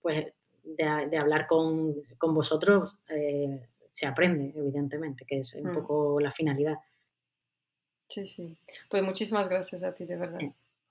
pues 0.00 0.32
de, 0.64 1.18
hablar 1.18 1.46
con, 1.46 1.94
con 2.18 2.34
vosotros 2.34 2.96
eh, 3.10 3.60
se 3.90 4.06
aprende, 4.06 4.52
evidentemente, 4.56 5.24
que 5.26 5.40
es 5.40 5.54
un 5.54 5.70
mm. 5.70 5.74
poco 5.74 6.20
la 6.20 6.32
finalidad. 6.32 6.78
Sí, 8.08 8.26
sí. 8.26 8.56
Pues 8.88 9.02
muchísimas 9.02 9.48
gracias 9.48 9.84
a 9.84 9.92
ti, 9.92 10.04
de 10.04 10.16
verdad. 10.16 10.40
Eh, 10.40 10.52